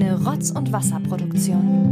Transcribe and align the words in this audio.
Eine 0.00 0.18
Rotz- 0.24 0.50
und 0.50 0.72
Wasserproduktion. 0.72 1.90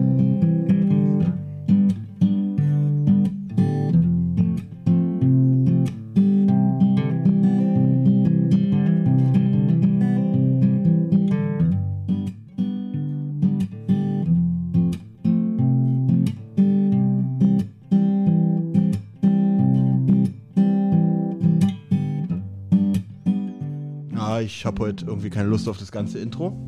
Ah, 24.17 24.41
ich 24.41 24.65
habe 24.65 24.83
heute 24.83 25.05
irgendwie 25.05 25.29
keine 25.29 25.51
Lust 25.51 25.69
auf 25.69 25.77
das 25.77 25.93
ganze 25.93 26.19
Intro. 26.19 26.68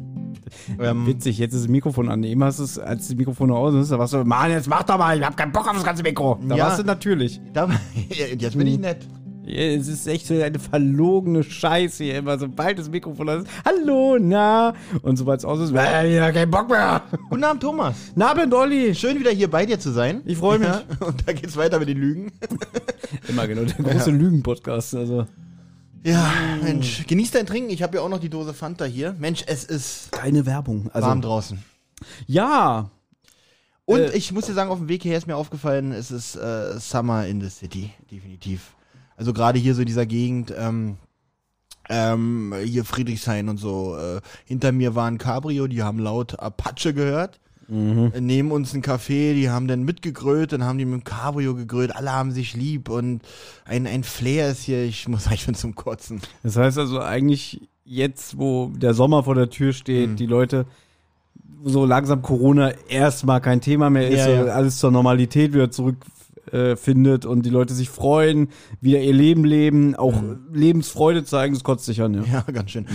Ähm, 0.78 1.06
Witzig, 1.06 1.38
jetzt 1.38 1.54
ist 1.54 1.62
das 1.64 1.68
Mikrofon 1.70 2.08
an. 2.08 2.22
Eben 2.24 2.42
hast 2.44 2.58
du 2.58 2.64
es, 2.64 2.78
als 2.78 3.08
das 3.08 3.16
Mikrofon 3.16 3.50
aus 3.50 3.74
ist, 3.74 3.90
da 3.92 3.98
warst 3.98 4.12
du, 4.12 4.24
Mann, 4.24 4.50
jetzt 4.50 4.68
mach 4.68 4.82
doch 4.82 4.98
mal, 4.98 5.16
ich 5.18 5.24
hab 5.24 5.36
keinen 5.36 5.52
Bock 5.52 5.66
auf 5.68 5.74
das 5.74 5.84
ganze 5.84 6.02
Mikro. 6.02 6.38
Da 6.46 6.56
Ja. 6.56 6.64
warst 6.66 6.78
du 6.80 6.84
natürlich. 6.84 7.40
da, 7.52 7.68
jetzt 8.38 8.56
bin 8.56 8.66
ich 8.66 8.78
nett. 8.78 9.06
Ja, 9.42 9.62
Es 9.62 9.88
ist 9.88 10.06
echt 10.06 10.26
so 10.26 10.34
eine 10.40 10.58
verlogene 10.60 11.42
Scheiße 11.42 12.04
hier 12.04 12.18
immer. 12.18 12.38
Sobald 12.38 12.78
das 12.78 12.88
Mikrofon 12.88 13.28
aus 13.28 13.42
ist, 13.42 13.48
hallo, 13.64 14.16
na. 14.20 14.74
Und 15.02 15.16
sobald 15.16 15.40
es 15.40 15.44
aus 15.44 15.58
ist, 15.60 15.72
äh, 15.74 16.14
ja, 16.14 16.30
kein 16.30 16.48
Bock 16.50 16.68
mehr. 16.68 17.02
Guten 17.30 17.42
Abend, 17.42 17.60
Thomas. 17.62 17.96
Na, 18.14 18.32
bin 18.34 18.48
Dolly. 18.50 18.94
Schön 18.94 19.18
wieder 19.18 19.30
hier 19.32 19.50
bei 19.50 19.66
dir 19.66 19.80
zu 19.80 19.90
sein. 19.90 20.20
Ich 20.24 20.38
freu 20.38 20.58
mich. 20.58 20.68
Ja, 20.68 20.82
und 21.00 21.26
da 21.26 21.32
geht's 21.32 21.56
weiter 21.56 21.80
mit 21.80 21.88
den 21.88 21.98
Lügen. 21.98 22.30
Immer 23.28 23.48
genau, 23.48 23.62
der 23.62 23.84
große 23.92 24.10
Lügen-Podcast. 24.12 24.94
Also, 24.94 25.26
Ja, 26.02 26.32
Mensch, 26.62 27.06
genieß 27.06 27.30
dein 27.32 27.46
Trinken. 27.46 27.70
Ich 27.70 27.82
habe 27.82 27.96
ja 27.96 28.02
auch 28.02 28.08
noch 28.08 28.20
die 28.20 28.30
Dose 28.30 28.54
Fanta 28.54 28.84
hier. 28.86 29.14
Mensch, 29.18 29.44
es 29.46 29.64
ist 29.64 30.10
keine 30.12 30.46
Werbung. 30.46 30.90
Also, 30.92 31.08
warm 31.08 31.20
draußen. 31.20 31.62
ja. 32.26 32.90
Und 33.84 33.98
Äh, 34.00 34.12
ich 34.16 34.30
muss 34.32 34.46
dir 34.46 34.54
sagen, 34.54 34.70
auf 34.70 34.78
dem 34.78 34.88
Weg 34.88 35.02
hierher 35.02 35.18
ist 35.18 35.26
mir 35.26 35.36
aufgefallen, 35.36 35.90
es 35.92 36.10
ist 36.12 36.36
äh, 36.36 36.78
Summer 36.78 37.26
in 37.26 37.40
the 37.40 37.50
City, 37.50 37.90
definitiv. 38.10 38.74
Also 39.16 39.32
gerade 39.32 39.58
hier 39.58 39.74
so 39.74 39.80
in 39.80 39.86
dieser 39.86 40.06
Gegend, 40.06 40.54
ähm, 40.56 40.96
ähm, 41.88 42.54
hier 42.64 42.84
Friedrichshain 42.84 43.48
und 43.48 43.56
so. 43.56 43.96
Äh, 43.98 44.20
hinter 44.44 44.70
mir 44.70 44.94
war 44.94 45.08
ein 45.10 45.18
Cabrio, 45.18 45.66
die 45.66 45.82
haben 45.82 45.98
laut 45.98 46.38
Apache 46.38 46.94
gehört. 46.94 47.40
Äh, 47.70 48.20
Neben 48.20 48.50
uns 48.50 48.74
ein 48.74 48.82
Café, 48.82 49.34
die 49.34 49.48
haben 49.48 49.68
dann 49.68 49.84
mitgegrölt, 49.84 50.52
dann 50.52 50.64
haben 50.64 50.78
die 50.78 50.84
mit 50.84 50.94
dem 51.00 51.04
Cabrio 51.04 51.54
gegrölt, 51.54 51.94
alle 51.94 52.12
haben 52.12 52.32
sich 52.32 52.54
lieb 52.54 52.88
und 52.88 53.20
ein, 53.64 53.86
ein 53.86 54.02
Flair 54.04 54.50
ist 54.50 54.62
hier, 54.64 54.82
ich 54.84 55.06
muss 55.08 55.24
sagen, 55.24 55.34
ich 55.36 55.46
bin 55.46 55.54
zum 55.54 55.74
Kotzen. 55.74 56.20
Das 56.42 56.56
heißt 56.56 56.78
also 56.78 57.00
eigentlich 57.00 57.60
jetzt, 57.84 58.38
wo 58.38 58.70
der 58.74 58.94
Sommer 58.94 59.22
vor 59.24 59.34
der 59.34 59.50
Tür 59.50 59.72
steht, 59.72 60.10
Mhm. 60.10 60.16
die 60.16 60.26
Leute 60.26 60.66
so 61.64 61.84
langsam 61.84 62.22
Corona 62.22 62.72
erstmal 62.88 63.40
kein 63.40 63.60
Thema 63.60 63.90
mehr 63.90 64.08
ist, 64.08 64.18
Ja, 64.26 64.30
ja. 64.46 64.52
alles 64.52 64.78
zur 64.78 64.90
Normalität 64.90 65.52
wieder 65.52 65.70
zurückfindet 65.70 66.19
äh, 66.52 66.76
findet 66.76 67.26
und 67.26 67.44
die 67.46 67.50
Leute 67.50 67.74
sich 67.74 67.90
freuen, 67.90 68.48
wieder 68.80 69.00
ihr 69.00 69.12
Leben 69.12 69.44
leben, 69.44 69.94
auch 69.96 70.14
Lebensfreude 70.52 71.24
zeigen, 71.24 71.54
das 71.54 71.64
kotzt 71.64 71.84
sich 71.84 72.02
an, 72.02 72.14
ja. 72.14 72.20
Mhm. 72.20 72.26
Ja, 72.30 72.42
ganz 72.52 72.70
schön. 72.70 72.86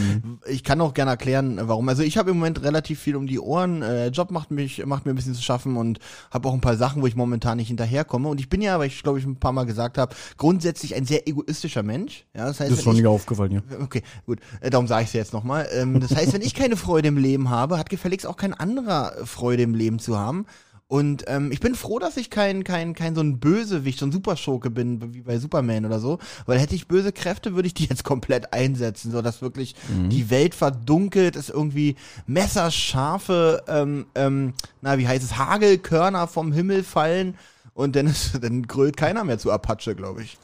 Ich 0.48 0.64
kann 0.64 0.80
auch 0.82 0.94
gerne 0.94 1.12
erklären, 1.12 1.60
warum. 1.64 1.90
Also 1.90 2.04
ich 2.04 2.18
habe 2.18 2.32
im 2.32 2.38
Moment 2.38 2.64
relativ 2.64 3.00
viel 3.00 3.16
um 3.16 3.28
die 3.28 3.40
Ohren. 3.40 3.82
Äh, 3.82 4.08
Job 4.08 4.32
macht 4.32 4.50
mich, 4.52 4.86
macht 4.86 5.06
mir 5.06 5.12
ein 5.12 5.16
bisschen 5.16 5.34
zu 5.34 5.42
schaffen 5.42 5.78
und 5.78 6.00
habe 6.32 6.48
auch 6.48 6.54
ein 6.54 6.62
paar 6.62 6.78
Sachen, 6.78 7.02
wo 7.02 7.08
ich 7.08 7.16
momentan 7.16 7.58
nicht 7.58 7.68
hinterherkomme. 7.68 8.30
Und 8.30 8.40
ich 8.40 8.50
bin 8.50 8.62
ja, 8.62 8.80
weil 8.80 8.88
ich 8.88 9.04
glaube 9.04 9.20
ich 9.20 9.26
ein 9.26 9.38
paar 9.38 9.52
Mal 9.52 9.66
gesagt 9.66 9.98
habe, 9.98 10.16
grundsätzlich 10.38 10.96
ein 10.96 11.06
sehr 11.06 11.28
egoistischer 11.28 11.84
Mensch. 11.84 12.26
Ja, 12.34 12.46
das 12.46 12.60
heißt, 12.60 12.72
Das 12.72 12.80
ist 12.80 12.84
schon 12.84 12.96
ich, 12.96 13.02
nicht 13.02 13.08
aufgefallen, 13.08 13.52
ja. 13.52 13.62
Okay, 13.82 14.02
gut. 14.26 14.40
Äh, 14.62 14.70
Darum 14.70 14.88
sage 14.88 15.04
ich 15.04 15.10
es 15.10 15.14
jetzt 15.14 15.34
nochmal. 15.34 15.68
Ähm, 15.74 16.00
das 16.00 16.16
heißt, 16.16 16.34
wenn 16.34 16.42
ich 16.42 16.54
keine 16.54 16.78
Freude 16.78 17.08
im 17.08 17.18
Leben 17.18 17.50
habe, 17.50 17.78
hat 17.78 17.90
gefälligst 17.90 18.26
auch 18.28 18.38
kein 18.38 18.54
anderer 18.54 19.14
Freude 19.26 19.64
im 19.64 19.76
Leben 19.76 20.00
zu 20.00 20.18
haben. 20.18 20.46
Und 20.88 21.24
ähm, 21.28 21.52
ich 21.52 21.60
bin 21.60 21.74
froh, 21.74 21.98
dass 21.98 22.16
ich 22.16 22.30
kein, 22.30 22.64
kein, 22.64 22.94
kein 22.94 23.16
so 23.16 23.22
ein 23.22 23.40
Bösewicht, 23.40 23.98
so 23.98 24.06
ein 24.06 24.12
Superschurke 24.12 24.70
bin, 24.70 25.16
wie 25.16 25.22
bei 25.22 25.40
Superman 25.40 25.86
oder 25.86 26.00
so. 26.00 26.20
Weil 26.46 26.60
hätte 26.60 26.76
ich 26.76 26.88
böse 26.88 27.12
Kräfte, 27.12 27.56
würde 27.56 27.68
ich 27.68 27.74
die 27.74 27.86
jetzt 27.90 28.04
komplett 28.04 28.54
einsetzen, 28.54 29.12
so 29.12 29.24
dass 29.24 29.42
wirklich 29.42 29.76
die 30.10 30.30
Welt 30.30 30.54
verdunkelt, 30.54 31.36
es 31.36 31.50
irgendwie 31.50 31.96
messerscharfe, 32.28 33.64
ähm, 33.68 34.06
ähm, 34.14 34.54
na, 34.82 35.00
wie 35.00 35.08
heißt 35.08 35.24
es, 35.24 35.38
Hagelkörner 35.38 36.28
vom 36.28 36.52
Himmel 36.52 36.84
fallen. 36.84 37.36
Und 37.74 37.96
dann, 37.96 38.06
ist, 38.06 38.40
dann 38.44 38.64
grölt 38.64 38.96
keiner 38.96 39.24
mehr 39.24 39.40
zu 39.40 39.52
Apache, 39.52 39.96
glaube 39.96 40.22
ich. 40.22 40.38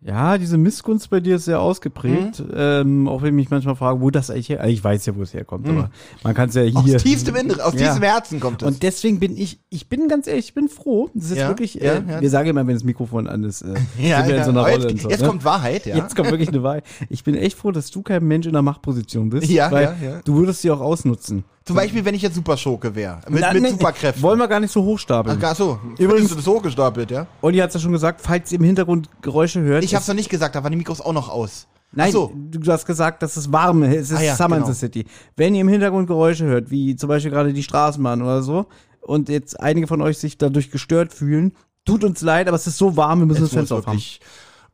Ja, 0.00 0.38
diese 0.38 0.58
Missgunst 0.58 1.10
bei 1.10 1.18
dir 1.18 1.36
ist 1.36 1.46
sehr 1.46 1.60
ausgeprägt. 1.60 2.38
Mhm. 2.38 2.52
Ähm, 2.54 3.08
auch 3.08 3.20
wenn 3.22 3.30
ich 3.30 3.34
mich 3.34 3.50
manchmal 3.50 3.74
frage, 3.74 4.00
wo 4.00 4.10
das 4.10 4.30
eigentlich 4.30 4.48
her. 4.48 4.64
Ich 4.68 4.82
weiß 4.82 5.04
ja, 5.06 5.16
wo 5.16 5.22
es 5.22 5.34
herkommt, 5.34 5.68
aber 5.68 5.90
man 6.22 6.34
kann 6.34 6.48
es 6.50 6.54
ja 6.54 6.62
hier. 6.62 6.80
Mhm. 6.80 6.94
Aus 6.94 7.02
tiefstem 7.02 7.34
Inneren, 7.34 7.60
aus 7.60 7.72
Ja. 7.72 7.80
tiefstem 7.80 8.02
Herzen 8.04 8.38
kommt 8.38 8.62
es. 8.62 8.68
Und 8.68 8.82
deswegen 8.84 9.18
bin 9.18 9.36
ich, 9.36 9.58
ich 9.70 9.88
bin 9.88 10.06
ganz 10.06 10.28
ehrlich, 10.28 10.46
ich 10.46 10.54
bin 10.54 10.68
froh. 10.68 11.10
Das 11.14 11.32
ist 11.32 11.38
Ja, 11.38 11.48
wirklich, 11.48 11.80
äh, 11.80 11.86
ja, 11.86 11.94
ja. 12.08 12.20
wir 12.20 12.30
sagen 12.30 12.48
immer, 12.48 12.64
wenn 12.64 12.74
das 12.74 12.84
Mikrofon 12.84 13.26
an 13.26 13.42
ist, 13.42 13.62
äh, 13.62 13.74
Ja, 13.98 14.18
sind 14.18 14.28
wir 14.28 14.36
in 14.38 14.44
so 14.44 14.50
einer 14.50 14.60
Rolle 14.68 14.88
jetzt, 14.88 15.02
so. 15.02 15.10
jetzt 15.10 15.20
ne? 15.22 15.26
kommt 15.26 15.44
Wahrheit, 15.44 15.84
ja. 15.84 15.96
Jetzt 15.96 16.14
kommt 16.14 16.30
wirklich 16.30 16.50
eine 16.50 16.62
Wahl. 16.62 16.82
Ich 17.08 17.24
bin 17.24 17.34
echt 17.34 17.58
froh, 17.58 17.72
dass 17.72 17.90
du 17.90 18.02
kein 18.02 18.24
Mensch 18.24 18.46
in 18.46 18.52
der 18.52 18.62
Machtposition 18.62 19.30
bist. 19.30 19.48
Ja, 19.58 19.72
weil 19.72 19.96
ja, 20.00 20.08
ja. 20.10 20.20
Du 20.24 20.36
würdest 20.36 20.62
sie 20.62 20.70
auch 20.70 20.80
ausnutzen. 20.80 21.42
Zum 21.68 21.76
Beispiel, 21.76 22.04
wenn 22.04 22.14
ich 22.14 22.22
jetzt 22.22 22.34
Superschurke 22.34 22.94
wäre. 22.94 23.20
Mit, 23.28 23.40
Na, 23.40 23.52
mit 23.52 23.62
nee, 23.62 23.70
Superkräften. 23.70 24.22
Wollen 24.22 24.38
wir 24.38 24.48
gar 24.48 24.58
nicht 24.58 24.72
so 24.72 24.82
hochstapeln. 24.82 25.38
Ach, 25.40 25.54
so. 25.54 25.78
Übrigens- 25.98 26.34
das 26.34 26.46
hochgestapelt, 26.46 27.10
ja? 27.10 27.26
Olli 27.42 27.58
hat 27.58 27.68
es 27.68 27.74
ja 27.74 27.80
schon 27.80 27.92
gesagt, 27.92 28.20
falls 28.22 28.50
ihr 28.50 28.58
im 28.58 28.64
Hintergrund 28.64 29.08
Geräusche 29.22 29.60
hört. 29.60 29.84
Ich 29.84 29.94
hab's 29.94 30.08
noch 30.08 30.14
nicht 30.14 30.30
gesagt, 30.30 30.54
da 30.56 30.62
waren 30.64 30.72
die 30.72 30.78
Mikros 30.78 31.00
auch 31.00 31.12
noch 31.12 31.28
aus. 31.28 31.66
Nein, 31.92 32.12
so. 32.12 32.32
du 32.34 32.70
hast 32.70 32.84
gesagt, 32.84 33.22
dass 33.22 33.36
es 33.36 33.50
warm 33.52 33.82
ist. 33.82 33.94
Es 33.96 34.10
ist 34.10 34.18
Ah 34.18 34.22
ja, 34.22 34.36
Summer 34.36 34.56
in 34.56 34.62
genau. 34.62 34.72
the 34.74 34.78
City. 34.78 35.06
Wenn 35.36 35.54
ihr 35.54 35.62
im 35.62 35.68
Hintergrund 35.68 36.06
Geräusche 36.06 36.44
hört, 36.44 36.70
wie 36.70 36.96
zum 36.96 37.08
Beispiel 37.08 37.30
gerade 37.30 37.52
die 37.52 37.62
Straßenbahn 37.62 38.20
oder 38.20 38.42
so, 38.42 38.66
und 39.00 39.28
jetzt 39.28 39.58
einige 39.58 39.86
von 39.86 40.02
euch 40.02 40.18
sich 40.18 40.36
dadurch 40.36 40.70
gestört 40.70 41.14
fühlen, 41.14 41.52
tut 41.84 42.04
uns 42.04 42.20
leid, 42.20 42.46
aber 42.48 42.56
es 42.56 42.66
ist 42.66 42.76
so 42.76 42.96
warm, 42.96 43.20
wir 43.20 43.26
müssen 43.26 43.44
Es 43.44 43.50
das 43.50 43.56
Fenster 43.56 43.76
aufhaben. 43.76 44.00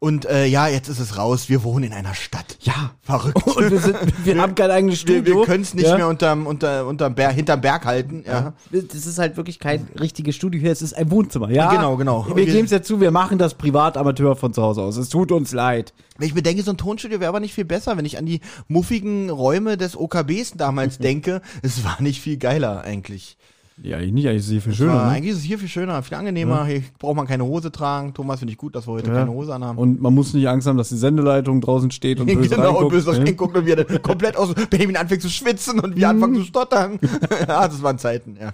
Und 0.04 0.26
äh, 0.26 0.44
ja, 0.44 0.68
jetzt 0.68 0.90
ist 0.90 0.98
es 0.98 1.16
raus. 1.16 1.48
Wir 1.48 1.64
wohnen 1.64 1.84
in 1.84 1.92
einer 1.94 2.12
Stadt. 2.12 2.58
Ja. 2.60 2.90
Verrückt. 3.00 3.42
Und 3.56 3.70
wir, 3.70 3.80
sind, 3.80 3.96
wir 4.22 4.38
haben 4.38 4.54
kein 4.54 4.70
eigenes 4.70 4.96
wir 5.06 5.14
Studio. 5.14 5.38
wir 5.38 5.46
können 5.46 5.62
es 5.62 5.72
nicht 5.72 5.86
ja. 5.86 5.96
mehr 5.96 6.08
unterm, 6.08 6.46
unter, 6.46 6.86
unterm 6.86 7.14
Berg, 7.14 7.34
hinterm 7.34 7.62
Berg 7.62 7.86
halten. 7.86 8.22
Ja. 8.26 8.52
Das 8.70 9.06
ist 9.06 9.18
halt 9.18 9.38
wirklich 9.38 9.58
kein 9.58 9.88
richtiges 9.98 10.36
Studio 10.36 10.60
hier, 10.60 10.72
es 10.72 10.82
ist 10.82 10.92
ein 10.92 11.10
Wohnzimmer, 11.10 11.48
ja? 11.50 11.70
Genau, 11.70 11.96
genau. 11.96 12.26
Wir 12.28 12.36
Wir- 12.36 12.44
geben 12.44 12.66
es 12.66 12.70
ja 12.70 12.82
zu, 12.82 13.00
wir 13.00 13.12
machen 13.12 13.38
das 13.38 13.54
privat 13.54 13.96
Amateur 13.96 14.36
von 14.36 14.52
zu 14.52 14.60
Hause 14.60 14.82
aus. 14.82 14.98
Es 14.98 15.08
tut 15.08 15.32
uns 15.32 15.52
leid. 15.52 15.94
Wenn 16.18 16.28
ich 16.28 16.34
mir 16.34 16.42
denke, 16.42 16.62
so 16.62 16.72
ein 16.72 16.76
Tonstudio 16.76 17.20
wäre 17.20 17.30
aber 17.30 17.40
nicht 17.40 17.54
viel 17.54 17.64
besser, 17.64 17.96
wenn 17.96 18.04
ich 18.04 18.18
an 18.18 18.26
die 18.26 18.42
muffigen 18.68 19.30
Räume 19.30 19.78
des 19.78 19.96
OKBs 19.96 20.52
damals 20.58 20.98
denke. 21.08 21.40
Es 21.62 21.82
war 21.82 22.02
nicht 22.02 22.20
viel 22.20 22.36
geiler 22.36 22.82
eigentlich. 22.82 23.38
Ja, 23.82 23.98
ich 23.98 24.12
nicht, 24.12 24.28
eigentlich 24.28 24.40
ist 24.40 24.44
es 24.46 24.50
hier 24.52 24.60
viel 24.60 24.72
War, 24.72 24.76
schöner. 24.76 24.94
Ne? 24.94 25.10
Eigentlich 25.10 25.32
ist 25.32 25.38
es 25.38 25.42
hier 25.42 25.58
viel 25.58 25.68
schöner, 25.68 26.02
viel 26.02 26.16
angenehmer. 26.16 26.64
Hier 26.64 26.82
braucht 26.98 27.16
man 27.16 27.26
keine 27.26 27.44
Hose 27.44 27.72
tragen. 27.72 28.14
Thomas 28.14 28.38
finde 28.38 28.52
ich 28.52 28.58
gut, 28.58 28.76
dass 28.76 28.86
wir 28.86 28.92
heute 28.92 29.08
Ja. 29.08 29.14
keine 29.14 29.32
Hose 29.32 29.52
anhaben. 29.52 29.78
Und 29.78 30.00
man 30.00 30.14
muss 30.14 30.32
nicht 30.32 30.48
Angst 30.48 30.68
haben, 30.68 30.76
dass 30.76 30.90
die 30.90 30.96
Sendeleitung 30.96 31.60
draußen 31.60 31.90
steht 31.90 32.20
und 32.20 32.26
böse 32.34 32.50
genau, 32.50 32.68
und 32.68 32.74
reinguckt. 32.74 32.92
böse 32.92 33.10
ne? 33.10 33.26
reinguckt 33.26 33.56
und 33.56 33.66
wir 33.66 33.76
dann 33.76 34.02
komplett 34.02 34.36
aus, 34.36 34.54
Benjamin 34.70 34.96
anfängt 34.96 35.22
zu 35.22 35.28
schwitzen 35.28 35.80
und 35.80 35.96
wir 35.96 36.08
anfangen 36.08 36.36
zu 36.36 36.44
stottern. 36.44 37.00
ja, 37.48 37.66
das 37.66 37.82
waren 37.82 37.98
Zeiten, 37.98 38.36
ja. 38.40 38.52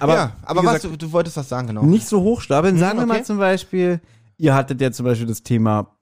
Aber, 0.00 0.14
ja, 0.14 0.32
aber 0.42 0.62
wie 0.62 0.66
was, 0.66 0.74
gesagt, 0.82 1.00
du, 1.00 1.06
du 1.06 1.12
wolltest 1.12 1.36
was 1.36 1.48
sagen, 1.48 1.68
genau. 1.68 1.82
nicht 1.84 2.06
so 2.06 2.20
hochstapeln. 2.20 2.76
Sagen 2.76 2.98
wir 2.98 3.04
okay. 3.04 3.12
mal 3.12 3.24
zum 3.24 3.38
Beispiel, 3.38 4.00
ihr 4.36 4.54
hattet 4.54 4.80
ja 4.80 4.90
zum 4.90 5.06
Beispiel 5.06 5.26
das 5.26 5.42
Thema 5.42 5.96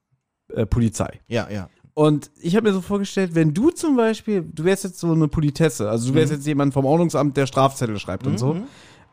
äh, 0.53 0.67
Polizei. 0.67 1.21
Ja, 1.29 1.49
ja. 1.51 1.69
Und 1.95 2.31
ich 2.41 2.57
habe 2.57 2.69
mir 2.69 2.75
so 2.75 2.81
vorgestellt, 2.81 3.35
wenn 3.35 3.55
du 3.55 3.71
zum 3.71 3.97
Beispiel, 3.97 4.43
du 4.43 4.65
wärst 4.65 4.83
jetzt 4.85 4.99
so 4.99 5.13
eine 5.13 5.29
Politesse, 5.29 5.89
also 5.89 6.09
du 6.09 6.15
wärst 6.15 6.33
Mhm. 6.33 6.39
jetzt 6.39 6.47
jemand 6.47 6.75
vom 6.75 6.85
Ordnungsamt, 6.85 7.37
der 7.37 7.47
Strafzettel 7.47 7.99
schreibt 8.01 8.27
und 8.27 8.39
so. 8.39 8.57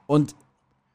Und 0.07 0.35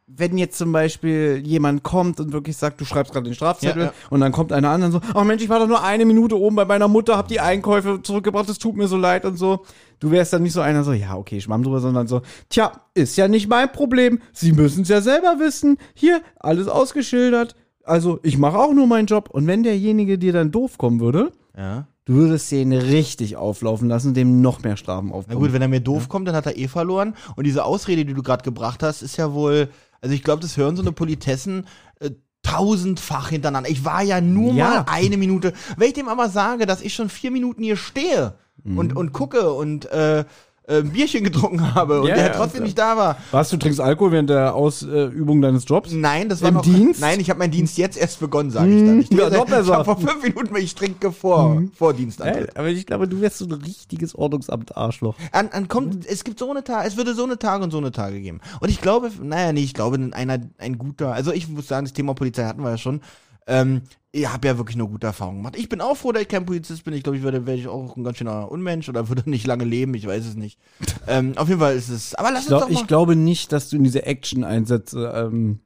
wenn 0.08 0.38
jetzt 0.38 0.56
zum 0.58 0.70
Beispiel 0.70 1.42
jemand 1.44 1.82
kommt 1.82 2.20
und 2.20 2.32
wirklich 2.32 2.56
sagt, 2.56 2.80
du 2.80 2.84
schreibst 2.84 3.12
gerade 3.12 3.24
den 3.24 3.34
Strafzettel 3.34 3.82
Ja, 3.82 3.88
ja. 3.88 3.92
und 4.10 4.20
dann 4.20 4.30
kommt 4.30 4.52
einer 4.52 4.70
an 4.70 4.82
und 4.84 4.92
so, 4.92 5.00
ach 5.14 5.24
Mensch, 5.24 5.42
ich 5.42 5.48
war 5.48 5.58
doch 5.58 5.66
nur 5.66 5.82
eine 5.82 6.04
Minute 6.04 6.38
oben 6.38 6.54
bei 6.54 6.64
meiner 6.64 6.86
Mutter, 6.86 7.16
hab 7.16 7.26
die 7.26 7.40
Einkäufe 7.40 8.00
zurückgebracht, 8.02 8.48
es 8.48 8.58
tut 8.58 8.76
mir 8.76 8.86
so 8.86 8.96
leid 8.96 9.24
und 9.24 9.36
so. 9.36 9.64
Du 9.98 10.10
wärst 10.12 10.32
dann 10.32 10.42
nicht 10.44 10.52
so 10.52 10.60
einer 10.60 10.84
so, 10.84 10.92
ja, 10.92 11.16
okay, 11.16 11.40
schwamm 11.40 11.62
drüber, 11.64 11.80
sondern 11.80 12.06
so, 12.06 12.22
tja, 12.50 12.72
ist 12.94 13.16
ja 13.16 13.26
nicht 13.26 13.48
mein 13.48 13.70
Problem. 13.72 14.20
Sie 14.32 14.52
müssen 14.52 14.82
es 14.82 14.88
ja 14.88 15.00
selber 15.00 15.36
wissen. 15.40 15.76
Hier, 15.94 16.20
alles 16.38 16.68
ausgeschildert. 16.68 17.56
Also, 17.82 18.18
ich 18.22 18.38
mache 18.38 18.58
auch 18.58 18.72
nur 18.74 18.86
meinen 18.86 19.06
Job. 19.06 19.28
Und 19.30 19.46
wenn 19.46 19.62
derjenige 19.62 20.18
dir 20.18 20.32
dann 20.32 20.50
doof 20.52 20.76
kommen 20.78 21.00
würde, 21.00 21.32
ja. 21.56 21.86
Du 22.04 22.14
würdest 22.14 22.52
den 22.52 22.72
richtig 22.72 23.36
auflaufen 23.36 23.88
lassen 23.88 24.08
und 24.08 24.14
dem 24.14 24.40
noch 24.40 24.62
mehr 24.62 24.76
Strafen 24.76 25.08
Na 25.08 25.14
aufkommen. 25.16 25.40
gut, 25.40 25.52
wenn 25.52 25.60
er 25.62 25.66
mir 25.66 25.80
doof 25.80 26.08
kommt, 26.08 26.28
dann 26.28 26.36
hat 26.36 26.46
er 26.46 26.56
eh 26.56 26.68
verloren. 26.68 27.14
Und 27.34 27.44
diese 27.44 27.64
Ausrede, 27.64 28.04
die 28.04 28.14
du 28.14 28.22
gerade 28.22 28.44
gebracht 28.44 28.84
hast, 28.84 29.02
ist 29.02 29.16
ja 29.16 29.32
wohl, 29.32 29.68
also 30.00 30.14
ich 30.14 30.22
glaube, 30.22 30.40
das 30.40 30.56
hören 30.56 30.76
so 30.76 30.82
eine 30.82 30.92
Politessen 30.92 31.66
äh, 31.98 32.10
tausendfach 32.42 33.30
hintereinander. 33.30 33.68
Ich 33.70 33.84
war 33.84 34.02
ja 34.02 34.20
nur 34.20 34.52
Ja. 34.54 34.68
mal 34.68 34.84
eine 34.88 35.16
Minute. 35.16 35.52
Wenn 35.76 35.88
ich 35.88 35.94
dem 35.94 36.08
aber 36.08 36.28
sage, 36.28 36.64
dass 36.66 36.80
ich 36.80 36.94
schon 36.94 37.08
vier 37.08 37.30
Minuten 37.32 37.62
hier 37.64 37.76
stehe 37.76 38.34
Mhm. 38.62 38.78
und, 38.78 38.96
und 38.96 39.12
gucke 39.12 39.52
und 39.52 39.86
äh, 39.90 40.24
äh, 40.66 40.78
ein 40.78 40.90
Bierchen 40.90 41.24
getrunken 41.24 41.74
habe 41.74 42.00
und 42.00 42.08
Ja, 42.08 42.14
der 42.14 42.26
ja, 42.26 42.32
trotzdem 42.32 42.64
nicht 42.64 42.78
da 42.78 42.96
war. 42.96 43.16
Was, 43.30 43.50
du 43.50 43.56
trinkst 43.56 43.80
Alkohol 43.80 44.12
während 44.12 44.30
der 44.30 44.54
Ausübung 44.54 45.40
deines 45.40 45.64
Jobs? 45.66 45.92
Nein, 45.92 46.28
das 46.28 46.42
war 46.42 46.48
Im 46.48 46.54
noch, 46.56 46.62
Dienst? 46.62 47.00
Nein, 47.00 47.20
ich 47.20 47.30
habe 47.30 47.38
meinen 47.38 47.52
Dienst 47.52 47.78
jetzt 47.78 47.96
erst 47.96 48.20
begonnen, 48.20 48.50
sage 48.50 48.70
ich 48.74 48.84
dann. 48.84 49.00
Ich, 49.00 49.10
ja, 49.10 49.30
noch 49.30 49.46
besser. 49.46 49.62
ich 49.62 49.70
habe 49.70 49.84
vor 49.84 49.98
fünf 49.98 50.22
Minuten, 50.22 50.56
ich 50.56 50.74
trinke 50.74 51.12
vor, 51.12 51.62
vor 51.74 51.94
Dienstantritt. 51.94 52.56
aber 52.56 52.68
ich 52.68 52.86
glaube, 52.86 53.08
du 53.08 53.20
wärst 53.20 53.38
so 53.38 53.46
ein 53.46 53.52
richtiges 53.52 54.14
Ordnungsamt-Arschloch. 54.14 55.14
An, 55.32 55.48
an 55.50 55.68
kommt, 55.68 56.06
es 56.06 56.24
gibt 56.24 56.38
so 56.38 56.50
eine 56.50 56.64
Tage, 56.64 56.88
es 56.88 56.96
würde 56.96 57.14
so 57.14 57.24
eine 57.24 57.38
Tage 57.38 57.64
und 57.64 57.70
so 57.70 57.78
eine 57.78 57.92
Tage 57.92 58.20
geben. 58.20 58.40
Und 58.60 58.68
ich 58.68 58.80
glaube, 58.80 59.10
naja, 59.22 59.52
nee, 59.52 59.62
ich 59.62 59.74
glaube, 59.74 59.98
einer, 60.12 60.38
ein 60.58 60.78
guter, 60.78 61.12
also 61.12 61.32
ich 61.32 61.48
muss 61.48 61.68
sagen, 61.68 61.86
das 61.86 61.92
Thema 61.92 62.14
Polizei 62.14 62.44
hatten 62.44 62.62
wir 62.62 62.70
ja 62.70 62.78
schon. 62.78 63.00
Ähm, 63.46 63.82
ich 64.12 64.32
habe 64.32 64.48
ja 64.48 64.56
wirklich 64.56 64.76
nur 64.76 64.88
gute 64.88 65.06
Erfahrungen 65.06 65.38
gemacht. 65.38 65.56
Ich 65.58 65.68
bin 65.68 65.80
auch 65.80 65.94
froh, 65.96 66.10
dass 66.10 66.22
ich 66.22 66.28
kein 66.28 66.46
Polizist 66.46 66.84
bin. 66.84 66.94
Ich 66.94 67.02
glaube, 67.02 67.18
ich 67.18 67.22
würde, 67.22 67.46
wäre 67.46 67.56
ich 67.56 67.68
auch 67.68 67.96
ein 67.96 68.04
ganz 68.04 68.16
schöner 68.16 68.50
Unmensch 68.50 68.88
oder 68.88 69.08
würde 69.08 69.28
nicht 69.28 69.46
lange 69.46 69.64
leben. 69.64 69.94
Ich 69.94 70.06
weiß 70.06 70.24
es 70.26 70.36
nicht. 70.36 70.58
ähm, 71.06 71.34
auf 71.36 71.48
jeden 71.48 71.60
Fall 71.60 71.76
ist 71.76 71.88
es. 71.90 72.14
Aber 72.14 72.30
lass 72.30 72.46
Ich, 72.46 72.50
uns 72.52 72.58
glaub, 72.58 72.60
doch 72.62 72.70
mal. 72.70 72.80
ich 72.80 72.86
glaube 72.86 73.16
nicht, 73.16 73.52
dass 73.52 73.68
du 73.68 73.76
in 73.76 73.84
diese 73.84 74.06
Action-Einsätze 74.06 75.12
ähm, 75.14 75.60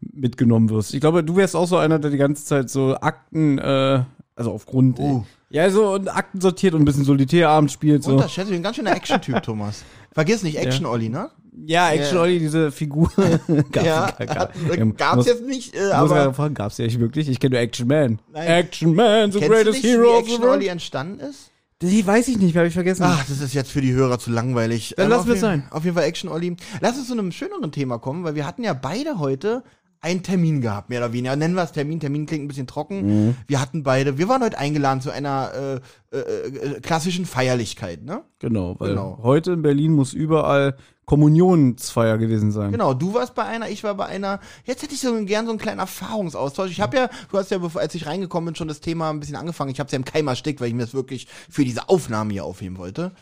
mitgenommen 0.00 0.68
wirst. 0.70 0.92
Ich 0.94 1.00
glaube, 1.00 1.24
du 1.24 1.36
wärst 1.36 1.56
auch 1.56 1.66
so 1.66 1.78
einer, 1.78 1.98
der 1.98 2.10
die 2.10 2.18
ganze 2.18 2.44
Zeit 2.44 2.70
so 2.70 2.96
Akten, 3.00 3.58
äh, 3.58 4.04
also 4.36 4.52
aufgrund. 4.52 4.98
Oh. 5.00 5.24
Ja, 5.48 5.70
so 5.70 5.92
und 5.94 6.08
Akten 6.08 6.40
sortiert 6.40 6.74
und 6.74 6.82
ein 6.82 6.84
bisschen 6.84 7.04
Solitärabend 7.04 7.70
spielt. 7.70 8.02
So. 8.02 8.12
Unterschätze, 8.12 8.48
ich 8.48 8.54
bin 8.54 8.60
ein 8.60 8.64
ganz 8.64 8.76
schöner 8.76 8.94
Action-Typ, 8.94 9.42
Thomas. 9.42 9.84
Vergiss 10.12 10.42
nicht, 10.42 10.58
Action-Olli, 10.58 11.08
ne? 11.08 11.30
Ja, 11.66 11.90
Action 11.90 12.18
Olli, 12.18 12.38
diese 12.40 12.72
Figur. 12.72 13.10
gab's, 13.72 13.86
ja, 13.86 14.10
gab, 14.10 14.52
gab's 14.96 15.16
muss, 15.16 15.26
jetzt 15.26 15.46
nicht, 15.46 15.74
äh, 15.74 15.84
Muss 15.84 15.92
aber 15.94 16.20
aber 16.20 16.34
fragen, 16.34 16.54
gab's 16.54 16.78
ja 16.78 16.84
nicht 16.84 16.98
wirklich? 16.98 17.28
Ich 17.28 17.38
kenne 17.40 17.54
nur 17.54 17.60
Action 17.62 17.86
Man. 17.86 18.18
Nein. 18.32 18.46
Action 18.48 18.94
Man, 18.94 19.30
the 19.32 19.38
kennst 19.38 19.50
du 19.50 19.54
greatest 19.62 19.82
nicht, 19.82 19.92
hero 19.92 20.02
wie 20.02 20.06
of 20.08 20.24
the 20.26 20.32
Action-Olli 20.32 20.50
world. 20.60 20.68
entstanden 20.72 21.20
ist? 21.20 21.50
Die 21.82 22.06
weiß 22.06 22.28
ich 22.28 22.38
nicht, 22.38 22.56
habe 22.56 22.66
ich 22.68 22.74
vergessen. 22.74 23.02
Ach, 23.04 23.24
das 23.28 23.40
ist 23.40 23.52
jetzt 23.54 23.70
für 23.70 23.80
die 23.80 23.92
Hörer 23.92 24.18
zu 24.18 24.30
langweilig. 24.30 24.94
Dann 24.96 25.06
Ähm, 25.06 25.10
lassen 25.10 25.26
wir's 25.28 25.36
jeden- 25.36 25.40
sein. 25.62 25.68
Auf 25.70 25.84
jeden 25.84 25.96
Fall 25.96 26.04
Action 26.06 26.30
Olli. 26.30 26.56
Lass 26.80 26.96
uns 26.96 27.06
zu 27.08 27.12
einem 27.12 27.30
schöneren 27.30 27.72
Thema 27.72 27.98
kommen, 27.98 28.24
weil 28.24 28.34
wir 28.34 28.46
hatten 28.46 28.64
ja 28.64 28.72
beide 28.74 29.18
heute 29.18 29.62
einen 30.00 30.22
Termin 30.22 30.60
gehabt, 30.60 30.90
mehr 30.90 31.00
oder 31.00 31.12
weniger. 31.14 31.34
Nennen 31.34 31.54
wir 31.54 31.62
es 31.62 31.72
Termin. 31.72 31.98
Termin 31.98 32.26
klingt 32.26 32.44
ein 32.44 32.48
bisschen 32.48 32.66
trocken. 32.66 33.26
Mhm. 33.28 33.36
Wir 33.46 33.60
hatten 33.60 33.82
beide, 33.82 34.18
wir 34.18 34.28
waren 34.28 34.42
heute 34.42 34.58
eingeladen 34.58 35.00
zu 35.00 35.10
einer 35.10 35.80
äh, 36.12 36.16
äh, 36.16 36.20
äh, 36.76 36.80
klassischen 36.80 37.24
Feierlichkeit, 37.26 38.02
ne? 38.04 38.22
Genau, 38.38 38.76
weil 38.78 38.90
Genau. 38.90 39.18
heute 39.22 39.52
in 39.52 39.62
Berlin 39.62 39.92
muss 39.92 40.12
überall 40.12 40.76
Kommunionsfeier 41.06 42.18
gewesen 42.18 42.50
sein. 42.50 42.72
Genau, 42.72 42.94
du 42.94 43.14
warst 43.14 43.34
bei 43.34 43.44
einer, 43.44 43.68
ich 43.68 43.84
war 43.84 43.94
bei 43.94 44.06
einer. 44.06 44.40
Jetzt 44.64 44.82
hätte 44.82 44.94
ich 44.94 45.00
so 45.00 45.24
gern 45.24 45.44
so 45.44 45.52
einen 45.52 45.58
kleinen 45.58 45.80
Erfahrungsaustausch. 45.80 46.70
Ich 46.70 46.80
habe 46.80 46.96
ja, 46.96 47.10
du 47.30 47.38
hast 47.38 47.50
ja, 47.50 47.58
als 47.74 47.94
ich 47.94 48.06
reingekommen 48.06 48.46
bin, 48.46 48.54
schon 48.54 48.68
das 48.68 48.80
Thema 48.80 49.10
ein 49.10 49.20
bisschen 49.20 49.36
angefangen. 49.36 49.70
Ich 49.70 49.80
habe 49.80 49.86
es 49.86 49.92
ja 49.92 49.98
im 49.98 50.04
Keim 50.04 50.28
erstickt, 50.28 50.60
weil 50.60 50.68
ich 50.68 50.74
mir 50.74 50.82
das 50.82 50.94
wirklich 50.94 51.26
für 51.50 51.64
diese 51.64 51.88
Aufnahme 51.88 52.32
hier 52.32 52.44
aufheben 52.44 52.78
wollte. 52.78 53.12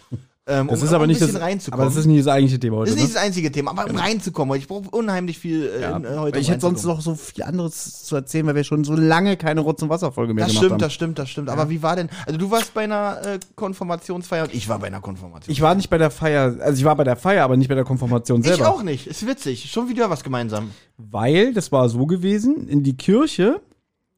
Ähm, 0.44 0.67
Das 0.67 0.81
um 0.81 0.87
ist 0.89 0.93
aber 0.93 1.06
nicht 1.06 1.21
das, 1.21 1.41
reinzukommen. 1.41 1.83
aber 1.83 1.89
das 1.89 1.97
ist 2.00 2.06
nicht 2.06 2.19
das 2.19 2.27
eigentliche 2.27 2.59
Thema 2.59 2.79
heute. 2.79 2.91
Das 2.91 2.97
ist 2.97 3.00
nicht 3.03 3.11
ne? 3.11 3.15
das 3.15 3.23
einzige 3.23 3.53
Thema, 3.53 3.71
aber 3.71 3.89
um 3.89 3.94
reinzukommen, 3.97 4.50
weil 4.50 4.59
ich 4.59 4.67
brauche 4.67 4.91
unheimlich 4.91 5.39
viel 5.39 5.67
äh, 5.69 5.83
Ja, 5.83 5.97
in, 5.97 6.05
äh, 6.05 6.17
heute. 6.17 6.39
ich 6.41 6.50
hätte 6.50 6.62
sonst 6.62 6.83
noch 6.85 7.00
so 7.00 7.15
viel 7.15 7.44
anderes 7.44 8.03
zu 8.03 8.17
erzählen, 8.17 8.44
weil 8.47 8.56
wir 8.56 8.65
schon 8.65 8.83
so 8.83 8.94
lange 8.97 9.37
keine 9.37 9.61
Rotz- 9.61 9.83
und 9.83 9.89
Wasserfolge 9.89 10.35
mehr 10.35 10.47
Das 10.47 10.53
gemacht 10.55 10.65
stimmt, 10.65 10.73
haben. 10.73 10.79
das 10.81 10.93
stimmt, 10.93 11.19
das 11.21 11.31
stimmt. 11.31 11.49
Aber 11.49 11.71
wie 11.71 11.81
war 11.85 11.94
denn? 11.94 12.09
Also 12.27 12.41
du 12.41 12.50
warst 12.50 12.75
bei 12.75 12.83
einer 12.83 13.21
äh, 13.25 13.39
Konfirmationsfeier 13.55 14.43
und 14.43 14.53
ich 14.55 14.69
war 14.69 14.81
bei 14.81 14.89
einer 14.89 15.00
Konfirmation. 15.00 15.53
ich 15.53 15.61
war 15.61 15.77
nicht 15.77 15.89
bei 15.91 15.99
der 15.99 16.11
Feier, 16.11 16.56
also 16.61 16.77
ich 16.77 16.85
war 16.85 16.97
bei 16.97 17.05
der 17.05 17.15
Feier, 17.17 17.44
aber 17.44 17.56
nicht 17.56 17.69
bei 17.69 17.77
der 17.77 17.85
Konfirmation 17.85 18.43
selber. 18.43 18.65
Ich 18.65 18.67
auch 18.69 18.83
nicht. 18.83 19.06
Ist 19.06 19.25
witzig. 19.25 19.71
Schon 19.71 19.89
wieder 19.89 20.11
was 20.11 20.25
gemeinsam. 20.25 20.73
Weil 20.99 21.55
das 21.55 21.71
war 21.71 21.89
so 21.89 22.05
gewesen, 22.06 22.67
in 22.69 22.83
die 22.83 22.97
Kirche 22.97 23.61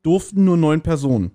durften 0.02 0.44
nur 0.44 0.56
neun 0.56 0.80
Personen. 0.80 1.32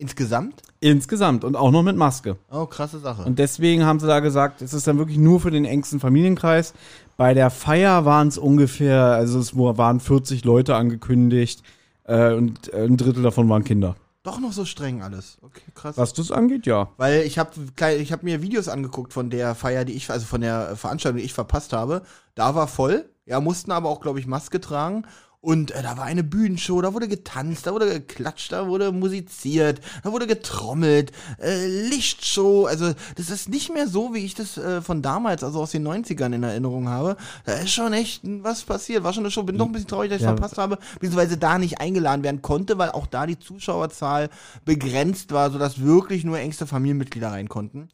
Insgesamt? 0.00 0.62
Insgesamt 0.80 1.44
und 1.44 1.56
auch 1.56 1.70
noch 1.70 1.82
mit 1.82 1.94
Maske. 1.94 2.38
Oh, 2.50 2.64
krasse 2.64 3.00
Sache. 3.00 3.22
Und 3.22 3.38
deswegen 3.38 3.84
haben 3.84 4.00
sie 4.00 4.06
da 4.06 4.20
gesagt, 4.20 4.62
es 4.62 4.72
ist 4.72 4.86
dann 4.86 4.96
wirklich 4.96 5.18
nur 5.18 5.40
für 5.40 5.50
den 5.50 5.66
engsten 5.66 6.00
Familienkreis. 6.00 6.72
Bei 7.18 7.34
der 7.34 7.50
Feier 7.50 8.06
waren 8.06 8.28
es 8.28 8.38
ungefähr, 8.38 9.02
also 9.02 9.38
es 9.38 9.54
waren 9.54 10.00
40 10.00 10.42
Leute 10.46 10.74
angekündigt 10.74 11.62
äh, 12.04 12.32
und 12.32 12.72
ein 12.72 12.96
Drittel 12.96 13.22
davon 13.22 13.46
waren 13.50 13.62
Kinder. 13.62 13.94
Doch 14.22 14.40
noch 14.40 14.54
so 14.54 14.64
streng 14.64 15.02
alles. 15.02 15.36
Okay, 15.42 15.60
krass. 15.74 15.98
Was 15.98 16.14
das 16.14 16.30
angeht, 16.30 16.64
ja. 16.64 16.88
Weil 16.96 17.24
ich 17.24 17.38
habe 17.38 17.50
ich 17.98 18.10
hab 18.10 18.22
mir 18.22 18.40
Videos 18.40 18.68
angeguckt 18.68 19.12
von 19.12 19.28
der 19.28 19.54
Feier, 19.54 19.84
die 19.84 19.92
ich, 19.92 20.10
also 20.10 20.24
von 20.24 20.40
der 20.40 20.76
Veranstaltung, 20.76 21.18
die 21.18 21.26
ich 21.26 21.34
verpasst 21.34 21.74
habe. 21.74 22.00
Da 22.34 22.54
war 22.54 22.68
voll. 22.68 23.04
Ja, 23.26 23.38
mussten 23.40 23.70
aber 23.70 23.90
auch, 23.90 24.00
glaube 24.00 24.18
ich, 24.18 24.26
Maske 24.26 24.62
tragen. 24.62 25.04
Und 25.42 25.70
äh, 25.70 25.82
da 25.82 25.96
war 25.96 26.04
eine 26.04 26.22
Bühnenshow, 26.22 26.82
da 26.82 26.92
wurde 26.92 27.08
getanzt, 27.08 27.66
da 27.66 27.72
wurde 27.72 27.86
geklatscht, 27.88 28.52
da 28.52 28.68
wurde 28.68 28.92
musiziert, 28.92 29.80
da 30.04 30.12
wurde 30.12 30.26
getrommelt, 30.26 31.12
äh, 31.40 31.66
Lichtshow. 31.88 32.66
Also, 32.66 32.92
das 33.16 33.30
ist 33.30 33.48
nicht 33.48 33.72
mehr 33.72 33.88
so, 33.88 34.12
wie 34.12 34.18
ich 34.18 34.34
das 34.34 34.58
äh, 34.58 34.82
von 34.82 35.00
damals, 35.00 35.42
also 35.42 35.60
aus 35.62 35.70
den 35.70 35.86
90ern 35.88 36.34
in 36.34 36.42
Erinnerung 36.42 36.90
habe. 36.90 37.16
Da 37.46 37.54
ist 37.54 37.72
schon 37.72 37.94
echt 37.94 38.20
was 38.22 38.64
passiert. 38.64 39.02
War 39.02 39.14
schon 39.14 39.22
eine 39.22 39.30
Show. 39.30 39.42
Bin 39.44 39.56
doch 39.56 39.64
ein 39.64 39.72
bisschen 39.72 39.88
traurig, 39.88 40.10
dass 40.10 40.18
ich 40.18 40.24
Ja. 40.26 40.32
verpasst 40.34 40.58
habe, 40.58 40.78
beziehungsweise 41.00 41.38
da 41.38 41.56
nicht 41.58 41.80
eingeladen 41.80 42.22
werden 42.22 42.42
konnte, 42.42 42.76
weil 42.76 42.90
auch 42.90 43.06
da 43.06 43.26
die 43.26 43.38
Zuschauerzahl 43.38 44.28
begrenzt 44.66 45.32
war, 45.32 45.50
sodass 45.50 45.80
wirklich 45.80 46.22
nur 46.22 46.38
engste 46.38 46.66
Familienmitglieder 46.66 47.28
rein 47.32 47.48
konnten. 47.48 47.88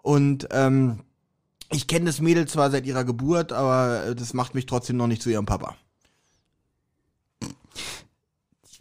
Und 0.00 0.46
ähm, 0.52 1.00
ich 1.72 1.88
kenne 1.88 2.04
das 2.04 2.20
Mädel 2.20 2.46
zwar 2.46 2.70
seit 2.70 2.86
ihrer 2.86 3.02
Geburt, 3.02 3.52
aber 3.52 4.04
äh, 4.06 4.14
das 4.14 4.32
macht 4.32 4.54
mich 4.54 4.66
trotzdem 4.66 4.96
noch 4.96 5.08
nicht 5.08 5.22
zu 5.22 5.30
ihrem 5.30 5.46
Papa. 5.46 5.74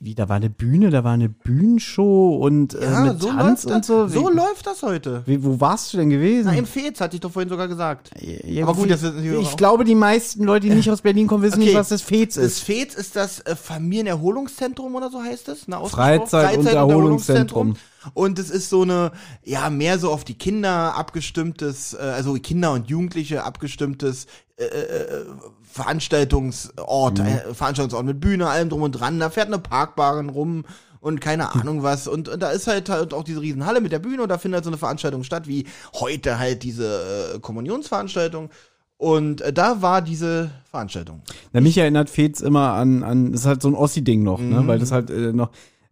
Wie, 0.06 0.16
da 0.16 0.28
war 0.28 0.36
eine 0.36 0.50
Bühne, 0.50 0.90
da 0.90 1.06
war 1.06 1.14
eine 1.14 1.30
Bühnenshow 1.30 2.36
und 2.36 2.74
äh, 2.76 2.80
mit 3.04 3.22
Tanz 3.22 3.64
und 3.64 3.72
das, 3.72 3.88
so. 3.88 4.08
so 4.10 4.30
Wie- 4.30 4.36
läuft 4.36 4.68
das 4.68 4.84
heute. 4.84 5.24
Wie, 5.26 5.42
wo 5.42 5.62
warst 5.62 5.94
du 5.94 5.98
denn 5.98 6.10
gewesen? 6.10 6.50
Na, 6.52 6.58
im 6.58 6.66
Fez, 6.66 7.00
hatte 7.00 7.16
ich 7.16 7.22
doch 7.22 7.32
vorhin 7.32 7.48
sogar 7.48 7.70
gesagt. 7.70 8.12
ja, 8.20 8.64
aber 8.64 8.74
gut, 8.74 8.92
das 8.92 9.02
Hörer 9.02 9.40
Ich 9.40 9.48
auch. 9.48 9.56
glaube, 9.56 9.86
die 9.86 9.96
meisten 9.96 10.44
Leute, 10.44 10.68
die 10.68 10.76
nicht 10.76 10.92
aus 10.92 11.00
Berlin 11.02 11.26
kommen, 11.28 11.42
wissen 11.42 11.60
Okay. 11.60 11.68
nicht, 11.68 11.76
was 11.78 11.88
das 11.88 12.02
Fez 12.02 12.36
Das 12.36 12.44
ist. 12.44 12.60
Fez 12.60 12.96
ist 12.96 13.16
das 13.16 13.40
äh, 13.42 13.56
Familienerholungszentrum 13.56 14.94
oder 14.96 15.10
so 15.10 15.22
heißt 15.22 15.48
es? 15.50 15.68
Na, 15.68 15.84
Freizeit- 15.86 16.58
und 16.58 16.68
Erholungszentrum. 16.68 17.76
Und 18.14 18.40
es 18.40 18.50
ist 18.50 18.70
so 18.70 18.82
eine, 18.82 19.14
ja, 19.46 19.70
mehr 19.70 19.98
so 20.00 20.12
auf 20.12 20.26
die 20.26 20.38
Kinder 20.38 20.96
abgestimmtes, 20.98 21.94
äh, 21.94 22.00
also 22.02 22.34
Kinder 22.34 22.74
und 22.74 22.90
Jugendliche 22.90 23.44
abgestimmtes 23.46 24.28
äh, 24.58 24.66
äh, 24.66 25.26
Veranstaltungsort, 25.74 27.20
Mhm. 27.20 27.26
äh, 27.26 27.54
Veranstaltungsort 27.54 28.06
mit 28.06 28.20
Bühne, 28.20 28.48
allem 28.50 28.70
drum 28.70 28.82
und 28.84 28.92
dran. 28.94 29.20
Da 29.20 29.30
fährt 29.30 29.48
eine 29.48 29.60
Parkbahn 29.60 30.30
rum 30.30 30.66
und 31.00 31.20
keine 31.22 31.54
Ahnung 31.54 31.84
was. 31.84 32.08
Und, 32.08 32.30
und 32.30 32.42
da 32.42 32.52
ist 32.52 32.68
halt, 32.68 32.90
halt 32.90 33.14
auch 33.14 33.24
diese 33.24 33.42
Riesenhalle 33.42 33.82
mit 33.82 33.92
der 33.92 34.00
Bühne 34.00 34.24
und 34.24 34.30
da 34.30 34.38
findet 34.38 34.58
halt 34.58 34.64
so 34.66 34.70
eine 34.70 34.78
Veranstaltung 34.78 35.24
statt, 35.24 35.48
wie 35.48 35.66
heute 36.00 36.40
halt 36.40 36.64
diese 36.64 37.34
äh, 37.36 37.40
Kommunionsveranstaltung. 37.40 38.50
Und 38.98 39.42
äh, 39.42 39.52
da 39.52 39.82
war 39.82 40.02
diese 40.02 40.52
Veranstaltung. 40.70 41.22
Na, 41.52 41.60
mich 41.62 41.78
erinnert 41.78 42.10
Fez 42.10 42.40
immer 42.40 42.74
an, 42.74 43.04
an, 43.04 43.32
das 43.34 43.42
ist 43.42 43.48
halt 43.48 43.62
so 43.62 43.68
ein 43.68 43.76
Ossi-Ding 43.76 44.24
noch, 44.24 44.40
Mhm. 44.40 44.50
ne? 44.50 44.68
Weil 44.68 44.80
das 44.80 44.92
halt 44.92 45.10
äh, 45.10 45.34
noch 45.34 45.50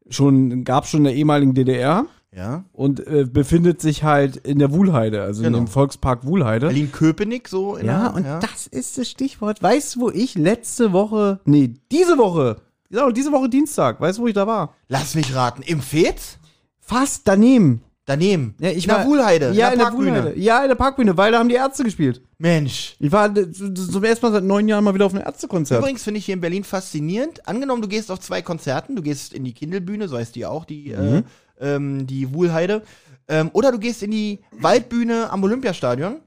schon, 0.09 0.63
gab 0.63 0.87
schon 0.87 0.99
in 1.01 1.03
der 1.05 1.15
ehemaligen 1.15 1.53
DDR 1.53 2.05
Ja. 2.33 2.63
und 2.71 3.05
äh, 3.07 3.25
befindet 3.25 3.81
sich 3.81 4.03
halt 4.03 4.37
in 4.37 4.57
der 4.59 4.71
Wuhlheide, 4.71 5.21
also 5.21 5.43
Genau. 5.43 5.57
in 5.57 5.65
dem 5.65 5.67
Volkspark 5.71 6.25
Wuhlheide. 6.25 6.67
Berlin-Köpenick 6.67 7.49
so. 7.49 7.75
In 7.75 7.87
Ja, 7.87 8.09
der, 8.09 8.15
und 8.15 8.25
das 8.43 8.67
ist 8.67 8.97
das 8.97 9.09
Stichwort. 9.09 9.61
Weißt 9.61 9.95
du, 9.95 9.99
wo 10.01 10.09
ich 10.11 10.35
letzte 10.35 10.93
Woche, 10.93 11.41
nee, 11.43 11.73
diese 11.91 12.17
Woche, 12.17 12.61
genau, 12.89 13.11
diese 13.11 13.33
Woche 13.33 13.49
Dienstag, 13.49 13.99
weißt 13.99 14.17
du, 14.17 14.23
wo 14.23 14.27
ich 14.27 14.33
da 14.33 14.47
war? 14.47 14.75
Lass 14.87 15.13
mich 15.15 15.35
raten. 15.35 15.61
Im 15.61 15.81
Fez? 15.81 16.37
Fast 16.79 17.27
daneben. 17.27 17.81
Daneben. 18.05 18.55
Ja, 18.59 18.69
ich 18.71 18.85
in 18.85 18.89
der 18.89 18.97
war- 18.99 19.05
Wuhlheide. 19.07 19.51
Ja, 19.53 19.69
in 19.69 19.77
der 19.77 19.85
Parkbühne. 19.85 20.11
Wuhlheide. 20.23 20.39
Ja, 20.39 20.61
in 20.63 20.67
der 20.69 20.75
Parkbühne, 20.75 21.17
weil 21.17 21.31
da 21.33 21.39
haben 21.39 21.49
die 21.49 21.55
Ärzte 21.55 21.83
gespielt. 21.83 22.21
Mensch. 22.39 22.95
Ich 22.99 23.11
war 23.11 23.35
äh, 23.37 23.51
zum 23.51 24.03
ersten 24.03 24.25
Mal 24.25 24.31
seit 24.31 24.43
neun 24.43 24.67
Jahren 24.67 24.83
mal 24.83 24.93
wieder 24.93 25.05
auf 25.05 25.13
einem 25.13 25.23
Ärztekonzert. 25.23 25.79
Übrigens 25.81 26.03
finde 26.03 26.17
ich 26.17 26.25
hier 26.25 26.33
in 26.33 26.41
Berlin 26.41 26.63
faszinierend. 26.63 27.47
Angenommen, 27.47 27.81
du 27.81 27.87
gehst 27.87 28.09
auf 28.09 28.19
zwei 28.19 28.41
Konzerten, 28.41 28.95
du 28.95 29.01
gehst 29.03 29.33
in 29.33 29.43
die 29.43 29.53
Kindelbühne, 29.53 30.07
so 30.07 30.17
heißt 30.17 30.35
die 30.35 30.45
auch, 30.45 30.65
die, 30.65 30.89
Mhm. 30.97 30.97
äh, 31.17 31.23
ähm, 31.61 32.05
die 32.07 32.33
Wuhlheide. 32.33 32.81
Ähm, 33.27 33.49
oder 33.53 33.71
du 33.71 33.79
gehst 33.79 34.03
in 34.03 34.11
die 34.11 34.39
Waldbühne 34.51 35.29
am 35.29 35.43
Olympiastadion. 35.43 36.17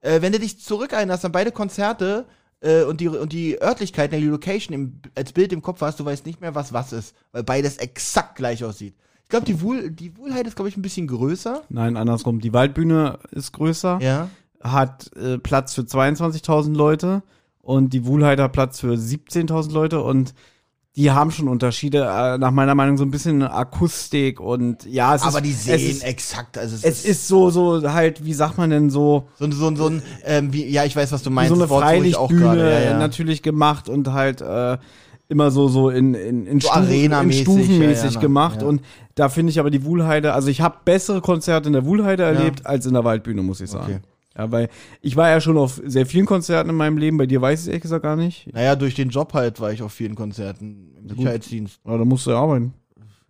Äh, 0.00 0.22
wenn 0.22 0.32
du 0.32 0.38
dich 0.38 0.58
zurückerinnerst 0.60 1.24
an 1.24 1.32
beide 1.32 1.50
Konzerte 1.52 2.24
äh, 2.60 2.82
und, 2.84 3.00
die, 3.00 3.08
und 3.08 3.32
die 3.32 3.60
Örtlichkeiten, 3.60 4.18
die 4.20 4.26
Location 4.26 4.74
im, 4.74 5.00
als 5.14 5.32
Bild 5.32 5.52
im 5.52 5.60
Kopf 5.62 5.80
hast, 5.80 6.00
du 6.00 6.04
weißt 6.04 6.24
nicht 6.24 6.40
mehr, 6.40 6.54
was 6.54 6.72
was 6.72 6.92
ist, 6.92 7.14
weil 7.32 7.42
beides 7.42 7.76
exakt 7.78 8.36
gleich 8.36 8.64
aussieht. 8.64 8.94
Ich 9.24 9.28
glaube, 9.28 9.44
die, 9.44 9.60
Wuhl, 9.60 9.90
die 9.90 10.16
Wuhlheide 10.16 10.48
ist, 10.48 10.54
glaube 10.54 10.68
ich, 10.68 10.76
ein 10.76 10.82
bisschen 10.82 11.08
größer. 11.08 11.62
Nein, 11.68 11.96
andersrum. 11.96 12.40
Die 12.40 12.52
Waldbühne 12.52 13.18
ist 13.32 13.52
größer, 13.52 13.98
Ja. 14.00 14.28
hat 14.62 15.10
äh, 15.16 15.36
Platz 15.38 15.74
für 15.74 15.82
22.000 15.82 16.74
Leute 16.76 17.22
und 17.60 17.92
die 17.92 18.06
Wuhlheide 18.06 18.44
hat 18.44 18.52
Platz 18.52 18.78
für 18.78 18.92
17.000 18.92 19.72
Leute 19.72 20.00
und 20.00 20.32
die 20.96 21.10
haben 21.10 21.30
schon 21.30 21.46
Unterschiede, 21.48 21.98
äh, 22.10 22.38
nach 22.38 22.50
meiner 22.50 22.74
Meinung 22.74 22.96
so 22.96 23.04
ein 23.04 23.10
bisschen 23.10 23.42
Akustik 23.42 24.40
und 24.40 24.84
ja, 24.86 25.14
es 25.14 25.22
Aber 25.22 25.38
ist, 25.38 25.44
die 25.44 25.50
es 25.50 25.64
sehen 25.64 25.90
ist, 25.90 26.02
exakt. 26.04 26.56
Also 26.56 26.74
es, 26.76 26.84
es 26.84 27.04
ist 27.04 27.28
so, 27.28 27.50
so 27.50 27.92
halt, 27.92 28.24
wie 28.24 28.32
sagt 28.32 28.56
man 28.56 28.70
denn 28.70 28.88
so, 28.88 29.28
so, 29.38 29.44
ein- 29.44 29.52
so, 29.52 29.66
ein- 29.68 29.76
so 29.76 29.86
ein, 29.88 30.02
ähm, 30.24 30.52
wie, 30.52 30.64
ja, 30.66 30.84
ich 30.84 30.96
weiß, 30.96 31.12
was 31.12 31.22
du 31.22 31.30
meinst. 31.30 31.50
so 31.54 31.60
eine 31.60 31.68
Wort 31.68 31.82
Freilichtbühne 31.84 32.70
ja, 32.70 32.80
ja. 32.92 32.98
natürlich 32.98 33.42
gemacht 33.42 33.88
und 33.90 34.12
halt 34.12 34.40
äh, 34.40 34.78
immer 35.28 35.50
so 35.50 35.68
so 35.68 35.90
in 35.90 36.14
in, 36.14 36.46
in, 36.46 36.60
So 36.60 36.68
Stufen, 36.68 36.90
in 37.12 37.32
stufenmäßig 37.32 38.14
ja, 38.14 38.20
gemacht 38.20 38.62
und 38.62 38.80
da 39.16 39.28
finde 39.28 39.50
ich 39.50 39.58
aber 39.60 39.70
die 39.70 39.84
Wuhlheide, 39.84 40.32
also 40.32 40.48
ich 40.48 40.60
habe 40.60 40.76
bessere 40.84 41.20
Konzerte 41.20 41.66
in 41.66 41.72
der 41.74 41.84
Wuhlheide 41.84 42.22
erlebt 42.22 42.64
als 42.64 42.86
in 42.86 42.94
der 42.94 43.04
Waldbühne, 43.04 43.42
muss 43.42 43.60
ich 43.60 43.68
sagen. 43.70 43.84
Okay. 43.96 44.00
Ja, 44.36 44.50
weil 44.50 44.68
ich 45.00 45.16
war 45.16 45.30
ja 45.30 45.40
schon 45.40 45.56
auf 45.56 45.80
sehr 45.84 46.06
vielen 46.06 46.26
Konzerten 46.26 46.70
in 46.70 46.76
meinem 46.76 46.98
Leben, 46.98 47.16
bei 47.16 47.26
dir 47.26 47.40
weiß 47.40 47.60
ich 47.60 47.64
es 47.64 47.68
ehrlich 47.68 47.82
gesagt 47.82 48.02
gar 48.02 48.16
nicht. 48.16 48.52
Naja, 48.52 48.76
durch 48.76 48.94
den 48.94 49.08
Job 49.08 49.32
halt 49.32 49.60
war 49.60 49.72
ich 49.72 49.82
auf 49.82 49.92
vielen 49.92 50.14
Konzerten 50.14 50.94
im. 50.98 51.08
Sicherheitsdienst. 51.08 51.80
Aber 51.84 51.98
da 51.98 52.04
musst 52.04 52.26
du 52.26 52.30
ja 52.30 52.40
arbeiten. 52.40 52.74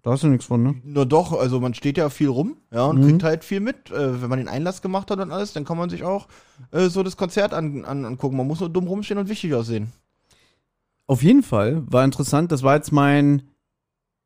Da 0.02 0.12
hast 0.12 0.22
du 0.22 0.28
nichts 0.28 0.46
von, 0.46 0.62
ne? 0.62 0.76
Nur 0.84 1.04
doch, 1.04 1.32
also 1.32 1.58
man 1.58 1.74
steht 1.74 1.98
ja 1.98 2.08
viel 2.10 2.28
rum, 2.28 2.58
ja, 2.72 2.84
und 2.84 3.02
kriegt 3.02 3.24
halt 3.24 3.42
viel 3.42 3.58
mit. 3.58 3.90
Äh, 3.90 4.22
wenn 4.22 4.30
man 4.30 4.38
den 4.38 4.46
Einlass 4.46 4.80
gemacht 4.80 5.10
hat 5.10 5.18
und 5.18 5.32
alles, 5.32 5.52
dann 5.52 5.64
kann 5.64 5.76
man 5.76 5.90
sich 5.90 6.04
auch 6.04 6.28
äh, 6.70 6.88
so 6.88 7.02
das 7.02 7.16
Konzert 7.16 7.52
an, 7.52 7.84
an, 7.84 8.04
angucken. 8.04 8.36
Man 8.36 8.46
muss 8.46 8.60
nur 8.60 8.68
dumm 8.68 8.86
rumstehen 8.86 9.18
und 9.18 9.28
wichtig 9.28 9.52
aussehen. 9.52 9.92
Auf 11.08 11.24
jeden 11.24 11.42
Fall 11.42 11.82
war 11.90 12.04
interessant. 12.04 12.52
Das 12.52 12.62
war 12.62 12.76
jetzt 12.76 12.92
mein. 12.92 13.42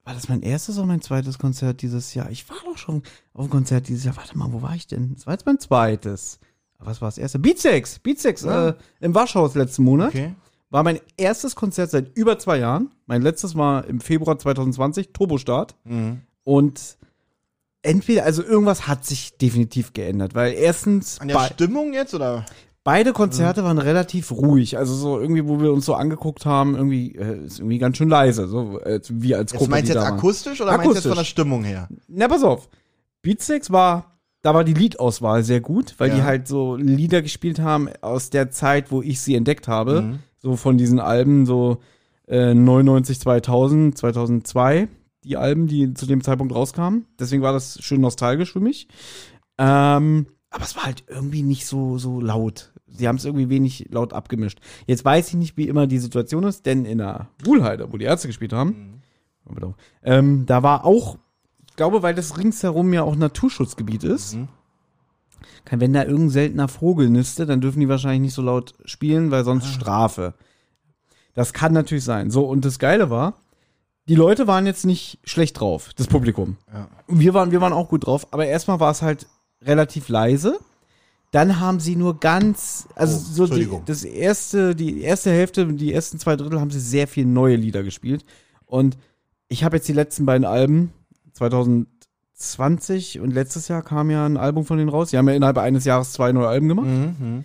War 0.05 0.13
das 0.13 0.29
mein 0.29 0.43
erstes 0.43 0.77
oder 0.77 0.87
mein 0.87 1.01
zweites 1.01 1.39
Konzert 1.39 1.81
dieses 1.81 2.13
Jahr? 2.13 2.31
Ich 2.31 2.49
war 2.51 2.57
doch 2.67 2.77
schon 2.77 3.03
auf 3.33 3.41
einem 3.41 3.51
Konzert 3.51 3.89
dieses 3.89 4.05
Jahr. 4.05 4.17
Warte 4.19 4.37
mal, 4.37 4.53
wo 4.53 4.61
war 4.61 4.75
ich 4.75 4.87
denn? 4.87 5.15
Das 5.15 5.27
war 5.27 5.33
jetzt 5.33 5.47
mein 5.47 5.59
zweites. 5.59 6.41
Was 6.83 7.01
war 7.01 7.09
das 7.09 7.19
erste? 7.19 7.39
Beatsex. 7.39 7.99
Beatsex 7.99 8.43
Ja. 8.43 8.69
äh, 8.71 8.75
im 9.01 9.15
Waschhaus 9.15 9.55
letzten 9.55 9.85
Monat. 9.85 10.09
Okay. 10.09 10.35
War 10.71 10.83
mein 10.83 11.01
erstes 11.17 11.57
Konzert 11.57 11.91
seit 11.91 12.17
über 12.17 12.39
zwei 12.39 12.59
Jahren. 12.59 12.91
Mein 13.07 13.23
letztes 13.23 13.57
war 13.57 13.85
im 13.87 14.01
Februar 14.01 14.39
2020, 14.39 15.13
Turbostart. 15.13 15.75
Mhm. 15.85 16.21
Und 16.45 16.97
entweder, 17.83 18.25
also 18.25 18.43
irgendwas 18.43 18.87
hat 18.87 19.05
sich 19.05 19.37
definitiv 19.39 19.93
geändert, 19.93 20.35
weil 20.35 20.53
erstens 20.53 21.21
An 21.21 21.29
der 21.29 21.41
Stimmung 21.53 21.93
jetzt 21.93 22.15
oder? 22.15 22.45
beide 22.85 23.13
Konzerte 23.13 23.65
waren 23.65 23.79
relativ 23.79 24.31
ruhig. 24.33 24.79
Also 24.79 24.95
so 24.95 25.21
irgendwie, 25.21 25.47
wo 25.47 25.61
wir 25.61 25.73
uns 25.73 25.85
so 25.87 25.95
angeguckt 25.95 26.47
haben, 26.47 26.77
irgendwie 26.77 27.15
äh, 27.17 27.45
ist 27.45 27.59
irgendwie 27.59 27.79
ganz 27.79 27.97
schön 27.97 28.09
leise, 28.09 28.47
so 28.49 28.81
äh, 28.81 29.01
wie 29.09 29.35
als 29.35 29.53
Jetzt 29.53 29.59
Gruppe. 29.59 29.71
meinst 29.71 29.91
du 29.91 29.95
jetzt 29.95 30.05
akustisch 30.07 30.61
oder 30.61 30.71
meinst 30.73 30.85
du 30.85 30.89
jetzt 30.91 30.97
Akustisch. 30.99 31.11
von 31.11 31.19
der 31.19 31.25
Stimmung 31.25 31.65
her? 31.65 31.89
Na, 32.09 32.29
pass 32.29 32.43
auf. 32.45 32.69
Beatsteaks 33.23 33.71
war, 33.71 34.20
da 34.43 34.55
war 34.55 34.65
die 34.65 34.75
Liedauswahl 34.75 35.43
sehr 35.45 35.61
gut, 35.61 35.95
weil 35.99 36.09
Ja. 36.11 36.15
die 36.17 36.23
halt 36.23 36.49
so 36.49 36.77
Lieder 36.77 37.23
gespielt 37.23 37.59
haben 37.61 37.89
aus 38.01 38.31
der 38.31 38.51
Zeit, 38.51 38.91
wo 38.91 39.03
ich 39.03 39.21
sie 39.21 39.35
entdeckt 39.35 39.69
habe. 39.69 40.03
Mhm. 40.03 40.19
So 40.39 40.57
von 40.57 40.79
diesen 40.79 40.99
Alben, 41.01 41.45
so 41.47 41.79
äh, 42.27 42.55
99, 42.55 43.21
2000, 43.21 43.99
2002. 43.99 44.89
Die 45.25 45.37
Alben, 45.37 45.67
die 45.67 45.93
zu 45.93 46.07
dem 46.07 46.23
Zeitpunkt 46.25 46.55
rauskamen. 46.55 47.05
Deswegen 47.19 47.43
war 47.43 47.53
das 47.53 47.79
schön 47.83 48.01
nostalgisch 48.01 48.53
für 48.53 48.61
mich. 48.61 48.89
Ähm, 49.59 50.27
aber 50.49 50.65
es 50.65 50.75
war 50.77 50.85
halt 50.85 51.05
irgendwie 51.09 51.43
nicht 51.43 51.67
so, 51.67 51.99
so 51.99 52.21
laut. 52.21 52.73
Sie 52.87 53.07
haben 53.07 53.17
es 53.17 53.25
irgendwie 53.27 53.51
wenig 53.51 53.89
laut 53.91 54.13
abgemischt. 54.15 54.61
Jetzt 54.87 55.05
weiß 55.05 55.29
ich 55.29 55.35
nicht, 55.35 55.57
wie 55.57 55.69
immer 55.69 55.87
die 55.87 55.99
Situation 55.99 56.45
ist, 56.45 56.65
denn 56.67 56.85
in 56.87 56.99
der 56.99 57.29
Wuhlheide, 57.45 57.93
wo 57.93 57.99
die 57.99 58.07
Ärzte 58.07 58.29
gespielt 58.29 58.53
haben, 58.53 59.03
ähm, 60.03 60.47
da 60.47 60.63
war 60.63 60.85
auch, 60.85 61.19
glaube, 61.77 62.03
weil 62.03 62.15
das 62.15 62.37
ringsherum 62.39 62.93
ja 62.93 63.03
auch 63.03 63.17
Naturschutzgebiet 63.17 64.05
ist, 64.05 64.35
Mhm. 64.35 64.49
kann, 65.65 65.81
wenn 65.81 65.93
da 65.93 66.03
irgendein 66.05 66.31
seltener 66.31 66.69
Vogel 66.69 67.09
nistet, 67.11 67.49
dann 67.49 67.61
dürfen 67.61 67.81
die 67.81 67.89
wahrscheinlich 67.89 68.21
nicht 68.21 68.35
so 68.35 68.43
laut 68.43 68.75
spielen, 68.85 69.31
weil 69.31 69.45
sonst 69.45 69.67
Strafe. 69.67 70.35
Das 71.35 71.53
kann 71.53 71.73
natürlich 71.73 72.05
sein. 72.05 72.31
So, 72.31 72.45
und 72.45 72.65
das 72.65 72.79
Geile 72.79 73.11
war, 73.11 73.35
die 74.09 74.15
Leute 74.17 74.47
waren 74.47 74.67
jetzt 74.67 74.85
nicht 74.85 75.19
schlecht 75.25 75.61
drauf, 75.61 75.91
das 75.97 76.09
Publikum. 76.09 76.57
Ja. 76.73 76.89
Wir 77.07 77.35
waren, 77.35 77.53
wir 77.53 77.61
waren 77.61 77.73
auch 77.73 77.89
gut 77.89 78.07
drauf, 78.07 78.27
aber 78.33 78.47
erstmal 78.47 78.81
war 78.81 78.91
es 78.91 79.03
halt 79.03 79.27
relativ 79.63 80.09
leise. 80.09 80.59
Dann 81.31 81.61
haben 81.61 81.79
sie 81.79 81.95
nur 81.95 82.19
ganz, 82.19 82.89
also 82.97 83.17
Oh, 83.17 83.47
so 83.47 83.55
die, 83.55 83.69
das 83.87 84.03
erste, 84.03 84.75
die 84.75 85.01
erste 85.03 85.31
Hälfte, 85.31 85.65
die 85.73 85.93
ersten 85.93 86.19
zwei 86.19 86.35
Drittel 86.35 86.59
haben 86.61 86.73
sie 86.73 86.81
sehr 86.81 87.07
viel 87.07 87.25
neue 87.25 87.55
Lieder 87.55 87.85
gespielt. 87.85 88.25
Und 88.67 88.99
ich 89.47 89.63
habe 89.63 89.77
jetzt 89.77 89.87
die 89.89 89.93
letzten 89.93 90.27
beiden 90.27 90.45
Alben, 90.45 90.93
2020 92.35 93.21
und 93.21 93.31
letztes 93.33 93.69
Jahr 93.69 93.83
kam 93.83 94.11
ja 94.11 94.25
ein 94.27 94.37
Album 94.37 94.65
von 94.65 94.79
denen 94.79 94.91
raus. 94.91 95.11
Die 95.11 95.19
haben 95.19 95.29
ja 95.29 95.35
innerhalb 95.35 95.59
eines 95.59 95.85
Jahres 95.85 96.13
zwei 96.13 96.33
neue 96.33 96.49
Alben 96.49 96.69
gemacht. 96.69 96.87
Mhm. 96.87 97.45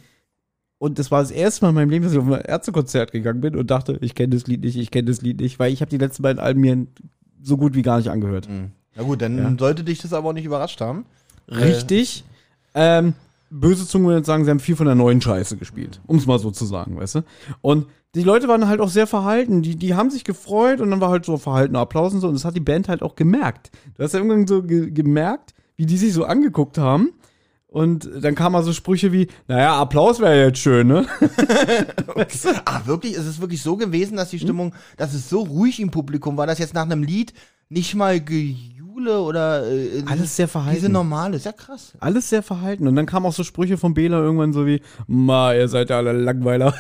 Und 0.78 1.00
das 1.00 1.10
war 1.12 1.22
das 1.22 1.32
erste 1.32 1.64
Mal 1.66 1.70
in 1.70 1.76
meinem 1.76 1.90
Leben, 1.90 2.04
dass 2.06 2.14
ich 2.14 2.20
auf 2.20 2.28
ein 2.28 2.42
Ärztekonzert 2.42 3.12
gegangen 3.12 3.42
bin 3.42 3.56
und 3.56 3.72
dachte, 3.72 3.98
ich 4.02 4.14
kenne 4.14 4.36
das 4.36 4.46
Lied 4.48 4.62
nicht, 4.62 4.76
ich 4.78 4.92
kenne 4.92 5.10
das 5.10 5.22
Lied 5.22 5.40
nicht, 5.40 5.58
weil 5.58 5.72
ich 5.72 5.82
habe 5.82 5.90
die 5.90 5.98
letzten 5.98 6.22
beiden 6.24 6.40
Alben 6.40 6.62
mir 6.62 6.86
so 7.42 7.58
gut 7.58 7.76
wie 7.76 7.82
gar 7.82 7.98
nicht 7.98 8.10
angehört. 8.10 8.50
Mhm. 8.50 8.72
Na 8.96 9.04
gut, 9.04 9.22
dann 9.22 9.38
Ja. 9.38 9.56
sollte 9.58 9.84
dich 9.84 10.00
das 10.02 10.14
aber 10.14 10.30
auch 10.30 10.34
nicht 10.34 10.46
überrascht 10.46 10.82
haben. 10.82 11.06
Richtig. 11.50 12.24
Ähm, 12.74 13.14
böse 13.50 13.88
Zungen 13.88 14.08
würden 14.08 14.18
jetzt 14.18 14.28
sagen, 14.28 14.44
sie 14.46 14.52
haben 14.52 14.60
viel 14.60 14.76
von 14.76 14.86
der 14.86 14.96
neuen 14.96 15.22
Scheiße 15.22 15.58
gespielt. 15.58 16.02
Um 16.08 16.18
es 16.18 16.26
mal 16.26 16.40
so 16.40 16.52
zu 16.52 16.66
sagen, 16.66 16.98
weißt 16.98 17.16
du? 17.16 17.22
Und 17.62 17.88
die 18.16 18.24
Leute 18.24 18.48
waren 18.48 18.68
halt 18.68 18.80
auch 18.80 18.90
sehr 18.90 19.08
verhalten. 19.08 19.62
Die, 19.62 19.76
die 19.76 19.94
haben 19.94 20.10
sich 20.10 20.24
gefreut 20.24 20.80
und 20.82 20.90
dann 20.92 21.02
war 21.02 21.10
halt 21.10 21.26
so 21.26 21.38
verhaltener 21.38 21.80
Applaus 21.80 22.14
und 22.14 22.22
so. 22.22 22.28
Und 22.28 22.34
das 22.34 22.46
hat 22.46 22.56
die 22.56 22.62
Band 22.62 22.88
halt 22.88 23.02
auch 23.04 23.16
gemerkt. 23.16 23.72
Du 23.96 24.04
hast 24.04 24.14
ja 24.14 24.20
irgendwann 24.20 24.48
so 24.48 24.64
ge 24.64 24.90
gemerkt, 24.90 25.54
wie 25.76 25.86
die 25.86 25.98
sich 25.98 26.14
so 26.14 26.24
angeguckt 26.24 26.78
haben. 26.78 27.10
Und 27.68 28.10
dann 28.22 28.36
kamen 28.36 28.54
mal 28.54 28.64
so 28.64 28.72
Sprüche 28.72 29.12
wie, 29.12 29.28
naja, 29.50 29.76
Applaus 29.76 30.22
wäre 30.22 30.46
jetzt 30.46 30.60
schön, 30.60 30.88
ne? 30.88 31.06
Ach, 32.66 32.88
wirklich? 32.88 33.16
Ist 33.16 33.26
es 33.26 33.42
wirklich 33.42 33.62
so 33.62 33.76
gewesen, 33.76 34.16
dass 34.16 34.30
die 34.30 34.40
Stimmung, 34.40 34.74
dass 34.96 35.14
es 35.14 35.30
so 35.30 35.42
ruhig 35.42 35.82
im 35.82 35.92
Publikum 35.92 36.38
war, 36.38 36.48
dass 36.48 36.58
jetzt 36.58 36.74
nach 36.74 36.84
einem 36.84 37.04
Lied 37.04 37.34
nicht 37.68 37.94
mal 37.96 38.22
Gejule 38.96 39.20
oder 39.22 39.66
äh, 39.70 40.04
Alles 40.06 40.36
sehr 40.36 40.48
verhalten. 40.48 40.76
Diese 40.80 40.90
normale, 40.90 41.36
ist 41.38 41.46
ja 41.46 41.52
krass. 41.52 41.94
Alles 42.00 42.30
sehr 42.30 42.44
verhalten. 42.44 42.88
Und 42.88 42.96
dann 42.96 43.06
kamen 43.06 43.26
auch 43.26 43.34
so 43.34 43.44
Sprüche 43.44 43.78
von 43.78 43.94
Bela 43.94 44.18
irgendwann 44.20 44.54
so 44.54 44.66
wie, 44.66 44.82
ma, 45.08 45.54
ihr 45.54 45.68
seid 45.68 45.90
ja 45.90 45.98
alle 45.98 46.14
Langweiler. 46.14 46.74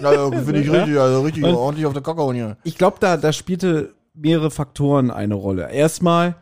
Ja, 0.00 0.30
finde 0.30 0.60
ich 0.60 0.66
Ja. 0.66 0.72
richtig, 0.72 0.98
also 0.98 1.20
richtig 1.22 1.44
Und- 1.44 1.54
ordentlich 1.54 1.86
auf 1.86 1.92
der 1.92 2.02
Kacke 2.02 2.32
hier. 2.32 2.56
Ich 2.64 2.76
glaube, 2.78 2.96
da, 3.00 3.16
da 3.16 3.32
spielte 3.32 3.94
mehrere 4.14 4.50
Faktoren 4.50 5.10
eine 5.10 5.34
Rolle. 5.34 5.70
Erstmal 5.70 6.36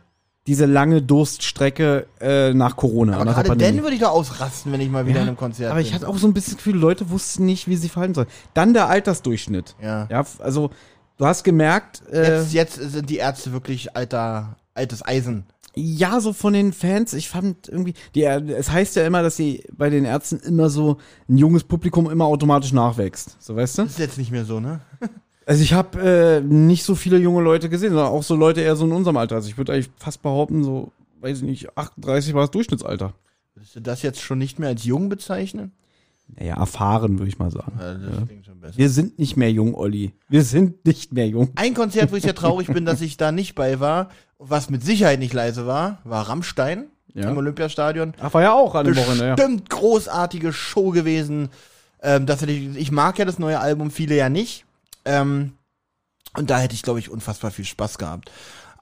diese 0.47 0.65
lange 0.65 1.01
Durststrecke 1.01 2.07
äh, 2.19 2.53
nach 2.53 2.75
Corona. 2.75 3.15
Aber 3.15 3.25
nach 3.25 3.35
gerade 3.43 3.55
dann 3.57 3.77
würde 3.83 3.93
ich 3.93 3.99
da 4.01 4.07
ausrasten, 4.07 4.71
wenn 4.71 4.81
ich 4.81 4.89
mal 4.89 5.05
wieder 5.05 5.17
Ja, 5.17 5.21
in 5.23 5.27
einem 5.29 5.37
Konzert 5.37 5.69
Aber 5.71 5.79
bin. 5.79 5.85
ich 5.85 5.93
hatte 5.93 6.07
auch 6.07 6.17
so 6.17 6.25
ein 6.27 6.33
bisschen 6.33 6.53
das 6.53 6.57
Gefühl, 6.63 6.75
Leute 6.79 7.09
wussten 7.11 7.45
nicht, 7.45 7.67
wie 7.67 7.75
sie 7.75 7.89
verhalten 7.89 8.15
sollen. 8.15 8.27
Dann 8.55 8.73
der 8.73 8.87
Altersdurchschnitt. 8.89 9.75
ja. 9.81 10.07
Ja, 10.09 10.25
also 10.39 10.71
du 11.17 11.25
hast 11.25 11.43
gemerkt, 11.43 12.01
äh, 12.11 12.37
Jetzt, 12.39 12.53
jetzt 12.53 12.75
sind 12.75 13.09
die 13.09 13.17
Ärzte 13.17 13.51
wirklich 13.51 13.95
alter, 13.95 14.55
altes 14.73 15.05
Eisen. 15.05 15.45
ja, 15.75 16.19
so 16.19 16.33
von 16.33 16.53
den 16.53 16.73
Fans, 16.73 17.13
ich 17.13 17.29
fand 17.29 17.67
irgendwie, 17.69 17.93
die, 18.15 18.23
es 18.23 18.71
heißt 18.71 18.95
ja 18.95 19.05
immer, 19.05 19.21
dass 19.21 19.37
sie 19.37 19.63
bei 19.71 19.89
den 19.89 20.05
Ärzten 20.05 20.39
immer 20.39 20.69
so 20.69 20.97
ein 21.27 21.37
junges 21.37 21.63
Publikum 21.63 22.09
immer 22.09 22.25
automatisch 22.25 22.73
nachwächst. 22.73 23.37
So, 23.39 23.55
weißt 23.55 23.77
du? 23.77 23.83
Ist 23.83 23.99
jetzt 23.99 24.17
nicht 24.17 24.31
mehr 24.31 24.45
so, 24.45 24.59
ne? 24.59 24.81
Also 25.45 25.63
ich 25.63 25.73
habe 25.73 25.99
äh, 25.99 26.41
nicht 26.41 26.83
so 26.83 26.93
viele 26.93 27.17
junge 27.17 27.41
Leute 27.41 27.69
gesehen, 27.69 27.89
sondern 27.89 28.09
auch 28.09 28.21
so 28.21 28.35
Leute 28.35 28.61
eher 28.61 28.75
so 28.75 28.85
in 28.85 28.91
unserem 28.91 29.17
Alter. 29.17 29.33
Also 29.33 29.49
ich 29.49 29.57
würde 29.57 29.73
eigentlich 29.73 29.89
fast 29.97 30.21
behaupten, 30.21 30.63
so, 30.63 30.91
weiß 31.21 31.39
ich 31.39 31.43
nicht, 31.43 31.75
38 31.75 32.35
war 32.35 32.41
das 32.41 32.51
Durchschnittsalter. 32.51 33.15
Würdest 33.55 33.75
du 33.75 33.79
das 33.79 34.03
jetzt 34.03 34.21
schon 34.21 34.37
nicht 34.37 34.59
mehr 34.59 34.69
als 34.69 34.83
jung 34.83 35.09
bezeichnen? 35.09 35.71
Naja, 36.37 36.55
erfahren, 36.55 37.17
würde 37.17 37.29
ich 37.29 37.39
mal 37.39 37.49
sagen. 37.49 37.73
Ja, 37.79 37.95
das 37.95 38.27
klingt 38.27 38.45
schon 38.45 38.59
besser. 38.59 38.77
Wir 38.77 38.89
sind 38.89 39.17
nicht 39.17 39.37
mehr 39.37 39.51
jung, 39.51 39.73
Olli. 39.73 40.11
Wir 40.27 40.43
sind 40.43 40.85
nicht 40.85 41.13
mehr 41.13 41.27
jung. 41.27 41.49
Ein 41.55 41.73
Konzert, 41.73 42.11
wo 42.11 42.15
ich 42.15 42.23
sehr 42.23 42.35
traurig 42.35 42.67
bin, 42.67 42.85
dass 42.85 43.01
ich 43.01 43.17
da 43.17 43.31
nicht 43.31 43.55
bei 43.55 43.79
war, 43.79 44.09
was 44.39 44.69
mit 44.69 44.83
Sicherheit 44.83 45.19
nicht 45.19 45.33
leise 45.33 45.67
war, 45.67 45.99
war 46.05 46.27
Rammstein 46.29 46.87
Ja. 47.13 47.29
im 47.29 47.37
Olympiastadion. 47.37 48.13
Ach, 48.21 48.33
war 48.33 48.41
ja 48.41 48.53
auch 48.53 48.73
an 48.75 48.85
dem 48.85 48.95
Wochenende. 48.97 49.35
Bestimmt 49.35 49.69
großartige 49.69 50.53
Show 50.53 50.89
gewesen. 50.91 51.49
Ähm, 52.01 52.25
das 52.25 52.41
hätte 52.41 52.51
ich, 52.53 52.75
ich 52.77 52.91
mag 52.91 53.19
ja 53.19 53.25
das 53.25 53.37
neue 53.39 53.59
Album, 53.59 53.91
viele 53.91 54.15
ja 54.15 54.29
nicht. 54.29 54.65
Ähm, 55.05 55.53
und 56.37 56.49
da 56.49 56.59
hätte 56.59 56.73
ich, 56.75 56.83
glaube 56.83 56.99
ich, 56.99 57.09
unfassbar 57.11 57.51
viel 57.51 57.65
Spaß 57.65 57.97
gehabt. 57.97 58.31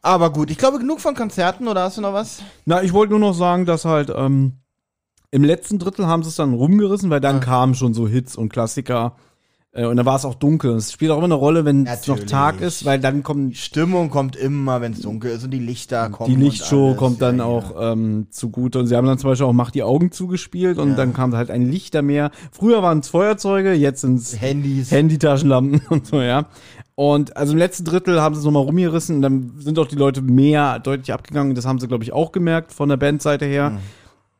Aber 0.03 0.31
gut, 0.31 0.51
ich 0.51 0.57
glaube, 0.57 0.77
genug 0.79 1.01
von 1.01 1.15
Konzerten, 1.15 1.67
oder 1.67 1.81
hast 1.83 1.97
du 1.97 2.01
noch 2.01 2.13
was? 2.13 2.43
Na, 2.65 2.83
ich 2.83 2.93
wollte 2.93 3.11
nur 3.11 3.19
noch 3.19 3.33
sagen, 3.33 3.65
dass 3.65 3.83
halt 3.85 4.11
ähm, 4.15 4.53
im 5.31 5.43
letzten 5.43 5.79
Drittel 5.79 6.05
haben 6.05 6.21
sie 6.23 6.29
es 6.29 6.35
dann 6.35 6.53
rumgerissen, 6.53 7.09
weil 7.09 7.19
dann 7.19 7.37
Ah. 7.37 7.39
kamen 7.39 7.73
schon 7.73 7.93
so 7.93 8.07
Hits 8.07 8.35
und 8.35 8.49
Klassiker. 8.49 9.15
Äh, 9.77 9.85
und 9.85 9.95
dann 9.95 10.05
war 10.07 10.15
es 10.15 10.25
auch 10.25 10.33
dunkel. 10.35 10.71
Es 10.75 10.91
spielt 10.91 11.11
auch 11.11 11.17
immer 11.17 11.25
eine 11.25 11.35
Rolle, 11.35 11.63
wenn 11.63 11.85
es 11.85 12.07
noch. 12.07 12.19
Tag 12.19 12.61
ist, 12.61 12.83
weil 12.83 12.99
dann 12.99 13.21
kommen 13.21 13.53
Stimmung 13.53 14.09
kommt 14.09 14.35
immer, 14.35 14.81
wenn 14.81 14.93
es 14.93 15.01
dunkel 15.01 15.31
ist 15.31 15.43
und 15.43 15.51
die 15.51 15.59
Lichter 15.59 16.09
kommen. 16.09 16.29
die 16.29 16.35
Lichtshow 16.35 16.95
kommt 16.95 17.21
dann 17.21 17.37
Ja, 17.37 17.45
auch 17.45 17.75
ähm, 17.93 18.27
zugute. 18.31 18.79
Und 18.79 18.87
sie 18.87 18.95
haben 18.95 19.05
dann 19.05 19.19
zum 19.19 19.29
Beispiel 19.29 19.45
auch 19.45 19.53
Mach 19.53 19.69
die 19.71 19.83
Augen 19.83 20.11
zugespielt 20.11 20.79
und 20.79 20.89
Ja. 20.89 20.95
dann 20.95 21.13
kam 21.13 21.35
halt 21.35 21.51
ein 21.51 21.69
Lichtermeer. 21.69 22.31
Früher 22.51 22.81
waren 22.81 22.99
es 22.99 23.09
Feuerzeuge, 23.09 23.73
jetzt 23.73 24.01
sind 24.01 24.15
es 24.19 24.33
Ja. 24.33 24.39
Handys. 24.39 24.89
Handytaschenlampen 24.91 25.81
und 25.89 26.07
so, 26.07 26.21
ja. 26.21 26.45
Und 26.95 27.37
also 27.37 27.53
im 27.53 27.59
letzten 27.59 27.85
Drittel 27.85 28.19
haben 28.19 28.33
sie 28.33 28.39
es 28.39 28.45
nochmal 28.45 28.63
rumgerissen 28.63 29.17
und 29.17 29.21
dann 29.21 29.51
sind 29.59 29.77
auch 29.77 29.85
die 29.87 29.95
Leute 29.95 30.23
mehr 30.23 30.79
deutlich 30.79 31.13
abgegangen. 31.13 31.53
Das 31.53 31.67
haben 31.67 31.77
sie, 31.79 31.87
glaube 31.87 32.03
ich, 32.03 32.11
auch 32.11 32.31
gemerkt 32.31 32.71
von 32.73 32.89
der 32.89 32.97
Bandseite 32.97 33.45
her. 33.45 33.69
Mhm. 33.69 33.77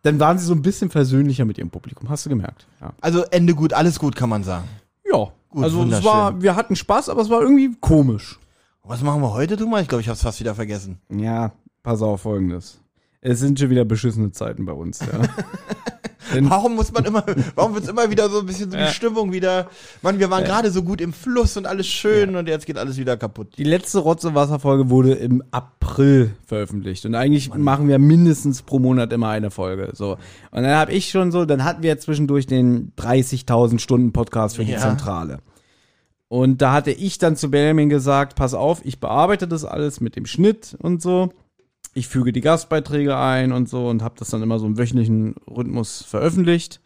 Dann 0.02 0.20
waren 0.20 0.40
sie 0.40 0.46
so 0.46 0.54
ein 0.54 0.64
bisschen 0.64 0.90
versöhnlicher 0.90 1.46
mit 1.46 1.60
ihrem 1.60 1.70
Publikum. 1.70 2.10
Hast 2.10 2.26
du 2.26 2.30
gemerkt? 2.30 2.66
Ja. 2.82 2.94
Also 3.02 3.24
Ende 3.30 3.54
gut, 3.54 3.74
alles 3.74 4.00
gut, 4.00 4.16
kann 4.16 4.30
man 4.30 4.44
sagen. 4.44 4.68
Ja. 5.12 5.32
Gut, 5.50 5.64
also 5.64 5.84
es 5.84 6.04
war, 6.04 6.42
wir 6.42 6.56
hatten 6.56 6.76
Spaß, 6.76 7.10
aber 7.10 7.22
es 7.22 7.30
war 7.30 7.42
irgendwie 7.42 7.76
komisch. 7.80 8.40
Was 8.84 9.02
machen 9.02 9.22
wir 9.22 9.34
heute, 9.34 9.58
du 9.58 9.68
mal? 9.68 9.82
Ich 9.82 9.88
glaube, 9.88 10.02
ich 10.02 10.08
habe 10.08 10.16
es 10.16 10.22
fast 10.22 10.40
wieder 10.40 10.56
vergessen. 10.56 11.00
Ja, 11.10 11.52
pass 11.84 12.02
auf 12.02 12.22
folgendes. 12.22 12.80
Es 13.28 13.40
sind 13.40 13.60
schon 13.60 13.70
wieder 13.70 13.84
beschissene 13.84 14.32
Zeiten 14.32 14.66
bei 14.66 14.72
uns, 14.72 15.02
ja. 15.02 15.22
Warum 16.42 16.76
muss 16.76 16.92
man 16.92 17.06
immer, 17.06 17.24
warum 17.56 17.74
wird's 17.74 17.88
immer 17.88 18.10
wieder 18.10 18.30
so 18.30 18.40
ein 18.42 18.46
bisschen 18.46 18.70
so 18.70 18.78
die 18.78 18.88
Stimmung 18.88 19.32
wieder, 19.32 19.70
Mann, 20.02 20.20
wir 20.20 20.30
waren 20.30 20.44
gerade 20.44 20.72
so 20.72 20.84
gut 20.84 21.00
im 21.00 21.14
Fluss 21.14 21.56
und 21.56 21.66
alles 21.66 21.88
schön 21.88 22.36
und 22.36 22.50
jetzt 22.50 22.66
geht 22.66 22.78
alles 22.78 22.98
wieder 22.98 23.16
kaputt. 23.16 23.58
Die 23.58 23.64
letzte 23.64 24.00
Rotz- 24.00 24.26
und 24.26 24.36
Wasserfolge 24.36 24.90
wurde 24.90 25.14
im 25.14 25.42
April 25.52 26.32
veröffentlicht. 26.46 27.06
Und 27.06 27.16
eigentlich 27.16 27.54
machen 27.54 27.88
wir 27.88 27.98
mindestens 27.98 28.62
pro 28.62 28.80
Monat 28.80 29.14
immer 29.14 29.30
eine 29.30 29.52
Folge. 29.52 29.92
So. 29.94 30.18
Und 30.52 30.64
dann 30.64 30.76
habe 30.76 30.92
ich 30.92 31.10
schon 31.10 31.32
so, 31.32 31.46
dann 31.46 31.64
hatten 31.64 31.82
wir 31.82 31.98
zwischendurch 31.98 32.46
den 32.46 32.92
30.000 32.98 33.80
Stunden 33.80 34.12
Podcast 34.12 34.58
für 34.58 34.66
die 34.66 34.74
Ja. 34.74 34.80
Zentrale. 34.80 35.40
Und 36.28 36.62
da 36.62 36.74
hatte 36.74 36.92
ich 36.92 37.20
dann 37.20 37.38
zu 37.38 37.50
Benjamin 37.50 37.88
gesagt, 37.88 38.36
pass 38.36 38.54
auf, 38.54 38.82
ich 38.84 39.00
bearbeite 39.00 39.48
das 39.48 39.64
alles 39.64 40.02
mit 40.02 40.18
dem 40.18 40.26
Schnitt 40.26 40.76
und 40.82 41.02
so. 41.02 41.30
Ich 41.98 42.08
füge 42.08 42.32
die 42.32 42.42
Gastbeiträge 42.42 43.18
ein 43.18 43.52
und 43.52 43.68
so 43.68 43.88
und 43.88 44.04
habe 44.04 44.14
das 44.20 44.30
dann 44.30 44.44
immer 44.44 44.60
so 44.60 44.68
im 44.68 44.78
wöchentlichen 44.78 45.34
Rhythmus 45.50 46.04
veröffentlicht 46.08 46.80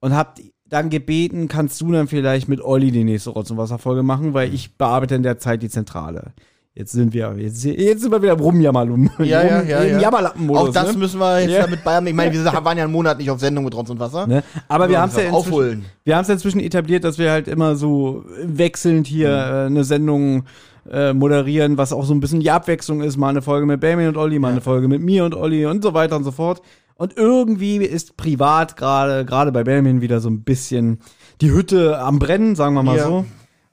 und 0.00 0.16
hab 0.16 0.36
dann 0.66 0.90
gebeten, 0.90 1.46
kannst 1.46 1.80
du 1.80 1.92
dann 1.92 2.08
vielleicht 2.08 2.48
mit 2.48 2.60
Olli 2.60 2.90
die 2.90 3.04
nächste 3.04 3.30
Rotz- 3.30 3.52
und 3.52 3.56
Wasserfolge 3.58 4.02
machen, 4.02 4.34
weil 4.34 4.52
ich 4.52 4.76
bearbeite 4.76 5.14
in 5.14 5.22
der 5.22 5.38
Zeit 5.38 5.62
die 5.62 5.68
Zentrale. 5.68 6.32
Jetzt 6.74 6.90
sind 6.90 7.12
wir, 7.12 7.34
jetzt, 7.38 7.62
jetzt 7.64 8.00
sind 8.00 8.10
wir 8.10 8.20
wieder 8.22 8.32
im 8.32 8.40
Rumjammern. 8.40 9.10
Ja, 9.18 9.44
ja, 9.44 9.62
ja, 9.62 9.80
Im 9.82 9.90
ja. 9.92 10.00
Jammerlappenmodus. 10.00 10.68
Auch 10.70 10.72
das 10.72 10.92
ne? 10.94 10.98
müssen 10.98 11.20
wir 11.20 11.40
jetzt 11.42 11.50
Ja. 11.52 11.60
ja. 11.60 11.66
mit 11.68 11.84
Bayern, 11.84 12.06
ich 12.06 12.14
meine, 12.14 12.32
wir 12.32 12.44
waren 12.64 12.78
ja 12.78 12.84
einen 12.84 12.92
Monat 12.92 13.18
nicht 13.18 13.30
auf 13.30 13.38
Sendung 13.38 13.64
mit 13.64 13.76
Rotz 13.76 13.90
und 13.90 14.00
Wasser. 14.00 14.26
Ne? 14.26 14.42
Aber 14.68 14.88
wir 14.88 14.94
Ja, 14.94 15.02
haben 15.02 15.10
es 15.10 15.16
ja 15.16 15.24
wir 15.24 15.34
aufholen. 15.34 15.84
wir 16.02 16.16
haben 16.16 16.22
es 16.22 16.28
ja 16.28 16.34
inzwischen 16.34 16.58
etabliert, 16.60 17.04
dass 17.04 17.18
wir 17.18 17.30
halt 17.30 17.46
immer 17.46 17.76
so 17.76 18.24
wechselnd 18.42 19.06
hier 19.06 19.28
äh, 19.28 19.66
eine 19.66 19.84
Sendung 19.84 20.44
äh, 20.90 21.12
moderieren, 21.12 21.78
was 21.78 21.92
auch 21.92 22.04
so 22.04 22.14
ein 22.14 22.20
bisschen 22.20 22.40
die 22.40 22.50
Abwechslung 22.50 23.02
ist. 23.02 23.16
Mal 23.16 23.28
eine 23.28 23.42
Folge 23.42 23.66
mit 23.66 23.80
Benjamin 23.80 24.08
und 24.08 24.16
Olli, 24.16 24.38
mal 24.38 24.52
eine 24.52 24.60
Folge 24.60 24.88
mit 24.88 25.00
mir 25.00 25.24
und 25.24 25.34
Olli 25.34 25.66
und 25.66 25.82
so 25.82 25.94
weiter 25.94 26.16
und 26.16 26.24
so 26.24 26.32
fort. 26.32 26.62
Und 26.94 27.16
irgendwie 27.16 27.76
ist 27.76 28.16
privat 28.16 28.76
gerade, 28.76 29.24
gerade 29.24 29.52
bei 29.52 29.64
Benjamin 29.64 30.00
wieder 30.00 30.20
so 30.20 30.28
ein 30.30 30.42
bisschen 30.42 30.98
die 31.40 31.50
Hütte 31.50 31.98
am 31.98 32.18
Brennen, 32.18 32.54
sagen 32.54 32.74
wir 32.74 32.82
mal 32.82 32.96
Ja. 32.96 33.06
so. 33.06 33.24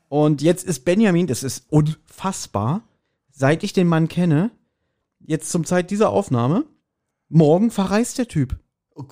Und 0.08 0.42
jetzt 0.42 0.66
ist 0.68 0.86
Benjamin, 0.86 1.28
das 1.28 1.44
ist 1.44 1.66
unfassbar, 1.70 2.82
seit 3.32 3.64
ich 3.64 3.74
den 3.74 3.88
Mann 3.88 4.08
kenne, 4.08 4.52
jetzt 5.20 5.52
zum 5.52 5.66
Zeit 5.66 5.92
dieser 5.92 6.10
Aufnahme, 6.10 6.66
morgen 7.30 7.70
verreist 7.70 8.18
der 8.18 8.28
Typ. 8.28 8.58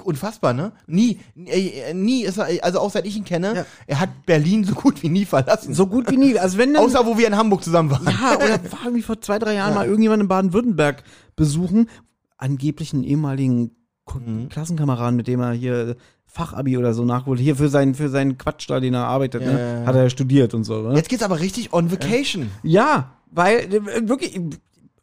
Unfassbar, 0.03 0.53
ne? 0.53 0.71
Nie, 0.85 1.19
äh, 1.45 1.93
nie 1.93 2.23
ist 2.23 2.37
er, 2.37 2.47
also 2.63 2.79
auch 2.79 2.91
seit 2.91 3.05
ich 3.05 3.15
ihn 3.17 3.23
kenne, 3.23 3.53
Ja. 3.55 3.65
er 3.87 3.99
hat 4.01 4.09
Berlin 4.25 4.63
so 4.63 4.73
gut 4.73 5.01
wie 5.03 5.09
nie 5.09 5.25
verlassen. 5.25 5.73
So 5.73 5.87
gut 5.87 6.11
wie 6.11 6.17
nie. 6.17 6.37
Also 6.37 6.57
wenn 6.57 6.73
dann, 6.73 6.83
Außer 6.83 7.05
wo 7.05 7.17
wir 7.17 7.27
in 7.27 7.37
Hamburg 7.37 7.63
zusammen 7.63 7.89
waren. 7.91 8.05
Ja, 8.05 8.35
oder 8.35 8.49
war 8.71 8.79
irgendwie 8.85 9.01
vor 9.03 9.21
zwei, 9.21 9.39
drei 9.39 9.53
Jahren 9.55 9.73
mal 9.75 9.85
irgendjemand 9.85 10.21
in 10.23 10.27
Baden-Württemberg 10.27 11.03
besuchen. 11.35 11.89
Angeblich 12.37 12.93
einen 12.93 13.03
ehemaligen 13.03 13.71
Mhm. 14.13 14.47
Klassenkameraden, 14.47 15.17
mit 15.17 15.27
dem 15.27 15.41
er 15.41 15.51
hier 15.51 15.97
Fachabi 16.25 16.77
oder 16.77 16.93
so 16.93 17.03
nachholt. 17.03 17.39
Hier 17.41 17.57
für 17.57 17.67
seinen, 17.67 17.93
für 17.93 18.07
seinen 18.07 18.37
Quatsch 18.37 18.69
da, 18.69 18.79
den 18.79 18.93
er 18.93 19.05
arbeitet, 19.05 19.41
Ja, 19.41 19.51
ne? 19.51 19.59
ja, 19.59 19.79
ja. 19.81 19.85
Hat 19.85 19.95
er 19.95 20.09
studiert 20.09 20.53
und 20.53 20.63
so, 20.63 20.81
ne? 20.81 20.95
Jetzt 20.95 21.09
geht's 21.09 21.23
aber 21.23 21.39
richtig 21.41 21.73
on 21.73 21.91
vacation. 21.91 22.49
Ja, 22.63 23.11
weil 23.31 23.57
äh, 23.73 24.07
wirklich 24.07 24.39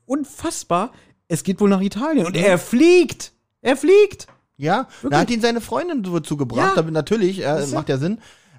unfassbar. 0.07 0.91
Es 1.29 1.43
geht 1.43 1.61
wohl 1.61 1.69
nach 1.71 1.81
Italien 1.81 2.27
und 2.27 2.37
er 2.37 2.59
fliegt. 2.59 3.33
Er 3.63 3.77
fliegt. 3.77 4.27
Ja, 4.57 4.87
da 5.09 5.19
hat 5.19 5.31
ihn 5.31 5.41
seine 5.41 5.61
Freundin 5.61 6.05
so 6.05 6.21
zugebracht, 6.21 6.71
Ja. 6.71 6.73
damit 6.77 6.95
natürlich, 6.95 7.45
äh, 7.45 7.67
macht 7.73 7.89
ja 7.89 7.99
Sinn. 7.99 8.19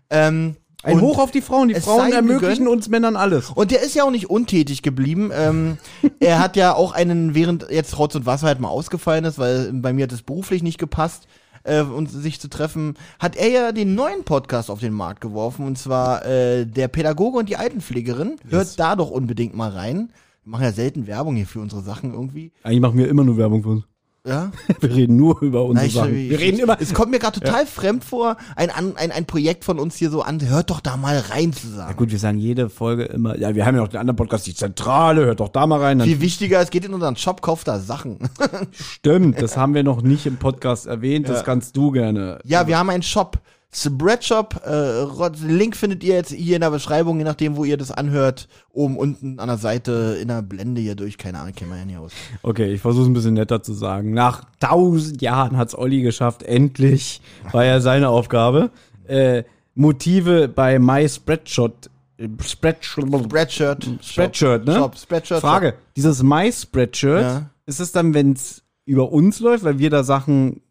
Ähm, 0.10 0.56
Ein 0.84 0.96
und- 0.98 1.02
Hoch 1.02 1.20
auf 1.20 1.32
die 1.32 1.42
Frauen. 1.42 1.70
Die 1.70 1.75
Frauen 1.75 2.12
ermöglichen 2.12 2.68
uns 2.68 2.90
Männern 2.90 3.16
alles. 3.16 3.50
Und 3.50 3.72
der 3.72 3.82
ist 3.82 3.96
ja 3.96 4.04
auch 4.04 4.12
nicht 4.12 4.30
untätig 4.30 4.82
geblieben. 4.82 5.32
Ähm, 5.34 5.78
er 6.20 6.40
hat 6.40 6.56
ja 6.58 6.74
auch 6.75 6.92
einen, 6.92 7.34
während 7.34 7.68
jetzt 7.72 7.98
Rotz 7.98 8.14
und 8.16 8.25
Wasser 8.25 8.48
halt 8.48 8.60
mal 8.60 8.68
ausgefallen 8.68 9.25
ist, 9.25 9.40
weil 9.40 9.72
bei 9.74 9.94
mir 9.94 10.04
hat 10.04 10.12
es 10.12 10.22
beruflich 10.22 10.62
nicht 10.64 10.78
gepasst, 10.78 11.28
äh, 11.64 11.82
uns 11.82 12.12
sich 12.12 12.40
zu 12.40 12.50
treffen, 12.50 12.96
hat 13.18 13.36
er 13.36 13.48
ja 13.50 13.72
den 13.72 13.96
neuen 13.96 14.24
Podcast 14.24 14.70
auf 14.70 14.80
den 14.82 14.94
Markt 14.94 15.22
geworfen. 15.22 15.66
Und 15.66 15.78
zwar 15.80 16.24
äh, 16.25 16.66
der 16.68 16.88
Pädagoge 16.90 17.38
und 17.40 17.50
die 17.50 17.58
Altenpflegerin. 17.58 18.36
Hört 18.50 18.80
da 18.80 18.96
doch 18.96 19.10
unbedingt 19.10 19.56
mal 19.56 19.72
rein. 19.72 20.12
Wir 20.44 20.52
machen 20.52 20.64
ja 20.66 20.72
selten 20.72 21.08
Werbung 21.08 21.36
hier 21.36 21.48
für 21.48 21.62
unsere 21.62 21.82
Sachen 21.82 22.14
irgendwie. 22.14 22.52
Eigentlich 22.62 22.82
machen 22.82 22.98
wir 23.00 23.08
immer 23.10 23.24
nur 23.24 23.38
Werbung 23.38 23.64
für 23.64 23.70
uns. 23.70 23.84
Ja. 24.25 24.51
Wir 24.79 24.96
reden 24.96 25.17
nur 25.17 25.41
über 25.41 25.65
unsere 25.65 25.86
ich- 25.88 25.94
Sachen. 25.94 26.15
ich- 26.15 26.29
Wir 26.29 26.39
reden 26.39 26.60
immer. 26.60 26.77
Es 26.79 26.94
kommt 26.94 27.12
mir 27.12 27.20
gerade 27.20 27.39
total 27.39 27.65
fremd 27.67 28.03
vor, 28.03 28.38
ein, 28.55 28.70
ein, 28.72 28.96
ein 29.12 29.25
Projekt 29.25 29.63
von 29.65 29.77
uns 29.79 29.96
hier 29.96 30.10
so 30.10 30.22
an. 30.24 30.41
Hört 30.48 30.70
doch 30.72 30.79
da 30.82 30.98
mal 30.98 31.17
rein 31.20 31.53
zu 31.53 31.67
Ja 31.67 31.75
sagen. 31.75 31.98
gut, 31.98 32.12
wir 32.12 32.20
sagen 32.20 32.38
jede 32.38 32.70
Folge 32.70 33.03
immer, 33.03 33.38
ja, 33.38 33.53
wir 33.55 33.65
haben 33.65 33.75
ja 33.75 33.82
noch 33.82 33.88
den 33.89 34.00
anderen 34.00 34.15
Podcast, 34.17 34.48
die 34.48 34.55
Zentrale, 34.55 35.25
hört 35.25 35.39
doch 35.39 35.50
da 35.50 35.67
mal 35.67 35.79
rein. 35.79 36.01
Viel 36.01 36.22
wichtiger, 36.22 36.60
es 36.60 36.70
geht 36.72 36.86
in 36.86 36.94
unseren 36.94 37.15
Shop, 37.15 37.41
kauft 37.41 37.67
da 37.67 37.79
Sachen. 37.79 38.17
stimmt, 38.72 39.41
das 39.41 39.58
haben 39.58 39.74
wir 39.74 39.84
noch 39.84 40.01
nicht 40.01 40.25
im 40.25 40.38
Podcast 40.38 40.88
erwähnt, 40.88 41.29
das 41.29 41.44
kannst 41.44 41.77
du 41.77 41.91
gerne. 41.91 42.39
Ja, 42.46 42.67
wir 42.67 42.77
haben 42.77 42.89
einen 42.89 43.03
Shop. 43.03 43.38
Spreadshop, 43.75 44.62
äh, 44.65 45.03
Link 45.48 45.75
findet 45.75 46.01
ihr 46.03 46.15
jetzt 46.15 46.32
hier 46.32 46.55
in 46.55 46.62
der 46.62 46.72
Beschreibung, 46.72 47.17
je 47.17 47.25
nachdem, 47.25 47.58
wo 47.58 47.65
ihr 47.65 47.76
das 47.76 47.91
anhört. 47.91 48.47
Oben, 48.71 48.97
unten, 48.97 49.38
an 49.39 49.47
der 49.50 49.58
Seite, 49.58 50.17
in 50.21 50.30
der 50.30 50.41
Blende 50.41 50.80
hier 50.80 50.95
durch, 50.95 51.17
keine 51.17 51.39
Ahnung, 51.39 51.54
kennen 51.54 51.71
wir 51.71 51.78
ja 51.80 51.86
nicht 51.86 51.97
aus. 51.97 52.13
Okay, 52.41 52.71
ich 52.73 52.80
versuche 52.82 53.04
es 53.04 53.10
ein 53.10 53.13
bisschen 53.13 53.34
netter 53.34 53.62
zu 53.62 53.73
sagen. 53.73 54.13
Nach 54.13 54.43
tausend 54.62 55.21
Jahren 55.21 55.58
hat's 55.58 55.78
Olli 55.78 56.02
geschafft, 56.04 56.41
endlich 56.43 57.21
war 57.52 57.65
ja 57.65 57.82
seine 57.82 58.08
Aufgabe. 58.10 58.69
Äh, 59.08 59.43
Motive 59.73 60.47
bei 60.47 60.80
My 60.80 61.08
Spreadshot. 61.10 61.89
äh, 62.17 62.30
Spreadshot. 62.41 63.26
Spreadshirt. 63.26 63.89
Spreadshirt, 64.02 64.65
ne? 64.65 64.76
Shop, 64.76 64.97
Spreadshirt. 64.97 65.41
Frage, 65.41 65.73
dieses 65.97 66.23
My 66.23 66.50
Spreadshirt, 66.50 67.21
Ja. 67.21 67.50
ist 67.65 67.82
es 67.82 67.91
dann, 67.91 68.13
wenn's 68.13 68.63
über 68.86 69.12
uns 69.12 69.41
läuft, 69.41 69.65
weil 69.65 69.80
wir 69.80 69.89
da 69.89 70.04
Sachen 70.04 70.62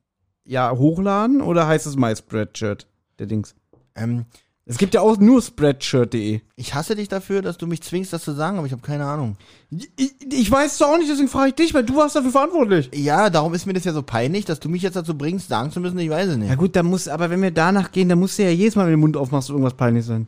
ja 0.46 0.70
hochladen 0.72 1.42
oder 1.42 1.66
heißt 1.66 1.87
es 1.87 1.96
My 1.96 2.16
Spreadshirt, 2.16 2.87
der 3.18 3.27
Dings? 3.27 3.55
Ähm, 3.94 4.24
Es 4.66 4.79
gibt 4.79 4.94
ja 4.94 5.03
auch 5.03 5.18
nur 5.18 5.42
Spreadshirt.de. 5.42 6.40
ich 6.57 6.74
hasse 6.74 6.94
dich 6.96 7.09
dafür, 7.09 7.42
dass 7.42 7.59
du 7.59 7.66
mich 7.66 7.83
zwingst, 7.83 8.12
das 8.12 8.24
zu 8.24 8.33
sagen, 8.33 8.57
aber 8.57 8.66
ich 8.66 8.72
habe 8.72 8.83
keine 8.83 9.05
Ahnung. 9.05 9.37
Ich, 9.70 10.14
ich 10.33 10.50
weiß 10.50 10.74
es 10.74 10.83
auch 10.83 10.96
nicht, 10.96 11.11
deswegen 11.11 11.29
frage 11.29 11.48
ich 11.50 11.55
dich, 11.55 11.74
weil 11.74 11.85
du 11.85 11.96
warst 11.96 12.16
dafür 12.16 12.31
verantwortlich. 12.31 12.90
Ja, 12.94 13.29
darum 13.29 13.53
ist 13.55 13.66
mir 13.66 13.74
das 13.74 13.85
ja 13.85 13.92
so 13.92 14.03
peinlich, 14.03 14.44
dass 14.46 14.61
du 14.61 14.68
mich 14.68 14.83
jetzt 14.83 14.96
dazu 14.96 15.16
bringst, 15.18 15.48
sagen 15.48 15.70
zu 15.70 15.81
müssen, 15.81 15.98
ich 15.98 16.09
weiß 16.11 16.31
es 16.31 16.37
nicht. 16.38 16.48
Ja 16.48 16.55
gut, 16.55 16.74
da 16.77 16.83
muss, 16.83 17.09
aber 17.09 17.29
wenn 17.31 17.42
wir 17.42 17.50
danach 17.50 17.92
gehen, 17.92 18.09
dann 18.09 18.18
musst 18.18 18.38
du 18.38 18.42
ja 18.44 18.50
jedes 18.50 18.74
Mal, 18.74 18.85
wenn 18.87 18.92
du 18.92 18.96
den 18.96 19.00
Mund 19.00 19.16
aufmachst, 19.16 19.50
irgendwas 19.50 19.74
peinlich 19.74 20.05
sein. 20.07 20.27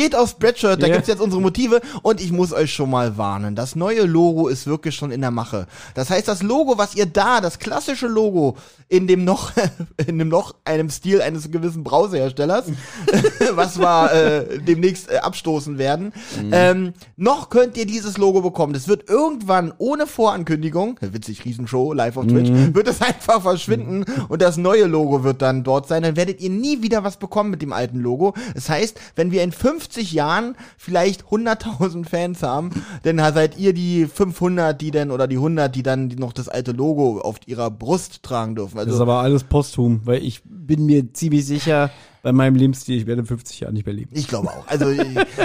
Geht 0.00 0.16
auf 0.16 0.30
Spreadshirt, 0.30 0.82
da 0.82 0.86
Ja. 0.86 0.94
gibt's 0.94 1.08
jetzt 1.08 1.20
unsere 1.20 1.42
Motive 1.42 1.82
und 2.00 2.22
ich 2.22 2.32
muss 2.32 2.54
euch 2.54 2.72
schon 2.72 2.88
mal 2.88 3.18
warnen. 3.18 3.54
Das 3.54 3.76
neue 3.76 4.04
Logo 4.06 4.48
ist 4.48 4.66
wirklich 4.66 4.94
schon 4.94 5.10
in 5.10 5.20
der 5.20 5.30
Mache. 5.30 5.66
Das 5.94 6.08
heißt, 6.08 6.26
das 6.26 6.42
Logo, 6.42 6.78
was 6.78 6.94
ihr 6.94 7.04
da, 7.04 7.42
das 7.42 7.58
klassische 7.58 8.06
Logo 8.06 8.56
in 8.88 9.06
dem 9.06 9.24
noch, 9.24 9.52
in 10.06 10.18
dem 10.18 10.28
noch 10.28 10.54
einem 10.64 10.88
Stil 10.88 11.20
eines 11.20 11.50
gewissen 11.50 11.84
Browserherstellers, 11.84 12.64
was 13.54 13.78
wir 13.78 14.12
äh, 14.12 14.58
demnächst 14.60 15.10
äh, 15.10 15.18
abstoßen 15.18 15.76
werden, 15.76 16.14
ähm, 16.50 16.94
noch 17.18 17.50
könnt 17.50 17.76
ihr 17.76 17.84
dieses 17.84 18.16
Logo 18.16 18.40
bekommen. 18.40 18.72
Das 18.72 18.88
wird 18.88 19.06
irgendwann 19.10 19.74
ohne 19.76 20.06
Vorankündigung, 20.06 20.96
witzig, 21.02 21.44
Riesenshow, 21.44 21.92
live 21.92 22.16
auf 22.16 22.26
Twitch, 22.26 22.50
wird 22.74 22.88
es 22.88 23.02
einfach 23.02 23.42
verschwinden 23.42 24.06
und 24.28 24.40
das 24.40 24.56
neue 24.56 24.86
Logo 24.86 25.24
wird 25.24 25.42
dann 25.42 25.62
dort 25.62 25.88
sein. 25.88 26.02
Dann 26.02 26.16
werdet 26.16 26.40
ihr 26.40 26.48
nie 26.50 26.80
wieder 26.80 27.04
was 27.04 27.18
bekommen 27.18 27.50
mit 27.50 27.60
dem 27.60 27.74
alten 27.74 27.98
Logo. 27.98 28.32
Das 28.54 28.70
heißt, 28.70 28.98
wenn 29.14 29.30
wir 29.30 29.42
in 29.42 29.52
50 29.90 30.12
Jahren 30.12 30.56
vielleicht 30.78 31.24
100.000 31.24 32.08
Fans 32.08 32.42
haben, 32.42 32.70
dann 33.02 33.18
seid 33.18 33.58
ihr 33.58 33.72
die 33.72 34.06
500, 34.06 34.80
die 34.80 34.92
dann 34.92 35.10
oder 35.10 35.26
die 35.26 35.36
100, 35.36 35.74
die 35.74 35.82
dann 35.82 36.08
noch 36.08 36.32
das 36.32 36.48
alte 36.48 36.72
Logo 36.72 37.20
auf 37.20 37.36
ihrer 37.46 37.70
Brust 37.70 38.22
tragen 38.22 38.54
dürfen. 38.54 38.76
Das 38.76 38.86
ist 38.86 38.92
Also 38.92 39.02
aber 39.02 39.20
alles 39.20 39.44
posthum, 39.44 40.02
weil 40.04 40.22
ich 40.22 40.42
bin 40.44 40.86
mir 40.86 41.12
ziemlich 41.12 41.44
sicher, 41.44 41.90
bei 42.22 42.32
meinem 42.32 42.54
Lebensstil, 42.54 42.98
ich 42.98 43.06
werde 43.06 43.22
in 43.22 43.26
50 43.26 43.60
Jahren 43.60 43.72
nicht 43.74 43.86
mehr 43.86 43.94
leben. 43.94 44.10
ich 44.14 44.28
glaube 44.28 44.48
auch. 44.48 44.68
Also 44.68 44.90
ich, 44.90 45.00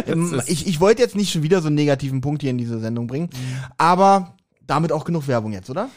ähm, 0.08 0.41
ich, 0.45 0.67
ich 0.67 0.79
wollte 0.79 1.01
jetzt 1.01 1.15
nicht 1.15 1.31
schon 1.31 1.41
wieder 1.41 1.62
so 1.62 1.67
einen 1.67 1.75
negativen 1.75 2.21
Punkt 2.21 2.41
hier 2.41 2.51
in 2.51 2.58
diese 2.58 2.79
Sendung 2.79 3.08
bringen, 3.08 3.29
aber 3.77 4.36
damit 4.67 4.91
auch 4.91 5.05
genug 5.05 5.27
Werbung 5.27 5.53
jetzt, 5.53 5.69
oder? 5.69 5.89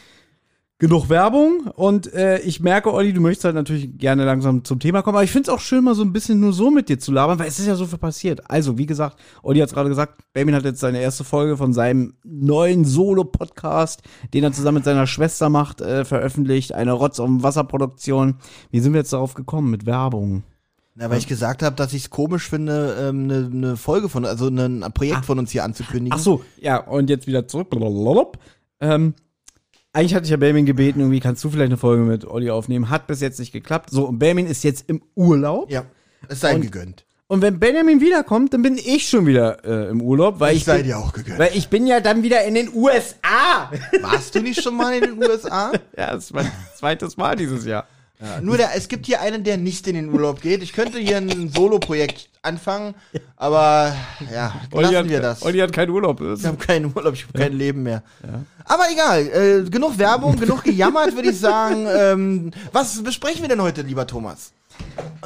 Genug 0.81 1.09
Werbung 1.09 1.67
und 1.75 2.13
äh, 2.13 2.39
ich 2.39 2.61
merke, 2.61 2.93
Olli, 2.93 3.11
du 3.11 3.19
möchtest 3.19 3.43
halt 3.43 3.55
natürlich 3.55 3.97
gerne 3.97 4.23
langsam 4.23 4.63
zum 4.63 4.79
Thema 4.79 5.01
kommen, 5.01 5.17
aber 5.17 5.25
ich 5.25 5.31
finde 5.31 5.51
es 5.51 5.53
auch 5.53 5.59
schön, 5.59 5.83
mal 5.83 5.93
so 5.93 6.03
ein 6.03 6.13
bisschen 6.13 6.39
nur 6.39 6.53
so 6.53 6.71
mit 6.71 6.87
dir 6.87 6.97
zu 6.97 7.11
labern, 7.11 7.37
weil 7.37 7.49
es 7.49 7.59
ist 7.59 7.67
ja 7.67 7.75
so 7.75 7.85
viel 7.85 7.97
passiert. 7.97 8.49
Also, 8.49 8.77
wie 8.77 8.85
gesagt, 8.85 9.17
Olli 9.43 9.59
hat 9.59 9.67
es 9.67 9.73
gerade 9.73 9.89
gesagt, 9.89 10.21
Benjamin 10.31 10.55
hat 10.55 10.63
jetzt 10.63 10.79
seine 10.79 11.01
erste 11.01 11.25
Folge 11.25 11.57
von 11.57 11.73
seinem 11.73 12.13
neuen 12.23 12.85
Solo-Podcast, 12.85 14.03
den 14.33 14.45
er 14.45 14.53
zusammen 14.53 14.75
mit 14.75 14.85
seiner 14.85 15.05
Schwester 15.05 15.49
macht, 15.49 15.81
äh, 15.81 16.05
veröffentlicht, 16.05 16.73
eine 16.73 16.93
Rotz- 16.93 17.19
und 17.19 17.43
Wasserproduktion. 17.43 18.35
Wie 18.71 18.79
sind 18.79 18.93
wir 18.93 19.01
jetzt 19.01 19.11
darauf 19.11 19.33
gekommen? 19.33 19.69
Mit 19.71 19.85
Werbung. 19.85 20.43
Na, 20.95 21.09
weil 21.09 21.17
ich 21.17 21.27
gesagt 21.27 21.61
habe, 21.61 21.75
dass 21.75 21.91
ich 21.91 22.03
es 22.03 22.09
komisch 22.09 22.49
finde, 22.49 22.95
eine 22.97 23.09
ähm, 23.09 23.27
ne- 23.27 23.49
ne 23.51 23.75
Folge 23.75 24.07
von, 24.07 24.23
also 24.23 24.49
ne- 24.49 24.63
ein 24.85 24.93
Projekt 24.93 25.25
von 25.25 25.39
uns 25.39 25.51
hier 25.51 25.65
anzukündigen. 25.65 26.13
Ach 26.17 26.23
so, 26.23 26.41
ja, 26.61 26.77
und 26.77 27.09
jetzt 27.09 27.27
wieder 27.27 27.49
zurück. 27.49 27.67
Ähm, 28.79 29.13
eigentlich 29.93 30.13
hatte 30.15 30.25
ich 30.25 30.31
ja 30.31 30.37
Benjamin 30.37 30.65
gebeten, 30.65 30.99
irgendwie 30.99 31.19
kannst 31.19 31.43
du 31.43 31.49
vielleicht 31.49 31.69
eine 31.69 31.77
Folge 31.77 32.03
mit 32.03 32.25
Olli 32.25 32.49
aufnehmen. 32.51 32.89
Hat 32.89 33.07
bis 33.07 33.21
jetzt 33.21 33.39
nicht 33.39 33.51
geklappt. 33.51 33.89
So, 33.91 34.05
und 34.05 34.19
Benjamin 34.19 34.47
ist 34.47 34.63
jetzt 34.63 34.85
im 34.87 35.01
Urlaub. 35.15 35.71
Ja, 35.71 35.85
es 36.27 36.39
sei 36.41 36.53
ihm 36.55 36.61
gegönnt. 36.61 37.05
Und 37.27 37.43
wenn 37.43 37.59
Benjamin 37.59 38.01
wiederkommt, 38.01 38.53
dann 38.55 38.63
bin 38.63 38.77
ich 38.77 39.07
schon 39.07 39.27
wieder 39.27 39.63
äh, 39.63 39.89
im 39.89 40.01
Urlaub, 40.01 40.39
weil 40.39 40.53
ich, 40.53 40.59
Ich 40.61 40.65
sei 40.65 40.77
bin, 40.77 40.87
dir 40.87 40.97
auch 40.97 41.13
gegönnt. 41.13 41.37
weil 41.37 41.51
ich 41.53 41.67
bin 41.69 41.85
ja 41.85 41.99
dann 41.99 42.23
wieder 42.23 42.43
in 42.43 42.55
den 42.55 42.73
USA. 42.73 43.71
Warst 44.01 44.33
du 44.33 44.39
nicht 44.41 44.63
schon 44.63 44.75
mal 44.75 44.95
in 44.95 45.01
den 45.01 45.17
USA? 45.23 45.71
ja, 45.95 46.13
das 46.13 46.25
ist 46.25 46.33
mein 46.33 46.51
zweites 46.75 47.17
Mal 47.17 47.35
dieses 47.35 47.65
Jahr. 47.65 47.85
Nur 48.41 48.57
der, 48.57 48.75
es 48.75 48.87
gibt 48.89 49.05
hier 49.05 49.21
einen, 49.21 49.43
der 49.43 49.57
nicht 49.57 49.87
in 49.87 49.95
den 49.95 50.09
Urlaub 50.11 50.41
geht. 50.41 50.61
Ich 50.63 50.73
könnte 50.73 50.97
hier 50.99 51.17
ein 51.17 51.49
Solo-Projekt 51.49 52.28
anfangen, 52.41 52.95
aber 53.35 53.95
ja, 54.31 54.53
Olli 54.71 54.83
lassen 54.83 54.97
hat, 54.97 55.09
wir 55.09 55.21
das. 55.21 55.43
Olli 55.43 55.59
hat 55.59 55.73
keinen 55.73 55.89
Urlaub. 55.89 56.19
Das 56.19 56.39
Ich 56.39 56.45
habe 56.45 56.57
keinen 56.57 56.93
Urlaub, 56.95 57.13
ich 57.13 57.23
habe 57.27 57.37
kein 57.37 57.53
Leben 57.53 57.83
mehr. 57.83 58.03
Aber 58.65 58.83
egal, 58.91 59.27
äh, 59.27 59.69
genug 59.69 59.97
Werbung, 59.97 60.37
genug 60.39 60.63
gejammert, 60.63 61.15
würde 61.15 61.29
ich 61.29 61.39
sagen. 61.39 61.85
Ähm, 61.87 62.51
was 62.71 63.01
besprechen 63.03 63.41
wir 63.41 63.49
denn 63.49 63.61
heute, 63.61 63.81
lieber 63.81 64.07
Thomas? 64.07 64.51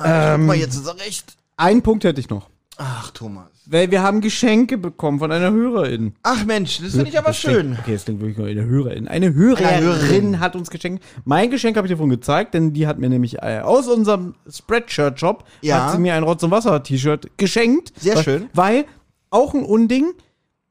Äh, 0.01 0.35
ähm, 0.35 0.45
mal 0.47 0.55
jetzt 0.55 0.83
zurecht. 0.83 1.35
Einen 1.57 1.81
Punkt 1.81 2.03
hätte 2.03 2.19
ich 2.19 2.29
noch. 2.29 2.49
Ach, 2.77 3.11
Thomas. 3.11 3.45
Weil 3.67 3.91
wir 3.91 4.01
haben 4.01 4.19
Geschenke 4.19 4.77
bekommen 4.77 5.19
von 5.19 5.31
einer 5.31 5.51
Hörerin. 5.51 6.13
Ach 6.23 6.43
Mensch, 6.43 6.79
das 6.81 6.91
finde 6.95 7.09
ich 7.09 7.17
aber 7.17 7.31
klingt- 7.31 7.55
schön. 7.55 7.77
Okay, 7.79 7.93
das 7.93 8.05
klingt 8.05 8.19
wirklich 8.19 8.37
nur 8.37 8.47
eine 8.47 8.65
Hörerin. 8.65 9.07
Eine 9.07 9.33
Hörerin, 9.33 9.65
Eine 9.65 9.85
Hörerin. 9.85 10.39
hat 10.39 10.55
uns 10.55 10.69
geschenkt. 10.69 11.03
Mein 11.23 11.51
Geschenk 11.51 11.77
habe 11.77 11.85
ich 11.87 11.91
dir 11.91 11.97
vorhin 11.97 12.09
gezeigt, 12.15 12.53
denn 12.55 12.73
die 12.73 12.87
hat 12.87 12.97
mir 12.97 13.09
nämlich 13.09 13.37
äh, 13.43 13.59
aus 13.63 13.87
unserem 13.87 14.33
Spreadshirt-Shop 14.49 15.43
Ja. 15.61 15.85
hat 15.85 15.91
sie 15.93 15.99
mir 15.99 16.15
ein 16.15 16.23
Rotz- 16.23 16.43
und 16.43 16.51
Wasser-T-Shirt 16.51 17.37
geschenkt. 17.37 17.93
Sehr 17.99 18.15
weil, 18.15 18.23
schön. 18.23 18.49
Weil, 18.53 18.85
auch 19.29 19.53
ein 19.53 19.63
Unding, 19.63 20.11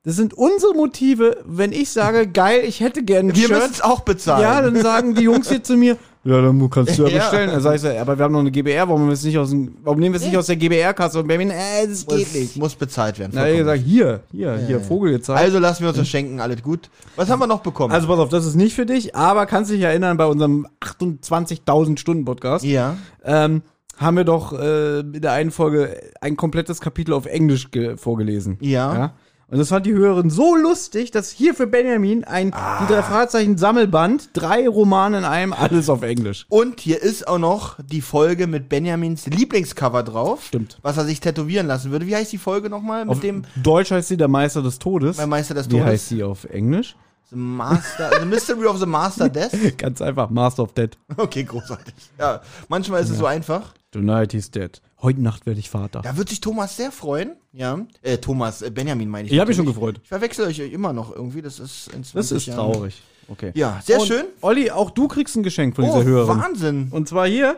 das 0.05 0.17
sind 0.17 0.35
unsere 0.35 0.75
Motive, 0.75 1.39
wenn 1.47 1.73
ich 1.73 1.91
sage, 1.91 2.27
geil, 2.27 2.63
ich 2.67 2.81
hätte 2.81 3.05
gerne 3.05 3.31
ein 3.33 3.37
Wir 3.37 3.47
Shirt. 3.47 3.59
müssen 3.59 3.73
es 3.73 3.81
auch 3.81 4.01
bezahlen. 4.01 4.43
Ja, 4.43 4.61
dann 4.61 4.77
sagen 4.83 5.15
die 5.15 5.23
Jungs 5.23 5.49
hier 5.49 5.63
zu 5.63 5.77
mir, 5.77 5.97
ja, 6.25 6.41
dann 6.41 6.71
kannst 6.71 6.99
du 6.99 7.03
ja 7.05 7.09
Ja. 7.17 7.19
bestellen. 7.19 7.51
Dann 7.51 7.61
sag 7.61 7.75
ich 7.75 7.81
so, 7.81 7.89
aber 7.89 8.17
wir 8.19 8.25
haben 8.25 8.33
noch 8.33 8.41
eine 8.41 8.51
GBR, 8.51 8.87
warum, 8.89 9.01
nehmen 9.01 9.11
wir 9.11 9.15
es 9.15 9.25
nicht 9.25 9.39
aus 9.39 9.51
dem, 9.51 9.77
warum 9.83 9.99
nehmen 9.99 10.15
wir 10.15 10.21
es 10.21 10.27
nicht 10.27 10.37
aus 10.37 10.47
der 10.47 10.57
GBR-Kasse? 10.57 11.19
Und 11.21 11.27
Benjamin, 11.27 11.51
äh, 11.51 11.87
das 11.89 12.07
geht 12.07 12.19
muss, 12.21 12.35
nicht. 12.35 12.57
muss 12.57 12.75
bezahlt 12.75 13.19
werden. 13.19 13.33
Na, 13.35 13.47
er 13.47 13.57
gesagt, 13.57 13.83
hier, 13.85 14.21
hier, 14.31 14.57
hier, 14.67 14.81
Vogel 14.81 15.13
gezeigt. 15.13 15.39
Also 15.41 15.59
lassen 15.59 15.83
wir 15.83 15.89
uns 15.89 15.99
das 15.99 16.09
schenken, 16.09 16.41
alles 16.41 16.63
gut. 16.63 16.91
Was 17.17 17.29
haben 17.29 17.41
wir 17.41 17.47
noch 17.47 17.61
bekommen? 17.61 17.93
Also 17.93 18.07
pass 18.07 18.19
auf, 18.19 18.29
das 18.29 18.47
ist 18.47 18.55
nicht 18.55 18.75
für 18.75 18.87
dich, 18.87 19.15
aber 19.17 19.47
kannst 19.47 19.71
dich 19.71 19.81
erinnern, 19.83 20.17
bei 20.17 20.27
unserem 20.27 20.67
28.000 20.81 21.99
Stunden 21.99 22.25
Podcast 22.25 22.65
ja. 22.65 22.97
ähm, 23.25 23.63
haben 23.99 24.17
wir 24.17 24.25
doch 24.25 24.53
äh, 24.59 25.01
in 25.01 25.21
der 25.21 25.33
einen 25.33 25.51
Folge 25.51 25.97
ein 26.21 26.37
komplettes 26.37 26.81
Kapitel 26.81 27.13
auf 27.13 27.27
Englisch 27.27 27.71
ge- 27.71 27.97
vorgelesen. 27.97 28.57
Ja. 28.61 29.13
Und 29.53 29.59
das 29.59 29.69
fand 29.69 29.85
die 29.85 29.93
Hörerin 29.93 30.31
so 30.31 30.57
lustig, 30.57 31.11
dass 31.11 31.31
hier 31.31 31.55
für 31.55 31.67
Benjamin 31.67 32.25
ein 32.25 32.53
die 32.53 32.91
drei 32.91 33.03
Fragezeichen 33.03 33.59
Sammelband, 33.59 34.31
drei 34.33 34.67
Romane 34.67 35.19
in 35.19 35.25
einem, 35.25 35.53
alles 35.53 35.91
auf 35.91 36.01
Englisch. 36.01 36.47
Und 36.49 36.81
hier 36.81 37.03
ist 37.03 37.29
auch 37.29 37.39
noch 37.39 37.77
die 37.85 38.01
Folge 38.01 38.47
mit 38.47 38.71
Benjamins 38.71 39.27
Lieblingscover 39.27 40.05
drauf. 40.05 40.47
Stimmt. 40.47 40.79
Was 40.81 40.97
er 40.97 41.05
sich 41.05 41.21
tätowieren 41.21 41.67
lassen 41.67 41.91
würde. 41.91 42.07
Wie 42.07 42.17
heißt 42.17 42.33
die 42.33 42.39
Folge 42.39 42.71
nochmal? 42.71 43.05
Mit 43.05 43.13
Auf 43.13 43.21
dem 43.21 43.43
Deutsch 43.63 43.91
heißt 43.91 44.09
sie 44.09 44.17
der 44.17 44.29
Meister 44.29 44.63
des 44.63 44.79
Todes. 44.79 45.19
Mein 45.19 45.29
Meister 45.29 45.53
des 45.53 45.67
Wie 45.67 45.73
Todes. 45.73 45.85
heißt 45.85 46.09
sie 46.09 46.23
auf 46.23 46.45
Englisch? 46.45 46.97
The 47.33 47.39
Master, 47.39 48.11
The 48.21 48.27
Mystery 48.27 48.67
of 48.67 48.79
the 48.79 48.85
Master 48.87 49.29
Death. 49.31 49.53
Ganz 49.79 50.03
einfach, 50.03 50.29
Master 50.29 50.65
of 50.65 50.75
Dead. 50.75 50.99
Okay, 51.17 51.45
großartig. 51.45 51.95
Ja, 52.19 52.43
manchmal 52.69 53.03
ist 53.03 53.09
es 53.09 53.17
so 53.17 53.25
einfach. 53.25 53.73
Tonight 53.91 54.33
he's 54.33 54.51
dead. 54.51 54.83
Heute 55.01 55.23
Nacht 55.23 55.47
werde 55.47 55.59
ich 55.59 55.71
Vater. 55.71 56.03
Da 56.03 56.17
wird 56.19 56.29
sich 56.29 56.41
Thomas 56.41 56.77
sehr 56.77 56.93
freuen. 56.93 57.37
Ja. 57.53 57.79
Äh, 58.03 58.19
Thomas, 58.19 58.61
äh, 58.61 58.71
Benjamin 58.71 59.09
meine 59.09 59.27
ich. 59.29 59.33
Ich 59.33 59.41
habe 59.41 59.49
mich 59.49 59.57
schon 59.57 59.65
gefreut. 59.67 59.99
Ich 60.03 60.09
verwechsel 60.11 60.47
euch 60.47 60.59
immer 60.59 60.93
noch 60.93 61.11
irgendwie. 61.15 61.41
Das 61.43 61.59
ist 61.59 61.87
in 61.89 62.05
20 62.05 62.13
Das 62.13 62.33
ist 62.33 62.47
Jahren. 62.47 62.73
traurig. 62.73 63.03
Okay. 63.29 63.53
Ja, 63.55 63.81
sehr 63.83 64.01
Und, 64.01 64.07
schön. 64.09 64.25
Olli, 64.43 64.71
auch 64.71 64.91
du 64.91 65.09
kriegst 65.09 65.35
ein 65.37 65.43
Geschenk 65.43 65.75
von 65.77 65.85
Oh, 65.87 65.89
dieser 65.99 66.05
Hörerin. 66.05 66.39
Wahnsinn. 66.39 66.89
Und 66.91 67.09
zwar 67.09 67.27
hier. 67.27 67.57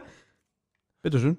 Bitteschön. 1.03 1.37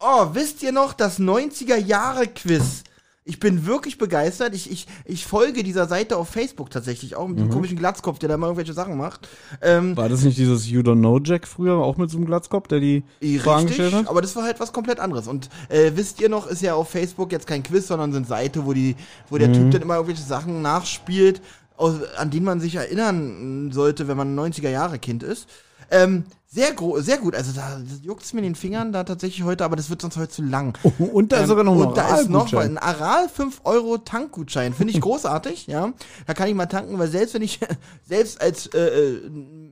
Oh, 0.00 0.28
wisst 0.32 0.62
ihr 0.62 0.72
noch 0.72 0.92
das 0.92 1.18
90er 1.18 1.76
Jahre 1.76 2.26
Quiz? 2.28 2.84
Ich 3.28 3.40
bin 3.40 3.66
wirklich 3.66 3.98
begeistert. 3.98 4.54
Ich, 4.54 4.70
ich, 4.70 4.86
ich 5.04 5.26
folge 5.26 5.62
dieser 5.62 5.86
Seite 5.86 6.16
auf 6.16 6.28
Facebook 6.30 6.70
tatsächlich 6.70 7.14
auch 7.14 7.28
mit 7.28 7.36
Mhm. 7.36 7.42
dem 7.42 7.50
komischen 7.50 7.76
Glatzkopf, 7.76 8.18
der 8.18 8.28
da 8.30 8.36
mal 8.38 8.46
irgendwelche 8.46 8.72
Sachen 8.72 8.96
macht. 8.96 9.28
Ähm, 9.60 9.96
War 9.96 10.08
das 10.08 10.22
nicht 10.22 10.38
dieses 10.38 10.68
You 10.68 10.80
Don't 10.80 10.98
Know 10.98 11.20
Jack 11.22 11.46
früher, 11.46 11.74
auch 11.74 11.98
mit 11.98 12.10
so 12.10 12.16
einem 12.16 12.26
Glatzkopf, 12.26 12.68
der 12.68 12.80
die 12.80 13.02
Fragen 13.38 13.66
gestellt 13.66 13.88
Richtig, 13.92 14.06
hat? 14.06 14.08
aber 14.10 14.22
das 14.22 14.34
war 14.34 14.44
halt 14.44 14.58
was 14.60 14.72
komplett 14.72 14.98
anderes. 14.98 15.28
Und 15.28 15.50
äh, 15.68 15.92
wisst 15.94 16.20
ihr 16.20 16.28
noch, 16.30 16.46
ist 16.46 16.62
ja 16.62 16.74
auf 16.74 16.88
Facebook 16.88 17.30
jetzt 17.32 17.46
kein 17.46 17.62
Quiz, 17.62 17.86
sondern 17.86 18.12
so 18.12 18.16
eine 18.16 18.26
Seite, 18.26 18.64
wo, 18.64 18.72
die, 18.72 18.96
wo 19.28 19.36
der 19.38 19.48
Mhm. 19.48 19.52
Typ 19.54 19.70
dann 19.72 19.82
immer 19.82 19.94
irgendwelche 19.96 20.22
Sachen 20.22 20.62
nachspielt, 20.62 21.42
aus, 21.76 21.94
an 22.16 22.30
die 22.30 22.40
man 22.40 22.60
sich 22.60 22.76
erinnern 22.76 23.70
sollte, 23.72 24.08
wenn 24.08 24.16
man 24.16 24.34
ein 24.34 24.52
90er-Jahre-Kind 24.52 25.22
ist. 25.22 25.48
Ähm, 25.90 26.24
sehr, 26.50 26.68
sehr 27.00 27.18
gut, 27.18 27.34
also 27.34 27.52
da 27.52 27.78
juckt 28.02 28.22
es 28.22 28.32
mir 28.32 28.38
in 28.40 28.44
den 28.44 28.54
Fingern 28.54 28.90
da 28.90 29.04
tatsächlich 29.04 29.44
heute, 29.44 29.66
aber 29.66 29.76
das 29.76 29.90
wird 29.90 30.00
sonst 30.00 30.16
heute 30.16 30.30
zu 30.30 30.42
lang. 30.42 30.78
Und 31.12 31.30
da 31.30 31.40
ist 31.40 31.48
sogar 31.48 31.62
noch 31.62 31.74
ein 31.74 31.80
Ähm, 31.82 31.86
Und 31.88 31.96
da 31.98 32.16
ist 32.16 32.30
noch 32.30 32.50
Oralgutschein. 32.52 32.78
ein 32.78 32.78
Aral 32.78 33.28
5 33.28 33.60
Euro 33.64 33.98
Tankgutschein. 33.98 34.72
Finde 34.72 34.94
ich 34.94 35.00
großartig, 35.02 35.66
ja. 35.66 35.92
Da 36.26 36.32
kann 36.32 36.48
ich 36.48 36.54
mal 36.54 36.64
tanken, 36.64 36.98
weil 36.98 37.08
selbst 37.08 37.34
wenn 37.34 37.42
ich, 37.42 37.60
selbst 38.08 38.40
als 38.40 38.66
äh, 38.68 38.78
äh, 38.78 39.20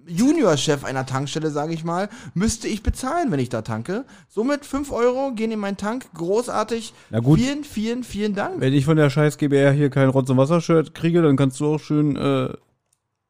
Juniorchef 0.06 0.84
einer 0.84 1.06
Tankstelle, 1.06 1.50
sage 1.50 1.72
ich 1.72 1.82
mal, 1.82 2.10
müsste 2.34 2.68
ich 2.68 2.82
bezahlen, 2.82 3.30
wenn 3.32 3.40
ich 3.40 3.48
da 3.48 3.62
tanke. 3.62 4.04
Somit 4.28 4.66
5 4.66 4.92
Euro 4.92 5.32
gehen 5.32 5.50
in 5.52 5.58
meinen 5.58 5.78
Tank. 5.78 6.06
Großartig. 6.12 6.92
Na 7.08 7.20
gut. 7.20 7.40
Vielen, 7.40 7.64
vielen, 7.64 8.04
vielen 8.04 8.34
Dank. 8.34 8.60
Wenn 8.60 8.74
ich 8.74 8.84
von 8.84 8.98
der 8.98 9.08
scheiß 9.08 9.38
GBR 9.38 9.72
hier 9.72 9.88
kein 9.88 10.10
Rotz- 10.10 10.28
und 10.28 10.36
Wasser-Shirt 10.36 10.94
kriege, 10.94 11.22
dann 11.22 11.36
kannst 11.36 11.58
du 11.58 11.74
auch 11.74 11.78
schön 11.80 12.16
äh, 12.16 12.50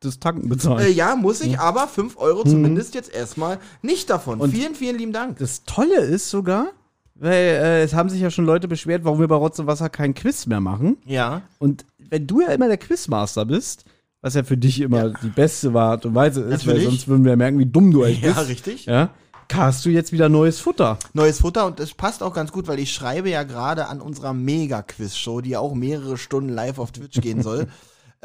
das 0.06 0.18
Tanken 0.18 0.48
bezahlen. 0.48 0.86
Äh, 0.86 0.90
ja, 0.90 1.16
muss 1.16 1.40
ich, 1.40 1.58
aber 1.58 1.86
5 1.88 2.16
Euro 2.16 2.44
zumindest 2.44 2.94
jetzt 2.94 3.14
erstmal 3.14 3.58
nicht 3.82 4.08
davon. 4.10 4.36
Mhm. 4.36 4.40
Und- 4.42 4.50
vielen, 4.52 4.74
vielen 4.74 4.98
lieben 4.98 5.12
Dank. 5.12 5.38
Das 5.38 5.64
Tolle 5.64 5.96
ist 6.00 6.30
sogar, 6.30 6.68
weil 7.14 7.32
äh, 7.34 7.82
es 7.82 7.94
haben 7.94 8.08
sich 8.08 8.20
ja 8.20 8.30
schon 8.30 8.46
Leute 8.46 8.68
beschwert, 8.68 9.04
warum 9.04 9.20
wir 9.20 9.28
bei 9.28 9.36
Rotz 9.36 9.58
und 9.58 9.66
Wasser 9.66 9.88
kein 9.88 10.14
Quiz 10.14 10.46
mehr 10.46 10.60
machen. 10.60 10.96
Ja. 11.04 11.42
Und 11.58 11.84
wenn 11.98 12.26
du 12.26 12.40
ja 12.40 12.48
immer 12.48 12.68
der 12.68 12.78
Quizmaster 12.78 13.44
bist, 13.44 13.84
was 14.22 14.34
ja 14.34 14.42
für 14.42 14.56
dich 14.56 14.80
immer 14.80 15.10
die 15.10 15.28
beste 15.28 15.72
Art 15.74 16.04
und 16.06 16.14
Weise 16.14 16.40
ist, 16.40 16.66
weil 16.66 16.74
Natürlich. 16.74 16.84
sonst 16.84 17.08
würden 17.08 17.24
wir 17.24 17.30
ja 17.30 17.36
merken, 17.36 17.58
wie 17.58 17.66
dumm 17.66 17.92
du 17.92 18.02
eigentlich 18.02 18.22
Ja, 18.22 18.32
bist. 18.32 18.48
richtig. 18.48 18.86
Ja, 18.86 19.10
hast 19.52 19.84
du 19.84 19.90
jetzt 19.90 20.10
wieder 20.12 20.28
neues 20.28 20.58
Futter. 20.58 20.98
Neues 21.12 21.40
Futter 21.40 21.66
und 21.66 21.78
es 21.80 21.94
passt 21.94 22.22
auch 22.22 22.34
ganz 22.34 22.50
gut, 22.50 22.66
weil 22.66 22.78
ich 22.80 22.92
schreibe 22.92 23.30
ja 23.30 23.44
gerade 23.44 23.86
an 23.86 24.00
unserer 24.00 24.32
Mega-Quiz-Show, 24.32 25.40
die 25.42 25.50
ja 25.50 25.60
auch 25.60 25.74
mehrere 25.74 26.16
Stunden 26.16 26.48
live 26.50 26.78
auf 26.78 26.92
Twitch 26.92 27.20
gehen 27.20 27.42
soll. 27.42 27.68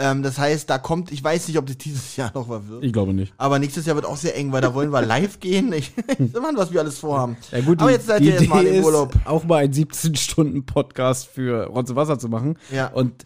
ähm, 0.02 0.24
das 0.24 0.38
heißt, 0.40 0.70
da 0.70 0.78
kommt, 0.78 1.12
ich 1.12 1.24
weiß 1.24 1.48
nicht, 1.48 1.58
ob 1.58 1.66
das 1.68 1.78
dieses 1.78 2.16
Jahr 2.18 2.32
noch 2.34 2.50
was 2.50 2.68
wird. 2.68 2.84
Ich 2.84 2.92
glaube 2.92 3.14
nicht. 3.14 3.34
Aber 3.38 3.60
nächstes 3.60 3.86
Jahr 3.86 3.96
wird 3.96 4.06
auch 4.06 4.18
sehr 4.18 4.36
eng, 4.38 4.52
weil 4.52 4.62
da 4.62 4.74
wollen 4.74 4.92
wir 4.92 5.02
live 5.02 5.40
gehen. 5.40 5.72
Ich 5.74 5.92
weiß 6.08 6.18
immer, 6.36 6.52
was 6.56 6.74
wir 6.74 6.82
alles 6.82 6.98
vorhaben. 7.00 7.38
Ja 7.52 7.62
gut, 7.62 7.82
Aber 7.82 7.92
jetzt 7.92 8.08
seid 8.08 8.22
ihr 8.22 8.32
jetzt 8.34 8.50
mal 8.50 8.66
im 8.66 8.84
Urlaub. 8.84 9.14
auch 9.26 9.44
mal 9.46 9.64
einen 9.64 9.74
17-Stunden-Podcast 9.74 11.28
für 11.28 11.66
Rotz 11.68 11.90
und 11.90 11.96
Wasser 11.96 12.20
zu 12.20 12.30
machen. 12.30 12.58
Ja. 12.72 12.88
Und 12.88 13.26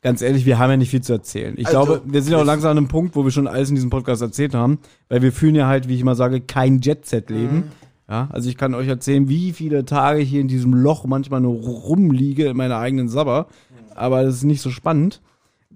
ganz 0.00 0.22
ehrlich, 0.22 0.46
wir 0.46 0.58
haben 0.58 0.70
ja 0.70 0.76
nicht 0.76 0.90
viel 0.90 1.02
zu 1.02 1.12
erzählen. 1.12 1.54
Ich 1.56 1.66
Also, 1.66 1.84
glaube, 1.84 2.02
wir 2.04 2.22
sind 2.22 2.34
auch 2.34 2.44
langsam 2.44 2.72
an 2.72 2.78
einem 2.78 2.88
Punkt, 2.88 3.14
wo 3.16 3.24
wir 3.24 3.30
schon 3.30 3.46
alles 3.46 3.68
in 3.68 3.74
diesem 3.74 3.90
Podcast 3.90 4.22
erzählt 4.22 4.54
haben, 4.54 4.78
weil 5.08 5.22
wir 5.22 5.32
fühlen 5.32 5.54
ja 5.54 5.66
halt, 5.66 5.88
wie 5.88 5.94
ich 5.94 6.00
immer 6.00 6.14
sage, 6.14 6.40
kein 6.40 6.80
Jet-Set-Leben. 6.80 7.56
Mhm. 7.56 7.62
Ja, 8.08 8.28
also 8.32 8.48
ich 8.50 8.56
kann 8.56 8.74
euch 8.74 8.88
erzählen, 8.88 9.28
wie 9.28 9.52
viele 9.52 9.84
Tage 9.84 10.20
ich 10.20 10.28
hier 10.28 10.40
in 10.40 10.48
diesem 10.48 10.74
Loch 10.74 11.04
manchmal 11.06 11.40
nur 11.40 11.54
rumliege 11.54 12.46
in 12.46 12.56
meiner 12.56 12.76
eigenen 12.78 13.08
Sabber. 13.08 13.46
Aber 13.94 14.22
das 14.24 14.36
ist 14.36 14.44
nicht 14.44 14.60
so 14.60 14.70
spannend. 14.70 15.22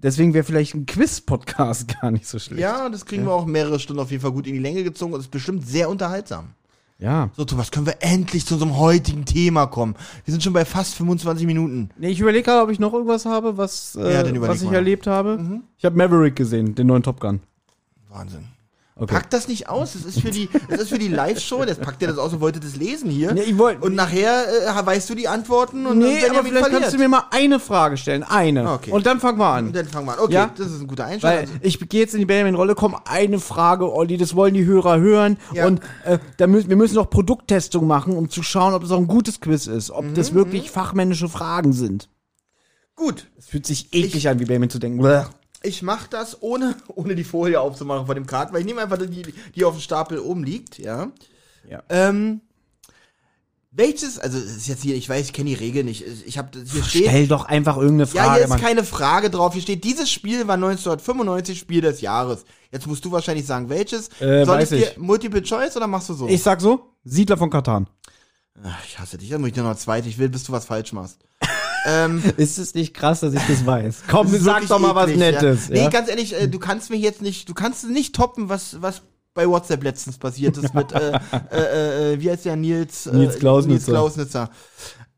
Deswegen 0.03 0.33
wäre 0.33 0.43
vielleicht 0.43 0.75
ein 0.75 0.85
Quiz-Podcast 0.85 1.87
gar 2.01 2.11
nicht 2.11 2.27
so 2.27 2.39
schlecht. 2.39 2.61
Ja, 2.61 2.87
das 2.89 3.05
kriegen 3.05 3.25
wir 3.25 3.31
auch 3.33 3.45
mehrere 3.45 3.79
Stunden 3.79 4.01
auf 4.01 4.11
jeden 4.11 4.21
Fall 4.21 4.31
gut 4.31 4.47
in 4.47 4.53
die 4.53 4.59
Länge 4.59 4.83
gezogen 4.83 5.13
und 5.13 5.19
ist 5.19 5.31
bestimmt 5.31 5.67
sehr 5.67 5.89
unterhaltsam. 5.89 6.49
Ja. 6.99 7.29
So, 7.37 7.45
Thomas, 7.45 7.69
können 7.69 7.85
wir 7.85 7.97
endlich 7.99 8.45
zu 8.45 8.55
unserem 8.55 8.77
heutigen 8.77 9.23
Thema 9.25 9.67
kommen? 9.67 9.95
Wir 10.25 10.31
sind 10.31 10.41
schon 10.43 10.53
bei 10.53 10.65
fast 10.65 10.95
25 10.95 11.45
Minuten. 11.45 11.89
Nee, 11.97 12.09
ich 12.09 12.19
überlege 12.19 12.43
gerade, 12.43 12.63
ob 12.63 12.71
ich 12.71 12.79
noch 12.79 12.91
irgendwas 12.93 13.25
habe, 13.25 13.57
was, 13.57 13.95
äh, 13.95 14.13
Ja, 14.13 14.41
was 14.41 14.61
ich 14.61 14.69
mal. 14.69 14.75
erlebt 14.75 15.05
habe. 15.05 15.61
Ich 15.77 15.85
habe 15.85 15.95
Maverick 15.95 16.35
gesehen, 16.35 16.73
den 16.73 16.87
neuen 16.87 17.03
Top 17.03 17.19
Gun. 17.19 17.39
Wahnsinn. 18.09 18.45
Okay. 18.99 19.13
Packt 19.13 19.31
das 19.31 19.47
nicht 19.47 19.69
aus. 19.69 19.93
Das 19.93 20.05
ist 20.05 20.21
für 20.21 20.31
die, 20.31 20.49
das 20.69 20.81
ist 20.81 20.89
für 20.89 20.97
die 20.97 21.07
Live-Show. 21.07 21.65
Das 21.65 21.77
packt 21.77 22.01
ihr 22.01 22.07
das 22.07 22.17
aus 22.17 22.33
und 22.33 22.41
wolltet 22.41 22.63
das 22.63 22.75
lesen 22.75 23.11
hier. 23.11 23.31
Nee, 23.33 23.41
ich 23.41 23.57
wollt- 23.57 23.81
und 23.83 23.93
nachher 23.93 24.45
äh, 24.67 24.85
weißt 24.85 25.07
du 25.09 25.13
die 25.15 25.27
Antworten 25.27 25.85
und 25.85 25.99
Nee, 25.99 26.19
dann 26.21 26.31
aber 26.31 26.39
vielleicht 26.43 26.61
verliert. 26.63 26.81
kannst 26.81 26.95
du 26.95 26.97
mir 26.99 27.07
mal 27.07 27.23
eine 27.29 27.59
Frage 27.59 27.97
stellen. 27.97 28.23
Eine. 28.23 28.71
Okay. 28.71 28.91
Und 28.91 29.05
dann 29.05 29.19
fangen 29.19 29.37
wir 29.37 29.45
an. 29.45 29.67
Und 29.67 29.75
dann 29.75 29.85
fangen 29.87 30.07
wir 30.07 30.13
an. 30.13 30.19
Okay, 30.19 30.33
Ja? 30.33 30.49
das 30.57 30.71
ist 30.71 30.81
ein 30.81 30.87
guter. 30.87 31.07
Weil 31.21 31.39
Also, 31.41 31.53
ich 31.61 31.79
gehe 31.89 32.01
jetzt 32.01 32.13
in 32.15 32.21
die 32.21 32.25
Benjamin-Rolle, 32.25 32.73
komm, 32.73 32.95
eine 33.05 33.39
Frage, 33.39 33.93
Olli, 33.93 34.17
das 34.17 34.35
wollen 34.35 34.55
die 34.55 34.65
Hörer 34.65 34.97
hören. 34.99 35.37
Ja. 35.53 35.67
Und 35.67 35.79
äh, 36.03 36.17
da 36.37 36.47
müssen, 36.47 36.69
wir 36.69 36.75
müssen 36.75 36.95
noch 36.95 37.09
Produkttestung 37.11 37.85
machen, 37.85 38.13
um 38.17 38.29
zu 38.31 38.41
schauen, 38.41 38.73
ob 38.73 38.81
das 38.81 38.91
auch 38.91 38.97
ein 38.97 39.07
gutes 39.07 39.39
Quiz 39.41 39.67
ist. 39.67 39.91
Ob 39.91 40.05
Mhm, 40.05 40.13
das 40.15 40.33
wirklich 40.33 40.71
fachmännische 40.71 41.29
Fragen 41.29 41.71
sind. 41.73 42.09
gut, 42.95 43.27
Es 43.37 43.45
fühlt 43.45 43.67
sich 43.67 43.93
eklig 43.93 44.27
an, 44.27 44.39
wie 44.39 44.45
Benjamin 44.45 44.69
zu 44.71 44.79
denken. 44.79 45.03
Bäh. 45.03 45.23
Ich 45.67 45.81
mache 45.83 46.07
das 46.09 46.41
ohne, 46.41 46.75
ohne 46.87 47.15
die 47.15 47.23
Folie 47.23 47.59
aufzumachen 47.61 48.05
von 48.05 48.15
dem 48.15 48.25
Karten, 48.25 48.53
weil 48.53 48.61
ich 48.61 48.65
nehme 48.65 48.81
einfach 48.81 48.97
die, 48.97 49.33
die 49.55 49.65
auf 49.65 49.75
dem 49.75 49.81
Stapel 49.81 50.19
oben 50.19 50.43
liegt, 50.43 50.79
ja. 50.79 51.11
Ja. 51.69 51.83
Ähm, 51.89 52.41
welches, 53.71 54.17
also 54.17 54.37
es 54.39 54.55
ist 54.57 54.67
jetzt 54.67 54.81
hier, 54.81 54.95
ich 54.95 55.07
weiß, 55.07 55.27
ich 55.27 55.33
kenne 55.33 55.49
die 55.49 55.55
Regel 55.55 55.83
nicht. 55.83 56.03
Ich 56.25 56.37
habe 56.37 56.49
hier 56.57 56.83
steht. 56.83 57.07
Stell 57.09 57.27
doch 57.27 57.45
einfach 57.45 57.77
irgendeine 57.77 58.09
Ja, 58.11 58.23
Frage. 58.23 58.33
hier 58.35 58.43
ist 58.45 58.49
Mann. 58.49 58.61
keine 58.61 58.83
Frage 58.83 59.29
drauf. 59.29 59.53
Hier 59.53 59.61
steht, 59.61 59.83
dieses 59.83 60.09
Spiel 60.09 60.47
war 60.47 60.55
1995 60.55 61.59
Spiel 61.59 61.81
des 61.81 62.01
Jahres. 62.01 62.45
Jetzt 62.71 62.87
musst 62.87 63.05
du 63.05 63.11
wahrscheinlich 63.11 63.45
sagen, 63.45 63.69
welches. 63.69 64.07
Äh, 64.19 64.45
Soll 64.45 64.47
weiß 64.47 64.71
ich 64.71 64.83
dir. 64.93 64.99
Multiple 64.99 65.43
Choice 65.43 65.77
oder 65.77 65.85
machst 65.85 66.09
du 66.09 66.13
so? 66.15 66.27
ich 66.27 66.41
sag 66.41 66.59
so, 66.59 66.89
Siedler 67.03 67.37
von 67.37 67.49
Katan. 67.51 67.87
Ach, 68.63 68.83
ich 68.87 68.97
hasse 68.97 69.17
dich. 69.19 69.29
Dann 69.29 69.41
muss 69.41 69.49
ich 69.49 69.53
dir 69.53 69.61
noch 69.63 69.75
zweite. 69.75 70.09
Ich 70.09 70.17
will, 70.17 70.29
bis 70.29 70.45
du 70.45 70.51
was 70.53 70.65
falsch 70.65 70.91
machst. 70.93 71.19
Ähm, 71.87 72.21
Ist 72.37 72.59
es 72.59 72.73
nicht 72.73 72.93
krass, 72.93 73.21
dass 73.21 73.33
ich 73.33 73.41
das 73.47 73.65
weiß? 73.65 74.03
Komm, 74.09 74.27
sag 74.27 74.67
doch 74.67 74.79
mal 74.79 74.93
was 74.93 75.09
eklig, 75.09 75.19
Nettes. 75.19 75.69
Ja. 75.69 75.75
Ja? 75.75 75.83
Nee, 75.85 75.89
ganz 75.89 76.09
ehrlich, 76.09 76.39
äh, 76.39 76.47
du 76.47 76.59
kannst 76.59 76.89
mir 76.89 76.97
jetzt 76.97 77.21
nicht, 77.21 77.47
du 77.47 77.53
kannst 77.53 77.89
nicht 77.89 78.13
toppen, 78.13 78.49
was, 78.49 78.81
was 78.81 79.01
bei 79.33 79.47
WhatsApp 79.47 79.83
letztens 79.83 80.17
passiert 80.17 80.57
ist 80.57 80.73
mit, 80.73 80.91
äh, 80.91 81.19
äh, 81.51 82.13
äh, 82.13 82.19
wie 82.19 82.29
heißt 82.29 82.45
der 82.45 82.55
Nils? 82.55 83.07
Äh, 83.07 83.15
Nils 83.15 83.39
Klausnitzer. 83.39 83.73
Nils 83.73 83.85
Klausnitzer. 83.85 84.49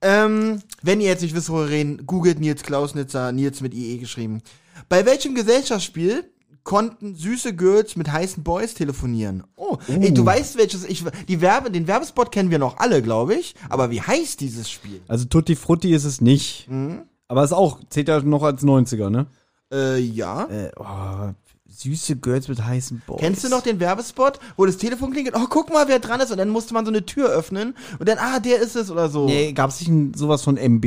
Ähm, 0.02 0.62
wenn 0.82 1.02
ihr 1.02 1.08
jetzt 1.08 1.22
nicht 1.22 1.36
wisst, 1.36 1.50
worüber 1.50 1.70
wir 1.70 1.76
reden, 1.78 2.06
googelt 2.06 2.40
Nils 2.40 2.62
Klausnitzer, 2.64 3.32
Nils 3.32 3.62
mit 3.62 3.74
IE 3.74 3.98
geschrieben. 3.98 4.42
Bei 4.88 5.06
welchem 5.06 5.36
Gesellschaftsspiel 5.36 6.24
konnten 6.70 7.16
süße 7.16 7.56
Girls 7.56 7.96
mit 7.96 8.12
heißen 8.12 8.44
Boys 8.44 8.76
telefonieren? 8.76 9.44
Oh, 9.56 9.78
ey, 9.88 10.14
du 10.14 10.24
weißt 10.24 10.56
welches, 10.60 10.86
ich, 10.86 11.04
die 11.28 11.42
Werbe, 11.42 11.72
den 11.72 11.88
Werbespot 11.88 12.32
kennen 12.32 12.52
wir 12.52 12.60
noch 12.60 12.78
alle, 12.78 13.02
glaube 13.02 13.34
ich, 13.34 13.56
aber 13.70 13.90
wie 13.90 14.04
heißt 14.04 14.40
dieses 14.40 14.70
Spiel? 14.70 15.02
Also 15.08 15.26
Tutti 15.26 15.56
Frutti 15.56 15.96
ist 15.96 16.04
es 16.04 16.22
nicht. 16.22 16.68
Mhm. 16.70 17.02
Aber 17.28 17.44
es 17.44 17.50
ist 17.50 17.58
auch, 17.58 17.80
zählt 17.90 18.08
ja 18.08 18.22
noch 18.22 18.44
als 18.44 18.62
90er, 18.62 19.10
ne? 19.10 19.26
Äh, 19.74 19.98
ja. 19.98 20.44
Äh, 20.46 20.70
oh, 20.78 21.34
süße 21.82 22.18
Girls 22.18 22.48
mit 22.50 22.64
heißen 22.64 23.02
Boys. 23.08 23.20
Kennst 23.22 23.44
du 23.44 23.50
noch 23.50 23.62
den 23.62 23.80
Werbespot, 23.80 24.40
wo 24.58 24.66
das 24.66 24.78
Telefon 24.78 25.12
klingelt? 25.12 25.36
Oh, 25.38 25.46
guck 25.50 25.72
mal, 25.72 25.88
wer 25.88 26.00
dran 26.00 26.20
ist. 26.20 26.30
Und 26.32 26.38
dann 26.38 26.50
musste 26.50 26.74
man 26.74 26.86
so 26.86 26.92
eine 26.92 27.06
Tür 27.06 27.30
öffnen 27.30 27.74
und 28.00 28.08
dann, 28.10 28.18
ah, 28.18 28.40
der 28.40 28.60
ist 28.60 28.76
es 28.76 28.92
oder 28.92 29.08
so. 29.10 29.26
Nee, 29.26 29.54
gab's 29.54 29.80
nicht 29.80 29.90
ein, 29.90 30.14
sowas 30.14 30.42
von 30.44 30.58
MB? 30.58 30.86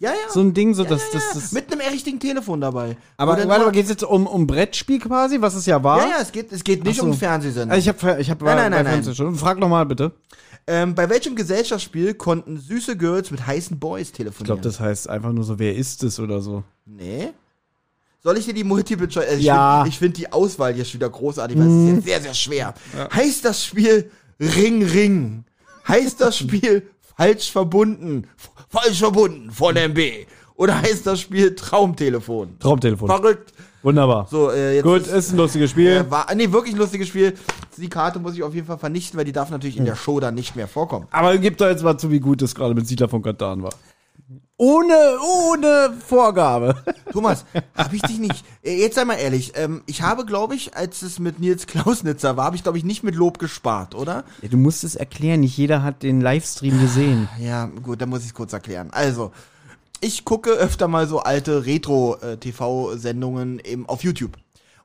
Ja, 0.00 0.10
ja. 0.10 0.16
So 0.28 0.40
ein 0.40 0.52
Ding, 0.52 0.74
so 0.74 0.82
ja, 0.82 0.90
dass 0.90 1.00
ja, 1.02 1.08
das, 1.14 1.22
ja. 1.34 1.40
das. 1.40 1.52
Mit 1.52 1.72
einem 1.72 1.80
richtigen 1.80 2.20
Telefon 2.20 2.60
dabei. 2.60 2.96
aber 3.16 3.32
warte 3.32 3.46
mal- 3.46 3.58
mal, 3.60 3.70
geht's 3.72 3.88
jetzt 3.88 4.02
um, 4.04 4.26
um 4.26 4.46
Brettspiel 4.46 4.98
quasi, 4.98 5.40
was 5.40 5.54
es 5.54 5.64
ja 5.64 5.82
war? 5.82 5.98
Ja, 6.00 6.08
ja, 6.08 6.16
es 6.20 6.30
geht, 6.30 6.52
es 6.52 6.62
geht 6.62 6.84
nicht 6.84 6.98
so. 7.00 7.06
um 7.06 7.14
Fernsehsender. 7.14 7.74
Also 7.74 7.90
ich 7.90 8.02
habe 8.02 8.20
ich 8.20 8.30
hab 8.30 8.42
Nein, 8.42 8.70
nein, 8.70 8.84
nein, 8.84 9.14
schon. 9.14 9.34
Frag 9.36 9.58
noch 9.58 9.68
mal 9.68 9.86
bitte. 9.86 10.12
ähm, 10.66 10.94
bei 10.94 11.08
welchem 11.08 11.36
Gesellschaftsspiel 11.36 12.12
konnten 12.14 12.58
süße 12.58 12.98
Girls 12.98 13.30
mit 13.30 13.46
heißen 13.46 13.78
Boys 13.78 14.08
Ich 14.08 14.12
telefonieren? 14.12 14.46
glaube, 14.60 14.60
das 14.62 14.78
heißt 14.78 15.08
einfach 15.08 15.32
nur 15.32 15.44
so, 15.44 15.58
wer 15.58 15.74
ist 15.74 16.02
es 16.02 16.20
oder 16.20 16.42
so. 16.42 16.64
Nee. 16.84 17.30
Soll 18.24 18.38
ich 18.38 18.46
dir 18.46 18.54
die 18.54 18.64
Multiple 18.64 19.06
Choice? 19.06 19.26
Also 19.28 19.38
ich 19.38 19.44
Ja. 19.44 19.82
find- 19.82 19.92
Ich 19.94 19.98
finde 19.98 20.16
die 20.16 20.32
Auswahl 20.32 20.72
hier 20.72 20.84
schon 20.86 20.94
wieder 20.94 21.10
großartig, 21.10 21.58
weil 21.58 21.66
es 21.66 21.72
ist 21.90 21.94
jetzt 21.96 22.04
sehr, 22.06 22.20
sehr 22.22 22.34
schwer. 22.34 22.74
Heißt 23.14 23.44
das 23.44 23.62
Spiel 23.64 24.10
Ring 24.40 24.82
Ring? 24.82 25.44
Heißt 25.86 26.22
das 26.22 26.38
Spiel 26.38 26.88
falsch 27.16 27.52
verbunden? 27.52 28.26
F 28.38 28.50
falsch 28.70 28.98
verbunden 28.98 29.50
von 29.50 29.76
MB? 29.76 30.26
Oder 30.56 30.80
heißt 30.80 31.06
das 31.06 31.20
Spiel 31.20 31.54
Traumtelefon? 31.54 32.58
Traumtelefon. 32.60 33.08
Verrückt. 33.08 33.52
Wunderbar. 33.82 34.26
So, 34.30 34.50
äh, 34.50 34.76
jetzt 34.76 34.84
Gut, 34.84 35.02
ist, 35.02 35.08
ist 35.12 35.32
ein 35.32 35.36
lustiges 35.36 35.70
Spiel. 35.72 35.90
äh, 35.90 36.10
war, 36.10 36.34
nee, 36.34 36.50
wirklich 36.50 36.74
ein 36.74 36.78
lustiges 36.78 37.08
Spiel. 37.08 37.34
Die 37.76 37.88
Karte 37.90 38.18
muss 38.20 38.32
ich 38.34 38.42
auf 38.42 38.54
jeden 38.54 38.66
Fall 38.66 38.78
vernichten, 38.78 39.18
weil 39.18 39.26
die 39.26 39.32
darf 39.32 39.50
natürlich 39.50 39.76
in 39.76 39.84
der 39.84 39.96
Show 39.96 40.18
dann 40.20 40.34
nicht 40.34 40.56
mehr 40.56 40.66
vorkommen. 40.68 41.06
Aber 41.10 41.36
gib 41.36 41.58
doch 41.58 41.66
jetzt 41.68 41.82
mal 41.82 41.98
zu, 41.98 42.10
wie 42.10 42.20
gut 42.20 42.40
es 42.40 42.54
gerade 42.54 42.72
mit 42.74 42.86
Siedler 42.86 43.10
von 43.10 43.20
Katan 43.22 43.62
war. 43.62 43.74
Ohne, 44.56 44.94
ohne 45.50 45.92
Vorgabe. 46.06 46.76
Thomas, 47.12 47.44
hab 47.74 47.92
ich 47.92 48.02
dich 48.02 48.18
nicht. 48.18 48.44
äh, 48.62 48.80
Jetzt 48.80 48.94
sei 48.94 49.04
mal 49.04 49.14
ehrlich, 49.14 49.52
ähm, 49.56 49.82
ich 49.86 50.02
habe, 50.02 50.24
glaube 50.24 50.54
ich, 50.54 50.76
als 50.76 51.02
es 51.02 51.18
mit 51.18 51.40
Nils 51.40 51.66
Klausnitzer 51.66 52.36
war, 52.36 52.44
habe 52.46 52.56
ich, 52.56 52.62
glaube 52.62 52.78
ich, 52.78 52.84
nicht 52.84 53.02
mit 53.02 53.16
Lob 53.16 53.38
gespart, 53.40 53.96
oder? 53.96 54.22
Ja, 54.42 54.48
du 54.48 54.56
musst 54.56 54.84
es 54.84 54.94
erklären, 54.94 55.40
nicht 55.40 55.56
jeder 55.56 55.82
hat 55.82 56.04
den 56.04 56.20
Livestream 56.20 56.80
gesehen. 56.80 57.28
Ja, 57.40 57.66
gut, 57.66 58.00
dann 58.00 58.10
muss 58.10 58.20
ich 58.20 58.26
es 58.28 58.34
kurz 58.34 58.52
erklären. 58.52 58.90
Also, 58.92 59.32
ich 60.00 60.24
gucke 60.24 60.50
öfter 60.50 60.86
mal 60.86 61.08
so 61.08 61.18
alte 61.20 61.66
Retro-TV-Sendungen 61.66 63.60
auf 63.86 64.04
YouTube. 64.04 64.36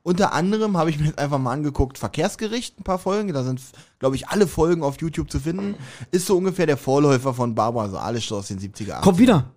Unter 0.02 0.32
anderem 0.32 0.78
habe 0.78 0.88
ich 0.90 0.98
mir 0.98 1.06
jetzt 1.06 1.18
einfach 1.18 1.38
mal 1.38 1.52
angeguckt, 1.52 1.98
Verkehrsgericht, 1.98 2.80
ein 2.80 2.84
paar 2.84 2.98
Folgen. 2.98 3.32
Da 3.34 3.44
sind, 3.44 3.60
glaube 3.98 4.16
ich, 4.16 4.28
alle 4.28 4.46
Folgen 4.46 4.82
auf 4.82 4.98
YouTube 5.00 5.30
zu 5.30 5.38
finden. 5.38 5.74
Ist 6.10 6.26
so 6.26 6.38
ungefähr 6.38 6.66
der 6.66 6.78
Vorläufer 6.78 7.34
von 7.34 7.54
Barbara 7.54 7.88
Salisch 7.90 8.28
so 8.28 8.36
aus 8.38 8.48
den 8.48 8.58
70er, 8.58 8.94
80er. 8.94 9.00
Kommt 9.02 9.18
wieder. 9.18 9.52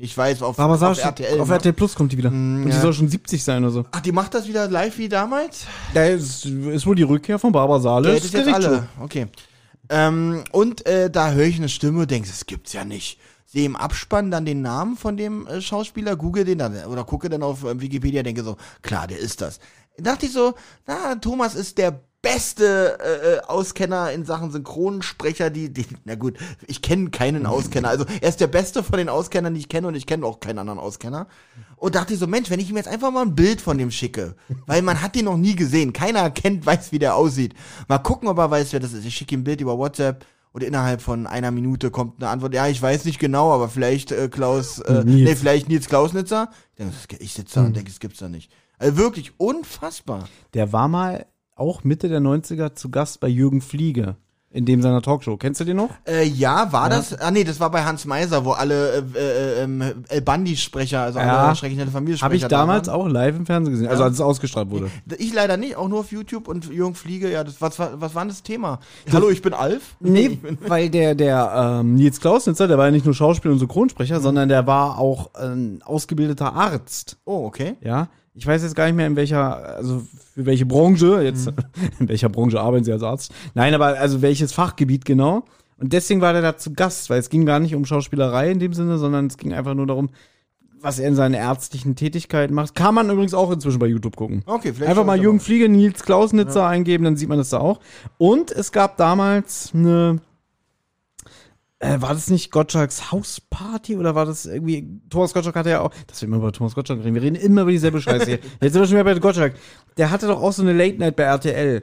Ich 0.00 0.16
weiß, 0.16 0.42
auf, 0.42 0.56
auf 0.60 0.98
RTL. 0.98 1.40
Auf? 1.40 1.50
RTL 1.50 1.72
Plus 1.72 1.96
kommt 1.96 2.12
die 2.12 2.18
wieder. 2.18 2.30
Und 2.30 2.66
die 2.66 2.70
ja. 2.70 2.80
soll 2.80 2.92
schon 2.92 3.08
70 3.08 3.42
sein 3.42 3.64
oder 3.64 3.72
so. 3.72 3.84
Ach, 3.90 4.00
die 4.00 4.12
macht 4.12 4.32
das 4.32 4.46
wieder 4.46 4.68
live 4.68 4.96
wie 4.96 5.08
damals? 5.08 5.66
Da 5.92 6.04
ist, 6.04 6.46
ist 6.46 6.86
wohl 6.86 6.94
die 6.94 7.02
Rückkehr 7.02 7.40
von 7.40 7.50
Barbara 7.50 7.80
Salisch. 7.80 8.14
das 8.14 8.24
ist 8.26 8.34
jetzt 8.34 8.48
alle. 8.48 8.88
Okay. 9.00 9.26
Ähm, 9.88 10.44
und 10.52 10.86
äh, 10.86 11.10
da 11.10 11.32
höre 11.32 11.46
ich 11.46 11.56
eine 11.56 11.68
Stimme, 11.68 12.06
denke, 12.06 12.28
das 12.28 12.46
gibt's 12.46 12.72
ja 12.74 12.84
nicht. 12.84 13.18
Sehe 13.44 13.66
im 13.66 13.74
Abspann 13.74 14.30
dann 14.30 14.44
den 14.44 14.62
Namen 14.62 14.96
von 14.96 15.16
dem 15.16 15.48
äh, 15.48 15.60
Schauspieler, 15.60 16.14
google 16.14 16.44
den 16.44 16.58
dann 16.58 16.84
oder 16.84 17.02
gucke 17.02 17.28
dann 17.28 17.42
auf 17.42 17.64
äh, 17.64 17.80
Wikipedia, 17.80 18.22
denke 18.22 18.44
so, 18.44 18.56
klar, 18.82 19.08
der 19.08 19.18
ist 19.18 19.40
das. 19.40 19.58
Dachte 19.96 20.26
ich 20.26 20.32
so, 20.32 20.54
na, 20.86 21.16
Thomas 21.16 21.56
ist 21.56 21.76
der 21.78 22.00
beste 22.32 22.98
äh, 23.00 23.34
äh, 23.34 23.40
Auskenner 23.46 24.12
in 24.12 24.24
Sachen 24.24 24.50
Synchronsprecher, 24.50 25.50
die, 25.50 25.72
die 25.72 25.86
na 26.04 26.14
gut, 26.14 26.36
ich 26.66 26.82
kenne 26.82 27.10
keinen 27.10 27.46
Auskenner. 27.46 27.88
Also 27.88 28.04
er 28.20 28.28
ist 28.28 28.40
der 28.40 28.46
beste 28.46 28.82
von 28.82 28.98
den 28.98 29.08
Auskennern, 29.08 29.54
die 29.54 29.60
ich 29.60 29.68
kenne 29.68 29.88
und 29.88 29.94
ich 29.94 30.06
kenne 30.06 30.26
auch 30.26 30.40
keinen 30.40 30.58
anderen 30.58 30.78
Auskenner. 30.78 31.26
Und 31.76 31.94
dachte 31.94 32.14
ich 32.14 32.20
so, 32.20 32.26
Mensch, 32.26 32.50
wenn 32.50 32.60
ich 32.60 32.70
ihm 32.70 32.76
jetzt 32.76 32.88
einfach 32.88 33.10
mal 33.10 33.22
ein 33.22 33.34
Bild 33.34 33.60
von 33.60 33.78
dem 33.78 33.90
schicke, 33.90 34.34
weil 34.66 34.82
man 34.82 35.00
hat 35.00 35.14
den 35.14 35.26
noch 35.26 35.36
nie 35.36 35.54
gesehen, 35.54 35.92
keiner 35.92 36.30
kennt, 36.30 36.66
weiß, 36.66 36.92
wie 36.92 36.98
der 36.98 37.14
aussieht. 37.14 37.54
Mal 37.86 37.98
gucken, 37.98 38.28
ob 38.28 38.38
er 38.38 38.50
weiß, 38.50 38.72
wer 38.72 38.80
das 38.80 38.92
ist. 38.92 39.04
Ich 39.04 39.14
schicke 39.14 39.34
ihm 39.34 39.40
ein 39.40 39.44
Bild 39.44 39.60
über 39.60 39.78
WhatsApp 39.78 40.24
und 40.52 40.62
innerhalb 40.62 41.00
von 41.00 41.26
einer 41.26 41.50
Minute 41.50 41.90
kommt 41.90 42.20
eine 42.20 42.30
Antwort. 42.30 42.54
Ja, 42.54 42.66
ich 42.66 42.80
weiß 42.80 43.04
nicht 43.04 43.18
genau, 43.18 43.52
aber 43.52 43.68
vielleicht 43.68 44.12
äh, 44.12 44.28
Klaus, 44.28 44.80
äh, 44.80 45.04
Nils. 45.04 45.28
nee, 45.28 45.36
vielleicht 45.36 45.68
Nils 45.68 45.86
Klausnitzer. 45.86 46.50
Ich, 46.76 46.84
denk, 46.84 47.22
ich 47.22 47.32
sitze 47.32 47.60
da 47.60 47.66
und 47.66 47.76
denke, 47.76 47.90
es 47.90 48.00
gibt's 48.00 48.18
da 48.18 48.28
nicht. 48.28 48.50
Also 48.78 48.96
wirklich 48.96 49.38
unfassbar. 49.38 50.28
Der 50.54 50.72
war 50.72 50.88
mal 50.88 51.26
auch 51.58 51.84
Mitte 51.84 52.08
der 52.08 52.20
90er 52.20 52.74
zu 52.74 52.90
Gast 52.90 53.20
bei 53.20 53.28
Jürgen 53.28 53.60
Fliege 53.60 54.16
in 54.50 54.64
dem 54.64 54.80
seiner 54.80 55.02
Talkshow. 55.02 55.36
Kennst 55.36 55.60
du 55.60 55.64
den 55.66 55.76
noch? 55.76 55.90
Äh, 56.06 56.24
ja, 56.26 56.72
war 56.72 56.88
das? 56.88 57.12
Ah 57.20 57.30
nee, 57.30 57.44
das 57.44 57.60
war 57.60 57.70
bei 57.70 57.84
Hans 57.84 58.06
Meiser, 58.06 58.46
wo 58.46 58.52
alle 58.52 59.04
äh, 59.14 59.18
äh, 59.18 59.62
ähm, 59.64 59.82
El 60.08 60.22
Bandi-Sprecher, 60.22 61.02
also 61.02 61.18
Ja. 61.18 61.48
alle 61.48 61.54
schrecklich 61.54 61.78
nette 61.78 61.90
Familiensprecher 61.90 62.24
Habe 62.24 62.36
ich 62.36 62.42
da 62.42 62.48
damals 62.48 62.88
auch 62.88 63.06
live 63.08 63.36
im 63.36 63.44
Fernsehen 63.44 63.72
gesehen, 63.74 63.88
also 63.88 64.04
als 64.04 64.14
es 64.14 64.20
ausgestrahlt 64.22 64.70
wurde. 64.70 64.90
Ich 65.18 65.34
leider 65.34 65.58
nicht, 65.58 65.76
auch 65.76 65.86
nur 65.88 66.00
auf 66.00 66.12
YouTube 66.12 66.48
und 66.48 66.64
Jürgen 66.72 66.94
Fliege, 66.94 67.30
ja, 67.30 67.44
das, 67.44 67.60
was, 67.60 67.78
war- 67.78 68.00
was 68.00 68.14
war 68.14 68.22
denn 68.22 68.30
das 68.30 68.42
Thema? 68.42 68.80
Hallo, 69.12 69.28
ich 69.28 69.42
bin 69.42 69.52
Alf. 69.52 69.96
Nee, 70.00 70.38
weil 70.66 70.88
der, 70.88 71.14
der 71.14 71.80
ähm, 71.80 71.96
Nils 71.96 72.18
Klausnitzer, 72.18 72.66
der 72.68 72.78
war 72.78 72.86
ja 72.86 72.90
nicht 72.90 73.04
nur 73.04 73.14
Schauspieler 73.14 73.52
und 73.52 73.58
Synchronsprecher, 73.60 74.18
sondern 74.20 74.48
der 74.48 74.66
war 74.66 74.98
auch 74.98 75.34
ein 75.34 75.82
ausgebildeter 75.84 76.54
Arzt. 76.54 77.18
Oh, 77.26 77.44
okay. 77.44 77.76
Ja, 77.82 78.08
ich 78.38 78.46
weiß 78.46 78.62
jetzt 78.62 78.76
gar 78.76 78.86
nicht 78.86 78.94
mehr 78.94 79.08
in 79.08 79.16
welcher, 79.16 79.76
also 79.76 80.02
für 80.34 80.46
welche 80.46 80.64
Branche, 80.64 81.20
jetzt 81.22 81.48
in 81.98 82.08
welcher 82.08 82.28
Branche 82.28 82.60
arbeiten 82.60 82.84
Sie 82.84 82.92
als 82.92 83.02
Arzt? 83.02 83.32
Nein, 83.54 83.74
aber 83.74 83.98
also 83.98 84.22
welches 84.22 84.52
Fachgebiet 84.52 85.04
genau. 85.04 85.42
Und 85.78 85.92
deswegen 85.92 86.20
war 86.20 86.32
der 86.32 86.42
da 86.42 86.56
zu 86.56 86.72
Gast, 86.72 87.10
weil 87.10 87.18
es 87.18 87.30
ging 87.30 87.46
gar 87.46 87.58
nicht 87.58 87.74
um 87.74 87.84
Schauspielerei 87.84 88.50
in 88.50 88.60
dem 88.60 88.74
Sinne, 88.74 88.98
sondern 88.98 89.26
es 89.26 89.36
ging 89.36 89.52
einfach 89.52 89.74
nur 89.74 89.86
darum, 89.86 90.10
was 90.80 91.00
er 91.00 91.08
in 91.08 91.16
seinen 91.16 91.34
ärztlichen 91.34 91.96
Tätigkeiten 91.96 92.54
macht. 92.54 92.76
Kann 92.76 92.94
man 92.94 93.10
übrigens 93.10 93.34
auch 93.34 93.50
inzwischen 93.50 93.80
bei 93.80 93.86
YouTube 93.86 94.14
gucken. 94.14 94.42
Okay, 94.46 94.72
vielleicht 94.72 94.90
Einfach 94.90 95.04
mal 95.04 95.20
Jürgen. 95.20 95.40
Fliege, 95.40 95.68
Nils 95.68 96.04
Klausnitzer 96.04 96.64
eingeben, 96.66 97.02
dann 97.04 97.16
sieht 97.16 97.28
man 97.28 97.38
das 97.38 97.50
da 97.50 97.58
auch. 97.58 97.80
Und 98.18 98.52
es 98.52 98.70
gab 98.70 98.96
damals 98.96 99.72
eine, 99.74 100.20
äh, 101.80 102.00
war 102.00 102.14
das 102.14 102.28
nicht 102.30 102.50
Gottschalks 102.50 103.12
Hausparty 103.12 103.96
oder 103.96 104.14
war 104.14 104.26
das 104.26 104.46
irgendwie, 104.46 105.00
Thomas 105.10 105.32
Gottschalk 105.32 105.56
hatte 105.56 105.70
ja 105.70 105.80
auch, 105.80 105.92
dass 106.06 106.20
wir 106.20 106.26
immer 106.26 106.38
über 106.38 106.52
Thomas 106.52 106.74
Gottschalk 106.74 107.00
reden, 107.00 107.14
wir 107.14 107.22
reden 107.22 107.36
immer 107.36 107.62
über 107.62 107.70
dieselbe 107.70 108.00
Scheiße 108.00 108.26
hier. 108.26 108.38
Jetzt 108.60 108.72
sind 108.72 108.82
wir 108.82 108.86
schon 108.86 108.96
wieder 108.96 109.04
bei 109.04 109.18
Gottschalk. 109.18 109.54
Der 109.96 110.10
hatte 110.10 110.26
doch 110.26 110.42
auch 110.42 110.52
so 110.52 110.62
eine 110.62 110.72
Late 110.72 110.98
Night 110.98 111.16
bei 111.16 111.24
RTL. 111.24 111.82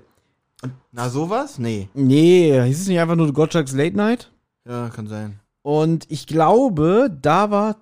Na, 0.91 1.09
sowas? 1.09 1.59
Nee. 1.59 1.89
Nee, 1.93 2.61
hieß 2.63 2.81
es 2.81 2.87
nicht 2.87 2.99
einfach 2.99 3.15
nur 3.15 3.31
Gottschalks 3.31 3.73
Late 3.73 3.95
Night? 3.95 4.31
Ja, 4.67 4.89
kann 4.89 5.07
sein. 5.07 5.39
Und 5.61 6.09
ich 6.09 6.27
glaube, 6.27 7.09
da 7.21 7.51
war 7.51 7.77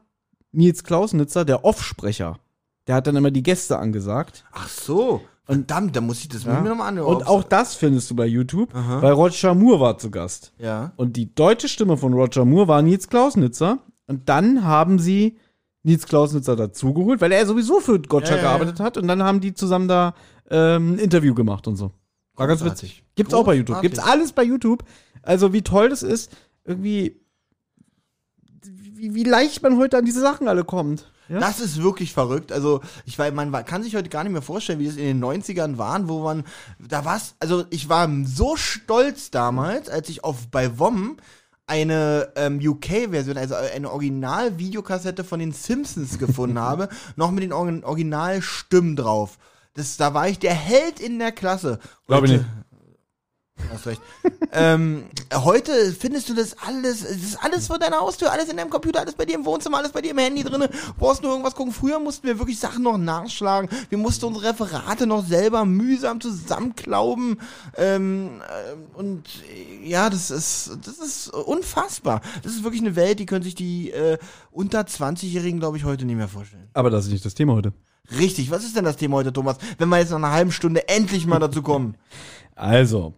Nils 0.51 0.83
Klausnitzer 0.83 1.45
der 1.45 1.65
Offsprecher. 1.65 2.39
Der 2.87 2.95
hat 2.95 3.07
dann 3.07 3.15
immer 3.15 3.31
die 3.31 3.43
Gäste 3.43 3.77
angesagt. 3.77 4.45
Ach 4.51 4.67
so. 4.67 5.21
Verdammt, 5.45 5.95
da 5.95 6.01
muss 6.01 6.21
ich 6.21 6.29
das 6.29 6.45
Ja. 6.45 6.61
mir 6.61 6.69
nochmal 6.69 6.87
anhören. 6.89 7.15
Und 7.15 7.27
auch 7.27 7.43
das 7.43 7.75
findest 7.75 8.09
du 8.09 8.15
bei 8.15 8.25
YouTube, 8.25 8.73
weil 8.73 9.11
Roger 9.11 9.53
Moore 9.53 9.79
war 9.81 9.97
zu 9.97 10.09
Gast. 10.09 10.53
Ja. 10.57 10.93
Und 10.95 11.17
die 11.17 11.33
deutsche 11.35 11.67
Stimme 11.67 11.97
von 11.97 12.13
Roger 12.13 12.45
Moore 12.45 12.67
war 12.69 12.81
Nils 12.81 13.09
Klausnitzer. 13.09 13.79
Und 14.07 14.29
dann 14.29 14.63
haben 14.63 14.99
sie 14.99 15.37
Nils 15.83 16.05
Klausnitzer 16.05 16.55
dazugeholt, 16.55 17.19
weil 17.19 17.31
er 17.33 17.45
sowieso 17.45 17.81
für 17.81 17.99
Gottschalk 17.99 18.37
Ja, 18.41 18.43
ja, 18.45 18.51
ja. 18.51 18.57
gearbeitet 18.57 18.79
hat. 18.79 18.97
Und 18.97 19.07
dann 19.07 19.21
haben 19.23 19.41
die 19.41 19.53
zusammen 19.53 19.87
da 19.89 20.13
ähm, 20.49 20.93
ein 20.93 20.99
Interview 20.99 21.33
gemacht 21.33 21.67
und 21.67 21.75
so. 21.75 21.91
War 22.35 22.47
ganz 22.47 22.61
Großartig. 22.61 22.89
witzig. 22.89 23.03
Gibt's 23.15 23.33
auch 23.33 23.43
bei 23.45 23.53
YouTube. 23.55 23.75
Großartig. 23.75 23.91
Gibt's 23.91 24.07
alles 24.07 24.31
bei 24.31 24.43
YouTube. 24.43 24.83
Also 25.23 25.51
wie 25.53 25.61
toll 25.61 25.89
das 25.89 26.03
ist, 26.03 26.31
irgendwie, 26.65 27.19
wie, 28.93 29.13
wie 29.13 29.23
leicht 29.23 29.61
man 29.63 29.77
heute 29.77 29.97
an 29.97 30.05
diese 30.05 30.21
Sachen 30.21 30.47
alle 30.47 30.63
kommt. 30.63 31.11
Ja? 31.33 31.39
Das 31.39 31.59
ist 31.59 31.81
wirklich 31.81 32.13
verrückt. 32.13 32.51
Also, 32.51 32.81
ich 33.05 33.17
weiß, 33.17 33.33
man 33.33 33.51
kann 33.65 33.83
sich 33.83 33.95
heute 33.95 34.09
gar 34.09 34.23
nicht 34.23 34.33
mehr 34.33 34.41
vorstellen, 34.41 34.79
wie 34.79 34.85
das 34.87 34.95
in 34.95 35.05
den 35.05 35.23
90ern 35.23 35.77
waren, 35.77 36.07
wo 36.07 36.21
man, 36.23 36.43
da 36.79 37.03
war's, 37.05 37.35
also 37.39 37.65
ich 37.69 37.89
war 37.89 38.09
so 38.25 38.55
stolz 38.55 39.31
damals, 39.31 39.89
als 39.89 40.09
ich 40.09 40.23
auf 40.23 40.47
bei 40.49 40.77
WOM 40.79 41.17
eine 41.65 42.31
ähm, 42.35 42.59
UK-Version, 42.61 43.37
also 43.37 43.55
eine 43.55 43.89
Original-Videokassette 43.91 45.23
von 45.23 45.39
den 45.39 45.51
Simpsons 45.53 46.19
gefunden 46.19 46.59
habe, 46.59 46.89
noch 47.15 47.31
mit 47.31 47.43
den 47.43 47.53
Origin- 47.53 47.83
Originalstimmen 47.83 48.95
drauf. 48.95 49.37
Das, 49.73 49.97
da 49.97 50.13
war 50.13 50.27
ich 50.27 50.39
der 50.39 50.53
Held 50.53 50.99
in 50.99 51.17
der 51.19 51.31
Klasse. 51.31 51.79
Glaube 52.05 52.27
ich 52.27 52.33
nicht. 52.33 52.45
Hast 53.73 53.87
recht. 53.87 54.01
ähm, 54.51 55.05
heute 55.33 55.71
findest 55.93 56.29
du 56.29 56.35
das 56.35 56.55
alles, 56.59 57.03
es 57.03 57.23
ist 57.23 57.43
alles 57.43 57.67
vor 57.67 57.79
deiner 57.79 57.97
Haustür, 58.01 58.31
alles 58.31 58.49
in 58.49 58.57
deinem 58.57 58.69
Computer, 58.69 58.99
alles 58.99 59.15
bei 59.15 59.25
dir 59.25 59.35
im 59.35 59.45
Wohnzimmer, 59.45 59.77
alles 59.77 59.91
bei 59.91 60.01
dir 60.01 60.11
im 60.11 60.17
Handy 60.19 60.43
drinne. 60.43 60.67
Du 60.67 60.93
brauchst 60.97 61.23
nur 61.23 61.31
irgendwas 61.31 61.55
gucken. 61.55 61.73
Früher 61.73 61.99
mussten 61.99 62.27
wir 62.27 62.37
wirklich 62.37 62.59
Sachen 62.59 62.83
noch 62.83 62.97
nachschlagen. 62.97 63.69
Wir 63.89 63.97
mussten 63.97 64.25
unsere 64.25 64.49
Referate 64.49 65.07
noch 65.07 65.25
selber 65.25 65.65
mühsam 65.65 66.21
zusammenklauben. 66.21 67.39
Ähm, 67.75 68.41
äh, 68.41 68.97
und 68.97 69.27
äh, 69.51 69.87
ja, 69.87 70.09
das 70.09 70.29
ist, 70.29 70.77
das 70.85 70.99
ist 70.99 71.29
unfassbar. 71.29 72.21
Das 72.43 72.53
ist 72.53 72.63
wirklich 72.63 72.81
eine 72.81 72.95
Welt, 72.95 73.19
die 73.19 73.25
können 73.25 73.43
sich 73.43 73.55
die 73.55 73.91
äh, 73.91 74.19
unter 74.51 74.81
20-Jährigen, 74.81 75.59
glaube 75.59 75.77
ich, 75.77 75.83
heute 75.83 76.05
nicht 76.05 76.17
mehr 76.17 76.27
vorstellen. 76.27 76.69
Aber 76.73 76.89
das 76.91 77.05
ist 77.05 77.11
nicht 77.11 77.25
das 77.25 77.33
Thema 77.33 77.53
heute. 77.53 77.73
Richtig, 78.19 78.51
was 78.51 78.63
ist 78.63 78.75
denn 78.75 78.85
das 78.85 78.97
Thema 78.97 79.17
heute, 79.17 79.33
Thomas? 79.33 79.57
Wenn 79.77 79.89
wir 79.89 79.97
jetzt 79.97 80.09
nach 80.09 80.17
einer 80.17 80.31
halben 80.31 80.51
Stunde 80.51 80.87
endlich 80.89 81.25
mal 81.25 81.39
dazu 81.39 81.61
kommen. 81.61 81.95
Also, 82.55 83.13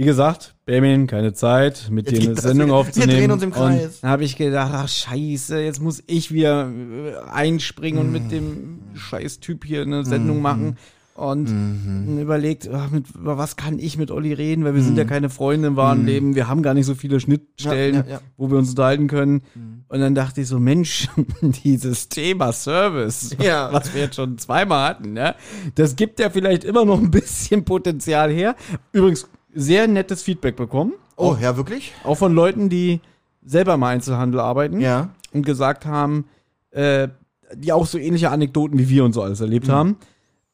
wie 0.00 0.06
gesagt, 0.06 0.54
Benjamin, 0.64 1.06
keine 1.06 1.34
Zeit, 1.34 1.88
mit 1.90 2.10
Jetzt 2.10 2.22
dir 2.22 2.30
eine 2.30 2.40
Sendung 2.40 2.68
wieder. 2.68 2.76
aufzunehmen. 2.76 3.10
Wir 3.12 3.18
drehen 3.18 3.30
uns 3.32 3.42
im 3.42 3.50
Kreis. 3.52 4.00
Dann 4.00 4.10
habe 4.10 4.24
ich 4.24 4.38
gedacht, 4.38 4.70
ach 4.72 4.88
scheiße, 4.88 5.60
jetzt 5.60 5.82
muss 5.82 6.02
ich 6.06 6.32
wieder 6.32 6.70
äh, 6.70 7.30
einspringen 7.30 8.00
und 8.00 8.10
mit 8.10 8.32
dem 8.32 8.78
scheiß 8.94 9.40
Typ 9.40 9.66
hier 9.66 9.82
eine 9.82 10.06
Sendung 10.06 10.38
Mhm. 10.38 10.42
machen. 10.42 10.76
Und 11.12 12.18
überlegt, 12.18 12.66
ach, 12.72 12.90
mit, 12.90 13.10
über 13.14 13.36
was 13.36 13.56
kann 13.56 13.78
ich 13.78 13.98
mit 13.98 14.10
Olli 14.10 14.32
reden, 14.32 14.64
weil 14.64 14.74
wir 14.74 14.80
sind 14.82 14.96
ja 14.96 15.04
keine 15.04 15.28
Freunde 15.28 15.68
im 15.68 15.76
wahren 15.76 16.06
Leben, 16.06 16.34
wir 16.34 16.48
haben 16.48 16.62
gar 16.62 16.72
nicht 16.72 16.86
so 16.86 16.94
viele 16.94 17.20
Schnittstellen, 17.20 17.96
Mhm. 17.96 18.02
Ja, 18.04 18.06
ja, 18.06 18.12
ja. 18.14 18.20
wo 18.38 18.50
wir 18.50 18.56
uns 18.56 18.70
unterhalten 18.70 19.06
können. 19.06 19.42
Und 19.88 20.00
dann 20.00 20.14
dachte 20.14 20.40
ich 20.40 20.48
so, 20.48 20.58
Mensch, 20.58 21.08
dieses 21.42 22.08
Thema 22.08 22.54
Service, 22.54 23.36
Ja. 23.42 23.70
was 23.70 23.92
wir 23.92 24.00
jetzt 24.00 24.16
schon 24.16 24.38
zweimal 24.38 24.88
hatten, 24.88 25.12
ne? 25.12 25.34
das 25.74 25.94
gibt 25.94 26.20
ja 26.20 26.30
vielleicht 26.30 26.64
immer 26.64 26.86
noch 26.86 26.98
ein 26.98 27.10
bisschen 27.10 27.66
Potenzial 27.66 28.30
her. 28.32 28.56
Übrigens, 28.92 29.28
sehr 29.54 29.86
nettes 29.88 30.22
Feedback 30.22 30.56
bekommen. 30.56 30.92
Oh, 31.16 31.36
ja, 31.40 31.56
wirklich? 31.56 31.92
Auch 32.04 32.14
von 32.16 32.34
Leuten, 32.34 32.68
die 32.68 33.00
selber 33.44 33.74
im 33.74 33.82
Einzelhandel 33.82 34.40
arbeiten 34.40 34.80
Ja. 34.80 35.10
und 35.32 35.44
gesagt 35.44 35.86
haben, 35.86 36.24
äh, 36.70 37.08
die 37.54 37.72
auch 37.72 37.86
so 37.86 37.98
ähnliche 37.98 38.30
Anekdoten 38.30 38.78
wie 38.78 38.88
wir 38.88 39.04
und 39.04 39.12
so 39.12 39.22
alles 39.22 39.40
erlebt 39.40 39.68
haben. 39.68 39.96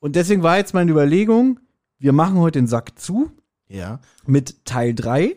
Und 0.01 0.17
deswegen 0.17 0.43
war 0.43 0.57
jetzt 0.57 0.73
meine 0.75 0.91
Überlegung, 0.91 1.61
wir 1.99 2.13
machen 2.13 2.37
heute 2.39 2.59
den 2.59 2.67
Sack 2.67 2.99
zu 2.99 3.31
Ja. 3.69 4.01
mit 4.27 4.65
Teil 4.65 4.95
3 4.95 5.37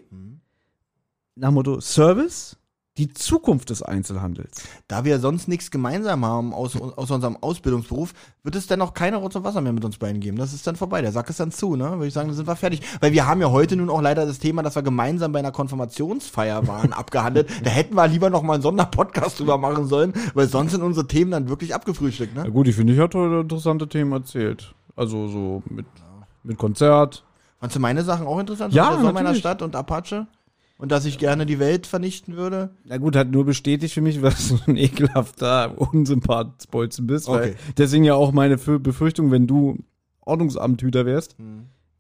nach 1.36 1.50
dem 1.50 1.54
Motto 1.56 1.80
Service, 1.82 2.58
die 3.00 3.14
Zukunft 3.14 3.70
des 3.70 3.82
Einzelhandels. 3.82 4.62
Da 4.90 5.06
wir 5.06 5.20
sonst 5.20 5.48
nichts 5.48 5.72
gemeinsam 5.72 6.26
haben 6.26 6.54
aus, 6.54 6.76
aus 6.80 7.10
unserem 7.10 7.38
Ausbildungsberuf, 7.38 8.14
wird 8.44 8.56
es 8.56 8.68
dann 8.68 8.82
auch 8.82 8.94
keine 8.94 9.18
Rotz 9.18 9.36
und 9.36 9.46
Wasser 9.46 9.62
mehr 9.62 9.72
mit 9.72 9.86
uns 9.86 9.98
beiden 9.98 10.20
geben. 10.20 10.38
Das 10.38 10.54
ist 10.54 10.68
dann 10.68 10.76
vorbei. 10.76 11.02
Der 11.02 11.14
Sack 11.14 11.30
ist 11.30 11.40
dann 11.40 11.52
zu, 11.52 11.78
ne? 11.78 11.92
Würde 11.94 12.08
ich 12.08 12.14
sagen, 12.14 12.28
dann 12.28 12.36
sind 12.36 12.48
wir 12.48 12.58
fertig. 12.58 12.82
Weil 13.00 13.14
wir 13.14 13.26
haben 13.26 13.40
ja 13.40 13.52
heute 13.52 13.78
nun 13.78 13.90
auch 13.90 14.02
leider 14.02 14.26
das 14.26 14.40
Thema, 14.40 14.64
dass 14.64 14.76
wir 14.76 14.84
gemeinsam 14.84 15.32
bei 15.32 15.40
einer 15.40 15.54
Konfirmationsfeier 15.54 16.68
waren, 16.68 16.92
abgehandelt. 17.00 17.50
Da 17.64 17.70
hätten 17.70 17.96
wir 17.96 18.06
lieber 18.08 18.30
noch 18.30 18.44
mal 18.44 18.56
einen 18.56 18.64
Sonderpodcast 18.64 19.40
drüber 19.40 19.58
machen 19.58 19.88
sollen, 19.88 20.14
weil 20.34 20.50
sonst 20.50 20.72
sind 20.72 20.84
unsere 20.84 21.08
Themen 21.08 21.32
dann 21.32 21.48
wirklich 21.48 21.74
abgefrühstückt, 21.74 22.34
Na 22.36 22.44
ne? 22.44 22.52
gut, 22.52 22.68
ich 22.68 22.76
finde, 22.76 22.94
ich 22.94 23.00
hatte 23.00 23.18
heute 23.18 23.42
interessante 23.42 23.88
Themen 23.88 24.12
erzählt. 24.12 24.76
Also 24.98 25.30
so 25.30 25.64
mit, 25.70 25.86
mit 26.44 26.58
Konzert. 26.58 27.24
Fandst 27.60 27.76
du 27.76 27.80
meine 27.80 28.04
Sachen 28.04 28.28
auch 28.28 28.40
interessant? 28.40 28.74
Ja, 28.74 28.98
So 29.00 29.12
meiner. 29.12 29.36
Stadt 29.36 29.62
und 29.62 29.76
Apache? 29.76 30.28
Und 30.80 30.92
dass 30.94 31.04
ich 31.06 31.18
gerne 31.20 31.46
die 31.46 31.60
Welt 31.60 31.86
vernichten 31.86 32.36
würde? 32.38 32.70
Na 32.86 32.98
gut, 32.98 33.16
hat 33.18 33.30
nur 33.30 33.46
bestätigt 33.46 33.94
für 33.94 34.02
mich, 34.02 34.22
was 34.24 34.48
du 34.48 34.58
ein 34.66 34.78
ekelhafter 34.78 35.74
Unsympathbolzen 35.78 37.06
bist. 37.06 37.28
Okay. 37.28 37.54
deswegen 37.78 38.04
ja 38.06 38.16
auch 38.16 38.32
meine 38.32 38.56
Fü- 38.56 38.80
Befürchtung, 38.80 39.30
wenn 39.30 39.46
du 39.46 39.78
Ordnungsamthüter 40.22 41.06
wärst. 41.06 41.36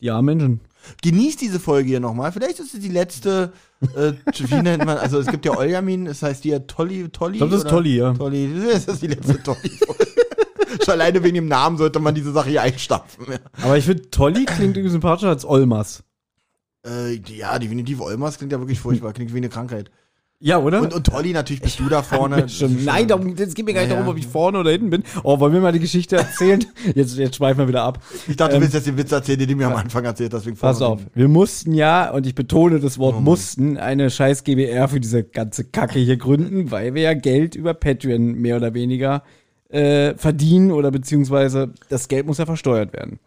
Die 0.02 0.10
armen 0.12 0.38
Menschen. 0.38 0.60
Genieß 1.02 1.36
diese 1.36 1.60
Folge 1.60 1.89
hier 1.89 2.00
nochmal. 2.00 2.32
Vielleicht 2.32 2.60
ist 2.60 2.74
es 2.74 2.80
die 2.80 2.88
letzte, 2.88 3.52
äh, 3.98 4.13
wie 4.48 4.62
nennt 4.62 4.86
man, 4.86 4.98
also 4.98 5.20
es 5.20 5.28
gibt 5.28 5.44
ja 5.46 5.58
Oljamin, 5.58 6.06
das 6.06 6.24
heißt 6.24 6.44
die 6.46 6.50
ja 6.50 6.60
Tolli, 6.60 7.10
Tolli. 7.10 7.34
Ich 7.34 7.39
glaube, 7.39 7.52
das 7.52 7.63
ist? 7.65 7.70
Tolli, 7.70 7.98
ja. 7.98 8.13
Tolli, 8.13 8.50
das 8.72 8.88
ist 8.88 9.02
die 9.02 9.08
letzte 9.08 9.44
Tolli-Folge. 9.44 10.08
Schon 10.86 10.94
alleine 10.94 11.22
wegen 11.24 11.36
dem 11.36 11.48
Namen 11.50 11.78
sollte 11.78 12.00
man 12.00 12.15
diese 12.15 12.32
Sache 12.32 12.50
hier 12.52 12.62
einstapfen. 12.62 13.26
Ja, 13.30 13.38
Aber 13.63 13.78
ich 13.78 13.84
finde, 13.86 14.10
Tolli 14.10 14.46
klingt 14.46 14.78
irgendwie 14.78 14.92
sympathischer 14.92 15.30
als 15.30 15.44
Olmas. 15.44 16.04
Äh, 16.89 17.21
ja 17.28 17.60
definitiv. 17.60 18.02
Olmers 18.02 18.38
klingt 18.38 18.52
ja 18.52 18.60
wirklich 18.60 18.80
furchtbar, 18.80 19.13
klingt 19.13 19.34
wie 19.34 19.38
eine 19.38 19.49
Krankheit. 19.49 19.91
Ja, 20.41 20.58
oder? 20.58 20.82
Und, 20.82 20.93
und 20.93 21.06
Tolli, 21.06 21.34
natürlich 21.34 21.62
bist 21.62 21.80
du 21.82 21.89
da 21.89 22.02
vorne. 22.02 22.47
Schon. 22.47 22.86
Nein, 22.86 23.10
darum, 23.10 23.36
es 23.38 23.54
geht 23.54 23.65
mir 23.65 23.73
gar 23.73 23.82
nicht 23.82 23.89
Ja, 23.89 23.97
darum, 23.97 24.10
ob 24.10 24.17
ich 24.17 24.25
vorne 24.25 24.60
oder 24.60 24.71
hinten 24.71 24.89
bin. 24.89 25.04
Oh, 25.23 25.38
wollen 25.41 25.52
wir 25.52 25.60
mal 25.60 25.73
die 25.73 25.82
Geschichte 25.82 26.15
erzählen? 26.15 26.63
jetzt, 26.95 27.17
jetzt 27.17 27.36
schweifen 27.36 27.60
wir 27.60 27.67
wieder 27.67 27.84
ab. 27.84 27.99
Ich 28.25 28.38
dachte, 28.38 28.56
du 28.56 28.62
willst 28.62 28.73
jetzt 28.73 28.88
den 28.88 28.97
Witz 28.97 29.12
erzählen, 29.12 29.38
den 29.38 29.49
du 29.49 29.56
mir 29.56 29.67
am 29.67 29.75
Anfang 29.75 30.06
erzählt 30.06 30.34
hast. 30.34 30.49
Pass 30.58 30.82
auf, 30.82 31.02
wir 31.13 31.28
mussten 31.28 31.73
ja, 31.73 32.10
und 32.12 32.25
ich 32.25 32.36
betone 32.36 32.80
das 32.80 32.97
Oh 32.97 33.02
Wort 33.02 33.19
mussten, 33.19 33.75
eine 33.78 34.10
scheiß 34.10 34.45
GBR 34.45 34.88
für 34.88 35.02
diese 35.02 35.25
ganze 35.25 35.65
Kacke 35.65 35.99
hier 35.99 36.15
gründen, 36.15 36.71
weil 36.71 36.93
wir 36.93 37.02
ja 37.02 37.13
Geld 37.15 37.56
über 37.56 37.73
Patreon 37.73 38.36
mehr 38.36 38.56
oder 38.56 38.73
weniger 38.73 39.23
äh, 39.67 40.13
verdienen 40.15 40.71
oder 40.71 40.89
beziehungsweise 40.89 41.73
das 41.89 42.08
Geld 42.08 42.25
muss 42.25 42.38
ja 42.38 42.45
versteuert 42.45 42.93
werden. 42.93 43.19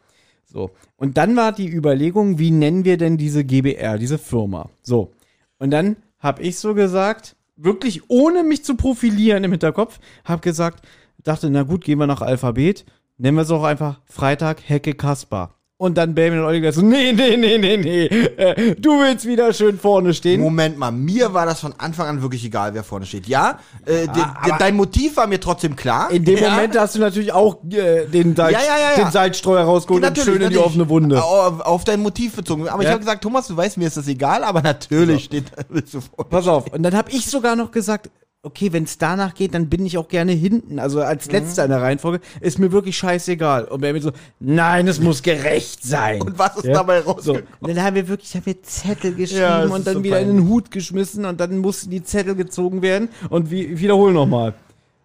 So. 0.52 0.70
Und 0.96 1.16
dann 1.16 1.34
war 1.36 1.52
die 1.52 1.68
Überlegung, 1.68 2.38
wie 2.38 2.50
nennen 2.50 2.84
wir 2.84 2.98
denn 2.98 3.16
diese 3.16 3.44
GBR, 3.44 3.98
diese 3.98 4.18
Firma? 4.18 4.68
So. 4.82 5.12
Und 5.58 5.70
dann 5.70 5.96
habe 6.18 6.42
ich 6.42 6.58
so 6.58 6.74
gesagt, 6.74 7.36
wirklich 7.56 8.08
ohne 8.08 8.42
mich 8.44 8.64
zu 8.64 8.76
profilieren 8.76 9.44
im 9.44 9.52
Hinterkopf, 9.52 9.98
habe 10.24 10.42
gesagt, 10.42 10.86
dachte, 11.22 11.50
na 11.50 11.62
gut, 11.62 11.84
gehen 11.84 11.98
wir 11.98 12.06
nach 12.06 12.22
Alphabet, 12.22 12.84
nennen 13.16 13.36
wir 13.36 13.42
es 13.42 13.50
auch 13.50 13.64
einfach 13.64 14.00
Freitag 14.04 14.68
Hecke 14.68 14.94
Kaspar. 14.94 15.54
Und 15.82 15.98
dann 15.98 16.14
Baby 16.14 16.38
und 16.38 16.44
Olli 16.44 16.60
gesagt 16.60 16.76
so, 16.76 16.82
nee, 16.86 17.12
nee, 17.12 17.36
nee, 17.36 17.58
nee, 17.58 17.76
nee, 17.76 18.06
äh, 18.06 18.76
du 18.76 19.00
willst 19.00 19.26
wieder 19.26 19.52
schön 19.52 19.80
vorne 19.80 20.14
stehen. 20.14 20.40
Moment 20.40 20.78
mal, 20.78 20.92
mir 20.92 21.34
war 21.34 21.44
das 21.44 21.58
von 21.58 21.74
Anfang 21.76 22.06
an 22.06 22.22
wirklich 22.22 22.44
egal, 22.44 22.72
wer 22.72 22.84
vorne 22.84 23.04
steht. 23.04 23.26
Ja, 23.26 23.58
äh, 23.84 24.06
de- 24.06 24.52
dein 24.60 24.76
Motiv 24.76 25.16
war 25.16 25.26
mir 25.26 25.40
trotzdem 25.40 25.74
klar. 25.74 26.12
In 26.12 26.24
dem 26.24 26.38
ja. 26.38 26.50
Moment 26.50 26.78
hast 26.78 26.94
du 26.94 27.00
natürlich 27.00 27.32
auch 27.32 27.64
äh, 27.64 28.06
den, 28.06 28.36
Salz, 28.36 28.52
Ja, 28.52 28.60
ja, 28.60 29.04
den 29.04 29.10
Salzstreuer 29.10 29.64
rausgeholt 29.64 30.04
und 30.04 30.08
Natürlich, 30.08 30.38
schön 30.38 30.42
in 30.42 30.50
die 30.50 30.58
offene 30.58 30.88
Wunde. 30.88 31.20
Auf, 31.20 31.60
auf 31.62 31.82
dein 31.82 31.98
Motiv 32.00 32.36
bezogen. 32.36 32.68
Aber 32.68 32.84
ich 32.84 32.88
habe 32.88 33.00
gesagt, 33.00 33.20
Thomas, 33.20 33.48
du 33.48 33.56
weißt, 33.56 33.76
mir 33.76 33.88
ist 33.88 33.96
das 33.96 34.06
egal, 34.06 34.44
aber 34.44 34.62
natürlich 34.62 35.24
steht, 35.24 35.46
willst 35.68 35.94
du 35.94 36.00
vor. 36.00 36.28
Pass 36.28 36.46
auf. 36.46 36.72
Und 36.72 36.84
dann 36.84 36.94
habe 36.94 37.10
ich 37.10 37.26
sogar 37.26 37.56
noch 37.56 37.72
gesagt, 37.72 38.08
okay, 38.44 38.72
wenn 38.72 38.84
es 38.84 38.98
danach 38.98 39.34
geht, 39.34 39.54
dann 39.54 39.68
bin 39.68 39.86
ich 39.86 39.96
auch 39.98 40.08
gerne 40.08 40.32
hinten. 40.32 40.78
Also 40.80 41.00
als 41.00 41.26
Mhm. 41.26 41.32
letzter 41.32 41.64
in 41.64 41.70
der 41.70 41.80
Reihenfolge. 41.80 42.20
Ist 42.40 42.58
mir 42.58 42.72
wirklich 42.72 42.96
scheißegal. 42.96 43.64
Und 43.66 43.80
Baby 43.82 44.00
so, 44.00 44.10
nein, 44.40 44.88
es 44.88 45.00
muss 45.00 45.22
gerecht 45.22 45.84
sein. 45.84 46.20
Und 46.20 46.38
was 46.38 46.56
ist 46.56 46.64
Ja? 46.66 46.74
dabei 46.74 47.02
So, 47.02 47.10
rausgekommen? 47.12 47.44
und 47.60 47.68
dann 47.76 47.84
haben 47.84 47.94
wir 47.94 48.08
wirklich, 48.08 48.34
haben 48.34 48.46
wir 48.46 48.60
Zettel 48.62 49.14
geschrieben 49.14 49.40
Ja, 49.42 49.64
und 49.64 49.86
dann 49.86 49.94
so 49.94 50.02
wieder 50.04 50.18
in 50.18 50.26
peinlich. 50.26 50.44
den 50.44 50.48
Hut 50.50 50.70
geschmissen 50.72 51.24
und 51.24 51.40
dann 51.40 51.58
mussten 51.58 51.90
die 51.90 52.02
Zettel 52.02 52.34
gezogen 52.34 52.82
werden. 52.82 53.08
Und 53.30 53.50
wie, 53.52 53.62
ich 53.64 53.80
wiederhole 53.80 54.12
nochmal. 54.12 54.54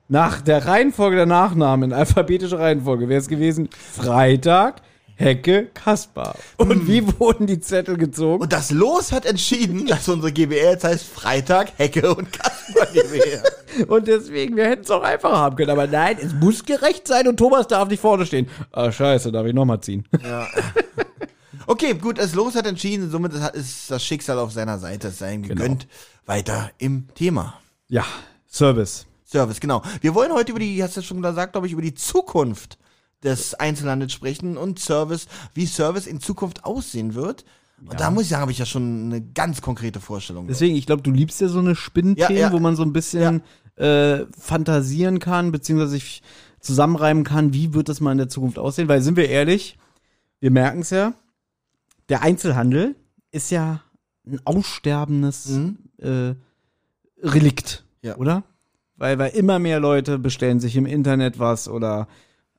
Nach 0.10 0.42
der 0.42 0.66
Reihenfolge 0.66 1.18
der 1.18 1.26
Nachnamen, 1.26 1.94
alphabetische 1.94 2.58
Reihenfolge, 2.58 3.08
wäre 3.10 3.20
es 3.20 3.28
gewesen 3.28 3.70
Freitag, 3.94 4.82
Hecke, 5.18 5.66
Kaspar. 5.74 6.36
Und 6.58 6.88
wie 6.88 7.04
wurden 7.20 7.48
die 7.48 7.60
Zettel 7.60 7.98
gezogen? 7.98 8.44
Und 8.44 8.54
das 8.54 8.70
Los 8.70 9.12
hat 9.12 9.26
entschieden, 9.26 9.88
dass 9.88 10.08
unsere 10.08 10.32
GBR 10.32 10.72
jetzt 10.74 10.84
heißt 10.84 11.06
Freitag, 11.06 11.72
Hecke 11.78 12.14
und 12.14 12.32
Kasper 12.32 12.86
GBR. 12.94 13.44
Und 13.88 14.08
deswegen, 14.08 14.56
wir 14.56 14.66
hätten 14.66 14.84
es 14.84 14.90
auch 14.90 15.04
einfach 15.04 15.32
haben 15.32 15.56
können. 15.56 15.70
Aber 15.70 15.86
nein, 15.86 16.18
es 16.20 16.34
muss 16.34 16.66
gerecht 16.66 17.08
sein 17.08 17.28
und 17.28 17.38
Thomas 17.38 17.68
darf 17.68 17.90
nicht 17.90 18.00
vorne 18.00 18.26
stehen. 18.26 18.48
Ah, 18.72 18.92
scheiße, 18.92 19.32
darf 19.32 19.46
ich 19.46 19.54
nochmal 19.54 19.82
ziehen. 19.82 20.08
Okay, 21.68 21.94
gut, 21.94 22.18
das 22.18 22.34
Los 22.34 22.56
hat 22.56 22.66
entschieden, 22.66 23.12
somit 23.12 23.34
ist 23.54 23.92
das 23.92 24.04
Schicksal 24.04 24.40
auf 24.40 24.52
seiner 24.52 24.80
Seite, 24.80 25.10
es 25.10 25.20
sei 25.20 25.34
ihm 25.36 25.44
gegönnt. 25.44 25.88
Weiter 26.26 26.72
im 26.80 27.08
Thema. 27.14 27.60
Ja, 27.88 28.06
Service. 28.50 29.06
Service, 29.26 29.60
genau. 29.60 29.84
Wir 30.02 30.16
wollen 30.16 30.32
heute 30.32 30.52
über 30.52 30.60
die, 30.60 30.82
hast 30.82 30.98
du 30.98 31.02
schon 31.02 31.22
gesagt, 31.22 31.52
glaube 31.52 31.68
ich, 31.68 31.74
über 31.74 31.82
die 31.82 31.94
Zukunft 31.94 32.80
des 33.24 33.54
Einzelhandels 33.56 34.14
sprechen 34.14 34.58
und 34.58 34.80
Service, 34.80 35.28
wie 35.54 35.66
Service 35.66 36.08
in 36.08 36.20
Zukunft 36.20 36.64
aussehen 36.66 37.16
wird. 37.16 37.46
Und 37.86 38.00
da 38.00 38.10
muss 38.10 38.24
ich 38.24 38.30
sagen, 38.30 38.42
habe 38.42 38.52
ich 38.52 38.58
ja 38.60 38.66
schon 38.66 39.06
eine 39.06 39.22
ganz 39.22 39.62
konkrete 39.62 40.00
Vorstellung. 40.00 40.48
Deswegen, 40.48 40.76
ich 40.76 40.86
glaube, 40.88 41.04
du 41.04 41.12
liebst 41.12 41.40
ja 41.42 41.48
so 41.48 41.60
eine 41.60 41.76
Spinnthemen, 41.76 42.36
Ja, 42.36 42.48
ja. 42.48 42.52
wo 42.52 42.60
man 42.60 42.76
so 42.76 42.84
ein 42.84 42.94
bisschen 42.94 43.42
äh, 43.76 44.26
fantasieren 44.38 45.20
kann, 45.20 45.52
beziehungsweise 45.52 45.92
sich 45.92 46.24
zusammenreimen 46.60 47.24
kann, 47.24 47.54
wie 47.54 47.74
wird 47.76 47.88
das 47.90 48.02
mal 48.02 48.12
in 48.12 48.18
der 48.18 48.30
Zukunft 48.30 48.58
aussehen. 48.58 48.88
Weil, 48.88 49.02
sind 49.04 49.16
wir 49.16 49.30
ehrlich, 49.30 49.78
wir 50.40 50.50
merken 50.50 50.80
es 50.82 50.90
ja, 50.90 51.14
der 52.10 52.24
Einzelhandel 52.24 52.96
ist 53.32 53.52
ja 53.52 53.82
ein 54.26 54.40
aussterbendes 54.44 55.48
Mhm. 55.50 55.78
äh, 56.00 56.36
Relikt, 57.22 57.86
Ja. 58.02 58.16
oder? 58.18 58.44
Weil, 58.96 59.20
weil 59.20 59.32
immer 59.36 59.60
mehr 59.60 59.80
Leute 59.80 60.18
bestellen 60.18 60.60
sich 60.60 60.76
im 60.76 60.86
Internet 60.88 61.38
was 61.38 61.68
oder 61.68 62.08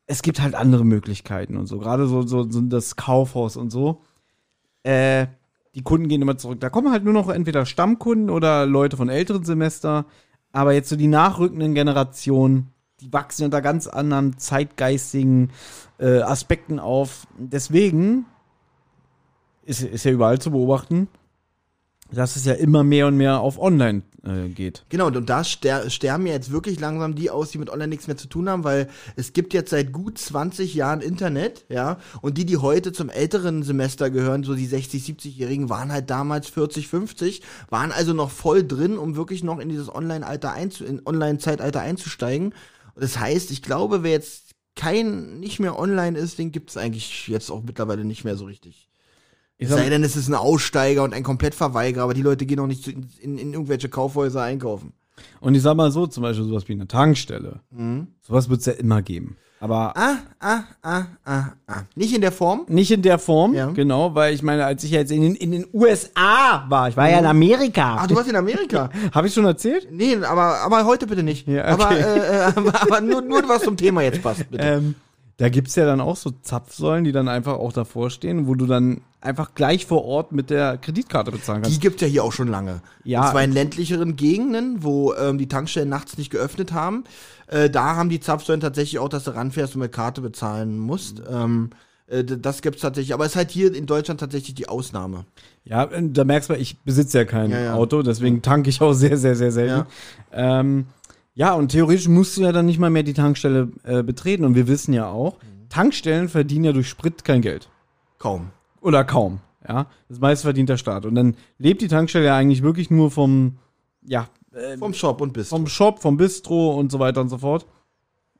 es 0.09 0.23
gibt 0.23 0.41
halt 0.41 0.55
andere 0.55 0.85
Möglichkeiten 0.85 1.57
und 1.57 1.67
so. 1.67 1.79
Gerade 1.79 2.09
so, 2.09 2.23
so, 2.23 2.51
so 2.51 2.61
das 2.63 2.97
Kaufhaus 2.97 3.57
und 3.57 3.71
so. 3.71 4.01
Äh, 4.83 5.27
die 5.75 5.83
Kunden 5.83 6.09
gehen 6.09 6.23
immer 6.23 6.39
zurück. 6.39 6.61
Da 6.61 6.71
kommen 6.71 6.91
halt 6.91 7.05
nur 7.05 7.13
noch 7.13 7.29
entweder 7.29 7.67
Stammkunden 7.67 8.31
oder 8.31 8.65
Leute 8.65 8.97
von 8.97 9.11
älteren 9.11 9.45
Semester. 9.45 10.07
Aber 10.51 10.73
jetzt 10.73 10.89
so 10.89 10.97
die 10.97 11.09
nachrückenden 11.09 11.75
Generationen, 11.75 12.73
die 13.01 13.13
wachsen 13.13 13.45
unter 13.45 13.61
ganz 13.61 13.87
anderen 13.87 14.39
zeitgeistigen 14.39 15.51
äh, 15.99 16.23
Aspekten 16.23 16.79
auf. 16.79 17.27
Deswegen 17.37 18.25
ist, 19.67 19.83
ist 19.83 20.07
ja 20.07 20.13
überall 20.13 20.39
zu 20.39 20.51
beobachten, 20.53 21.09
dass 22.11 22.37
es 22.37 22.45
ja 22.45 22.55
immer 22.55 22.85
mehr 22.85 23.07
und 23.07 23.17
mehr 23.17 23.41
auf 23.41 23.59
online 23.59 24.03
äh, 24.25 24.49
geht. 24.49 24.85
Genau, 24.89 25.09
und 25.09 25.29
da 25.29 25.45
ster 25.45 25.91
sterben 25.91 26.27
ja 26.27 26.33
jetzt 26.33 26.51
wirklich 26.51 26.81
langsam 26.81 27.15
die 27.15 27.31
aus, 27.31 27.51
die 27.51 27.59
mit 27.59 27.71
Online 27.71 27.89
nichts 27.89 28.07
mehr 28.07 28.17
zu 28.17 28.29
tun 28.29 28.49
haben, 28.49 28.65
weil 28.65 28.89
es 29.17 29.33
gibt 29.33 29.53
jetzt 29.53 29.71
seit 29.71 29.93
gut 29.93 30.19
20 30.19 30.75
Jahren 30.75 31.01
Internet, 31.01 31.65
ja, 31.69 31.99
und 32.23 32.39
die, 32.39 32.47
die 32.47 32.57
heute 32.57 32.93
zum 32.93 33.11
älteren 33.11 33.63
Semester 33.63 34.11
gehören, 34.11 34.43
so 34.43 34.55
die 34.55 34.67
60, 34.67 35.03
70-Jährigen, 35.05 35.69
waren 35.69 35.93
halt 35.93 36.11
damals 36.11 36.49
40, 36.49 36.89
50, 36.89 37.43
waren 37.69 37.93
also 37.93 38.15
noch 38.15 38.31
voll 38.31 38.67
drin, 38.67 38.97
um 38.97 39.17
wirklich 39.17 39.45
noch 39.45 39.59
in 39.59 39.69
dieses 39.69 39.95
Online-Alter 39.95 40.53
einzu 40.53 40.85
in 40.85 41.03
Online-Zeitalter 41.05 41.81
einzusteigen. 41.81 42.55
Das 42.97 43.19
heißt, 43.19 43.51
ich 43.51 43.63
glaube, 43.63 44.03
wer 44.03 44.13
jetzt 44.13 44.55
kein 44.75 45.41
nicht 45.41 45.59
mehr 45.59 45.79
online 45.79 46.17
ist, 46.17 46.39
den 46.39 46.53
gibt's 46.53 46.77
eigentlich 46.77 47.29
jetzt 47.29 47.51
auch 47.51 47.63
mittlerweile 47.63 48.05
nicht 48.05 48.25
mehr 48.25 48.37
so 48.37 48.45
richtig. 48.45 48.88
Ich 49.61 49.69
Es 49.69 49.75
sei 49.75 49.89
denn, 49.91 50.05
es 50.05 50.15
ist 50.17 50.29
ein 50.29 50.35
Aussteiger 50.35 51.03
und 51.03 51.13
ein 51.13 51.25
Komplettverweigerer, 51.25 52.05
aber 52.05 52.15
die 52.15 52.23
Leute 52.23 52.47
gehen 52.47 52.61
auch 52.61 52.67
nicht 52.69 52.85
zu, 52.85 52.91
in, 52.93 53.39
in 53.39 53.53
irgendwelche 53.53 53.89
Kaufhäuser 53.89 54.43
einkaufen. 54.43 54.93
Und 55.41 55.55
ich 55.57 55.63
sag 55.63 55.77
mal 55.77 55.91
so, 55.91 56.07
zum 56.07 56.23
Beispiel 56.23 56.45
sowas 56.47 56.69
wie 56.69 56.75
eine 56.75 56.87
Tankstelle. 56.87 57.61
Mhm. 57.71 58.07
Sowas 58.23 58.49
wird 58.49 58.61
es 58.61 58.67
ja 58.67 58.73
immer 58.75 59.03
geben. 59.03 59.37
Aber 59.61 59.93
Ah, 59.97 60.19
ah, 60.39 60.61
ah, 60.83 61.03
ah, 61.25 61.45
ah. 61.67 61.83
Nicht 61.97 62.15
in 62.15 62.21
der 62.21 62.31
Form? 62.31 62.67
nicht 62.69 62.93
in 62.93 63.03
der 63.03 63.19
Form, 63.19 63.55
Ja. 63.55 63.67
genau, 63.73 64.15
weil 64.15 64.33
ich 64.33 64.45
meine, 64.45 64.65
als 64.65 64.85
ich 64.85 64.93
jetzt 64.93 65.11
in 65.11 65.23
den, 65.23 65.35
in 65.35 65.51
den 65.51 65.67
USA 65.73 66.65
war, 66.69 66.89
ich 66.89 66.97
war 66.97 67.11
ja 67.11 67.19
in 67.19 67.27
Amerika. 67.27 67.97
Ah, 67.97 68.07
du 68.07 68.15
warst 68.15 68.29
in 68.31 68.37
Amerika. 68.37 68.89
Habe 69.13 69.27
ich 69.27 69.35
schon 69.35 69.45
erzählt? 69.45 69.89
nee, 69.91 70.15
aber, 70.15 70.59
aber 70.61 70.85
heute 70.85 71.09
bitte 71.09 71.25
nicht. 71.25 71.49
Ja, 71.49 71.65
Aber, 71.65 71.87
okay. 71.87 71.99
äh, 71.99 72.19
äh, 72.19 72.41
aber, 72.55 72.83
aber 72.83 73.01
nur, 73.01 73.21
nur 73.23 73.43
was 73.49 73.63
zum 73.63 73.77
Thema 73.77 74.03
jetzt 74.03 74.23
passt, 74.23 74.49
bitte. 74.49 74.63
Ähm, 74.65 74.95
da 75.39 75.49
gibt's 75.49 75.77
ja 75.77 75.87
dann 75.87 76.01
auch 76.01 76.17
so 76.17 76.31
Zapfsäulen, 76.43 77.05
die 77.05 77.13
dann 77.13 77.29
einfach 77.29 77.55
auch 77.55 77.73
davor 77.73 78.11
stehen, 78.11 78.47
wo 78.47 78.55
du 78.55 78.67
dann 78.67 79.01
einfach 79.21 79.55
gleich 79.55 79.87
vor 79.87 80.05
Ort 80.05 80.33
mit 80.33 80.51
der 80.51 80.79
Kreditkarte 80.79 81.31
bezahlen 81.31 81.63
Die 81.63 81.69
kannst. 81.69 81.81
gibt's 81.81 82.03
ja 82.03 82.09
hier 82.09 82.25
auch 82.25 82.33
schon 82.33 82.49
lange. 82.49 82.83
Ja. 83.05 83.23
Und 83.25 83.31
zwar 83.31 83.45
in 83.45 83.53
ländlicheren 83.53 84.17
Gegenden, 84.17 84.83
wo 84.83 85.15
ähm, 85.15 85.39
die 85.39 85.49
Tankstellen 85.49 85.89
nachts 85.89 86.19
nicht 86.19 86.31
geöffnet 86.31 86.73
haben. 86.73 87.05
Äh, 87.47 87.71
da 87.71 87.95
haben 87.97 88.09
die 88.11 88.21
Zapfsäulen 88.21 88.61
tatsächlich 88.61 88.99
auch, 88.99 89.09
dass 89.09 89.25
du 89.25 89.35
ranfährst 89.35 89.75
und 89.75 89.81
mit 89.83 89.93
Karte 89.93 90.21
bezahlen 90.21 90.77
musst. 90.79 91.23
Ähm, 91.31 91.71
äh, 92.09 92.25
das 92.25 92.61
gibt's 92.61 92.83
tatsächlich. 92.83 93.15
Aber 93.15 93.25
es 93.25 93.33
ist 93.33 93.37
halt 93.37 93.51
hier 93.53 93.73
in 93.75 93.87
Deutschland 93.87 94.19
tatsächlich 94.21 94.55
die 94.57 94.69
Ausnahme. 94.69 95.25
Ja, 95.65 95.85
und 95.85 96.15
da 96.15 96.25
merkst 96.25 96.51
du, 96.51 96.55
ich 96.55 96.79
besitze 96.81 97.19
ja 97.19 97.25
kein 97.25 97.51
Ja, 97.51 97.61
ja. 97.61 97.75
Auto, 97.75 98.03
deswegen 98.03 98.43
tanke 98.43 98.71
ich 98.71 98.81
auch 98.81 98.93
sehr, 98.93 99.17
sehr, 99.17 99.37
sehr 99.37 99.53
selten. 99.53 99.87
Ja. 100.33 100.61
Ähm, 100.61 100.87
ja, 101.39 101.55
und 101.55 101.69
theoretisch 101.69 102.09
musst 102.09 102.37
du 102.37 102.43
ja 102.43 102.51
dann 102.51 102.67
nicht 102.67 102.81
mal 102.81 102.91
mehr 102.91 103.05
die 103.05 103.15
Tankstelle 103.15 103.69
äh, 103.85 104.03
betreten. 104.03 104.45
Und 104.45 104.57
wir 104.57 104.67
wissen 104.67 104.93
ja 104.93 105.09
auch, 105.09 105.37
Tankstellen 105.69 106.29
verdienen 106.29 106.65
ja 106.65 106.73
durch 106.73 106.89
Sprit 106.89 107.25
kein 107.25 107.43
Geld. 107.43 107.69
Kaum. 108.19 108.51
Oder 108.81 109.05
kaum. 109.05 109.39
Ja, 109.69 109.87
das 110.09 110.19
meiste 110.19 110.43
verdient 110.45 110.69
der 110.69 110.79
Staat. 110.79 111.07
Und 111.07 111.15
dann 111.15 111.37
lebt 111.59 111.81
die 111.81 111.87
Tankstelle 111.87 112.25
ja 112.27 112.37
eigentlich 112.37 112.63
wirklich 112.65 112.91
nur 112.91 113.13
vom, 113.13 113.59
ja, 114.05 114.27
äh, 114.53 114.77
Vom 114.79 114.93
Shop 114.95 115.21
und 115.21 115.33
bis. 115.33 115.49
vom 115.49 115.69
Shop, 115.69 116.01
vom 116.01 116.17
Bistro 116.17 116.75
und 116.77 116.91
so 116.91 116.99
weiter 116.99 117.21
und 117.21 117.29
so 117.29 117.39
fort. 117.39 117.67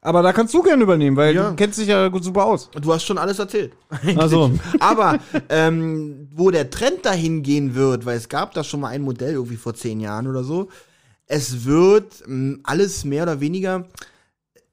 Aber 0.01 0.23
da 0.23 0.33
kannst 0.33 0.53
du 0.55 0.63
gerne 0.63 0.83
übernehmen, 0.83 1.17
weil 1.17 1.35
Ja. 1.37 1.51
du 1.51 1.55
kennst 1.57 1.79
dich 1.79 1.87
ja 1.89 2.09
gut 2.09 2.25
super 2.25 2.47
aus. 2.47 2.69
Du 2.81 2.93
hast 2.93 3.05
schon 3.05 3.19
alles 3.19 3.39
erzählt. 3.39 3.75
eigentlich. 3.91 4.19
Also. 4.19 4.51
Aber 4.81 5.19
ähm, 5.51 6.29
wo 6.35 6.51
der 6.51 6.71
Trend 6.71 7.05
dahin 7.05 7.43
gehen 7.45 7.75
wird, 7.77 8.07
weil 8.07 8.17
es 8.17 8.29
gab 8.29 8.55
da 8.55 8.65
schon 8.65 8.81
mal 8.81 8.89
ein 8.89 9.03
Modell 9.03 9.35
irgendwie 9.35 9.57
vor 9.57 9.75
zehn 9.75 10.01
Jahren 10.01 10.27
oder 10.27 10.43
so, 10.43 10.69
es 11.29 11.65
wird 11.65 12.25
ähm, 12.27 12.61
alles 12.65 13.05
mehr 13.05 13.23
oder 13.23 13.41
weniger. 13.41 13.87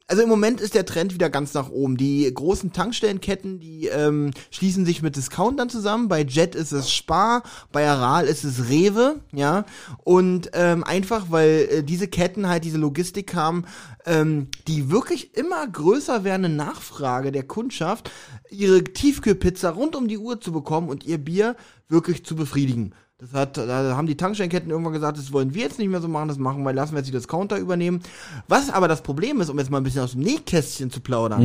Also 0.07 0.21
im 0.21 0.29
Moment 0.29 0.61
ist 0.61 0.75
der 0.75 0.85
Trend 0.85 1.15
wieder 1.15 1.31
ganz 1.31 1.55
nach 1.55 1.69
oben. 1.69 1.97
Die 1.97 2.31
großen 2.31 2.71
Tankstellenketten, 2.71 3.59
die 3.59 3.87
ähm, 3.87 4.31
schließen 4.51 4.85
sich 4.85 5.01
mit 5.01 5.15
Discountern 5.15 5.67
zusammen. 5.67 6.09
Bei 6.09 6.21
Jet 6.21 6.53
ist 6.53 6.71
es 6.73 6.91
Spar, 6.91 7.41
bei 7.71 7.87
Aral 7.87 8.27
ist 8.27 8.43
es 8.43 8.69
Rewe, 8.69 9.21
ja. 9.31 9.65
Und 10.03 10.51
ähm, 10.53 10.83
einfach, 10.83 11.31
weil 11.31 11.67
äh, 11.71 11.83
diese 11.83 12.07
Ketten 12.07 12.47
halt 12.47 12.65
diese 12.65 12.77
Logistik 12.77 13.33
haben, 13.33 13.65
ähm, 14.05 14.49
die 14.67 14.91
wirklich 14.91 15.35
immer 15.35 15.65
größer 15.67 16.23
werdende 16.23 16.49
Nachfrage 16.49 17.31
der 17.31 17.43
Kundschaft, 17.43 18.11
ihre 18.51 18.83
Tiefkühlpizza 18.83 19.71
rund 19.71 19.95
um 19.95 20.07
die 20.07 20.19
Uhr 20.19 20.39
zu 20.39 20.51
bekommen 20.51 20.89
und 20.89 21.03
ihr 21.03 21.17
Bier 21.17 21.55
wirklich 21.89 22.23
zu 22.23 22.35
befriedigen. 22.35 22.93
Das 23.18 23.32
hat, 23.32 23.57
da 23.57 23.95
haben 23.95 24.07
die 24.07 24.18
Tankstellenketten 24.18 24.70
irgendwann 24.70 24.91
gesagt, 24.91 25.18
das 25.18 25.32
wollen 25.32 25.53
wir 25.53 25.63
jetzt 25.63 25.80
nicht 25.80 25.88
mehr 25.88 26.01
so 26.01 26.09
machen, 26.09 26.28
das 26.28 26.38
machen 26.38 26.63
wir, 26.63 26.74
lassen 26.74 26.93
wir 26.93 26.97
jetzt 26.97 27.07
die 27.07 27.13
Discounter 27.13 27.57
übernehmen. 27.57 28.01
Was 28.49 28.70
aber 28.70 28.89
das 28.89 29.03
Problem 29.03 29.39
ist, 29.39 29.49
um 29.49 29.57
jetzt 29.57 29.72
mal 29.72 29.78
ein 29.78 29.84
bisschen 29.84 30.01
aus 30.01 30.11
dem 30.11 30.22
Nähkästchen 30.22 30.91
zu 30.91 30.99
plaudern, 30.99 31.41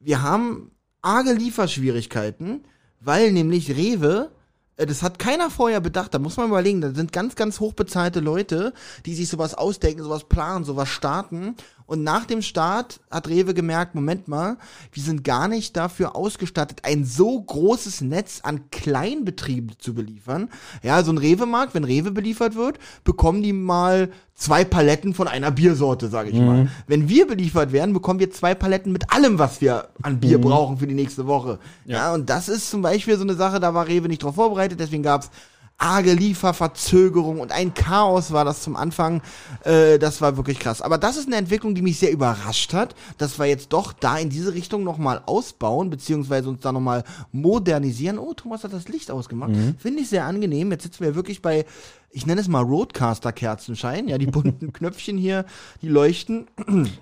wir 0.00 0.22
haben 0.22 0.70
arge 1.02 1.32
Lieferschwierigkeiten, 1.34 2.64
weil 3.00 3.30
nämlich 3.32 3.76
Rewe, 3.76 4.30
äh, 4.76 4.86
das 4.86 5.02
hat 5.02 5.18
keiner 5.18 5.50
vorher 5.50 5.80
bedacht, 5.80 6.14
da 6.14 6.18
muss 6.18 6.38
man 6.38 6.48
überlegen, 6.48 6.80
da 6.80 6.92
sind 6.92 7.12
ganz, 7.12 7.34
ganz 7.36 7.60
hochbezahlte 7.60 8.20
Leute, 8.20 8.72
die 9.04 9.14
sich 9.14 9.28
sowas 9.28 9.54
ausdenken, 9.54 10.02
sowas 10.02 10.24
planen, 10.24 10.64
sowas 10.64 10.88
starten. 10.88 11.56
Und 11.86 12.02
nach 12.02 12.24
dem 12.24 12.42
Start 12.42 13.00
hat 13.10 13.28
Rewe 13.28 13.54
gemerkt, 13.54 13.94
Moment 13.94 14.28
mal, 14.28 14.56
wir 14.92 15.02
sind 15.02 15.24
gar 15.24 15.48
nicht 15.48 15.76
dafür 15.76 16.16
ausgestattet, 16.16 16.80
ein 16.84 17.04
so 17.04 17.40
großes 17.40 18.00
Netz 18.00 18.40
an 18.42 18.70
Kleinbetrieben 18.70 19.72
zu 19.78 19.94
beliefern. 19.94 20.48
Ja, 20.82 21.02
so 21.02 21.12
ein 21.12 21.18
Rewe-Markt, 21.18 21.74
wenn 21.74 21.84
Rewe 21.84 22.10
beliefert 22.10 22.54
wird, 22.54 22.78
bekommen 23.04 23.42
die 23.42 23.52
mal 23.52 24.10
zwei 24.34 24.64
Paletten 24.64 25.14
von 25.14 25.28
einer 25.28 25.50
Biersorte, 25.50 26.08
sage 26.08 26.30
ich 26.30 26.38
mal. 26.38 26.68
Wenn 26.86 27.08
wir 27.08 27.26
beliefert 27.26 27.72
werden, 27.72 27.92
bekommen 27.92 28.18
wir 28.18 28.30
zwei 28.30 28.54
Paletten 28.54 28.92
mit 28.92 29.12
allem, 29.12 29.38
was 29.38 29.60
wir 29.60 29.88
an 30.02 30.20
Bier 30.20 30.40
brauchen 30.40 30.78
für 30.78 30.86
die 30.86 30.94
nächste 30.94 31.26
Woche. 31.26 31.58
Ja. 31.84 32.12
und 32.14 32.28
das 32.28 32.48
ist 32.48 32.70
zum 32.70 32.82
Beispiel 32.82 33.16
so 33.16 33.22
eine 33.22 33.34
Sache, 33.34 33.60
da 33.60 33.74
war 33.74 33.86
Rewe 33.86 34.08
nicht 34.08 34.22
drauf 34.22 34.34
vorbereitet, 34.34 34.80
deswegen 34.80 35.02
gab's 35.02 35.30
arge 35.78 36.12
Lieferverzögerung 36.12 37.40
und 37.40 37.50
ein 37.50 37.74
Chaos 37.74 38.32
war 38.32 38.44
das 38.44 38.62
zum 38.62 38.76
Anfang. 38.76 39.20
Äh, 39.64 39.98
das 39.98 40.20
war 40.20 40.36
wirklich 40.36 40.58
krass. 40.58 40.80
Aber 40.80 40.96
das 40.98 41.16
ist 41.16 41.26
eine 41.26 41.36
Entwicklung, 41.36 41.74
die 41.74 41.82
mich 41.82 41.98
sehr 41.98 42.12
überrascht 42.12 42.72
hat, 42.72 42.94
dass 43.18 43.38
wir 43.38 43.46
jetzt 43.46 43.72
doch 43.72 43.92
da 43.92 44.16
in 44.18 44.30
diese 44.30 44.54
Richtung 44.54 44.84
nochmal 44.84 45.22
ausbauen, 45.26 45.90
beziehungsweise 45.90 46.48
uns 46.48 46.60
da 46.60 46.72
nochmal 46.72 47.04
modernisieren. 47.32 48.18
Oh, 48.18 48.32
Thomas 48.34 48.62
hat 48.64 48.72
das 48.72 48.88
Licht 48.88 49.10
ausgemacht. 49.10 49.52
Finde 49.78 50.02
ich 50.02 50.08
sehr 50.08 50.24
angenehm. 50.24 50.70
Jetzt 50.70 50.84
sitzen 50.84 51.04
wir 51.04 51.14
wirklich 51.14 51.42
bei, 51.42 51.64
ich 52.12 52.26
nenne 52.26 52.40
es 52.40 52.48
mal 52.48 52.62
Roadcaster-Kerzenschein. 52.62 54.06
Ja, 54.08 54.18
die 54.18 54.26
bunten 54.26 54.72
Knöpfchen 54.72 55.16
hier, 55.16 55.44
die 55.80 55.88
leuchten. 55.88 56.46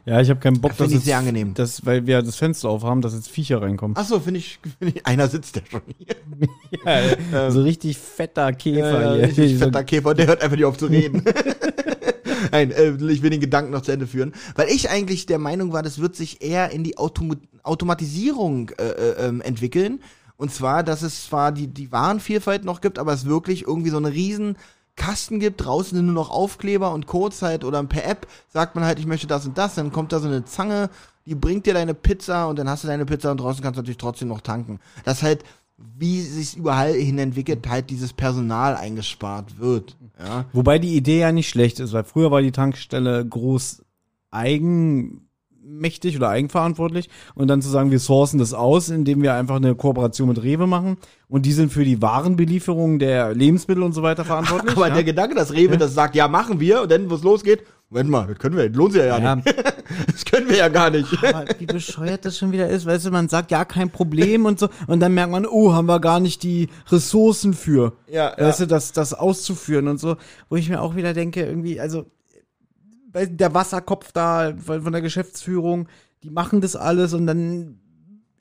Ja, 0.04 0.20
ich 0.20 0.30
habe 0.30 0.40
keinen 0.40 0.60
Bock, 0.60 0.70
Das 0.70 0.78
dass 0.78 0.92
ich 0.92 1.00
sehr 1.00 1.18
angenehm. 1.18 1.54
Das, 1.54 1.84
weil 1.84 2.06
wir 2.06 2.22
das 2.22 2.36
Fenster 2.36 2.68
aufhaben, 2.68 3.02
dass 3.02 3.14
jetzt 3.14 3.28
Viecher 3.28 3.60
reinkommen. 3.60 3.96
Ach 3.98 4.06
so, 4.06 4.20
finde 4.20 4.38
ich, 4.38 4.58
find 4.78 4.96
ich, 4.96 5.06
einer 5.06 5.28
sitzt 5.28 5.56
ja 5.56 5.62
schon 5.68 5.82
hier. 5.98 6.16
Ja, 7.32 7.50
so 7.50 7.62
richtig 7.62 7.98
fetter 7.98 8.52
Käfer 8.52 9.02
Ja, 9.02 9.14
hier. 9.14 9.22
richtig 9.24 9.58
fetter 9.58 9.84
Käfer, 9.84 10.14
der 10.14 10.28
hört 10.28 10.42
einfach 10.42 10.56
nicht 10.56 10.64
auf 10.64 10.78
zu 10.78 10.86
reden. 10.86 11.22
Nein, 12.52 12.70
äh, 12.70 12.90
ich 13.10 13.22
will 13.22 13.30
den 13.30 13.40
Gedanken 13.40 13.72
noch 13.72 13.82
zu 13.82 13.92
Ende 13.92 14.06
führen. 14.06 14.32
Weil 14.54 14.68
ich 14.68 14.90
eigentlich 14.90 15.26
der 15.26 15.38
Meinung 15.38 15.72
war, 15.72 15.82
das 15.82 16.00
wird 16.00 16.16
sich 16.16 16.42
eher 16.42 16.70
in 16.70 16.84
die 16.84 16.96
Autom 16.96 17.36
Automatisierung 17.62 18.70
äh, 18.78 18.84
äh, 18.84 19.26
ähm, 19.28 19.40
entwickeln. 19.42 20.00
Und 20.38 20.50
zwar, 20.50 20.82
dass 20.82 21.02
es 21.02 21.26
zwar 21.26 21.52
die, 21.52 21.66
die 21.66 21.92
Warenvielfalt 21.92 22.64
noch 22.64 22.80
gibt, 22.80 22.98
aber 22.98 23.12
es 23.12 23.26
wirklich 23.26 23.66
irgendwie 23.66 23.90
so 23.90 23.98
eine 23.98 24.12
riesen 24.12 24.56
Kasten 25.00 25.40
gibt, 25.40 25.64
draußen 25.64 25.96
sind 25.96 26.04
nur 26.04 26.14
noch 26.14 26.28
Aufkleber 26.28 26.92
und 26.92 27.06
Codes 27.06 27.40
halt 27.40 27.64
oder 27.64 27.82
per 27.84 28.04
App 28.04 28.26
sagt 28.48 28.74
man 28.74 28.84
halt, 28.84 28.98
ich 28.98 29.06
möchte 29.06 29.26
das 29.26 29.46
und 29.46 29.56
das, 29.56 29.74
dann 29.74 29.92
kommt 29.92 30.12
da 30.12 30.20
so 30.20 30.28
eine 30.28 30.44
Zange, 30.44 30.90
die 31.24 31.34
bringt 31.34 31.64
dir 31.64 31.72
deine 31.72 31.94
Pizza 31.94 32.48
und 32.48 32.58
dann 32.58 32.68
hast 32.68 32.84
du 32.84 32.88
deine 32.88 33.06
Pizza 33.06 33.30
und 33.30 33.40
draußen 33.40 33.62
kannst 33.62 33.78
du 33.78 33.80
natürlich 33.80 33.96
trotzdem 33.96 34.28
noch 34.28 34.42
tanken. 34.42 34.78
Das 35.04 35.22
halt, 35.22 35.42
wie 35.78 36.20
sich 36.20 36.54
überall 36.54 36.92
hin 36.92 37.18
entwickelt, 37.18 37.66
halt 37.66 37.88
dieses 37.88 38.12
Personal 38.12 38.76
eingespart 38.76 39.58
wird. 39.58 39.96
Ja. 40.18 40.44
Wobei 40.52 40.78
die 40.78 40.94
Idee 40.94 41.20
ja 41.20 41.32
nicht 41.32 41.48
schlecht 41.48 41.80
ist, 41.80 41.94
weil 41.94 42.04
früher 42.04 42.30
war 42.30 42.42
die 42.42 42.52
Tankstelle 42.52 43.24
groß 43.24 43.82
eigenmächtig 45.70 46.16
oder 46.16 46.28
eigenverantwortlich 46.28 47.08
und 47.34 47.48
dann 47.48 47.62
zu 47.62 47.68
sagen, 47.68 47.90
wir 47.90 47.98
sourcen 47.98 48.38
das 48.38 48.52
aus, 48.52 48.88
indem 48.88 49.22
wir 49.22 49.34
einfach 49.34 49.56
eine 49.56 49.74
Kooperation 49.74 50.28
mit 50.28 50.42
Rewe 50.42 50.66
machen 50.66 50.96
und 51.28 51.46
die 51.46 51.52
sind 51.52 51.72
für 51.72 51.84
die 51.84 52.02
Warenbelieferung 52.02 52.98
der 52.98 53.34
Lebensmittel 53.34 53.82
und 53.82 53.92
so 53.92 54.02
weiter 54.02 54.24
verantwortlich. 54.24 54.72
Aber 54.76 54.88
ja? 54.88 54.94
der 54.94 55.04
Gedanke, 55.04 55.34
dass 55.34 55.52
Rewe 55.52 55.78
das 55.78 55.94
sagt, 55.94 56.14
ja, 56.14 56.28
machen 56.28 56.60
wir, 56.60 56.82
und 56.82 56.90
dann, 56.90 57.08
wo 57.10 57.14
es 57.14 57.22
losgeht, 57.22 57.62
Moment 57.88 58.10
mal, 58.10 58.26
das 58.28 58.38
können 58.38 58.56
wir, 58.56 58.68
das 58.68 58.76
lohnt 58.76 58.92
sich 58.92 59.02
ja, 59.02 59.18
ja, 59.18 59.36
nicht. 59.36 59.54
Das 60.06 60.24
können 60.24 60.48
wir 60.48 60.56
ja 60.56 60.68
gar 60.68 60.90
nicht. 60.90 61.12
aber 61.24 61.44
wie 61.58 61.66
bescheuert 61.66 62.24
das 62.24 62.38
schon 62.38 62.52
wieder 62.52 62.68
ist, 62.68 62.86
weißt 62.86 63.06
du, 63.06 63.10
man 63.10 63.28
sagt 63.28 63.50
ja 63.50 63.64
kein 63.64 63.90
Problem 63.90 64.44
und 64.44 64.60
so 64.60 64.68
und 64.86 65.00
dann 65.00 65.14
merkt 65.14 65.32
man, 65.32 65.44
oh, 65.44 65.72
haben 65.72 65.86
wir 65.86 65.98
gar 65.98 66.20
nicht 66.20 66.44
die 66.44 66.68
Ressourcen 66.88 67.54
für, 67.54 67.94
Ja, 68.06 68.32
weißt 68.38 68.60
du, 68.60 68.66
das, 68.66 68.92
das 68.92 69.14
auszuführen 69.14 69.88
und 69.88 69.98
so, 69.98 70.16
wo 70.48 70.54
ich 70.54 70.68
mir 70.68 70.80
auch 70.80 70.94
wieder 70.94 71.12
denke, 71.14 71.44
irgendwie, 71.44 71.80
also 71.80 72.06
der 73.14 73.54
Wasserkopf 73.54 74.12
da 74.12 74.52
von 74.64 74.92
der 74.92 75.02
Geschäftsführung, 75.02 75.88
die 76.22 76.30
machen 76.30 76.60
das 76.60 76.76
alles 76.76 77.12
und 77.14 77.26
dann 77.26 77.80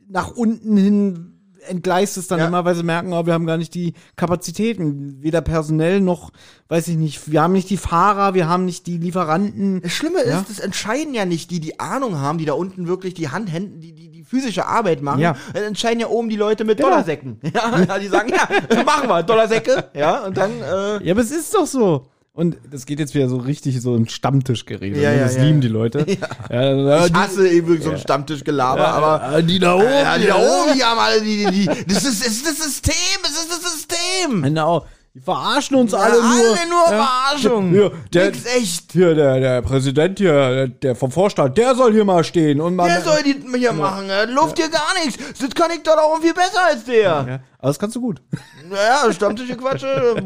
nach 0.08 0.32
unten 0.32 0.78
hin 0.78 1.36
entgleist 1.68 2.18
es 2.18 2.28
dann 2.28 2.40
Ja. 2.40 2.48
immer, 2.48 2.64
weil 2.64 2.74
sie 2.74 2.84
merken, 2.84 3.12
oh, 3.12 3.26
wir 3.26 3.34
haben 3.34 3.46
gar 3.46 3.58
nicht 3.58 3.76
die 3.76 3.94
Kapazitäten, 4.16 5.22
weder 5.22 5.42
personell 5.42 6.00
noch, 6.00 6.32
weiß 6.70 6.88
ich 6.88 6.96
nicht, 6.96 7.30
wir 7.32 7.42
haben 7.42 7.52
nicht 7.52 7.70
die 7.70 7.78
Fahrer, 7.78 8.34
wir 8.34 8.48
haben 8.48 8.64
nicht 8.66 8.88
die 8.88 8.98
Lieferanten. 8.98 9.82
Das 9.82 9.92
Schlimme 9.92 10.20
ist, 10.22 10.30
Ja. 10.32 10.46
das 10.48 10.60
entscheiden 10.60 11.14
ja 11.14 11.26
nicht 11.26 11.52
die, 11.52 11.60
die 11.60 11.80
Ahnung 11.80 12.18
haben, 12.18 12.38
die 12.38 12.46
da 12.46 12.54
unten 12.54 12.88
wirklich 12.88 13.14
die 13.14 13.30
Hand, 13.30 13.52
Händen, 13.52 13.82
die, 13.82 13.94
die, 13.94 14.10
die 14.10 14.24
physische 14.24 14.66
Arbeit 14.68 15.02
machen. 15.02 15.20
Ja. 15.20 15.36
Dann 15.54 15.64
entscheiden 15.64 16.00
ja 16.00 16.08
oben 16.08 16.30
die 16.30 16.38
Leute 16.38 16.64
mit 16.64 16.78
Genau. 16.78 16.90
Dollarsäcken. 16.92 17.40
Ja, 17.54 18.00
die 18.00 18.08
sagen, 18.08 18.30
ja, 18.30 18.84
machen 18.84 19.10
wir, 19.10 19.22
Dollarsäcke. 19.24 19.90
Ja, 19.94 20.26
und 20.26 20.38
dann, 20.38 20.52
äh, 20.62 21.04
Ja, 21.06 21.12
aber 21.14 21.22
es 21.22 21.32
ist 21.32 21.54
doch 21.54 21.68
so. 21.68 22.08
Und 22.40 22.56
das 22.72 22.86
geht 22.86 23.00
jetzt 23.00 23.14
wieder 23.16 23.28
so 23.28 23.36
richtig 23.36 23.82
so 23.82 23.94
ein 23.94 24.08
Stammtischgerede. 24.08 25.02
Ja, 25.02 25.10
ne? 25.10 25.18
ja, 25.18 25.24
das 25.24 25.36
ja, 25.36 25.44
lieben 25.44 25.60
die 25.60 25.68
Leute. 25.68 26.06
Ja. 26.50 27.06
ich 27.06 27.14
hasse 27.14 27.50
eben 27.50 27.82
so 27.82 27.92
ein 27.92 27.98
Stammtischgelaber, 27.98 28.88
aber 28.88 29.22
aber 29.22 29.42
die 29.42 29.60
da 29.60 29.76
oben. 29.76 29.86
die 30.22 30.28
da 30.28 30.36
oben, 30.38 30.74
die 30.74 30.84
haben 30.84 31.00
alle, 31.00 31.22
die, 31.22 31.46
die, 31.46 31.52
die, 31.52 31.66
das 31.66 32.06
ist, 32.06 32.26
das 32.26 32.32
ist 32.32 32.48
das 32.48 32.58
System, 32.64 32.94
es 33.24 33.32
ist 33.32 33.50
das 33.52 33.74
System. 33.74 34.42
Genau. 34.44 34.86
Die 35.16 35.20
verarschen 35.22 35.76
uns 35.76 35.92
Ja, 35.92 35.98
alle 36.00 36.22
nur. 36.22 36.24
alle 36.32 36.70
nur 36.70 36.92
Ja. 36.92 37.04
Verarschung. 37.04 37.74
Ja, 37.74 37.90
der, 38.14 38.26
Nix 38.32 38.46
echt. 38.46 38.92
hier, 38.92 39.16
der, 39.16 39.40
der 39.40 39.62
Präsident 39.64 40.20
hier, 40.20 40.32
der, 40.34 40.68
der 40.68 40.96
vom 40.96 41.12
Vorstand, 41.12 41.58
der 41.58 41.74
soll 41.76 41.94
hier 41.94 42.06
mal 42.06 42.24
stehen 42.24 42.62
und 42.62 42.76
mal. 42.76 42.88
Der 42.88 43.02
soll 43.02 43.24
die 43.24 43.36
hier 43.58 43.74
machen, 43.74 44.10
äh, 44.10 44.26
Luft 44.26 44.58
hier 44.58 44.70
gar 44.70 44.94
nichts. 45.04 45.18
Das 45.40 45.50
kann 45.56 45.72
ich 45.72 45.82
doch 45.82 45.98
auch 45.98 46.20
viel 46.22 46.34
besser 46.34 46.64
als 46.64 46.86
der. 46.86 47.02
ja, 47.02 47.18
aber 47.58 47.68
das 47.70 47.80
kannst 47.80 47.96
du 47.96 48.02
gut. 48.02 48.22
Naja, 48.70 49.12
Stammtische 49.12 49.58
Quatsche, 49.58 50.22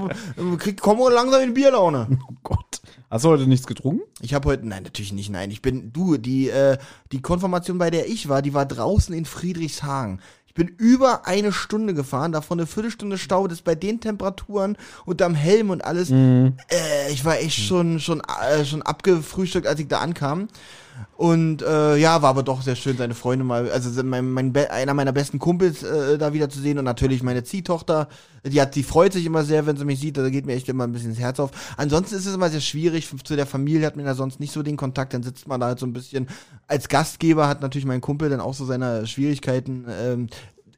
krieg, 0.57 0.81
komm 0.81 0.99
langsam 1.11 1.41
in 1.41 1.53
Bierlaune. 1.53 2.07
Oh 2.29 2.33
Gott. 2.43 2.81
Hast 3.09 3.23
du 3.25 3.29
heute 3.29 3.47
nichts 3.47 3.67
getrunken? 3.67 4.01
Ich 4.21 4.33
habe 4.33 4.49
heute, 4.49 4.67
nein, 4.67 4.83
natürlich 4.83 5.13
nicht, 5.13 5.29
nein. 5.29 5.49
Ich 5.51 5.61
bin, 5.61 5.93
du, 5.93 6.17
die, 6.17 6.49
äh, 6.49 6.77
die 7.11 7.21
Konfirmation, 7.21 7.77
bei 7.77 7.89
der 7.91 8.07
ich 8.09 8.27
war, 8.27 8.41
die 8.41 8.53
war 8.55 8.65
draußen 8.65 9.13
in 9.15 9.25
Friedrichshagen. 9.25 10.19
Ich 10.55 10.65
bin 10.65 10.67
über 10.77 11.25
eine 11.25 11.51
Stunde 11.51 11.95
gefahren, 11.95 12.31
davon 12.31 12.59
eine 12.59 12.67
Viertelstunde 12.67 13.17
Stau, 13.17 13.47
das 13.47 13.63
bei 13.63 13.73
den 13.73 13.99
Temperaturen 13.99 14.77
und 15.03 15.19
am 15.23 15.33
Helm 15.33 15.71
und 15.71 15.83
alles. 15.83 16.11
Mhm. 16.11 16.53
Äh, 16.69 17.11
ich 17.11 17.25
war 17.25 17.39
echt 17.39 17.57
schon, 17.57 17.99
schon, 17.99 18.21
äh, 18.21 18.63
schon 18.63 18.83
abgefrühstückt, 18.83 19.65
als 19.65 19.79
ich 19.79 19.87
da 19.87 19.97
ankam. 19.97 20.49
Und 21.15 21.61
äh, 21.61 21.95
ja, 21.97 22.21
war 22.21 22.31
aber 22.31 22.43
doch 22.43 22.61
sehr 22.61 22.75
schön, 22.75 22.97
seine 22.97 23.13
Freunde 23.13 23.45
mal, 23.45 23.69
also 23.71 24.03
mein, 24.03 24.31
mein 24.31 24.55
einer 24.55 24.93
meiner 24.93 25.11
besten 25.11 25.39
Kumpels 25.39 25.83
äh, 25.83 26.17
da 26.17 26.33
wieder 26.33 26.49
zu 26.49 26.59
sehen 26.59 26.77
und 26.79 26.85
natürlich 26.85 27.23
meine 27.23 27.43
Ziehtochter, 27.43 28.09
die 28.45 28.59
hat, 28.59 28.75
die 28.75 28.83
freut 28.83 29.13
sich 29.13 29.25
immer 29.25 29.43
sehr, 29.43 29.65
wenn 29.65 29.77
sie 29.77 29.85
mich 29.85 29.99
sieht, 29.99 30.17
da 30.17 30.29
geht 30.29 30.45
mir 30.45 30.53
echt 30.53 30.69
immer 30.69 30.85
ein 30.85 30.91
bisschen 30.91 31.11
das 31.11 31.19
Herz 31.19 31.39
auf. 31.39 31.51
Ansonsten 31.77 32.15
ist 32.15 32.25
es 32.25 32.35
immer 32.35 32.49
sehr 32.49 32.61
schwierig, 32.61 33.09
zu 33.23 33.35
der 33.35 33.45
Familie 33.45 33.85
hat 33.85 33.95
man 33.95 34.05
ja 34.05 34.15
sonst 34.15 34.39
nicht 34.39 34.51
so 34.51 34.63
den 34.63 34.75
Kontakt, 34.75 35.13
dann 35.13 35.23
sitzt 35.23 35.47
man 35.47 35.59
da 35.59 35.67
halt 35.67 35.79
so 35.79 35.85
ein 35.85 35.93
bisschen, 35.93 36.27
als 36.67 36.89
Gastgeber 36.89 37.47
hat 37.47 37.61
natürlich 37.61 37.85
mein 37.85 38.01
Kumpel 38.01 38.29
dann 38.29 38.39
auch 38.39 38.53
so 38.53 38.65
seine 38.65 39.05
Schwierigkeiten, 39.07 39.85
ähm, 39.89 40.27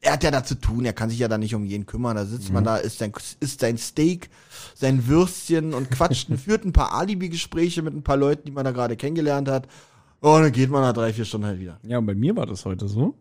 er 0.06 0.12
hat 0.12 0.22
ja 0.22 0.30
da 0.30 0.44
zu 0.44 0.54
tun, 0.54 0.84
er 0.84 0.92
kann 0.92 1.10
sich 1.10 1.18
ja 1.18 1.28
da 1.28 1.38
nicht 1.38 1.54
um 1.54 1.64
jeden 1.64 1.86
kümmern, 1.86 2.16
da 2.16 2.24
sitzt 2.24 2.52
man 2.52 2.62
da, 2.62 2.76
isst 2.76 2.98
sein, 2.98 3.12
isst 3.40 3.60
sein 3.60 3.76
Steak, 3.78 4.30
sein 4.74 5.08
Würstchen 5.08 5.74
und 5.74 5.90
quatscht, 5.90 6.28
führt 6.44 6.64
ein 6.64 6.72
paar 6.72 6.94
Alibi-Gespräche 6.94 7.82
mit 7.82 7.94
ein 7.94 8.02
paar 8.02 8.16
Leuten, 8.16 8.44
die 8.46 8.52
man 8.52 8.64
da 8.64 8.70
gerade 8.70 8.96
kennengelernt 8.96 9.48
hat. 9.48 9.66
Und 10.20 10.42
dann 10.42 10.52
geht 10.52 10.70
man 10.70 10.82
nach 10.82 10.92
drei, 10.92 11.12
vier 11.12 11.24
Stunden 11.24 11.46
halt 11.46 11.60
wieder. 11.60 11.78
Ja, 11.82 11.98
und 11.98 12.06
bei 12.06 12.14
mir 12.14 12.36
war 12.36 12.46
das 12.46 12.64
heute 12.64 12.88
so, 12.88 13.14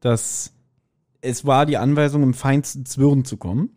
dass 0.00 0.52
es 1.20 1.44
war 1.44 1.66
die 1.66 1.76
Anweisung, 1.76 2.22
im 2.22 2.34
feinsten 2.34 2.86
Zwirn 2.86 3.24
zu 3.24 3.36
kommen. 3.36 3.70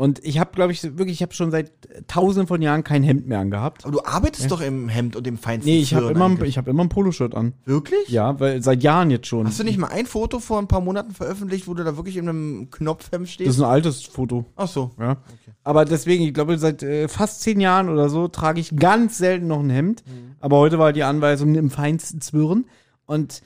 Und 0.00 0.24
ich 0.24 0.38
habe, 0.38 0.52
glaube 0.54 0.72
ich, 0.72 0.82
wirklich, 0.82 1.10
ich 1.10 1.20
habe 1.20 1.34
schon 1.34 1.50
seit 1.50 1.72
tausenden 2.08 2.46
von 2.46 2.62
Jahren 2.62 2.84
kein 2.84 3.02
Hemd 3.02 3.26
mehr 3.26 3.38
angehabt. 3.38 3.84
Aber 3.84 3.92
du 3.92 4.02
arbeitest 4.02 4.50
doch 4.50 4.62
im 4.62 4.88
Hemd 4.88 5.14
und 5.14 5.26
im 5.26 5.36
feinsten 5.36 5.70
Nee, 5.70 5.80
ich 5.80 5.92
habe 5.92 6.10
immer, 6.12 6.40
ich 6.40 6.56
hab 6.56 6.68
immer 6.68 6.84
ein 6.84 6.88
Poloshirt 6.88 7.34
an. 7.34 7.52
Wirklich? 7.66 8.08
Ja, 8.08 8.40
weil 8.40 8.62
seit 8.62 8.82
Jahren 8.82 9.10
jetzt 9.10 9.26
schon. 9.26 9.46
Hast 9.46 9.60
du 9.60 9.62
nicht 9.62 9.76
mal 9.76 9.88
ein 9.88 10.06
Foto 10.06 10.38
vor 10.38 10.58
ein 10.58 10.68
paar 10.68 10.80
Monaten 10.80 11.10
veröffentlicht, 11.10 11.68
wo 11.68 11.74
du 11.74 11.84
da 11.84 11.98
wirklich 11.98 12.16
in 12.16 12.30
einem 12.30 12.70
Knopfhemd 12.70 13.26
das 13.26 13.30
stehst? 13.30 13.50
ist 13.50 13.60
ein 13.60 13.68
altes 13.68 14.04
Foto. 14.04 14.46
Ach 14.56 14.68
so. 14.68 14.90
Ja. 14.98 15.18
Aber 15.64 15.84
deswegen, 15.84 16.24
ich 16.24 16.32
glaube, 16.32 16.56
seit 16.56 16.82
äh, 16.82 17.06
fast 17.06 17.42
zehn 17.42 17.60
Jahren 17.60 17.90
oder 17.90 18.08
so 18.08 18.26
trage 18.26 18.58
ich 18.58 18.74
ganz 18.74 19.18
selten 19.18 19.48
noch 19.48 19.60
ein 19.60 19.68
Hemd. 19.68 20.02
Aber 20.40 20.56
heute 20.56 20.78
war 20.78 20.94
die 20.94 21.02
Anweisung 21.02 21.54
im 21.56 21.68
feinsten 21.68 22.22
Zwirn. 22.22 22.64
Und 23.04 23.42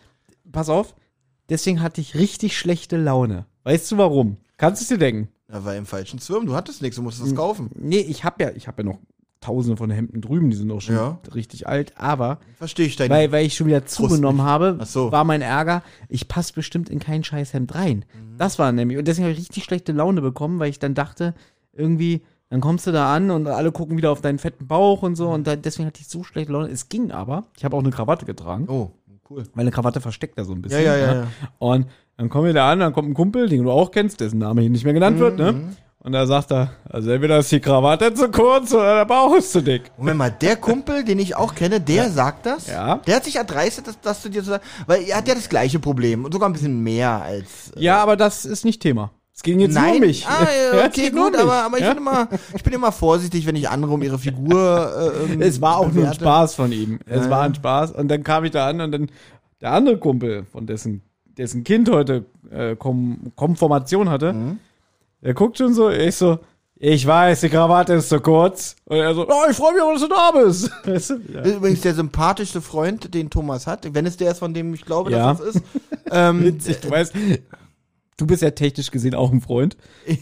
pass 0.53 0.69
auf, 0.69 0.95
deswegen 1.49 1.83
hatte 1.83 2.01
ich 2.01 2.15
richtig 2.15 2.57
schlechte 2.57 2.97
Laune. 2.97 3.47
Weißt 3.65 3.91
du 3.91 3.99
warum? 3.99 4.37
Kannst 4.57 4.83
du 4.83 4.85
es 4.85 4.89
dir 4.91 4.99
denken? 4.99 5.34
Da 5.55 5.65
war 5.65 5.77
im 5.77 5.87
falschen 5.87 6.19
Zwirn, 6.19 6.47
du 6.47 6.55
hattest 6.57 6.83
nichts, 6.83 6.97
du 6.97 7.03
musstest 7.03 7.29
das 7.31 7.37
kaufen. 7.37 7.71
Nee, 7.77 8.01
ich 8.01 8.25
habe 8.25 8.43
ja, 8.43 8.51
ich 8.51 8.67
habe 8.67 8.83
ja 8.83 8.89
noch 8.89 8.99
tausende 9.41 9.77
von 9.77 9.89
Hemden 9.89 10.21
drüben, 10.21 10.51
die 10.51 10.57
sind 10.57 10.69
auch 10.73 10.81
schon 10.81 10.97
Ja. 10.97 11.19
richtig 11.33 11.69
alt. 11.69 11.93
Aber 11.97 12.39
Verstehe 12.59 12.87
ich 12.87 12.97
dein. 12.97 13.09
weil, 13.09 13.31
weil 13.31 13.47
ich 13.47 13.55
schon 13.55 13.69
wieder 13.69 13.87
zugenommen 13.87 14.43
habe, 14.43 14.79
so. 14.85 15.13
war 15.13 15.23
mein 15.23 15.43
Ärger, 15.43 15.85
ich 16.09 16.27
passe 16.27 16.55
bestimmt 16.55 16.89
in 16.91 16.99
kein 16.99 17.23
Scheißhemd 17.23 17.73
rein. 17.75 18.05
Das 18.37 18.59
war 18.59 18.73
nämlich, 18.73 18.99
und 18.99 19.07
deswegen 19.07 19.27
habe 19.27 19.33
ich 19.35 19.39
richtig 19.39 19.63
schlechte 19.63 19.93
Laune 19.93 20.23
bekommen, 20.23 20.59
weil 20.59 20.71
ich 20.71 20.81
dann 20.81 20.95
dachte, 20.95 21.35
irgendwie, 21.73 22.23
dann 22.49 22.61
kommst 22.61 22.87
du 22.89 22.91
da 22.93 23.15
an 23.15 23.31
und 23.31 23.47
alle 23.47 23.71
gucken 23.71 23.97
wieder 23.97 24.11
auf 24.11 24.23
deinen 24.23 24.39
fetten 24.41 24.67
Bauch 24.67 25.03
und 25.03 25.15
so 25.15 25.29
und 25.31 25.47
da, 25.47 25.55
deswegen 25.55 25.87
hatte 25.87 26.01
ich 26.01 26.09
so 26.09 26.25
schlechte 26.25 26.53
Laune. 26.53 26.69
Es 26.69 26.89
ging 26.89 27.13
aber, 27.13 27.45
ich 27.57 27.65
habe 27.65 27.77
auch 27.77 27.81
eine 27.81 27.91
Krawatte 27.91 28.25
getragen, 28.27 28.67
oh, 28.69 28.91
cool. 29.31 29.45
weil 29.55 29.61
eine 29.63 29.71
Krawatte 29.71 30.01
versteckt 30.01 30.37
da 30.39 30.45
so 30.45 30.53
ein 30.53 30.57
Ja, 30.57 30.63
bisschen. 30.63 30.85
ja, 30.85 30.97
ja. 30.97 31.15
ne? 31.15 31.21
ja. 31.21 31.49
Und 31.59 31.87
dann 32.17 32.29
kommen 32.29 32.47
wir 32.47 32.53
da 32.55 32.71
an, 32.71 32.81
dann 32.81 32.93
kommt 32.93 33.09
ein 33.11 33.15
Kumpel, 33.15 33.49
den 33.49 33.65
du 33.65 33.71
auch 33.71 33.91
kennst, 33.91 34.21
dessen 34.21 34.39
Name 34.39 34.61
hier 34.61 34.71
nicht 34.71 34.85
mehr 34.85 34.95
genannt 34.95 35.19
wird, 35.19 35.39
Mhm. 35.39 35.45
ne? 35.45 35.55
Und 35.99 36.13
da 36.13 36.27
sagt 36.27 36.53
er, 36.53 36.73
also 36.91 37.11
entweder 37.11 37.39
ist 37.39 37.51
die 37.51 37.61
Krawatte 37.61 38.13
zu 38.13 38.31
kurz 38.31 38.75
oder 38.75 38.97
der 38.97 39.05
Bauch 39.07 39.35
ist 39.37 39.53
zu 39.53 39.63
dick. 39.63 39.91
Moment 39.97 40.19
mal, 40.19 40.31
der 40.31 40.57
Kumpel, 40.57 41.03
den 41.03 41.19
ich 41.19 41.35
auch 41.35 41.55
kenne, 41.55 41.81
der 41.81 42.11
sagt 42.11 42.45
das. 42.45 42.67
Ja. 42.67 42.97
Der 43.07 43.17
hat 43.17 43.25
sich 43.25 43.37
erdreistet, 43.37 43.87
das, 43.87 43.99
das 44.03 44.21
zu 44.21 44.29
dir 44.29 44.43
zu 44.43 44.51
sagen, 44.51 44.63
weil 44.87 45.03
er 45.05 45.17
hat 45.17 45.27
ja 45.29 45.35
das 45.35 45.49
gleiche 45.49 45.79
Problem 45.79 46.27
und 46.27 46.33
sogar 46.35 46.51
ein 46.51 46.53
bisschen 46.53 46.83
mehr 46.83 47.23
als. 47.23 47.73
äh, 47.75 47.83
Ja, 47.83 48.03
aber 48.03 48.17
das 48.17 48.45
ist 48.45 48.67
nicht 48.67 48.83
Thema. 48.83 49.13
Es 49.35 49.43
ging 49.43 49.59
jetzt 49.61 49.73
nur 49.73 49.83
Nein, 49.83 49.95
um 49.95 50.01
mich. 50.03 50.27
Ah, 50.29 50.47
ja, 50.73 50.79
Ja, 50.81 50.87
okay, 50.89 51.11
nur 51.11 51.31
gut, 51.31 51.41
aber, 51.41 51.55
aber 51.65 51.79
ich, 51.79 51.83
Ja? 51.85 51.89
bin 51.95 51.99
immer, 52.03 52.29
ich 52.55 52.63
bin 52.63 52.73
immer 52.75 52.93
vorsichtig, 52.93 53.47
wenn 53.47 53.57
ich 53.57 53.71
andere 53.71 53.93
um 53.95 54.03
ihre 54.03 54.19
Figur. 54.19 55.15
Äh, 55.29 55.33
ähm, 55.33 55.41
Es 55.41 55.63
war 55.63 55.79
auch 55.79 55.85
nur 55.85 55.91
ein 55.93 55.95
bewerte. 56.11 56.21
Spaß 56.21 56.55
von 56.55 56.71
ihm. 56.71 56.99
Es 57.07 57.31
war 57.31 57.41
ein 57.45 57.55
Spaß. 57.55 57.93
Und 57.93 58.09
dann 58.09 58.23
kam 58.23 58.45
ich 58.45 58.51
da 58.51 58.69
an 58.69 58.83
und 58.83 58.93
dann 58.93 59.07
der 59.63 59.73
andere 59.73 59.97
Kumpel, 59.97 60.45
von 60.53 60.67
dessen, 60.67 61.01
dessen 61.39 61.65
Kind 61.65 61.91
heute 61.91 62.25
äh, 62.51 62.77
Kom 62.77 63.33
Konformation 63.37 64.09
hatte, 64.11 64.33
Mhm. 64.33 64.59
der 65.23 65.35
guckt 65.35 65.59
schon 65.59 65.75
so, 65.75 65.91
ich 65.91 66.15
so, 66.17 66.39
ich 66.77 67.07
weiß, 67.07 67.41
die 67.41 67.49
Krawatte 67.49 67.95
ist 67.95 68.09
zu 68.09 68.21
kurz. 68.21 68.77
Und 68.85 68.97
er 68.99 69.15
so, 69.15 69.27
oh, 69.27 69.33
ich 69.51 69.57
freue 69.57 69.73
mich 69.75 69.83
aber, 69.83 69.93
dass 69.93 70.03
du 70.03 70.09
da 70.09 70.31
bist. 70.33 70.71
Weißt 70.85 71.11
du? 71.11 71.15
Ja. 71.33 71.41
Ist 71.43 71.57
übrigens 71.57 71.81
der 71.83 71.95
sympathischste 71.95 72.61
Freund, 72.61 73.15
den 73.15 73.31
Thomas 73.31 73.67
hat, 73.67 73.95
wenn 73.95 74.07
es 74.07 74.17
der 74.17 74.33
ist, 74.33 74.41
von 74.41 74.53
dem 74.53 74.75
ich 74.75 74.85
glaube, 74.85 75.11
Ja. 75.13 75.33
dass 75.33 75.41
es 75.41 75.57
ist. 75.57 75.65
ähm, 76.11 76.45
Witzig, 76.45 76.81
du 76.81 76.91
weißt, 76.91 77.15
du 78.17 78.27
bist 78.27 78.43
ja 78.43 78.51
technisch 78.51 78.91
gesehen 78.91 79.15
auch 79.15 79.33
ein 79.33 79.41
Freund. 79.41 79.77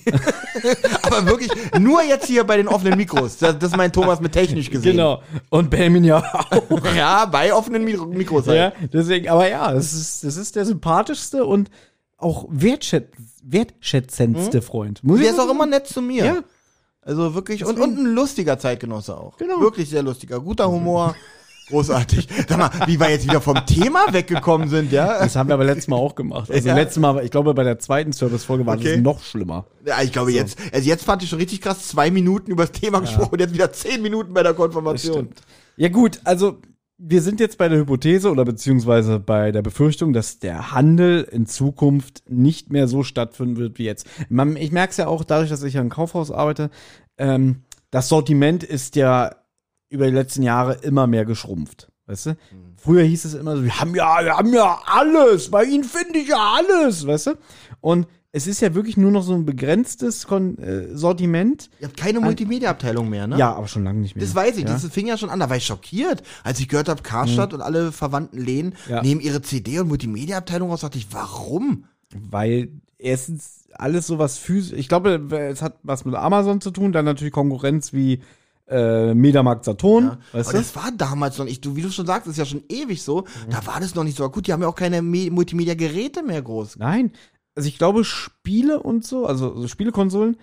aber 1.03 1.27
wirklich 1.27 1.51
nur 1.79 2.03
jetzt 2.03 2.27
hier 2.27 2.45
bei 2.45 2.57
den 2.57 2.69
offenen 2.69 2.97
Mikros. 2.97 3.39
Das, 3.39 3.59
das 3.59 3.71
ist 3.71 3.77
mein 3.77 3.93
Thomas 3.93 4.21
mit 4.21 4.33
technisch 4.33 4.71
gesehen. 4.71 4.93
Genau. 4.93 5.23
Und 5.51 5.71
Benjamin 5.71 6.05
ja 6.05 6.19
auch. 6.19 6.53
Ja, 6.97 7.25
bei 7.27 7.55
offenen 7.55 7.85
Mikro 7.85 8.07
Mikros 8.07 8.47
halt. 8.47 8.59
Ja, 8.59 8.73
deswegen, 8.93 9.29
aber 9.29 9.49
ja, 9.49 9.73
das 9.73 9.93
ist, 9.93 10.25
das 10.25 10.37
ist 10.37 10.57
der 10.57 10.65
sympathischste 10.65 11.45
und 11.45 11.71
auch 12.19 12.47
wertschätz 12.51 13.09
wertschätzendste 13.45 14.63
Freund. 14.63 15.03
Muss 15.03 15.19
Mhm. 15.19 15.23
Der 15.23 15.33
ist 15.33 15.41
auch 15.41 15.51
immer 15.51 15.67
nett 15.67 15.87
zu 15.89 16.01
mir. 16.01 16.25
Ja. 16.25 16.45
Also 17.01 17.35
wirklich, 17.35 17.65
und, 17.65 17.81
und 17.81 17.99
ein 17.99 18.15
lustiger 18.15 18.59
Zeitgenosse 18.59 19.17
auch. 19.17 19.37
Genau. 19.39 19.61
Wirklich 19.61 19.91
sehr 19.91 20.03
lustiger. 20.03 20.39
Guter 20.41 20.71
Humor. 20.71 21.17
Großartig. 21.69 22.29
Sag 22.49 22.59
mal, 22.59 22.71
wie 22.87 22.99
wir 22.99 23.09
jetzt 23.11 23.25
wieder 23.25 23.41
vom 23.41 23.65
Thema 23.67 24.07
weggekommen 24.13 24.69
sind, 24.69 24.93
ja? 24.93 25.19
Das 25.21 25.37
haben 25.37 25.49
wir 25.49 25.55
aber 25.55 25.65
letztes 25.65 25.89
Mal 25.89 25.97
auch 25.97 26.15
gemacht. 26.15 26.51
Also 26.51 26.69
Ja. 26.69 26.75
letztes 26.75 27.01
Mal, 27.01 27.25
ich 27.25 27.31
glaube, 27.31 27.55
bei 27.55 27.63
der 27.65 27.79
zweiten 27.79 28.13
Service-Folge 28.13 28.67
war 28.67 28.77
Okay. 28.77 28.95
das 28.97 29.03
noch 29.03 29.23
schlimmer. 29.23 29.67
Ja, 29.87 30.03
ich 30.03 30.13
glaube 30.13 30.33
jetzt, 30.33 30.59
also 30.73 30.87
jetzt 30.89 31.05
fand 31.05 31.23
ich 31.23 31.29
schon 31.29 31.39
richtig 31.39 31.61
krass, 31.61 31.89
zwei 31.89 32.11
Minuten 32.11 32.51
über 32.51 32.65
das 32.67 32.73
Thema 32.73 33.01
gesprochen 33.01 33.31
und 33.33 33.41
jetzt 33.41 33.55
wieder 33.55 33.73
zehn 33.73 34.03
Minuten 34.03 34.35
bei 34.35 34.43
der 34.43 34.55
Konfirmation. 34.55 35.29
Ja 35.77 35.89
gut, 35.89 36.21
also 36.25 36.59
wir 36.99 37.23
sind 37.23 37.41
jetzt 37.41 37.59
bei 37.59 37.69
der 37.69 37.79
Hypothese 37.79 38.31
oder 38.31 38.45
beziehungsweise 38.45 39.19
bei 39.19 39.51
der 39.51 39.63
Befürchtung, 39.63 40.13
dass 40.13 40.39
der 40.39 40.73
Handel 40.73 41.23
in 41.31 41.47
Zukunft 41.47 42.23
nicht 42.29 42.71
mehr 42.71 42.87
so 42.87 43.03
stattfinden 43.03 43.57
wird 43.57 43.79
wie 43.79 43.85
jetzt. 43.85 44.07
Man, 44.29 44.57
ich 44.57 44.71
merke 44.73 44.91
es 44.93 44.97
ja 44.99 45.07
auch 45.07 45.25
dadurch, 45.25 45.51
dass 45.51 45.63
ich 45.63 45.75
ja 45.75 45.81
im 45.81 45.89
Kaufhaus 45.89 46.31
arbeite. 46.31 46.71
Ähm, 47.19 47.63
das 47.91 48.09
Sortiment 48.09 48.63
ist 48.63 48.95
ja 48.97 49.31
über 49.93 50.07
die 50.07 50.13
letzten 50.13 50.43
Jahre 50.43 50.75
immer 50.83 51.07
mehr 51.07 51.25
geschrumpft. 51.25 51.89
Weißt 52.07 52.27
du? 52.27 52.37
Früher 52.77 53.05
hieß 53.05 53.25
es 53.27 53.35
immer 53.35 53.57
so, 53.57 53.65
wir 53.65 53.79
haben 53.79 53.95
ja, 53.95 54.25
wir 54.25 54.37
haben 54.37 54.53
ja 54.53 54.81
alles, 54.87 55.51
bei 55.51 55.65
ihnen 55.65 55.85
finde 55.85 56.19
ich 56.19 56.29
ja 56.29 56.57
alles, 56.59 57.07
weißt 57.07 57.29
du? 57.29 57.31
Und 57.81 58.07
es 58.33 58.47
ist 58.47 58.61
ja 58.61 58.75
wirklich 58.75 58.97
nur 58.97 59.11
noch 59.11 59.23
so 59.23 59.35
ein 59.35 59.45
begrenztes 59.45 60.27
Kon 60.27 60.57
äh, 60.59 60.97
Sortiment. 60.97 61.69
Ihr 61.81 61.87
habt 61.89 61.99
keine 61.99 62.19
Multimedia-Abteilung 62.21 63.09
mehr, 63.11 63.27
ne? 63.27 63.37
Ja, 63.39 63.55
aber 63.55 63.69
schon 63.69 63.85
lange 63.85 64.01
nicht 64.01 64.17
mehr. 64.17 64.25
Das 64.25 64.35
weiß 64.35 64.57
ich, 64.57 64.65
ja? 64.65 64.73
das 64.73 64.87
fing 64.87 65.07
ja 65.07 65.19
schon 65.19 65.29
an, 65.31 65.39
da 65.39 65.51
war 65.51 65.57
ich 65.59 65.67
schockiert, 65.67 66.23
als 66.43 66.59
ich 66.59 66.69
gehört 66.69 66.89
habe, 66.89 67.03
Karstadt 67.03 67.53
und 67.53 67.61
alle 67.61 67.93
verwandten 67.93 68.39
Läden 68.39 68.75
Ja. 68.89 69.03
nehmen 69.03 69.21
ihre 69.21 69.43
CD- 69.43 69.81
und 69.81 69.89
Multimedia-Abteilung 69.89 70.71
raus, 70.71 70.81
dachte 70.81 70.99
ich, 70.99 71.09
warum? 71.13 71.85
Weil 72.15 72.71
erstens 72.99 73.65
alles 73.75 74.07
sowas 74.07 74.39
physisch, 74.39 74.79
ich 74.79 74.89
glaube, 74.89 75.29
es 75.51 75.61
hat 75.63 75.77
was 75.83 76.05
mit 76.05 76.15
Amazon 76.15 76.61
zu 76.61 76.71
tun, 76.71 76.93
dann 76.93 77.05
natürlich 77.05 77.33
Konkurrenz 77.33 77.93
wie 77.93 78.23
äh, 78.73 79.15
Mediamarkt 79.15 79.65
Saturn, 79.65 80.05
Ja. 80.05 80.19
weißt 80.33 80.49
Aber 80.49 80.59
du? 80.59 80.65
das 80.65 80.75
war 80.77 80.91
damals 80.97 81.39
noch 81.39 81.45
nicht, 81.45 81.65
du, 81.65 81.77
wie 81.77 81.83
du 81.83 81.91
schon 81.91 82.07
sagst, 82.07 82.27
das 82.27 82.33
ist 82.33 82.39
ja 82.39 82.45
schon 82.47 82.63
ewig 82.69 83.03
so, 83.03 83.25
da 83.51 83.65
war 83.67 83.79
das 83.81 83.95
noch 83.95 84.05
nicht 84.05 84.17
so 84.17 84.29
gut, 84.31 84.47
die 84.47 84.53
haben 84.53 84.63
ja 84.63 84.69
auch 84.69 84.75
keine 84.75 85.03
Me 85.03 85.31
Multimedia-Geräte 85.31 86.23
mehr 86.23 86.43
groß. 86.43 86.77
Nein, 86.79 87.13
also 87.55 87.69
ich 87.69 87.79
glaube, 87.79 88.05
Spiele 88.05 88.81
und 88.83 89.05
so, 89.05 89.27
also, 89.27 89.55
also 89.55 89.69
Spielekonsolen, 89.69 90.37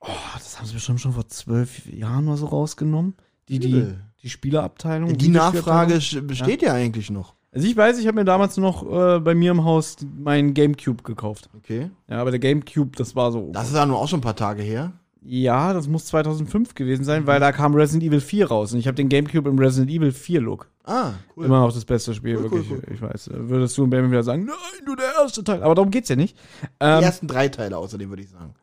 oh, 0.00 0.06
das 0.34 0.58
haben 0.58 0.66
sie 0.66 0.74
bestimmt 0.74 1.00
schon 1.00 1.12
vor 1.12 1.28
zwölf 1.28 1.86
Jahren 1.92 2.26
oder 2.28 2.36
so 2.38 2.46
rausgenommen. 2.46 3.14
Die, 3.48 3.60
die, 3.60 3.94
die 4.22 4.28
Spieleabteilung. 4.30 5.16
Die 5.16 5.28
Nachfrage 5.28 5.94
sch- 5.96 6.20
besteht 6.22 6.62
ja, 6.62 6.72
eigentlich 6.72 7.10
noch. 7.10 7.36
Also 7.52 7.68
ich 7.68 7.76
weiß, 7.76 7.98
ich 8.00 8.06
habe 8.06 8.16
mir 8.16 8.24
damals 8.24 8.56
noch 8.56 8.82
äh, 8.82 9.20
bei 9.20 9.34
mir 9.34 9.52
im 9.52 9.64
Haus 9.64 9.96
meinen 10.18 10.52
Gamecube 10.52 11.02
gekauft. 11.04 11.48
Okay. 11.56 11.90
Ja, 12.08 12.20
aber 12.20 12.30
der 12.32 12.40
Gamecube, 12.40 12.96
das 12.96 13.14
war 13.14 13.30
so. 13.32 13.50
Das 13.52 13.68
ist 13.68 13.74
ja 13.76 13.86
nur 13.86 13.98
auch 13.98 14.08
schon 14.08 14.18
ein 14.18 14.22
paar 14.22 14.34
Tage 14.36 14.62
her. 14.62 14.92
Ja, 15.28 15.72
das 15.72 15.88
muss 15.88 16.04
2005 16.06 16.74
gewesen 16.74 17.04
sein, 17.04 17.26
weil 17.26 17.40
da 17.40 17.50
kam 17.52 17.74
Resident 17.74 18.04
Evil 18.04 18.20
4 18.20 18.46
raus 18.48 18.72
und 18.72 18.78
ich 18.78 18.86
habe 18.86 18.94
den 18.94 19.08
Gamecube 19.08 19.48
im 19.50 19.58
Resident 19.58 19.90
Evil 19.90 20.12
4 20.12 20.40
Look. 20.40 20.68
Ah, 20.84 21.14
cool. 21.36 21.46
Immer 21.46 21.60
noch 21.60 21.72
das 21.74 21.84
beste 21.84 22.14
Spiel, 22.14 22.36
Cool, 22.36 22.44
cool, 22.52 22.68
wirklich. 22.70 22.90
Ich 22.94 23.02
weiß. 23.02 23.28
äh, 23.28 23.48
Würdest 23.48 23.76
du 23.76 23.82
und 23.84 23.90
Benjamin 23.90 24.12
wieder 24.12 24.22
sagen, 24.22 24.44
nein, 24.44 24.54
nur 24.86 24.96
der 24.96 25.06
erste 25.20 25.42
Teil. 25.42 25.62
Aber 25.64 25.74
darum 25.74 25.90
geht's 25.90 26.08
ja 26.08 26.14
nicht. 26.16 26.36
Die 26.62 26.66
Ähm, 26.80 27.02
ersten 27.02 27.26
drei 27.26 27.48
Teile 27.48 27.76
außerdem, 27.76 28.08
würde 28.08 28.22
ich 28.22 28.30
sagen. 28.30 28.54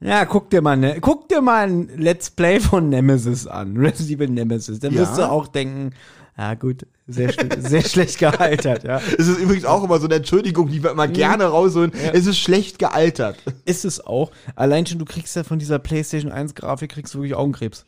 ja, 0.00 0.24
guck 0.24 0.50
dir 0.50 0.62
mal, 0.62 0.76
ne, 0.76 0.98
guck 1.00 1.28
dir 1.28 1.40
mal 1.42 1.66
ein 1.68 1.88
Let's 1.96 2.30
Play 2.30 2.60
von 2.60 2.88
Nemesis 2.88 3.46
an. 3.48 3.76
Resident 3.76 4.10
Evil 4.20 4.30
Nemesis. 4.30 4.78
Dann 4.78 4.92
Ja. 4.94 5.00
wirst 5.00 5.18
du 5.18 5.28
auch 5.28 5.48
denken, 5.48 5.90
ja 6.38 6.54
gut, 6.54 6.86
sehr, 7.06 7.32
sehr 7.58 7.82
schlecht 7.82 8.18
gealtert, 8.18 8.84
ja. 8.84 9.00
Es 9.18 9.26
ist 9.26 9.38
übrigens 9.38 9.64
auch 9.64 9.82
immer 9.82 9.98
so 9.98 10.06
eine 10.06 10.14
Entschuldigung, 10.16 10.68
die 10.68 10.82
wir 10.82 10.92
immer 10.92 11.08
gerne 11.08 11.44
rausholen. 11.46 11.92
Es 12.12 12.26
ist 12.26 12.38
schlecht 12.38 12.78
gealtert. 12.78 13.36
Ist 13.64 13.84
es 13.84 14.06
auch. 14.06 14.30
Allein 14.54 14.86
schon, 14.86 14.98
du 14.98 15.04
kriegst 15.04 15.34
ja 15.36 15.42
von 15.44 15.58
dieser 15.58 15.78
PlayStation 15.78 16.30
1 16.30 16.54
Grafik, 16.54 16.92
kriegst 16.92 17.12
du 17.14 17.18
wirklich 17.18 17.34
Augenkrebs. 17.34 17.84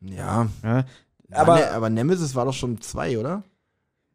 Ja. 0.00 0.48
Ja. 0.64 0.84
Aber, 1.30 1.52
Aber, 1.54 1.70
aber 1.72 1.90
Nemesis 1.90 2.34
war 2.34 2.44
doch 2.46 2.54
schon 2.54 2.80
zwei, 2.80 3.18
oder? 3.18 3.44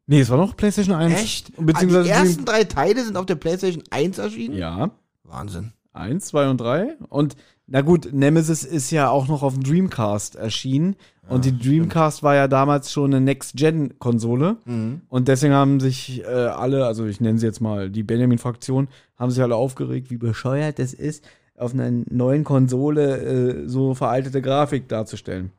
nee, 0.07 0.21
es 0.21 0.29
war 0.29 0.37
noch 0.37 0.55
PlayStation 0.55 0.95
1. 0.95 1.13
Echt? 1.21 1.51
Beziehungsweise 1.57 1.99
Ah, 1.99 2.03
die 2.21 2.27
ersten 2.27 2.45
drei 2.45 2.63
Teile 2.63 3.03
sind 3.03 3.17
auf 3.17 3.25
der 3.25 3.35
PlayStation 3.35 3.83
1 3.91 4.17
erschienen? 4.17 4.55
Ja. 4.55 4.91
Wahnsinn. 5.23 5.73
Eins, 5.93 6.27
zwei 6.27 6.49
und 6.49 6.57
drei. 6.61 6.95
Und 7.09 7.35
na 7.67 7.81
gut, 7.81 8.13
Nemesis 8.13 8.63
ist 8.63 8.91
ja 8.91 9.09
auch 9.09 9.27
noch 9.27 9.43
auf 9.43 9.53
dem 9.53 9.63
Dreamcast 9.63 10.35
erschienen. 10.35 10.95
Und 11.29 11.43
die 11.43 11.57
Dreamcast 11.57 12.23
war 12.23 12.35
ja 12.35 12.47
damals 12.47 12.89
schon 12.89 13.13
eine 13.13 13.19
Next-Gen-Konsole. 13.19 14.55
Mhm. 14.63 15.01
Und 15.09 15.27
deswegen 15.27 15.53
haben 15.53 15.81
sich 15.81 16.23
äh, 16.23 16.27
alle, 16.27 16.85
also 16.85 17.05
ich 17.05 17.19
nenne 17.19 17.37
sie 17.37 17.45
jetzt 17.45 17.59
mal 17.59 17.89
die 17.89 18.03
Benjamin-Fraktion, 18.03 18.87
haben 19.17 19.31
sich 19.31 19.43
alle 19.43 19.55
aufgeregt, 19.55 20.09
wie 20.09 20.17
bescheuert 20.17 20.79
es 20.79 20.93
ist, 20.93 21.25
auf 21.57 21.73
einer 21.73 21.91
neuen 22.09 22.45
Konsole 22.45 23.17
äh, 23.17 23.67
so 23.67 23.93
veraltete 23.93 24.41
Grafik 24.41 24.87
darzustellen. 24.87 25.51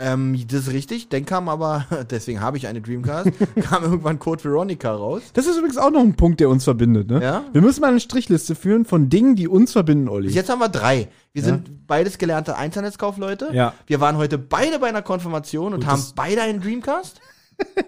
Ähm, 0.00 0.36
das 0.48 0.66
ist 0.66 0.72
richtig. 0.72 1.10
Dann 1.10 1.26
kam 1.26 1.48
aber, 1.48 1.86
deswegen 2.10 2.40
habe 2.40 2.56
ich 2.56 2.66
eine 2.66 2.80
Dreamcast, 2.80 3.30
kam 3.62 3.84
irgendwann 3.84 4.18
Code 4.18 4.42
Veronica 4.42 4.90
raus. 4.90 5.22
Das 5.34 5.46
ist 5.46 5.58
übrigens 5.58 5.76
auch 5.76 5.90
noch 5.90 6.00
ein 6.00 6.14
Punkt, 6.14 6.40
der 6.40 6.48
uns 6.48 6.64
verbindet, 6.64 7.10
ne? 7.10 7.22
Ja. 7.22 7.44
Wir 7.52 7.60
müssen 7.60 7.82
mal 7.82 7.88
eine 7.88 8.00
Strichliste 8.00 8.54
führen 8.54 8.86
von 8.86 9.10
Dingen, 9.10 9.36
die 9.36 9.46
uns 9.46 9.72
verbinden, 9.72 10.08
Olli. 10.08 10.28
Bis 10.28 10.36
jetzt 10.36 10.48
haben 10.48 10.60
wir 10.60 10.70
drei. 10.70 11.08
Wir 11.32 11.42
sind 11.42 11.86
beides 11.86 12.18
gelernte 12.18 12.56
Einzelnetzkaufleute. 12.56 13.50
Ja. 13.52 13.74
Wir 13.86 14.00
waren 14.00 14.16
heute 14.16 14.38
beide 14.38 14.78
bei 14.78 14.88
einer 14.88 15.02
Konfirmation 15.02 15.74
und 15.74 15.80
Gut, 15.80 15.88
haben 15.88 16.02
beide 16.16 16.42
einen 16.42 16.60
Dreamcast. 16.60 17.20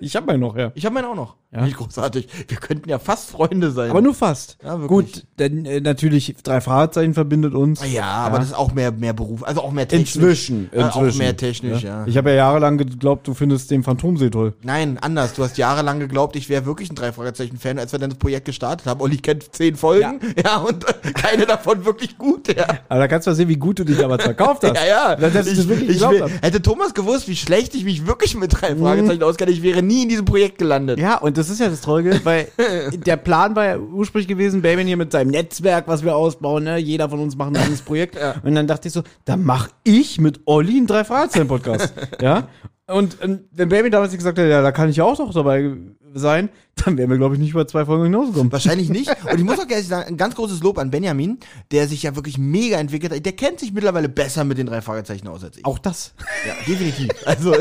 Ich 0.01 0.17
habe 0.17 0.27
meinen 0.27 0.41
noch, 0.41 0.55
ja. 0.55 0.71
Ich 0.75 0.85
habe 0.85 0.93
meinen 0.93 1.07
auch 1.07 1.15
noch. 1.15 1.37
Ja. 1.55 1.67
Nicht 1.67 1.77
großartig. 1.77 2.29
Wir 2.49 2.57
könnten 2.57 2.89
ja 2.89 2.99
fast 2.99 3.29
Freunde 3.31 3.71
sein. 3.73 3.91
Aber 3.91 4.01
nur 4.01 4.15
fast. 4.15 4.57
Ja. 4.65 4.77
Gut, 4.77 5.25
denn 5.39 5.67
äh, 5.67 5.81
natürlich 5.81 6.35
drei 6.43 6.63
Fragezeichen 6.63 7.13
verbindet 7.13 7.55
uns. 7.55 7.83
ja, 7.93 8.05
aber 8.05 8.39
das 8.39 8.47
ist 8.49 8.55
auch 8.55 8.73
mehr, 8.73 8.91
mehr 8.91 9.13
Beruf, 9.13 9.43
also 9.45 9.61
auch 9.63 9.71
mehr 9.71 9.87
technisch. 9.87 10.15
Inzwischen, 10.17 10.71
Äh, 10.73 10.83
auch 10.85 10.97
inzwischen. 10.97 11.19
mehr 11.19 11.37
technisch, 11.37 11.83
ja. 11.83 12.07
Ich 12.07 12.17
habe 12.17 12.31
ja 12.31 12.37
jahrelang 12.37 12.79
geglaubt, 12.79 13.29
du 13.29 13.35
findest 13.35 13.71
den 13.71 13.83
Phantomsee 13.83 14.31
toll. 14.31 14.55
Nein, 14.63 14.97
anders. 15.03 15.35
Du 15.35 15.45
hast 15.45 15.59
jahrelang 15.59 16.01
geglaubt, 16.01 16.37
ich 16.37 16.49
wäre 16.49 16.65
wirklich 16.65 16.91
ein 16.91 16.95
Drei-Fragezeichen-Fan, 16.95 17.79
als 17.79 17.93
wir 17.93 17.99
dann 17.99 18.09
das 18.11 18.19
Projekt 18.19 18.47
gestartet 18.47 18.87
haben. 18.87 19.03
Olli 19.03 19.19
kennt 19.19 19.55
zehn 19.55 19.77
Folgen, 19.77 20.21
ja, 20.43 20.57
und 20.57 20.89
äh, 20.89 21.13
keine 21.15 21.45
davon 21.45 21.85
wirklich 21.85 22.17
gut, 22.17 22.49
ja. 22.57 22.65
Aber 22.89 23.01
da 23.01 23.09
kannst 23.09 23.27
du 23.27 23.31
mal 23.31 23.35
sehen, 23.35 23.49
wie 23.51 23.57
gut 23.57 23.79
du 23.79 23.85
dich 23.85 23.99
damals 23.99 24.23
verkauft 24.25 24.63
hast. 24.65 24.73
Ja, 24.83 24.87
ja. 24.87 25.17
Dass 25.17 25.47
ich, 25.47 25.59
das 25.59 25.69
wirklich 25.69 25.91
ich, 25.97 26.01
will- 26.09 26.31
hätte 26.41 26.63
Thomas 26.63 26.95
gewusst, 26.95 27.29
wie 27.29 27.37
schlecht 27.37 27.75
ich 27.75 27.85
mich 27.85 28.07
wirklich 28.07 28.35
mit 28.37 28.59
drei 28.59 28.75
Fragezeichen 28.75 29.23
auskenne, 29.23 29.51
ich 29.51 29.63
wäre 29.63 29.83
nie 29.83 30.05
in 30.05 30.09
diesem 30.09 30.25
Projekt 30.25 30.57
gelandet. 30.57 30.99
Ja, 30.99 31.19
und 31.19 31.37
das 31.37 31.42
ist 31.51 31.61
ja 31.61 31.69
das 31.69 31.81
Traurige, 31.81 32.21
weil 32.25 32.49
der 32.93 33.17
Plan 33.17 33.55
war 33.57 33.65
ja 33.65 33.79
ursprünglich 33.79 34.29
gewesen, 34.29 34.63
Baby 34.63 34.85
hier 34.85 34.97
mit 34.97 35.13
seinem 35.13 35.31
Netzwerk, 35.31 35.89
was 35.89 36.05
wir 36.05 36.17
ausbauen, 36.17 36.65
ne? 36.65 36.79
jeder 36.79 37.09
von 37.09 37.21
uns 37.21 37.37
macht 37.37 37.51
ein 37.51 37.57
eigenes 37.57 37.83
Projekt. 37.83 38.17
Und 38.43 38.55
dann 38.55 38.67
dachte 38.67 38.89
ich 38.89 38.95
so, 38.95 39.03
da 39.25 39.37
mach 39.37 39.69
ich 39.85 40.21
mit 40.21 40.41
Olli 40.47 40.77
einen 40.77 40.87
drei 40.87 41.05
Fragezeichen 41.05 41.49
Podcast. 41.49 41.95
ja. 42.21 42.49
Und 42.87 43.19
ähm, 43.23 43.45
wenn 43.53 43.69
Baby 43.69 43.91
damals 43.91 44.13
gesagt 44.13 44.39
hätte, 44.39 44.49
ja, 44.49 44.61
da 44.61 44.73
kann 44.73 44.89
ich 44.89 44.97
ja 44.97 45.05
auch 45.05 45.19
noch 45.19 45.33
dabei 45.33 45.73
sein, 46.15 46.51
dann 46.77 46.97
wären 46.97 47.11
wir, 47.11 47.19
glaube 47.19 47.35
ich, 47.35 47.41
nicht 47.41 47.51
über 47.51 47.67
zwei 47.67 47.85
Folgen 47.85 48.05
hinausgekommen. 48.05 48.51
Wahrscheinlich 48.51 48.89
nicht. 48.89 49.09
Und 49.31 49.39
ich 49.39 49.45
muss 49.45 49.59
auch 49.59 49.69
ehrlich 49.69 49.87
sagen, 49.87 50.09
ein 50.09 50.17
ganz 50.17 50.35
großes 50.35 50.63
Lob 50.63 50.79
an 50.79 50.91
Benjamin, 50.91 51.39
der 51.71 51.87
sich 51.87 52.03
ja 52.03 52.17
wirklich 52.17 52.39
mega 52.39 52.79
entwickelt 52.79 53.13
hat. 53.13 53.25
Der 53.25 53.33
kennt 53.33 53.61
sich 53.61 53.73
mittlerweile 53.73 54.09
besser 54.09 54.45
mit 54.45 54.59
den 54.59 54.67
drei 54.67 54.81
Fragezeichen 54.81 55.29
aus 55.29 55.45
als 55.45 55.59
ich. 55.59 55.65
Auch 55.65 55.79
das. 55.79 56.15
Ja, 56.47 56.55
definitiv. 56.67 57.11
Also, 57.27 57.55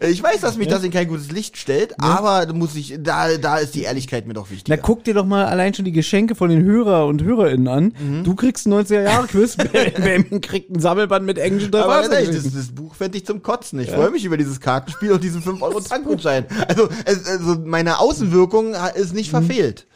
ich 0.00 0.22
weiß, 0.22 0.42
dass 0.42 0.58
mich 0.58 0.68
das 0.68 0.84
in 0.84 0.90
kein 0.90 1.08
gutes 1.08 1.30
Licht 1.32 1.56
stellt, 1.56 1.94
aber 1.98 2.46
da 2.46 2.52
muss 2.52 2.74
ich, 2.76 2.98
da, 3.00 3.36
da 3.38 3.56
ist 3.56 3.74
die 3.74 3.82
Ehrlichkeit 3.82 4.26
mir 4.26 4.34
doch 4.34 4.46
Na, 4.48 4.52
wichtiger. 4.52 4.76
guck 4.78 5.04
dir 5.04 5.14
doch 5.14 5.26
mal 5.26 5.46
allein 5.46 5.74
schon 5.74 5.84
die 5.84 5.92
Geschenke 5.92 6.34
von 6.34 6.50
den 6.50 6.62
Hörer 6.62 7.06
und 7.06 7.22
HörerInnen 7.22 7.68
an. 7.68 7.94
Mhm. 7.98 8.24
Du 8.24 8.34
kriegst 8.34 8.66
ein 8.66 8.74
90er-Jahre-Quiz, 8.74 9.56
Baby 9.72 10.40
kriegt 10.40 10.70
ein 10.70 10.80
Sammelband 10.80 11.24
mit 11.24 11.38
englischen 11.38 11.70
drei 11.70 11.82
aber 11.82 12.10
ehrlich, 12.12 12.36
das, 12.36 12.52
das 12.52 12.68
Buch 12.68 12.94
fände 12.94 13.16
ich 13.18 13.24
zum 13.26 13.42
Kotzen. 13.42 13.80
Ich 13.80 13.90
freue 13.90 14.10
mich 14.10 14.24
über 14.24 14.36
dieses 14.36 14.60
Kartenspiel 14.68 15.12
und 15.12 15.24
diesen 15.24 15.42
5-Euro-Tankgutschein. 15.42 16.44
Also, 16.68 16.90
also, 17.06 17.58
meine 17.64 18.00
Außenwirkung 18.00 18.74
ist 18.94 19.14
nicht 19.14 19.30
verfehlt. 19.30 19.86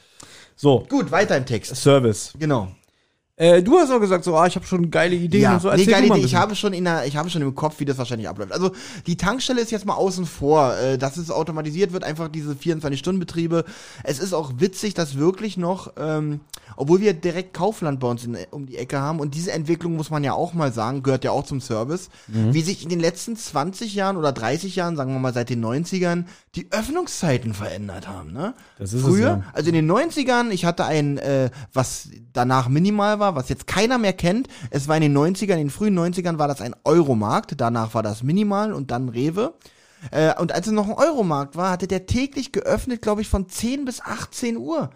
So, 0.56 0.86
Gut, 0.88 1.10
weiter 1.10 1.36
im 1.36 1.44
Text. 1.44 1.76
Service. 1.76 2.32
Genau. 2.38 2.68
Äh, 3.42 3.60
du 3.62 3.76
hast 3.76 3.90
auch 3.90 3.98
gesagt, 3.98 4.22
so, 4.22 4.36
ah, 4.36 4.46
ich 4.46 4.54
habe 4.54 4.64
schon 4.64 4.88
geile 4.90 5.16
Ideen 5.16 5.42
Ja, 5.42 5.54
und 5.54 5.62
so. 5.62 5.68
nee, 5.68 5.78
Erzähl 5.80 5.92
geile 5.94 6.06
mal 6.06 6.14
ein 6.14 6.20
Idee. 6.20 6.26
Ich 6.26 6.34
habe 6.36 6.54
schon 6.54 6.72
in 6.72 6.84
der, 6.84 7.06
ich 7.06 7.16
habe 7.16 7.28
schon 7.28 7.42
im 7.42 7.54
Kopf, 7.56 7.80
wie 7.80 7.84
das 7.84 7.98
wahrscheinlich 7.98 8.28
abläuft. 8.28 8.52
Also 8.52 8.70
die 9.08 9.16
Tankstelle 9.16 9.60
ist 9.60 9.72
jetzt 9.72 9.84
mal 9.84 9.94
außen 9.94 10.26
vor, 10.26 10.76
äh, 10.76 10.96
dass 10.96 11.16
es 11.16 11.28
automatisiert 11.32 11.92
wird, 11.92 12.04
einfach 12.04 12.28
diese 12.28 12.52
24-Stunden-Betriebe. 12.54 13.64
Es 14.04 14.20
ist 14.20 14.32
auch 14.32 14.52
witzig, 14.58 14.94
dass 14.94 15.16
wirklich 15.18 15.56
noch, 15.56 15.92
ähm, 15.98 16.38
obwohl 16.76 17.00
wir 17.00 17.14
direkt 17.14 17.52
Kaufland 17.52 17.98
bei 17.98 18.06
uns 18.08 18.24
in, 18.24 18.36
um 18.52 18.66
die 18.66 18.76
Ecke 18.78 19.00
haben 19.00 19.18
und 19.18 19.34
diese 19.34 19.50
Entwicklung 19.50 19.96
muss 19.96 20.10
man 20.10 20.22
ja 20.22 20.34
auch 20.34 20.54
mal 20.54 20.72
sagen, 20.72 21.02
gehört 21.02 21.24
ja 21.24 21.32
auch 21.32 21.44
zum 21.44 21.60
Service, 21.60 22.10
Mhm. 22.28 22.54
wie 22.54 22.62
sich 22.62 22.84
in 22.84 22.90
den 22.90 23.00
letzten 23.00 23.36
20 23.36 23.94
Jahren 23.94 24.16
oder 24.16 24.30
30 24.32 24.76
Jahren, 24.76 24.96
sagen 24.96 25.12
wir 25.12 25.18
mal 25.18 25.34
seit 25.34 25.50
den 25.50 25.60
90ern, 25.64 26.26
die 26.54 26.68
Öffnungszeiten 26.70 27.54
verändert 27.54 28.06
haben. 28.06 28.32
Ne? 28.32 28.54
Das 28.78 28.92
ist 28.92 29.00
es, 29.00 29.06
Früher, 29.08 29.26
ja. 29.26 29.42
also 29.52 29.68
in 29.68 29.74
den 29.74 29.90
90ern, 29.90 30.50
ich 30.50 30.64
hatte 30.64 30.84
ein, 30.84 31.18
äh, 31.18 31.50
was 31.72 32.08
danach 32.32 32.68
minimal 32.68 33.18
war, 33.18 33.31
was 33.34 33.48
jetzt 33.48 33.66
keiner 33.66 33.98
mehr 33.98 34.12
kennt. 34.12 34.48
Es 34.70 34.88
war 34.88 34.96
in 34.96 35.02
den 35.02 35.16
90ern, 35.16 35.52
in 35.52 35.58
den 35.58 35.70
frühen 35.70 35.98
90ern 35.98 36.38
war 36.38 36.48
das 36.48 36.60
ein 36.60 36.74
Euromarkt, 36.84 37.54
danach 37.56 37.94
war 37.94 38.02
das 38.02 38.22
minimal 38.22 38.72
und 38.72 38.90
dann 38.90 39.08
Rewe. 39.08 39.54
Äh, 40.10 40.38
und 40.40 40.52
als 40.52 40.66
es 40.66 40.72
noch 40.72 40.88
ein 40.88 40.94
Euromarkt 40.94 41.56
war, 41.56 41.70
hatte 41.70 41.86
der 41.86 42.06
täglich 42.06 42.52
geöffnet, 42.52 43.02
glaube 43.02 43.20
ich, 43.20 43.28
von 43.28 43.48
10 43.48 43.84
bis 43.84 44.00
18 44.00 44.56
Uhr. 44.56 44.90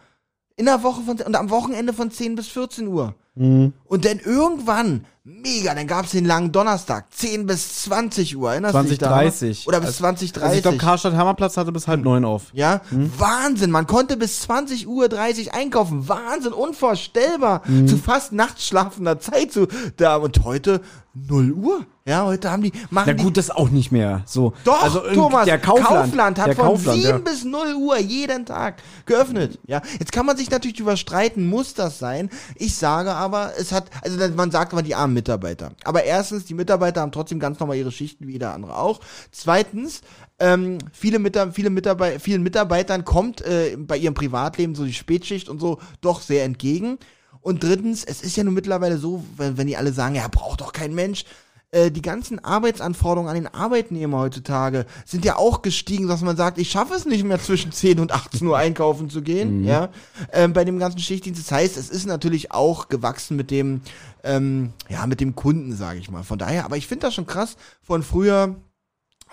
In 0.56 0.66
der 0.66 0.82
Woche 0.82 1.02
von, 1.02 1.20
und 1.20 1.36
am 1.36 1.50
Wochenende 1.50 1.92
von 1.92 2.10
10 2.10 2.34
bis 2.34 2.48
14 2.48 2.88
Uhr. 2.88 3.14
Mhm. 3.34 3.74
Und 3.84 4.04
dann 4.04 4.18
irgendwann, 4.18 5.04
mega, 5.28 5.74
dann 5.74 5.88
gab's 5.88 6.12
den 6.12 6.24
langen 6.24 6.52
Donnerstag, 6.52 7.06
10 7.12 7.46
bis 7.46 7.82
20 7.82 8.36
Uhr, 8.36 8.52
erinnerst 8.52 8.76
du 8.76 8.82
dich 8.84 8.98
20:30. 9.00 9.64
da? 9.64 9.68
Oder 9.68 9.80
bis 9.80 9.88
Also- 9.88 9.98
20, 9.98 10.40
Also 10.40 10.54
ich 10.56 10.62
glaube, 10.62 10.78
Karstadt 10.78 11.14
Hammerplatz 11.14 11.56
hatte 11.56 11.72
bis 11.72 11.88
halb 11.88 12.04
neun 12.04 12.24
auf. 12.24 12.44
ja, 12.52 12.80
Wahnsinn. 12.90 13.72
Man 13.72 13.88
konnte 13.88 14.16
bis 14.16 14.42
20 14.42 14.86
Uhr 14.86 15.08
30 15.08 15.52
einkaufen. 15.52 16.08
Wahnsinn, 16.08 16.52
unvorstellbar. 16.52 17.62
Mhm. 17.66 17.88
Zu 17.88 17.96
fast 17.98 18.32
nachtschlafender 18.32 19.18
Zeit 19.18 19.52
zu 19.52 19.66
da 19.96 20.14
und 20.16 20.44
heute 20.44 20.80
0 21.14 21.50
Uhr. 21.52 21.86
Ja, 22.08 22.24
heute 22.24 22.52
haben 22.52 22.62
die 22.62 22.72
machen 22.90 23.14
Na 23.16 23.20
gut, 23.20 23.36
das 23.36 23.50
auch 23.50 23.68
nicht 23.70 23.90
mehr. 23.90 24.22
So. 24.26 24.52
doch, 24.62 24.80
also, 24.80 25.00
Thomas, 25.12 25.44
der 25.44 25.58
Kaufland, 25.58 26.38
hat 26.38 26.46
der 26.48 26.54
von 26.54 26.66
Kaufland, 26.66 26.98
7 27.02 27.08
ja. 27.08 27.18
bis 27.18 27.42
0 27.42 27.74
Uhr 27.74 27.98
jeden 27.98 28.46
Tag 28.46 28.76
geöffnet. 29.06 29.58
Ja, 29.66 29.82
jetzt 29.98 30.12
kann 30.12 30.24
man 30.24 30.36
sich 30.36 30.48
natürlich 30.50 30.76
drüber 30.76 30.96
streiten, 30.96 31.48
muss 31.48 31.74
das 31.74 31.98
sein? 31.98 32.30
Ich 32.54 32.76
sage 32.76 33.12
aber, 33.12 33.54
es 33.58 33.72
hat, 33.72 33.86
also 34.02 34.18
man 34.36 34.52
sagt 34.52 34.72
immer 34.72 34.82
die 34.82 34.94
armen 34.94 35.14
Mitarbeiter. 35.16 35.72
Aber 35.84 36.04
erstens, 36.04 36.44
die 36.44 36.54
Mitarbeiter 36.54 37.00
haben 37.00 37.10
trotzdem 37.10 37.40
ganz 37.40 37.58
normal 37.58 37.76
ihre 37.76 37.90
Schichten 37.90 38.26
wie 38.28 38.32
jeder 38.32 38.54
andere 38.54 38.76
auch. 38.76 39.00
Zweitens, 39.32 40.02
ähm, 40.38 40.78
viele, 40.92 41.18
Mitar 41.18 41.52
viele 41.52 41.70
Mitarbeiter, 41.70 42.20
vielen 42.20 42.42
Mitarbeitern 42.42 43.04
kommt 43.04 43.40
äh, 43.40 43.76
bei 43.78 43.96
ihrem 43.96 44.14
Privatleben 44.14 44.74
so 44.74 44.84
die 44.84 44.92
Spätschicht 44.92 45.48
und 45.48 45.58
so 45.58 45.78
doch 46.00 46.20
sehr 46.20 46.44
entgegen. 46.44 46.98
Und 47.40 47.62
drittens, 47.62 48.04
es 48.04 48.22
ist 48.22 48.36
ja 48.36 48.44
nun 48.44 48.54
mittlerweile 48.54 48.98
so, 48.98 49.24
wenn, 49.36 49.56
wenn 49.56 49.66
die 49.66 49.76
alle 49.76 49.92
sagen, 49.92 50.16
ja, 50.16 50.28
braucht 50.28 50.60
doch 50.60 50.72
kein 50.72 50.94
Mensch, 50.94 51.24
äh, 51.72 51.90
die 51.90 52.02
ganzen 52.02 52.42
Arbeitsanforderungen 52.44 53.28
an 53.28 53.34
den 53.36 53.52
Arbeitnehmer 53.52 54.18
heutzutage 54.20 54.86
sind 55.04 55.24
ja 55.24 55.36
auch 55.36 55.62
gestiegen, 55.62 56.06
dass 56.08 56.22
man 56.22 56.36
sagt, 56.36 56.58
ich 56.58 56.70
schaffe 56.70 56.94
es 56.94 57.06
nicht 57.06 57.24
mehr 57.24 57.40
zwischen 57.40 57.72
10 57.72 57.98
und 58.00 58.12
18 58.12 58.46
Uhr 58.46 58.56
einkaufen 58.56 59.10
zu 59.10 59.20
gehen, 59.22 59.64
ja, 59.64 59.88
ähm, 60.32 60.52
bei 60.52 60.64
dem 60.64 60.78
ganzen 60.78 61.00
Schichtdienst. 61.00 61.40
Das 61.40 61.50
heißt, 61.52 61.76
es 61.76 61.90
ist 61.90 62.06
natürlich 62.06 62.52
auch 62.52 62.88
gewachsen 62.88 63.36
mit 63.36 63.50
dem, 63.50 63.80
ähm, 64.22 64.72
ja, 64.88 65.06
mit 65.06 65.20
dem 65.20 65.34
Kunden, 65.34 65.74
sage 65.74 65.98
ich 65.98 66.10
mal. 66.10 66.22
Von 66.22 66.38
daher, 66.38 66.64
aber 66.64 66.76
ich 66.76 66.86
finde 66.86 67.06
das 67.06 67.14
schon 67.14 67.26
krass, 67.26 67.56
von 67.82 68.02
früher 68.02 68.54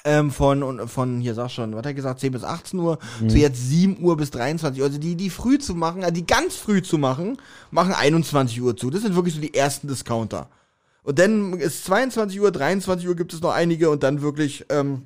ähm, 0.06 0.32
von, 0.32 0.88
von, 0.88 1.22
hier 1.22 1.34
sag 1.34 1.50
schon, 1.52 1.72
was 1.72 1.78
hat 1.78 1.86
er 1.86 1.94
gesagt, 1.94 2.20
10 2.20 2.34
bis 2.34 2.44
18 2.44 2.80
Uhr, 2.80 2.98
Mhm. 3.22 3.30
zu 3.30 3.38
jetzt 3.38 3.70
7 3.70 4.04
Uhr 4.04 4.18
bis 4.18 4.32
23 4.32 4.82
Uhr. 4.82 4.88
Also 4.88 4.98
die, 5.00 5.16
die 5.16 5.30
früh 5.30 5.60
zu 5.60 5.76
machen, 5.76 6.02
also 6.04 6.14
die 6.14 6.26
ganz 6.26 6.56
früh 6.56 6.82
zu 6.82 6.98
machen, 6.98 7.38
machen 7.72 7.94
21 7.94 8.62
Uhr 8.62 8.76
zu. 8.76 8.90
Das 8.90 9.04
sind 9.04 9.16
wirklich 9.16 9.36
so 9.36 9.40
die 9.40 9.54
ersten 9.54 9.88
Discounter. 9.88 10.50
Und 11.04 11.20
dann 11.20 11.54
ist 11.60 11.86
22 11.86 12.39
Uhr, 12.39 12.51
23 12.51 13.08
Uhr 13.08 13.16
gibt 13.16 13.34
es 13.34 13.41
noch 13.41 13.51
einige 13.51 13.89
und 13.89 14.04
dann 14.04 14.22
wirklich 14.22 14.66
ähm, 14.70 15.04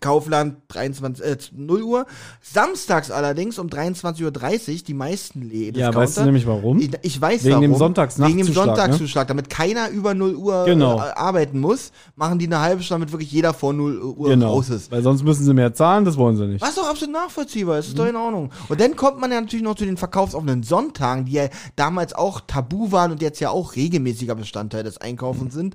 Kaufland 0.00 0.56
23, 0.68 1.24
äh, 1.24 1.36
0 1.56 1.82
Uhr. 1.82 2.06
Samstags 2.42 3.10
allerdings 3.10 3.58
um 3.58 3.68
23.30 3.68 4.24
Uhr 4.24 4.82
die 4.86 4.94
meisten 4.94 5.42
Läden. 5.42 5.78
Ja, 5.80 5.94
weißt 5.94 6.18
du 6.18 6.24
nämlich 6.24 6.46
warum? 6.46 6.78
Ich, 6.80 6.90
ich 7.02 7.20
weiß 7.20 7.44
Wegen 7.44 7.54
warum. 7.54 7.62
dem 7.62 7.74
Sonntagsnachtzuschlag, 7.76 8.28
Wegen 8.28 8.46
dem 8.46 8.48
ne? 8.48 8.54
Sonntagszuschlag. 8.54 9.28
Damit 9.28 9.50
keiner 9.50 9.88
über 9.90 10.14
0 10.14 10.34
Uhr 10.34 10.64
Genau. 10.66 10.98
äh, 10.98 11.12
arbeiten 11.14 11.58
muss, 11.60 11.92
machen 12.16 12.38
die 12.38 12.46
eine 12.46 12.60
halbe 12.60 12.82
Stunde, 12.82 13.00
damit 13.06 13.12
wirklich 13.12 13.32
jeder 13.32 13.54
vor 13.54 13.72
0 13.72 13.98
Uhr 14.02 14.28
Genau. 14.28 14.52
raus 14.54 14.68
ist. 14.70 14.90
Weil 14.90 15.02
sonst 15.02 15.22
müssen 15.22 15.44
sie 15.44 15.54
mehr 15.54 15.74
zahlen, 15.74 16.04
das 16.04 16.16
wollen 16.16 16.36
sie 16.36 16.46
nicht. 16.46 16.62
Was 16.62 16.74
doch 16.74 16.88
absolut 16.88 17.14
nachvollziehbar 17.14 17.78
ist, 17.78 17.88
ist 17.88 17.98
doch 17.98 18.06
in 18.06 18.16
Ordnung. 18.16 18.50
Und 18.68 18.80
dann 18.80 18.96
kommt 18.96 19.20
man 19.20 19.30
ja 19.32 19.40
natürlich 19.40 19.64
noch 19.64 19.74
zu 19.76 19.84
den 19.84 19.96
verkaufsoffenen 19.96 20.62
Sonntagen, 20.62 21.24
die 21.26 21.32
ja 21.32 21.48
damals 21.76 22.12
auch 22.14 22.40
tabu 22.46 22.92
waren 22.92 23.12
und 23.12 23.22
jetzt 23.22 23.40
ja 23.40 23.50
auch 23.50 23.76
regelmäßiger 23.76 24.34
Bestandteil 24.34 24.82
des 24.82 24.98
Einkaufens 24.98 25.54
sind. 25.54 25.74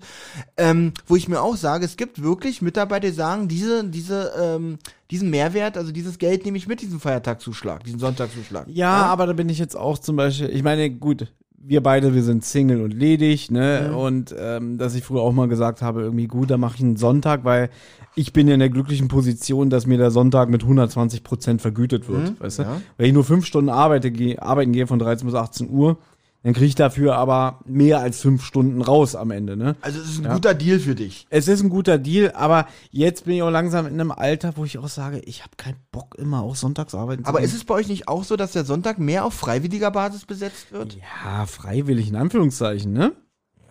Ähm, 0.57 0.93
wo 1.07 1.15
ich 1.15 1.27
mir 1.27 1.41
auch 1.41 1.55
sage, 1.55 1.85
es 1.85 1.97
gibt 1.97 2.21
wirklich 2.21 2.61
Mitarbeiter, 2.61 3.07
die 3.07 3.13
sagen, 3.13 3.47
diese, 3.47 3.83
diese, 3.85 4.08
ähm, 4.11 4.77
diesen 5.11 5.29
Mehrwert, 5.29 5.77
also 5.77 5.91
dieses 5.91 6.17
Geld 6.17 6.45
nehme 6.45 6.57
ich 6.57 6.67
mit, 6.67 6.81
diesen 6.81 6.99
Feiertagszuschlag, 6.99 7.83
diesen 7.83 7.99
Sonntagszuschlag. 7.99 8.67
Ja, 8.67 9.05
aber 9.05 9.27
da 9.27 9.33
bin 9.33 9.49
ich 9.49 9.59
jetzt 9.59 9.75
auch 9.75 9.97
zum 9.97 10.15
Beispiel, 10.15 10.49
ich 10.49 10.63
meine, 10.63 10.89
gut, 10.89 11.27
wir 11.61 11.83
beide, 11.83 12.13
wir 12.15 12.23
sind 12.23 12.45
Single 12.45 12.81
und 12.81 12.93
ledig, 12.93 13.51
ne? 13.51 13.93
Und 13.95 14.33
ähm, 14.37 14.77
dass 14.77 14.95
ich 14.95 15.03
früher 15.03 15.21
auch 15.21 15.33
mal 15.33 15.47
gesagt 15.47 15.81
habe, 15.81 16.01
irgendwie 16.01 16.27
gut, 16.27 16.49
da 16.49 16.57
mache 16.57 16.75
ich 16.77 16.81
einen 16.81 16.95
Sonntag, 16.95 17.43
weil 17.43 17.69
ich 18.15 18.33
bin 18.33 18.47
ja 18.47 18.53
in 18.53 18.59
der 18.59 18.69
glücklichen 18.69 19.07
Position, 19.07 19.69
dass 19.69 19.85
mir 19.85 19.97
der 19.97 20.11
Sonntag 20.11 20.49
mit 20.49 20.63
120 20.63 21.23
Prozent 21.23 21.61
vergütet 21.61 22.07
wird, 22.07 22.39
weißt 22.39 22.59
du? 22.59 22.63
ja. 22.63 22.81
Wenn 22.97 23.07
ich 23.07 23.13
nur 23.13 23.23
fünf 23.23 23.45
Stunden 23.45 23.69
arbeite, 23.69 24.11
gehe, 24.11 24.41
arbeiten 24.41 24.71
gehe 24.71 24.87
von 24.87 24.99
13 24.99 25.27
bis 25.27 25.35
18 25.35 25.69
Uhr, 25.69 25.97
dann 26.43 26.53
kriege 26.53 26.67
ich 26.67 26.75
dafür 26.75 27.15
aber 27.15 27.59
mehr 27.65 27.99
als 27.99 28.21
fünf 28.21 28.45
Stunden 28.45 28.81
raus 28.81 29.15
am 29.15 29.31
Ende, 29.31 29.57
ne? 29.57 29.75
Also 29.81 29.99
es 29.99 30.09
ist 30.09 30.25
ein 30.25 30.31
guter 30.31 30.53
Deal 30.53 30.79
für 30.79 30.95
dich. 30.95 31.27
Es 31.29 31.49
ist 31.49 31.61
ein 31.61 31.69
guter 31.69 31.97
Deal, 31.97 32.31
aber 32.33 32.67
jetzt 32.91 33.25
bin 33.25 33.35
ich 33.35 33.41
auch 33.43 33.49
langsam 33.49 33.87
in 33.87 33.93
einem 33.93 34.11
Alter, 34.11 34.53
wo 34.55 34.63
ich 34.63 34.77
auch 34.77 34.87
sage, 34.87 35.19
ich 35.19 35.41
habe 35.43 35.57
keinen 35.57 35.79
Bock 35.91 36.15
immer 36.15 36.41
auch 36.41 36.55
sonntags 36.55 36.95
arbeiten 36.95 37.25
zu 37.25 37.29
Aber 37.29 37.41
ist 37.41 37.53
es 37.53 37.65
bei 37.65 37.73
euch 37.73 37.89
nicht 37.89 38.07
auch 38.07 38.23
so, 38.23 38.37
dass 38.37 38.53
der 38.53 38.63
Sonntag 38.63 38.99
mehr 38.99 39.25
auf 39.25 39.33
freiwilliger 39.33 39.91
Basis 39.91 40.25
besetzt 40.25 40.71
wird? 40.71 40.95
Ja, 40.95 41.45
freiwillig 41.45 42.07
in 42.07 42.15
Anführungszeichen, 42.15 42.93
ne? 42.93 43.11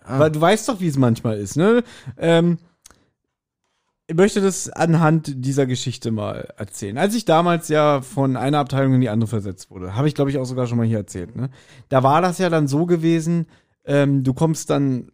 Weil 0.05 0.31
du 0.31 0.41
weißt 0.41 0.67
doch, 0.69 0.79
wie 0.79 0.87
es 0.87 0.97
manchmal 0.97 1.37
ist, 1.37 1.55
ne? 1.55 1.83
Ähm, 2.17 2.57
möchte 4.13 4.41
das 4.41 4.69
anhand 4.69 5.45
dieser 5.45 5.65
Geschichte 5.65 6.11
mal 6.11 6.53
erzählen. 6.57 6.97
Als 6.97 7.15
ich 7.15 7.25
damals 7.25 7.67
ja 7.67 8.01
von 8.01 8.35
einer 8.35 8.59
Abteilung 8.59 8.95
in 8.95 9.01
die 9.01 9.09
andere 9.09 9.27
versetzt 9.27 9.69
wurde, 9.69 9.95
habe 9.95 10.07
ich 10.07 10.15
glaube 10.15 10.31
ich 10.31 10.37
auch 10.37 10.45
sogar 10.45 10.67
schon 10.67 10.77
mal 10.77 10.87
hier 10.87 10.97
erzählt, 10.97 11.35
ne? 11.35 11.49
Da 11.89 12.03
war 12.03 12.21
das 12.21 12.37
ja 12.37 12.49
dann 12.49 12.67
so 12.67 12.85
gewesen, 12.85 13.47
ähm, 13.85 14.23
du 14.23 14.33
kommst 14.33 14.69
dann, 14.69 15.11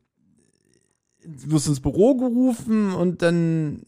wirst 1.24 1.68
ins 1.68 1.80
Büro 1.80 2.16
gerufen 2.16 2.94
und 2.94 3.22
dann 3.22 3.86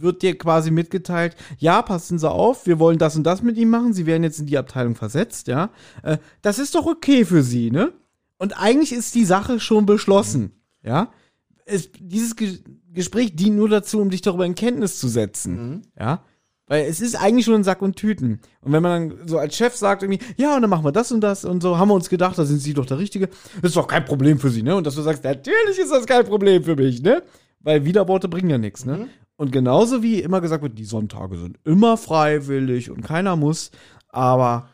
wird 0.00 0.22
dir 0.22 0.36
quasi 0.38 0.70
mitgeteilt, 0.70 1.36
ja, 1.58 1.82
passen 1.82 2.18
Sie 2.18 2.30
auf, 2.30 2.66
wir 2.66 2.78
wollen 2.78 2.98
das 2.98 3.16
und 3.16 3.24
das 3.24 3.42
mit 3.42 3.56
ihm 3.56 3.70
machen, 3.70 3.92
Sie 3.92 4.06
werden 4.06 4.22
jetzt 4.22 4.38
in 4.38 4.46
die 4.46 4.58
Abteilung 4.58 4.94
versetzt, 4.94 5.48
ja. 5.48 5.70
Äh, 6.02 6.18
das 6.42 6.58
ist 6.58 6.74
doch 6.74 6.86
okay 6.86 7.24
für 7.24 7.42
Sie, 7.42 7.70
ne? 7.70 7.92
Und 8.38 8.60
eigentlich 8.60 8.92
ist 8.92 9.14
die 9.14 9.24
Sache 9.24 9.58
schon 9.58 9.86
beschlossen, 9.86 10.52
ja. 10.82 11.10
Es, 11.68 11.90
dieses 11.98 12.36
Ge 12.36 12.58
Gespräch 12.92 13.36
dient 13.36 13.56
nur 13.56 13.68
dazu, 13.68 14.00
um 14.00 14.10
dich 14.10 14.22
darüber 14.22 14.46
in 14.46 14.54
Kenntnis 14.54 14.98
zu 14.98 15.08
setzen, 15.08 15.82
ja. 15.98 16.24
Weil 16.68 16.84
es 16.84 17.00
ist 17.00 17.14
eigentlich 17.14 17.46
schon 17.46 17.54
ein 17.54 17.64
Sack 17.64 17.80
und 17.80 17.96
Tüten. 17.96 18.40
Und 18.60 18.72
wenn 18.72 18.82
man 18.82 19.08
dann 19.08 19.28
so 19.28 19.38
als 19.38 19.56
Chef 19.56 19.74
sagt 19.74 20.02
irgendwie, 20.02 20.22
ja, 20.36 20.54
und 20.54 20.62
dann 20.62 20.70
machen 20.70 20.84
wir 20.84 20.92
das 20.92 21.10
und 21.10 21.22
das 21.22 21.44
und 21.44 21.62
so, 21.62 21.78
haben 21.78 21.88
wir 21.88 21.94
uns 21.94 22.10
gedacht, 22.10 22.36
da 22.36 22.44
sind 22.44 22.60
Sie 22.60 22.74
doch 22.74 22.84
der 22.84 22.98
Richtige. 22.98 23.28
Das 23.62 23.70
ist 23.70 23.76
doch 23.76 23.86
kein 23.86 24.04
Problem 24.04 24.38
für 24.38 24.50
Sie, 24.50 24.62
ne? 24.62 24.76
Und 24.76 24.86
dass 24.86 24.94
du 24.94 25.02
sagst, 25.02 25.24
natürlich 25.24 25.78
ist 25.78 25.90
das 25.90 26.06
kein 26.06 26.26
Problem 26.26 26.62
für 26.64 26.76
mich, 26.76 27.02
ne? 27.02 27.22
Weil 27.60 27.84
Widerworte 27.84 28.28
bringen 28.28 28.50
ja 28.50 28.58
nichts, 28.58 28.84
ne? 28.84 29.08
Und 29.36 29.50
genauso 29.52 30.02
wie 30.02 30.20
immer 30.20 30.40
gesagt 30.40 30.62
wird, 30.62 30.78
die 30.78 30.84
Sonntage 30.84 31.38
sind 31.38 31.58
immer 31.64 31.96
freiwillig 31.96 32.90
und 32.90 33.02
keiner 33.02 33.36
muss, 33.36 33.70
aber 34.08 34.68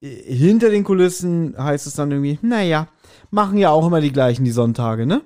äh, 0.00 0.08
hinter 0.08 0.70
den 0.70 0.84
Kulissen 0.84 1.54
heißt 1.56 1.86
es 1.86 1.94
dann 1.94 2.10
irgendwie, 2.10 2.38
naja, 2.42 2.88
machen 3.30 3.58
ja 3.58 3.70
auch 3.70 3.86
immer 3.86 4.00
die 4.00 4.12
gleichen 4.12 4.44
die 4.44 4.50
Sonntage, 4.50 5.06
ne? 5.06 5.22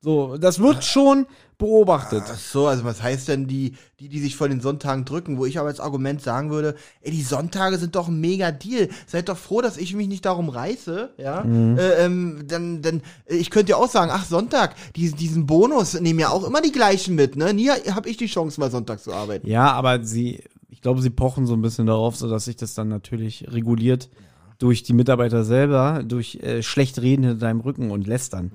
So, 0.00 0.36
das 0.36 0.60
wird 0.60 0.84
schon 0.84 1.26
beobachtet. 1.58 2.22
Ach 2.24 2.38
so, 2.38 2.68
also 2.68 2.84
was 2.84 3.02
heißt 3.02 3.26
denn 3.26 3.48
die, 3.48 3.74
die, 3.98 4.08
die 4.08 4.20
sich 4.20 4.36
vor 4.36 4.48
den 4.48 4.60
Sonntagen 4.60 5.04
drücken, 5.04 5.38
wo 5.38 5.44
ich 5.44 5.58
aber 5.58 5.68
als 5.68 5.80
Argument 5.80 6.22
sagen 6.22 6.50
würde, 6.50 6.76
ey, 7.00 7.10
die 7.10 7.22
Sonntage 7.22 7.78
sind 7.78 7.96
doch 7.96 8.06
ein 8.06 8.20
mega 8.20 8.52
Deal. 8.52 8.88
Seid 9.08 9.28
doch 9.28 9.36
froh, 9.36 9.60
dass 9.60 9.76
ich 9.76 9.94
mich 9.96 10.06
nicht 10.06 10.24
darum 10.24 10.50
reiße, 10.50 11.14
ja. 11.18 11.42
Äh, 11.42 12.04
ähm, 12.04 12.44
dann, 12.46 12.80
dann, 12.80 13.02
ich 13.26 13.50
könnte 13.50 13.70
ja 13.70 13.76
auch 13.76 13.90
sagen, 13.90 14.12
ach, 14.14 14.24
Sonntag, 14.24 14.76
die, 14.94 15.10
diesen 15.10 15.46
Bonus 15.46 16.00
nehmen 16.00 16.20
ja 16.20 16.28
auch 16.28 16.44
immer 16.44 16.60
die 16.60 16.72
gleichen 16.72 17.16
mit, 17.16 17.34
ne? 17.34 17.52
Nie 17.52 17.70
habe 17.70 18.08
ich 18.08 18.16
die 18.16 18.26
Chance, 18.26 18.60
mal 18.60 18.70
Sonntag 18.70 19.00
zu 19.00 19.12
arbeiten. 19.12 19.48
Ja, 19.48 19.72
aber 19.72 20.04
sie, 20.04 20.44
ich 20.68 20.80
glaube, 20.80 21.02
sie 21.02 21.10
pochen 21.10 21.46
so 21.46 21.54
ein 21.54 21.62
bisschen 21.62 21.86
darauf, 21.86 22.14
so 22.14 22.30
dass 22.30 22.44
sich 22.44 22.54
das 22.54 22.74
dann 22.74 22.86
natürlich 22.86 23.46
reguliert 23.50 24.10
durch 24.60 24.84
die 24.84 24.92
Mitarbeiter 24.92 25.42
selber, 25.42 26.04
durch 26.06 26.36
äh, 26.36 26.62
schlecht 26.62 27.00
reden 27.02 27.24
hinter 27.24 27.40
deinem 27.46 27.60
Rücken 27.60 27.90
und 27.90 28.06
lästern. 28.06 28.52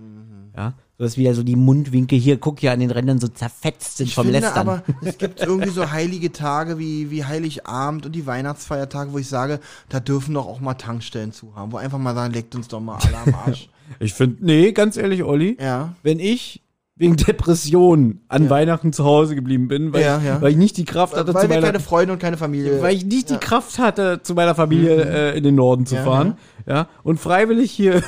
Ja, 0.56 0.70
so 0.70 0.83
dass 0.98 1.18
wieder 1.18 1.34
so 1.34 1.44
die 1.44 1.56
Mundwinkel 1.56 2.18
hier, 2.20 2.38
guck 2.38 2.62
ja 2.62 2.72
an 2.72 2.80
den 2.80 2.92
Rändern 2.92 3.20
so 3.20 3.28
zerfetzt 3.28 3.98
sind 3.98 4.08
Ich 4.08 4.16
vom 4.16 4.26
finde 4.26 4.40
Lästern. 4.40 4.58
aber, 4.70 4.84
es 5.04 5.18
gibt 5.18 5.42
irgendwie 5.42 5.70
so 5.72 5.92
heilige 5.92 6.32
Tage 6.32 6.78
wie, 6.80 7.10
wie 7.12 7.26
Heiligabend 7.26 8.06
und 8.06 8.12
die 8.14 8.26
Weihnachtsfeiertage, 8.26 9.12
wo 9.12 9.18
ich 9.18 9.28
sage, 9.28 9.60
da 9.90 10.00
dürfen 10.00 10.34
doch 10.36 10.46
auch 10.48 10.60
mal 10.62 10.76
Tankstellen 10.76 11.32
zu 11.34 11.56
haben, 11.56 11.72
wo 11.72 11.78
einfach 11.78 11.98
mal 11.98 12.14
sagen, 12.16 12.34
leckt 12.34 12.56
uns 12.56 12.68
doch 12.68 12.80
mal 12.80 12.98
alle 13.04 13.18
am 13.18 13.36
Arsch. 13.46 13.70
ich 14.00 14.14
finde, 14.14 14.46
nee, 14.46 14.72
ganz 14.72 14.96
ehrlich, 14.98 15.24
Olli, 15.24 15.58
ja. 15.60 15.94
wenn 16.04 16.20
ich 16.20 16.62
wegen 16.96 17.16
Depressionen 17.18 18.22
an 18.28 18.50
Weihnachten 18.52 18.94
zu 18.94 19.04
Hause 19.04 19.34
geblieben 19.36 19.68
bin, 19.68 19.94
weil, 19.94 20.04
Ja, 20.04 20.20
ich, 20.20 20.24
ja. 20.26 20.42
weil 20.42 20.52
ich 20.52 20.58
nicht 20.58 20.78
die 20.78 20.86
Kraft 20.86 21.16
hatte, 21.16 21.34
Weil 21.34 21.44
zu 21.44 21.50
wir 21.50 21.56
meiner, 21.56 21.68
keine 21.68 21.80
Freunde 21.80 22.14
und 22.14 22.20
keine 22.20 22.38
Familie. 22.38 22.82
weil 22.84 22.96
ich 22.96 23.04
nicht 23.04 23.30
ja. 23.32 23.36
Mhm. 23.36 23.40
die 23.40 23.46
Kraft 23.46 23.80
hatte, 23.80 24.22
zu 24.22 24.36
meiner 24.36 24.54
Familie 24.54 25.04
äh, 25.34 25.38
in 25.38 25.44
den 25.44 25.56
Norden 25.56 25.86
zu 25.88 25.96
Ja, 25.96 26.04
fahren, 26.04 26.38
ja. 26.68 26.88
und 27.04 27.20
freiwillig 27.20 27.72
hier 27.72 28.04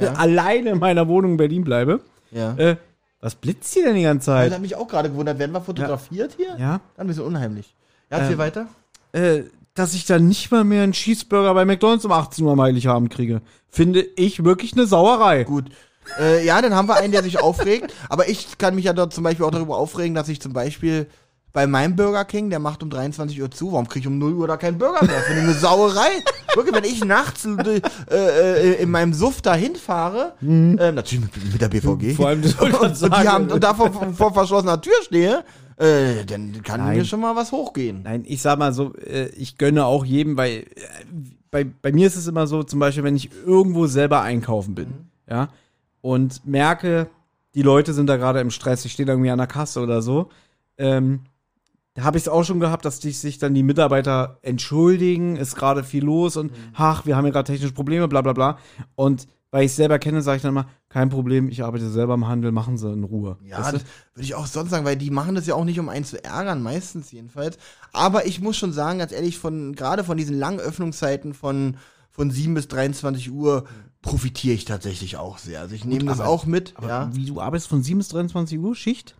Ja. 0.00 0.12
alleine 0.16 0.70
in 0.70 0.78
meiner 0.78 1.08
Wohnung 1.08 1.32
in 1.32 1.36
Berlin 1.36 1.62
bleibe. 1.64 2.00
Ja. 2.32 2.56
Äh, 2.56 2.76
was 3.20 3.36
blitzt 3.36 3.72
hier 3.74 3.84
denn 3.84 3.94
die 3.94 4.02
ganze 4.02 4.30
Das 4.32 4.40
Zeit? 4.40 4.52
hat 4.52 4.60
mich 4.60 4.74
auch 4.74 4.88
gerade 4.88 5.08
gewundert. 5.10 5.38
Werden 5.38 5.52
wir 5.52 5.60
fotografiert 5.60 6.34
hier? 6.36 6.56
Ja. 6.58 6.80
Dann 6.96 7.04
ein 7.04 7.06
bisschen 7.06 7.24
unheimlich. 7.24 7.74
Ja, 8.10 8.18
erzähl 8.18 8.32
Ähm, 8.32 8.38
weiter. 8.38 8.66
Äh, 9.12 9.42
dass 9.74 9.94
ich 9.94 10.04
dann 10.06 10.26
nicht 10.28 10.50
mal 10.50 10.64
mehr 10.64 10.82
einen 10.82 10.92
Cheeseburger 10.92 11.54
bei 11.54 11.64
McDonalds 11.64 12.04
um 12.04 12.12
18 12.12 12.44
Uhr 12.44 12.52
am 12.52 12.60
Heiligabend 12.60 13.10
kriege, 13.12 13.40
finde 13.70 14.00
ich 14.16 14.44
wirklich 14.44 14.72
eine 14.74 14.86
Sauerei. 14.86 15.44
Gut. 15.44 15.66
Äh, 16.18 16.44
ja, 16.44 16.60
dann 16.60 16.74
haben 16.74 16.88
wir 16.88 16.96
einen, 16.96 17.12
der 17.12 17.22
sich 17.22 17.40
aufregt. 17.40 17.94
Aber 18.08 18.28
ich 18.28 18.58
kann 18.58 18.74
mich 18.74 18.84
ja 18.86 18.92
dort 18.92 19.14
zum 19.14 19.24
Beispiel 19.24 19.46
auch 19.46 19.50
darüber 19.52 19.78
aufregen, 19.78 20.14
dass 20.14 20.28
ich 20.28 20.40
zum 20.40 20.52
Beispiel 20.52 21.06
bei 21.52 21.66
meinem 21.66 21.96
Burger 21.96 22.24
King, 22.24 22.48
der 22.50 22.58
macht 22.58 22.82
um 22.82 22.88
23 22.90 23.40
Uhr 23.42 23.50
zu, 23.50 23.72
warum 23.72 23.86
kriege 23.86 24.00
ich 24.00 24.06
um 24.06 24.18
0 24.18 24.32
Uhr 24.34 24.46
da 24.48 24.56
keinen 24.56 24.78
Burger 24.78 25.04
mehr? 25.04 25.20
Finde 25.20 25.42
eine 25.42 25.52
Sauerei. 25.52 26.08
Wirklich, 26.54 26.74
wenn 26.74 26.84
ich 26.84 27.04
nachts 27.04 27.46
äh, 27.46 27.80
äh, 28.10 28.82
in 28.82 28.90
meinem 28.90 29.12
Suff 29.12 29.42
dahin 29.42 29.76
fahre, 29.76 30.34
äh, 30.42 30.92
natürlich 30.92 31.20
mit, 31.24 31.52
mit 31.52 31.60
der 31.60 31.68
BVG, 31.68 32.02
Mhm. 32.12 32.14
Vor 32.16 32.28
allem, 32.28 32.42
das 32.42 32.54
und, 32.54 32.74
und, 32.74 32.90
die 32.90 32.96
sagen. 32.96 33.28
haben, 33.28 33.50
und 33.50 33.62
da 33.62 33.74
vor, 33.74 33.90
vor 34.14 34.32
verschlossener 34.32 34.80
Tür 34.80 34.94
stehe, 35.02 35.44
äh, 35.76 36.24
dann 36.26 36.62
kann 36.62 36.80
Nein. 36.80 36.98
mir 36.98 37.04
schon 37.04 37.20
mal 37.20 37.36
was 37.36 37.52
hochgehen. 37.52 38.02
Nein, 38.04 38.24
ich 38.26 38.40
sag 38.42 38.58
mal 38.58 38.72
so, 38.72 38.94
äh, 38.96 39.28
ich 39.30 39.58
gönne 39.58 39.84
auch 39.84 40.04
jedem, 40.04 40.36
weil 40.36 40.50
äh, 40.50 40.64
bei, 41.50 41.64
bei 41.64 41.92
mir 41.92 42.06
ist 42.06 42.16
es 42.16 42.26
immer 42.26 42.46
so, 42.46 42.62
zum 42.62 42.78
Beispiel, 42.80 43.04
wenn 43.04 43.16
ich 43.16 43.30
irgendwo 43.46 43.86
selber 43.86 44.22
einkaufen 44.22 44.74
bin, 44.74 44.88
ja, 45.28 45.48
und 46.00 46.46
merke, 46.46 47.08
die 47.54 47.62
Leute 47.62 47.92
sind 47.92 48.06
da 48.06 48.16
gerade 48.16 48.40
im 48.40 48.50
Stress, 48.50 48.84
ich 48.84 48.92
stehe 48.92 49.06
da 49.06 49.12
irgendwie 49.12 49.30
an 49.30 49.38
der 49.38 49.46
Kasse 49.46 49.80
oder 49.80 50.02
so, 50.02 50.30
ähm, 50.78 51.20
da 51.94 52.04
habe 52.04 52.16
ich 52.16 52.24
es 52.24 52.28
auch 52.28 52.44
schon 52.44 52.60
gehabt, 52.60 52.84
dass 52.84 53.00
die, 53.00 53.10
sich 53.12 53.38
dann 53.38 53.54
die 53.54 53.62
Mitarbeiter 53.62 54.38
entschuldigen, 54.42 55.36
ist 55.36 55.56
gerade 55.56 55.84
viel 55.84 56.04
los 56.04 56.36
und 56.36 56.52
ach, 56.74 57.04
wir 57.06 57.16
haben 57.16 57.26
ja 57.26 57.30
gerade 57.32 57.52
technische 57.52 57.74
Probleme, 57.74 58.08
bla 58.08 58.22
bla 58.22 58.32
bla. 58.32 58.58
Und 58.94 59.26
weil 59.50 59.64
ich 59.66 59.72
es 59.72 59.76
selber 59.76 59.98
kenne, 59.98 60.22
sage 60.22 60.36
ich 60.36 60.42
dann 60.42 60.54
mal, 60.54 60.64
kein 60.88 61.10
Problem, 61.10 61.48
ich 61.50 61.62
arbeite 61.62 61.90
selber 61.90 62.14
im 62.14 62.26
Handel, 62.26 62.52
machen 62.52 62.78
Sie 62.78 62.90
in 62.90 63.04
Ruhe. 63.04 63.36
Ja, 63.44 63.58
Weißt 63.58 63.72
du? 63.74 63.78
das 63.78 63.86
würde 64.14 64.24
ich 64.24 64.34
auch 64.34 64.46
sonst 64.46 64.70
sagen, 64.70 64.86
weil 64.86 64.96
die 64.96 65.10
machen 65.10 65.34
das 65.34 65.46
ja 65.46 65.54
auch 65.54 65.66
nicht, 65.66 65.78
um 65.78 65.90
einen 65.90 66.06
zu 66.06 66.22
ärgern, 66.24 66.62
meistens 66.62 67.12
jedenfalls. 67.12 67.58
Aber 67.92 68.24
ich 68.24 68.40
muss 68.40 68.56
schon 68.56 68.72
sagen, 68.72 68.98
ganz 68.98 69.12
ehrlich, 69.12 69.38
von 69.38 69.74
gerade 69.74 70.04
von 70.04 70.16
diesen 70.16 70.38
langen 70.38 70.58
Öffnungszeiten 70.60 71.34
von, 71.34 71.76
von 72.10 72.30
7 72.30 72.54
bis 72.54 72.68
23 72.68 73.30
Uhr 73.30 73.64
profitiere 74.00 74.54
ich 74.54 74.64
tatsächlich 74.64 75.18
auch 75.18 75.36
sehr. 75.36 75.60
Also 75.60 75.74
ich 75.74 75.84
nehme 75.84 76.06
das 76.06 76.20
aber- 76.20 76.30
auch 76.30 76.46
mit. 76.46 76.72
Aber 76.76 76.88
ja. 76.88 77.10
wie 77.12 77.26
du 77.26 77.38
arbeitest 77.38 77.68
von 77.68 77.82
7 77.82 77.98
bis 77.98 78.08
23 78.08 78.58
Uhr 78.58 78.74
Schicht? 78.74 79.16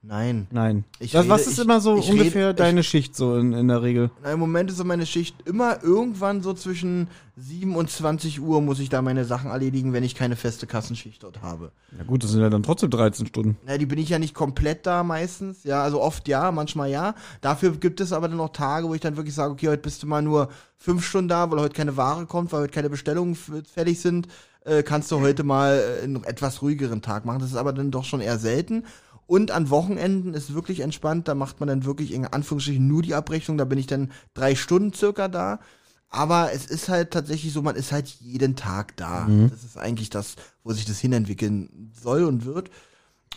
Nein. 0.00 0.46
Nein. 0.52 0.84
Ich 1.00 1.10
das, 1.10 1.28
was 1.28 1.40
rede- 1.40 1.50
ist 1.50 1.58
ich- 1.58 1.64
immer 1.64 1.80
so 1.80 1.98
ich 1.98 2.08
ungefähr 2.08 2.48
rede- 2.50 2.54
deine 2.54 2.84
Schicht 2.84 3.16
so 3.16 3.36
in, 3.36 3.52
in 3.52 3.66
der 3.66 3.82
Regel? 3.82 4.10
Na, 4.22 4.30
Im 4.32 4.38
Moment 4.38 4.70
ist 4.70 4.76
so 4.76 4.84
meine 4.84 5.04
Schicht 5.06 5.34
immer 5.44 5.82
irgendwann 5.82 6.40
so 6.40 6.54
zwischen 6.54 7.08
7 7.36 7.74
und 7.74 7.90
20 7.90 8.40
Uhr 8.40 8.60
muss 8.62 8.78
ich 8.78 8.90
da 8.90 9.02
meine 9.02 9.24
Sachen 9.24 9.50
erledigen, 9.50 9.92
wenn 9.92 10.04
ich 10.04 10.14
keine 10.14 10.36
feste 10.36 10.68
Kassenschicht 10.68 11.24
dort 11.24 11.42
habe. 11.42 11.72
Ja 11.96 12.04
gut, 12.04 12.22
das 12.22 12.30
sind 12.30 12.40
ja 12.40 12.48
dann 12.48 12.62
trotzdem 12.62 12.90
13 12.90 13.26
Stunden. 13.26 13.56
Na, 13.66 13.76
die 13.76 13.86
bin 13.86 13.98
ich 13.98 14.08
ja 14.08 14.20
nicht 14.20 14.34
komplett 14.34 14.86
da 14.86 15.02
meistens. 15.02 15.64
Ja, 15.64 15.82
also 15.82 16.00
oft 16.00 16.28
ja, 16.28 16.52
manchmal 16.52 16.90
ja. 16.90 17.16
Dafür 17.40 17.72
gibt 17.72 18.00
es 18.00 18.12
aber 18.12 18.28
dann 18.28 18.38
auch 18.38 18.52
Tage, 18.52 18.88
wo 18.88 18.94
ich 18.94 19.00
dann 19.00 19.16
wirklich 19.16 19.34
sage, 19.34 19.52
okay, 19.52 19.66
heute 19.68 19.82
bist 19.82 20.04
du 20.04 20.06
mal 20.06 20.22
nur 20.22 20.48
fünf 20.76 21.04
Stunden 21.04 21.28
da, 21.28 21.50
weil 21.50 21.58
heute 21.58 21.74
keine 21.74 21.96
Ware 21.96 22.24
kommt, 22.26 22.52
weil 22.52 22.60
heute 22.62 22.72
keine 22.72 22.88
Bestellungen 22.88 23.34
fertig 23.34 24.00
sind. 24.00 24.28
Äh, 24.64 24.82
kannst 24.82 25.10
du 25.10 25.20
heute 25.20 25.44
mal 25.44 25.78
äh, 26.00 26.04
einen 26.04 26.22
etwas 26.24 26.60
ruhigeren 26.62 27.00
Tag 27.00 27.24
machen. 27.24 27.38
Das 27.38 27.50
ist 27.50 27.56
aber 27.56 27.72
dann 27.72 27.90
doch 27.90 28.04
schon 28.04 28.20
eher 28.20 28.38
selten. 28.38 28.84
Und 29.28 29.50
an 29.50 29.68
Wochenenden 29.68 30.32
ist 30.32 30.54
wirklich 30.54 30.80
entspannt. 30.80 31.28
Da 31.28 31.34
macht 31.34 31.60
man 31.60 31.68
dann 31.68 31.84
wirklich 31.84 32.14
in 32.14 32.26
Anführungsstrichen 32.26 32.88
nur 32.88 33.02
die 33.02 33.14
Abrechnung. 33.14 33.58
Da 33.58 33.66
bin 33.66 33.78
ich 33.78 33.86
dann 33.86 34.10
drei 34.32 34.54
Stunden 34.54 34.94
circa 34.94 35.28
da. 35.28 35.60
Aber 36.08 36.50
es 36.54 36.64
ist 36.64 36.88
halt 36.88 37.10
tatsächlich 37.10 37.52
so, 37.52 37.60
man 37.60 37.76
ist 37.76 37.92
halt 37.92 38.08
jeden 38.08 38.56
Tag 38.56 38.96
da. 38.96 39.28
Das 39.50 39.62
ist 39.64 39.76
eigentlich 39.76 40.08
das, 40.08 40.36
wo 40.64 40.72
sich 40.72 40.86
das 40.86 40.98
hinentwickeln 40.98 41.92
soll 42.02 42.24
und 42.24 42.46
wird. 42.46 42.70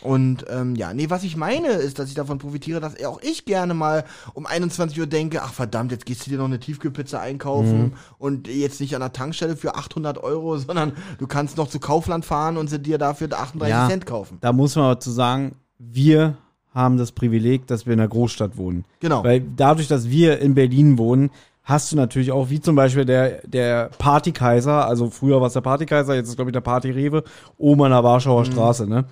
Und 0.00 0.46
ähm, 0.48 0.74
ja, 0.74 0.94
nee, 0.94 1.10
was 1.10 1.22
ich 1.22 1.36
meine, 1.36 1.68
ist, 1.68 1.98
dass 1.98 2.08
ich 2.08 2.14
davon 2.14 2.38
profitiere, 2.38 2.80
dass 2.80 3.04
auch 3.04 3.20
ich 3.22 3.44
gerne 3.44 3.74
mal 3.74 4.04
um 4.32 4.46
21 4.46 4.98
Uhr 4.98 5.06
denke, 5.06 5.42
ach 5.42 5.52
verdammt, 5.52 5.92
jetzt 5.92 6.06
gehst 6.06 6.26
du 6.26 6.30
dir 6.30 6.38
noch 6.38 6.46
eine 6.46 6.58
Tiefkühlpizza 6.58 7.20
einkaufen 7.20 7.92
und 8.18 8.48
jetzt 8.48 8.80
nicht 8.80 8.94
an 8.94 9.00
der 9.00 9.12
Tankstelle 9.12 9.56
für 9.56 9.76
800 9.76 10.18
Euro, 10.18 10.56
sondern 10.58 10.92
du 11.18 11.26
kannst 11.26 11.56
noch 11.58 11.68
zu 11.68 11.78
Kaufland 11.78 12.24
fahren 12.24 12.56
und 12.56 12.68
sie 12.68 12.80
dir 12.80 12.98
dafür 12.98 13.28
38 13.32 13.70
Ja. 13.70 13.88
Cent 13.88 14.06
kaufen. 14.06 14.38
Da 14.40 14.52
muss 14.52 14.74
man 14.74 14.86
aber 14.86 14.98
zu 14.98 15.10
sagen, 15.10 15.54
wir 15.90 16.36
haben 16.74 16.96
das 16.96 17.12
Privileg, 17.12 17.66
dass 17.66 17.86
wir 17.86 17.92
in 17.92 18.00
einer 18.00 18.08
Großstadt 18.08 18.56
wohnen. 18.56 18.84
Genau. 19.00 19.22
Weil 19.24 19.40
dadurch, 19.56 19.88
dass 19.88 20.08
wir 20.08 20.38
in 20.38 20.54
Berlin 20.54 20.96
wohnen, 20.96 21.30
hast 21.64 21.92
du 21.92 21.96
natürlich 21.96 22.32
auch, 22.32 22.48
wie 22.50 22.60
zum 22.60 22.76
Beispiel 22.76 23.04
der, 23.04 23.46
der 23.46 23.90
Partykaiser, 23.98 24.86
also 24.86 25.10
früher 25.10 25.40
war 25.40 25.48
es 25.48 25.52
der 25.52 25.60
Partykaiser, 25.60 26.14
jetzt 26.14 26.28
ist 26.28 26.36
glaube 26.36 26.50
ich 26.50 26.54
der 26.54 26.60
Partyrewe, 26.60 27.24
oben 27.58 27.82
an 27.82 27.90
der 27.90 28.04
Warschauer 28.04 28.44
Straße, 28.44 28.86
ne? 28.86 29.04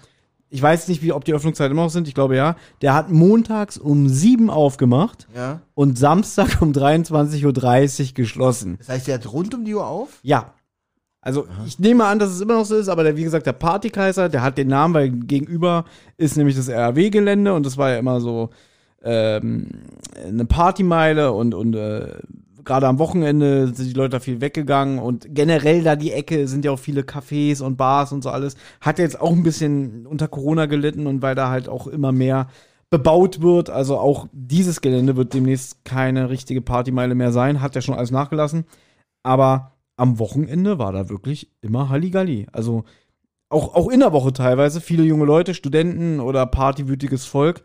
Ich 0.52 0.60
weiß 0.60 0.88
nicht, 0.88 1.00
wie, 1.00 1.12
ob 1.12 1.24
die 1.24 1.32
Öffnungszeiten 1.32 1.70
immer 1.70 1.84
noch 1.84 1.90
sind, 1.90 2.08
ich 2.08 2.14
glaube 2.14 2.34
ja. 2.34 2.56
Der 2.82 2.92
hat 2.94 3.08
montags 3.08 3.78
um 3.78 4.08
sieben 4.08 4.50
aufgemacht 4.50 5.28
Ja. 5.36 5.60
und 5.74 5.96
Samstag 5.96 6.60
um 6.60 6.72
23.30 6.72 8.08
Uhr 8.08 8.14
geschlossen. 8.14 8.76
Das 8.78 8.88
heißt, 8.88 9.06
der 9.06 9.14
hat 9.16 9.32
rund 9.32 9.54
um 9.54 9.64
die 9.64 9.74
Uhr 9.74 9.86
auf? 9.86 10.18
Ja. 10.22 10.54
Also 11.22 11.46
ich 11.66 11.78
nehme 11.78 12.06
an, 12.06 12.18
dass 12.18 12.30
es 12.30 12.40
immer 12.40 12.54
noch 12.54 12.64
so 12.64 12.76
ist, 12.76 12.88
aber 12.88 13.04
der, 13.04 13.16
wie 13.16 13.24
gesagt, 13.24 13.46
der 13.46 13.52
Partykaiser, 13.52 14.30
der 14.30 14.42
hat 14.42 14.56
den 14.56 14.68
Namen, 14.68 14.94
weil 14.94 15.10
gegenüber 15.10 15.84
ist 16.16 16.36
nämlich 16.36 16.56
das 16.56 16.70
RAW-Gelände 16.70 17.52
und 17.52 17.66
das 17.66 17.76
war 17.76 17.90
ja 17.90 17.98
immer 17.98 18.20
so 18.20 18.50
ähm, 19.02 19.68
eine 20.26 20.46
Partymeile 20.46 21.32
und, 21.32 21.54
und 21.54 21.74
äh, 21.74 22.14
gerade 22.64 22.86
am 22.86 22.98
Wochenende 22.98 23.66
sind 23.74 23.88
die 23.88 23.94
Leute 23.94 24.10
da 24.10 24.20
viel 24.20 24.40
weggegangen 24.40 24.98
und 24.98 25.26
generell 25.34 25.82
da 25.82 25.96
die 25.96 26.12
Ecke 26.12 26.48
sind 26.48 26.64
ja 26.64 26.70
auch 26.70 26.78
viele 26.78 27.02
Cafés 27.02 27.62
und 27.62 27.76
Bars 27.76 28.12
und 28.12 28.22
so 28.22 28.30
alles. 28.30 28.56
Hat 28.80 28.98
jetzt 28.98 29.20
auch 29.20 29.32
ein 29.32 29.42
bisschen 29.42 30.06
unter 30.06 30.28
Corona 30.28 30.66
gelitten 30.66 31.06
und 31.06 31.20
weil 31.20 31.34
da 31.34 31.50
halt 31.50 31.68
auch 31.68 31.86
immer 31.86 32.12
mehr 32.12 32.48
bebaut 32.88 33.40
wird, 33.40 33.70
also 33.70 33.98
auch 33.98 34.26
dieses 34.32 34.80
Gelände 34.80 35.16
wird 35.16 35.32
demnächst 35.32 35.84
keine 35.84 36.28
richtige 36.28 36.60
Partymeile 36.60 37.14
mehr 37.14 37.30
sein, 37.30 37.60
hat 37.60 37.74
ja 37.74 37.82
schon 37.82 37.94
alles 37.94 38.10
nachgelassen. 38.10 38.64
Aber 39.22 39.72
am 40.00 40.18
Wochenende 40.18 40.78
war 40.78 40.92
da 40.92 41.08
wirklich 41.08 41.50
immer 41.60 41.90
Halligalli. 41.90 42.46
Also 42.52 42.84
auch, 43.50 43.74
auch 43.74 43.88
in 43.90 44.00
der 44.00 44.12
Woche 44.12 44.32
teilweise, 44.32 44.80
viele 44.80 45.02
junge 45.02 45.26
Leute, 45.26 45.54
Studenten 45.54 46.20
oder 46.20 46.46
partywütiges 46.46 47.26
Volk, 47.26 47.62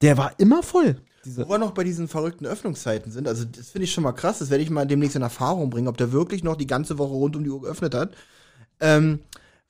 der 0.00 0.16
war 0.16 0.32
immer 0.38 0.62
voll. 0.62 0.96
Wo 1.24 1.48
wir 1.48 1.58
noch 1.58 1.72
bei 1.72 1.84
diesen 1.84 2.08
verrückten 2.08 2.46
Öffnungszeiten 2.46 3.10
sind, 3.10 3.28
also 3.28 3.44
das 3.44 3.70
finde 3.70 3.84
ich 3.84 3.92
schon 3.92 4.04
mal 4.04 4.12
krass, 4.12 4.38
das 4.38 4.50
werde 4.50 4.62
ich 4.62 4.70
mal 4.70 4.86
demnächst 4.86 5.16
in 5.16 5.22
Erfahrung 5.22 5.70
bringen, 5.70 5.88
ob 5.88 5.96
der 5.96 6.12
wirklich 6.12 6.44
noch 6.44 6.56
die 6.56 6.66
ganze 6.66 6.98
Woche 6.98 7.14
rund 7.14 7.36
um 7.36 7.44
die 7.44 7.50
Uhr 7.50 7.62
geöffnet 7.62 7.94
hat. 7.94 8.14
Ähm, 8.80 9.20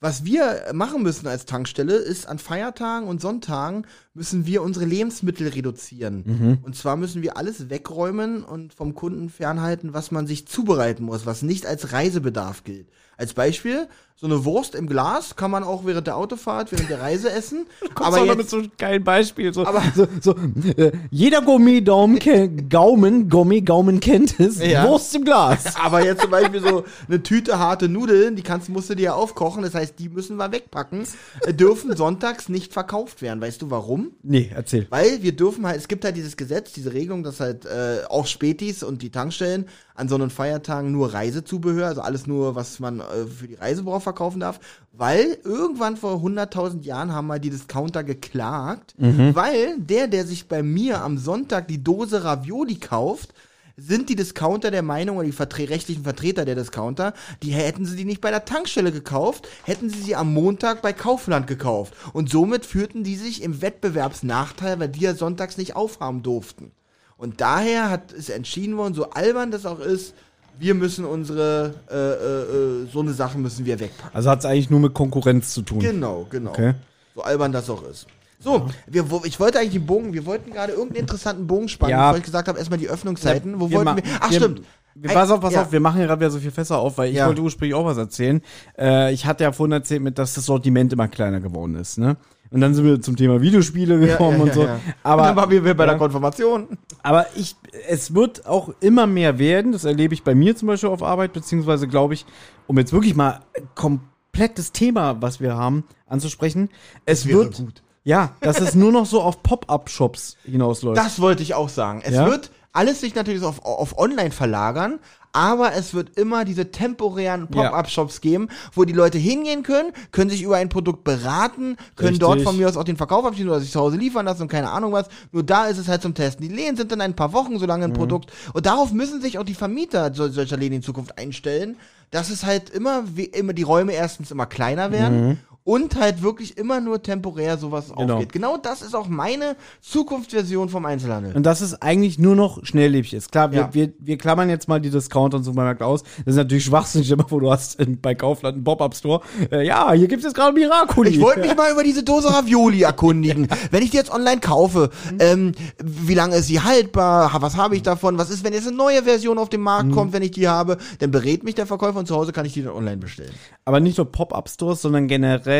was 0.04 0.26
wir 0.26 0.66
machen 0.74 1.02
müssen 1.02 1.26
als 1.26 1.46
Tankstelle 1.46 1.94
ist, 1.94 2.28
an 2.28 2.38
Feiertagen 2.38 3.08
und 3.08 3.22
Sonntagen 3.22 3.86
müssen 4.12 4.44
wir 4.44 4.62
unsere 4.62 4.84
Lebensmittel 4.84 5.48
reduzieren. 5.48 6.58
Und 6.62 6.76
zwar 6.76 6.96
müssen 6.96 7.22
wir 7.22 7.38
alles 7.38 7.70
wegräumen 7.70 8.44
und 8.44 8.74
vom 8.74 8.94
Kunden 8.94 9.30
fernhalten, 9.30 9.94
was 9.94 10.10
man 10.10 10.26
sich 10.26 10.46
zubereiten 10.46 11.04
muss, 11.04 11.24
was 11.24 11.40
nicht 11.40 11.64
als 11.64 11.94
Reisebedarf 11.94 12.64
gilt. 12.64 12.86
Als 13.16 13.34
Beispiel, 13.34 13.88
so 14.16 14.26
eine 14.26 14.44
Wurst 14.44 14.74
im 14.76 14.86
Glas 14.86 15.34
kann 15.34 15.50
man 15.50 15.64
auch 15.64 15.84
während 15.84 16.06
der 16.06 16.16
Autofahrt, 16.16 16.70
während 16.70 16.88
der 16.88 17.00
Reise 17.00 17.30
essen. 17.32 17.66
aber 17.96 18.24
jetzt, 18.24 18.36
mit 18.36 18.48
so 18.48 18.58
einem 18.58 18.70
geilen 18.78 19.02
Beispiel. 19.04 19.52
So, 19.52 19.66
Aber- 19.66 19.82
so, 19.94 20.06
so, 20.20 20.36
äh, 20.76 20.92
jeder 21.10 21.42
Gummi-Daumen, 21.42 22.20
ken- 22.20 22.68
Gaumen, 22.68 23.28
Gummi, 23.28 23.60
Gaumen 23.62 23.98
kennt 24.00 24.38
es. 24.38 24.60
Ja. 24.64 24.86
Wurst 24.88 25.14
im 25.16 25.24
Glas. 25.24 25.74
Aber 25.82 26.04
jetzt 26.04 26.22
zum 26.22 26.30
Beispiel 26.30 26.60
so 26.62 26.84
eine 27.08 27.22
Tüte 27.24 27.58
harte 27.58 27.88
Nudeln, 27.88 28.36
die 28.36 28.42
kannst, 28.42 28.68
musst 28.68 28.88
du 28.88 28.94
dir 28.94 29.02
ja 29.02 29.14
aufkochen, 29.14 29.62
das 29.62 29.74
heißt, 29.74 29.98
die 29.98 30.08
müssen 30.08 30.36
wir 30.36 30.52
wegpacken, 30.52 31.06
äh, 31.42 31.52
dürfen 31.52 31.96
sonntags 31.96 32.48
nicht 32.48 32.72
verkauft 32.72 33.20
werden. 33.20 33.40
Weißt 33.40 33.62
du 33.62 33.70
warum? 33.70 34.12
Nee, 34.22 34.50
erzähl. 34.54 34.86
Weil 34.90 35.22
wir 35.22 35.32
dürfen 35.36 35.66
halt, 35.66 35.76
es 35.78 35.88
gibt 35.88 36.04
halt 36.04 36.16
dieses 36.16 36.36
Gesetz, 36.36 36.72
diese 36.72 36.92
Regelung, 36.92 37.24
dass 37.24 37.40
halt 37.40 37.66
äh, 37.66 38.04
auch 38.08 38.26
Spätis 38.26 38.84
und 38.84 39.02
die 39.02 39.10
Tankstellen 39.10 39.66
an 39.96 40.08
so 40.08 40.14
einen 40.14 40.30
Feiertagen 40.30 40.90
nur 40.92 41.12
Reisezubehör, 41.14 41.86
also 41.86 42.00
alles 42.00 42.26
nur, 42.26 42.54
was 42.54 42.80
man 42.80 43.00
äh, 43.12 43.26
für 43.26 43.48
die 43.48 43.54
Reise 43.54 43.82
braucht, 43.82 44.02
verkaufen 44.02 44.40
darf. 44.40 44.60
Weil 44.92 45.38
irgendwann 45.44 45.96
vor 45.96 46.16
100.000 46.22 46.82
Jahren 46.82 47.12
haben 47.12 47.26
mal 47.26 47.40
die 47.40 47.50
Discounter 47.50 48.04
geklagt, 48.04 48.94
weil 48.98 49.78
der, 49.78 50.06
der 50.06 50.26
sich 50.26 50.48
bei 50.48 50.62
mir 50.62 51.02
am 51.02 51.18
Sonntag 51.18 51.68
die 51.68 51.82
Dose 51.82 52.22
Ravioli 52.22 52.76
kauft, 52.76 53.34
sind 53.76 54.08
die 54.08 54.16
Discounter 54.16 54.70
der 54.70 54.82
Meinung 54.82 55.16
oder 55.16 55.26
die 55.26 55.32
vertre 55.32 55.68
rechtlichen 55.68 56.04
Vertreter 56.04 56.44
der 56.44 56.54
Discounter, 56.54 57.12
die 57.42 57.50
hätten 57.50 57.86
sie 57.86 57.96
die 57.96 58.04
nicht 58.04 58.20
bei 58.20 58.30
der 58.30 58.44
Tankstelle 58.44 58.92
gekauft, 58.92 59.48
hätten 59.64 59.90
sie 59.90 60.00
sie 60.00 60.16
am 60.16 60.32
Montag 60.32 60.82
bei 60.82 60.92
Kaufland 60.92 61.46
gekauft. 61.46 61.94
Und 62.12 62.30
somit 62.30 62.64
führten 62.64 63.02
die 63.02 63.16
sich 63.16 63.42
im 63.42 63.62
Wettbewerbsnachteil, 63.62 64.78
weil 64.78 64.88
die 64.88 65.00
ja 65.00 65.14
sonntags 65.14 65.56
nicht 65.56 65.74
aufhaben 65.74 66.22
durften. 66.22 66.70
Und 67.16 67.40
daher 67.40 67.90
hat 67.90 68.12
es 68.12 68.28
entschieden 68.28 68.76
worden, 68.76 68.94
so 68.94 69.10
albern 69.10 69.50
das 69.50 69.66
auch 69.66 69.80
ist, 69.80 70.14
wir 70.58 70.74
müssen 70.74 71.04
unsere, 71.04 71.74
äh, 71.90 71.94
äh, 71.94 72.82
äh, 72.84 72.86
so 72.92 73.00
eine 73.00 73.12
Sache 73.12 73.38
müssen 73.38 73.64
wir 73.66 73.78
wegpacken. 73.80 74.14
Also 74.14 74.30
hat 74.30 74.40
es 74.40 74.44
eigentlich 74.44 74.70
nur 74.70 74.80
mit 74.80 74.94
Konkurrenz 74.94 75.52
zu 75.52 75.62
tun. 75.62 75.80
Genau, 75.80 76.26
genau. 76.30 76.50
Okay. 76.50 76.74
So 77.14 77.22
albern 77.22 77.52
das 77.52 77.68
auch 77.70 77.82
ist. 77.88 78.06
So, 78.40 78.68
wir, 78.86 79.10
wo, 79.10 79.22
ich 79.24 79.40
wollte 79.40 79.58
eigentlich 79.58 79.72
den 79.72 79.86
Bogen, 79.86 80.12
wir 80.12 80.26
wollten 80.26 80.52
gerade 80.52 80.72
irgendeinen 80.72 81.00
interessanten 81.02 81.46
Bogen 81.46 81.68
spannen, 81.68 81.92
Ja. 81.92 82.08
bevor 82.10 82.18
ich 82.18 82.24
gesagt 82.24 82.48
habe, 82.48 82.58
erstmal 82.58 82.78
die 82.78 82.88
Öffnungszeiten. 82.88 83.58
Wo 83.58 83.70
Wir 83.70 83.78
wollten 83.78 83.96
wir? 83.96 84.02
Ach, 84.20 84.30
wir- 84.30 84.38
stimmt. 84.38 84.62
Wir, 84.94 85.10
pass 85.12 85.30
auf, 85.30 85.40
pass 85.40 85.52
Ja. 85.54 85.62
auf, 85.62 85.72
wir 85.72 85.80
machen 85.80 86.00
ja 86.00 86.06
gerade 86.06 86.20
wieder 86.20 86.30
so 86.30 86.38
viel 86.38 86.50
Fässer 86.50 86.78
auf, 86.78 86.98
weil 86.98 87.10
ich 87.10 87.16
Ja. 87.16 87.26
wollte 87.26 87.40
ursprünglich 87.42 87.74
auch 87.74 87.84
was 87.84 87.96
erzählen. 87.98 88.40
Äh, 88.78 89.12
ich 89.12 89.26
hatte 89.26 89.44
ja 89.44 89.52
vorhin 89.52 89.72
erzählt, 89.72 90.02
mit, 90.02 90.18
dass 90.18 90.34
das 90.34 90.46
Sortiment 90.46 90.92
immer 90.92 91.08
kleiner 91.08 91.40
geworden 91.40 91.74
ist, 91.76 91.98
ne? 91.98 92.16
Und 92.50 92.60
dann 92.60 92.72
sind 92.72 92.84
wir 92.84 93.00
zum 93.00 93.16
Thema 93.16 93.40
Videospiele 93.40 93.98
gekommen 93.98 94.36
ja, 94.38 94.42
und 94.44 94.54
so. 94.54 94.62
ja. 94.64 94.78
Aber, 95.02 95.22
und 95.22 95.28
dann 95.28 95.36
waren 95.36 95.50
wir 95.50 95.74
bei 95.74 95.86
der. 95.86 95.96
Konfirmation. 95.96 96.68
aber 97.02 97.26
ich, 97.34 97.56
es 97.88 98.14
wird 98.14 98.46
auch 98.46 98.72
immer 98.80 99.08
mehr 99.08 99.40
werden. 99.40 99.72
Das 99.72 99.84
erlebe 99.84 100.14
ich 100.14 100.22
bei 100.22 100.36
mir 100.36 100.54
zum 100.54 100.68
Beispiel 100.68 100.88
auf 100.90 101.02
Arbeit, 101.02 101.32
beziehungsweise 101.32 101.88
glaube 101.88 102.14
ich, 102.14 102.24
um 102.68 102.78
jetzt 102.78 102.92
wirklich 102.92 103.16
mal 103.16 103.40
komplettes 103.74 104.70
Thema, 104.72 105.20
was 105.20 105.40
wir 105.40 105.56
haben, 105.56 105.82
anzusprechen. 106.06 106.68
Es 107.06 107.26
wird, 107.26 107.56
gut. 107.56 107.82
ja, 108.04 108.32
dass 108.40 108.60
es 108.60 108.76
nur 108.76 108.92
noch 108.92 109.06
so 109.06 109.20
auf 109.22 109.42
Pop-Up-Shops 109.42 110.36
hinausläuft. 110.44 110.96
Das 110.96 111.20
wollte 111.20 111.42
ich 111.42 111.54
auch 111.54 111.68
sagen. 111.68 112.02
Es 112.04 112.12
wird 112.14 112.52
alles 112.74 113.00
sich 113.00 113.14
natürlich 113.14 113.40
so 113.40 113.48
auf, 113.48 113.64
auf 113.64 113.96
online 113.98 114.30
verlagern, 114.30 114.98
aber 115.32 115.74
es 115.74 115.94
wird 115.94 116.16
immer 116.16 116.44
diese 116.44 116.70
temporären 116.70 117.48
Pop-up-Shops 117.48 118.20
geben, 118.20 118.48
wo 118.72 118.84
die 118.84 118.92
Leute 118.92 119.18
hingehen 119.18 119.64
können, 119.64 119.92
können 120.12 120.30
sich 120.30 120.42
über 120.42 120.56
ein 120.56 120.68
Produkt 120.68 121.02
beraten, 121.02 121.76
können 121.96 122.10
Richtig. 122.10 122.18
dort 122.20 122.42
von 122.42 122.56
mir 122.56 122.68
aus 122.68 122.76
auch 122.76 122.84
den 122.84 122.96
Verkauf 122.96 123.24
abschließen 123.24 123.50
oder 123.50 123.60
sich 123.60 123.72
zu 123.72 123.80
Hause 123.80 123.96
liefern 123.96 124.26
lassen 124.26 124.42
und 124.42 124.48
keine 124.48 124.70
Ahnung 124.70 124.92
was. 124.92 125.08
Nur 125.32 125.42
da 125.42 125.66
ist 125.66 125.78
es 125.78 125.88
halt 125.88 126.02
zum 126.02 126.14
Testen. 126.14 126.46
Die 126.46 126.54
Läden 126.54 126.76
sind 126.76 126.92
dann 126.92 127.00
ein 127.00 127.16
paar 127.16 127.32
Wochen 127.32 127.58
so 127.58 127.66
lange 127.66 127.84
ein 127.84 127.92
Produkt 127.94 128.30
und 128.52 128.66
darauf 128.66 128.92
müssen 128.92 129.20
sich 129.20 129.38
auch 129.38 129.44
die 129.44 129.54
Vermieter 129.54 130.14
sol- 130.14 130.30
solcher 130.30 130.56
Läden 130.56 130.74
in 130.76 130.82
Zukunft 130.82 131.18
einstellen, 131.18 131.76
dass 132.12 132.30
es 132.30 132.44
halt 132.44 132.70
immer, 132.70 133.02
wie, 133.16 133.24
immer 133.24 133.54
die 133.54 133.64
Räume 133.64 133.92
erstens 133.92 134.30
immer 134.30 134.46
kleiner 134.46 134.92
werden. 134.92 135.40
Und 135.66 135.96
halt 135.96 136.22
wirklich 136.22 136.58
immer 136.58 136.80
nur 136.82 137.02
temporär 137.02 137.56
sowas 137.56 137.86
Genau. 137.96 138.14
aufgeht. 138.16 138.32
Genau 138.34 138.58
das 138.58 138.82
ist 138.82 138.94
auch 138.94 139.08
meine 139.08 139.56
Zukunftsversion 139.80 140.68
vom 140.68 140.84
Einzelhandel. 140.84 141.34
Und 141.34 141.44
das 141.44 141.62
ist 141.62 141.82
eigentlich 141.82 142.18
nur 142.18 142.36
noch 142.36 142.62
schnelllebig 142.66 143.14
ist. 143.14 143.32
Klar, 143.32 143.50
wir, 143.52 143.58
Ja. 143.60 143.68
wir, 143.72 143.92
wir 143.98 144.18
klammern 144.18 144.50
jetzt 144.50 144.68
mal 144.68 144.78
die 144.78 144.90
Discounter 144.90 145.38
und 145.38 145.44
Supermärkte 145.44 145.86
aus. 145.86 146.02
Das 146.02 146.34
ist 146.34 146.36
natürlich 146.36 146.64
schwachsinnig, 146.64 147.10
immer 147.12 147.24
wo 147.30 147.40
du 147.40 147.50
hast 147.50 147.80
in, 147.80 147.98
bei 147.98 148.14
Kaufland 148.14 148.56
einen 148.56 148.64
Pop-Up-Store. 148.64 149.22
Äh, 149.50 149.66
ja, 149.66 149.90
hier 149.92 150.06
gibt's 150.06 150.24
jetzt 150.26 150.34
gerade 150.34 150.52
Miracoli. 150.52 151.08
Ich 151.10 151.20
wollte 151.20 151.40
mich 151.40 151.56
mal 151.56 151.72
über 151.72 151.82
diese 151.82 152.02
Dose 152.02 152.28
Ravioli 152.28 152.82
erkundigen. 152.82 153.48
Wenn 153.70 153.82
ich 153.82 153.90
die 153.90 153.96
jetzt 153.96 154.12
online 154.12 154.40
kaufe, 154.40 154.90
ähm, 155.18 155.52
wie 155.82 156.14
lange 156.14 156.36
ist 156.36 156.48
sie 156.48 156.60
haltbar? 156.60 157.32
Ha- 157.32 157.40
Was 157.40 157.56
habe 157.56 157.74
ich 157.76 157.82
davon? 157.82 158.18
Was 158.18 158.28
ist, 158.28 158.44
wenn 158.44 158.52
jetzt 158.52 158.66
eine 158.68 158.76
neue 158.76 159.04
Version 159.04 159.38
auf 159.38 159.48
den 159.48 159.62
Markt 159.62 159.92
kommt, 159.92 160.12
wenn 160.12 160.22
ich 160.22 160.32
die 160.32 160.46
habe? 160.48 160.76
Dann 160.98 161.10
berät 161.10 161.42
mich 161.42 161.54
der 161.54 161.66
Verkäufer 161.66 162.00
und 162.00 162.06
zu 162.06 162.14
Hause 162.16 162.32
kann 162.32 162.44
ich 162.44 162.52
die 162.52 162.62
dann 162.62 162.74
online 162.74 162.98
bestellen. 162.98 163.32
Aber 163.64 163.80
nicht 163.80 163.96
nur 163.96 164.10
Pop-Up-Stores, 164.12 164.82
sondern 164.82 165.08
generell 165.08 165.53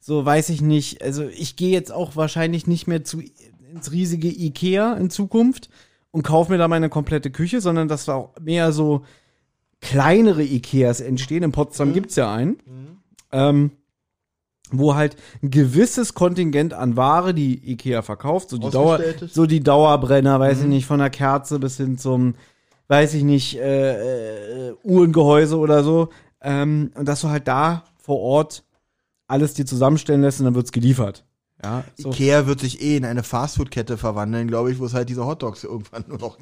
so 0.00 0.24
weiß 0.24 0.50
ich 0.50 0.60
nicht. 0.60 1.02
Also 1.02 1.24
ich 1.24 1.56
gehe 1.56 1.72
jetzt 1.72 1.92
auch 1.92 2.16
wahrscheinlich 2.16 2.66
nicht 2.66 2.86
mehr 2.86 3.04
zu 3.04 3.22
ins 3.72 3.92
riesige 3.92 4.28
Ikea 4.28 4.94
in 4.94 5.10
Zukunft 5.10 5.68
und 6.10 6.22
kaufe 6.22 6.52
mir 6.52 6.58
da 6.58 6.68
meine 6.68 6.88
komplette 6.88 7.30
Küche, 7.30 7.60
sondern 7.60 7.88
dass 7.88 8.06
da 8.06 8.14
auch 8.14 8.30
mehr 8.40 8.72
so 8.72 9.04
kleinere 9.80 10.42
Ikeas 10.42 11.00
entstehen. 11.00 11.42
In 11.42 11.52
Potsdam 11.52 11.92
gibt's 11.92 12.16
ja 12.16 12.32
einen. 12.32 12.58
Ähm, 13.32 13.72
wo 14.70 14.94
halt 14.94 15.16
ein 15.42 15.50
gewisses 15.50 16.14
Kontingent 16.14 16.74
an 16.74 16.96
Ware, 16.96 17.34
die 17.34 17.70
Ikea 17.72 18.02
verkauft, 18.02 18.50
so 18.50 18.58
die 18.58 18.70
Dauer, 18.70 19.00
so 19.28 19.46
die 19.46 19.60
Dauerbrenner, 19.60 20.40
weiß 20.40 20.62
ich 20.62 20.66
nicht, 20.66 20.86
von 20.86 20.98
der 20.98 21.10
Kerze 21.10 21.58
bis 21.58 21.76
hin 21.76 21.98
zum, 21.98 22.34
weiß 22.88 23.14
ich 23.14 23.22
nicht, 23.22 23.58
äh, 23.58 24.70
äh, 24.70 24.74
Uhrengehäuse 24.82 25.56
oder 25.58 25.84
so, 25.84 26.08
ähm, 26.40 26.90
und 26.94 27.06
dass 27.06 27.20
du 27.20 27.28
halt 27.28 27.46
da 27.46 27.84
vor 27.96 28.18
Ort 28.20 28.64
alles 29.28 29.54
dir 29.54 29.66
zusammenstellen 29.66 30.22
lässt 30.22 30.40
und 30.40 30.46
dann 30.46 30.54
wird's 30.54 30.72
geliefert. 30.72 31.24
Ja, 31.62 31.84
so. 31.96 32.10
Ikea 32.10 32.46
wird 32.46 32.60
sich 32.60 32.82
eh 32.82 32.96
in 32.96 33.04
eine 33.04 33.22
Fastfood-Kette 33.22 33.96
verwandeln, 33.96 34.46
glaube 34.46 34.70
ich, 34.70 34.78
wo 34.78 34.84
es 34.86 34.94
halt 34.94 35.08
diese 35.08 35.26
Hotdogs 35.26 35.64
irgendwann 35.64 36.04
nur 36.06 36.18
noch 36.20 36.38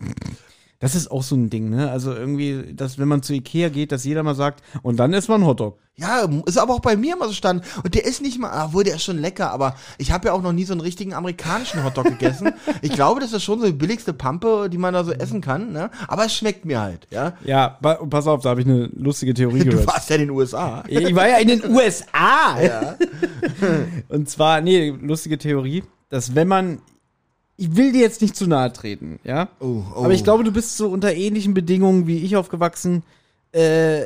Das 0.84 0.94
ist 0.94 1.10
auch 1.10 1.22
so 1.22 1.34
ein 1.34 1.48
Ding, 1.48 1.70
ne? 1.70 1.90
Also 1.90 2.12
irgendwie, 2.12 2.74
dass 2.74 2.98
wenn 2.98 3.08
man 3.08 3.22
zu 3.22 3.32
Ikea 3.32 3.70
geht, 3.70 3.90
dass 3.90 4.04
jeder 4.04 4.22
mal 4.22 4.34
sagt, 4.34 4.62
und 4.82 4.96
dann 4.98 5.14
isst 5.14 5.28
man 5.30 5.36
einen 5.40 5.46
Hotdog. 5.48 5.78
Ja, 5.96 6.28
ist 6.44 6.58
aber 6.58 6.74
auch 6.74 6.80
bei 6.80 6.96
mir 6.96 7.14
immer 7.14 7.28
so 7.28 7.32
stand. 7.32 7.64
Und 7.84 7.94
der 7.94 8.04
ist 8.04 8.20
nicht 8.20 8.38
mal, 8.40 8.66
obwohl 8.66 8.82
der 8.84 8.96
ist 8.96 9.04
schon 9.04 9.18
lecker, 9.20 9.50
aber 9.52 9.76
ich 9.96 10.10
habe 10.12 10.26
ja 10.26 10.32
auch 10.34 10.42
noch 10.42 10.52
nie 10.52 10.64
so 10.64 10.72
einen 10.74 10.80
richtigen 10.80 11.14
amerikanischen 11.14 11.84
Hotdog 11.84 12.04
gegessen. 12.04 12.52
Ich 12.82 12.92
glaube, 12.92 13.20
das 13.20 13.32
ist 13.32 13.44
schon 13.44 13.60
so 13.60 13.66
die 13.66 13.72
billigste 13.72 14.12
Pampe, 14.12 14.68
die 14.70 14.76
man 14.76 14.92
da 14.92 15.04
so 15.04 15.12
essen 15.12 15.40
kann, 15.40 15.72
ne? 15.72 15.90
Aber 16.08 16.26
es 16.26 16.34
schmeckt 16.36 16.64
mir 16.66 16.80
halt, 16.80 17.06
ja. 17.10 17.32
Ja, 17.44 17.68
pa- 17.80 17.94
pass 18.10 18.26
auf, 18.26 18.42
da 18.42 18.50
habe 18.50 18.60
ich 18.60 18.66
eine 18.66 18.90
lustige 18.94 19.32
Theorie 19.32 19.60
Du 19.60 19.70
gehört. 19.70 19.86
warst 19.86 20.10
ja 20.10 20.16
in 20.16 20.22
den 20.22 20.30
USA. 20.30 20.84
Ich 20.88 21.14
war 21.14 21.28
ja 21.28 21.38
in 21.38 21.48
den 21.48 21.70
USA. 21.70 22.60
Ja. 22.60 22.96
Und 24.08 24.28
zwar, 24.28 24.60
nee, 24.60 24.90
lustige 25.00 25.38
Theorie, 25.38 25.82
dass 26.10 26.34
wenn 26.34 26.48
man, 26.48 26.78
ich 27.56 27.76
will 27.76 27.92
dir 27.92 28.00
jetzt 28.00 28.20
nicht 28.22 28.34
zu 28.36 28.46
nahe 28.46 28.72
treten, 28.72 29.18
ja, 29.24 29.48
Oh, 29.60 29.82
oh. 29.94 30.04
aber 30.04 30.12
ich 30.12 30.24
glaube, 30.24 30.44
du 30.44 30.50
bist 30.52 30.76
so 30.76 30.88
unter 30.88 31.14
ähnlichen 31.14 31.54
Bedingungen 31.54 32.06
wie 32.06 32.18
ich 32.18 32.36
aufgewachsen, 32.36 33.02
äh, 33.52 34.02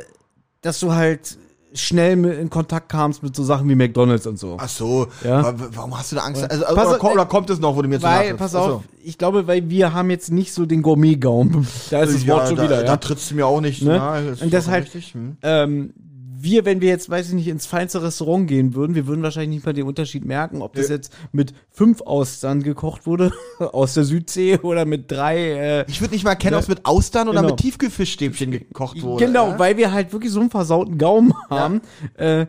dass 0.60 0.80
du 0.80 0.92
halt 0.94 1.38
schnell 1.74 2.24
in 2.24 2.48
Kontakt 2.50 2.88
kamst 2.88 3.22
mit 3.22 3.36
so 3.36 3.44
Sachen 3.44 3.68
wie 3.68 3.74
McDonalds 3.74 4.26
und 4.26 4.38
so. 4.38 4.56
Ach 4.58 4.68
so, 4.70 5.06
Ja. 5.22 5.42
wa- 5.44 5.68
warum 5.74 5.98
hast 5.98 6.10
du 6.12 6.16
da 6.16 6.22
Angst? 6.22 6.42
Also, 6.50 6.64
Pass 6.74 6.88
oder, 6.88 6.98
kommt, 6.98 7.12
oder 7.14 7.26
kommt 7.26 7.50
es 7.50 7.58
noch, 7.60 7.76
wo 7.76 7.82
du 7.82 7.88
mir 7.88 7.98
zu 8.00 8.04
Weil, 8.06 8.34
pass 8.34 8.54
auf, 8.54 8.82
ich 9.04 9.18
glaube, 9.18 9.46
weil 9.46 9.68
wir 9.68 9.92
haben 9.92 10.08
jetzt 10.10 10.32
nicht 10.32 10.52
so 10.54 10.64
den 10.64 10.80
Gourmet-Gaum. 10.82 11.66
Da 11.90 12.02
ist 12.02 12.14
das 12.14 12.24
ja, 12.24 12.34
Wort 12.34 12.48
schon 12.48 12.56
da, 12.56 12.62
wieder, 12.64 12.80
da 12.82 12.86
ja. 12.86 12.96
trittst 12.96 13.30
du 13.30 13.34
mir 13.34 13.46
auch 13.46 13.60
nicht 13.60 13.82
Ne? 13.82 13.96
nahe. 13.98 14.36
Und 14.40 14.50
deshalb-. 14.52 14.88
Hm. 15.12 15.36
ähm, 15.42 15.92
wir, 16.40 16.64
wenn 16.64 16.80
wir 16.80 16.88
jetzt, 16.88 17.10
weiß 17.10 17.28
ich 17.28 17.34
nicht, 17.34 17.48
ins 17.48 17.66
feinste 17.66 18.02
Restaurant 18.02 18.46
gehen 18.48 18.74
würden, 18.74 18.94
wir 18.94 19.06
würden 19.06 19.22
wahrscheinlich 19.22 19.56
nicht 19.56 19.66
mal 19.66 19.72
den 19.72 19.86
Unterschied 19.86 20.24
merken, 20.24 20.62
ob 20.62 20.74
das 20.74 20.88
Ja. 20.88 20.94
jetzt 20.96 21.12
mit 21.32 21.52
fünf 21.70 22.00
Austern 22.02 22.62
gekocht 22.62 23.06
wurde, 23.06 23.32
aus 23.58 23.94
der 23.94 24.04
Südsee, 24.04 24.58
oder 24.58 24.84
mit 24.84 25.10
drei, 25.10 25.36
äh, 25.80 25.84
Ich 25.88 26.00
würde 26.00 26.14
nicht 26.14 26.24
mal 26.24 26.30
erkennen, 26.30 26.52
Ja. 26.52 26.58
ob 26.58 26.62
es 26.62 26.68
mit 26.68 26.84
Austern 26.86 27.28
oder 27.28 27.40
Genau. 27.40 27.54
mit 27.54 27.60
Tiefkühlfischstäbchen 27.60 28.50
gekocht 28.52 29.02
wurde. 29.02 29.24
Genau, 29.26 29.48
ja? 29.50 29.58
weil 29.58 29.76
wir 29.76 29.92
halt 29.92 30.12
wirklich 30.12 30.32
so 30.32 30.40
einen 30.40 30.50
versauten 30.50 30.98
Gaumen 30.98 31.32
haben. 31.50 31.80
Äh, 32.14 32.46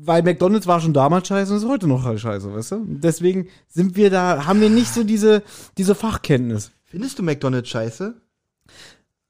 weil 0.00 0.22
McDonalds 0.22 0.66
war 0.66 0.80
schon 0.80 0.92
damals 0.92 1.26
scheiße 1.28 1.52
und 1.52 1.58
ist 1.58 1.66
heute 1.68 1.88
noch 1.88 2.04
halt 2.04 2.20
scheiße, 2.20 2.54
weißt 2.54 2.70
du? 2.72 2.84
Deswegen 2.86 3.48
sind 3.66 3.96
wir 3.96 4.10
da, 4.10 4.46
haben 4.46 4.60
wir 4.60 4.70
nicht 4.70 4.94
so 4.94 5.02
diese, 5.02 5.42
diese 5.76 5.94
Fachkenntnis. 5.96 6.70
Findest 6.84 7.18
du 7.18 7.22
McDonald's 7.24 7.68
scheiße? 7.68 8.14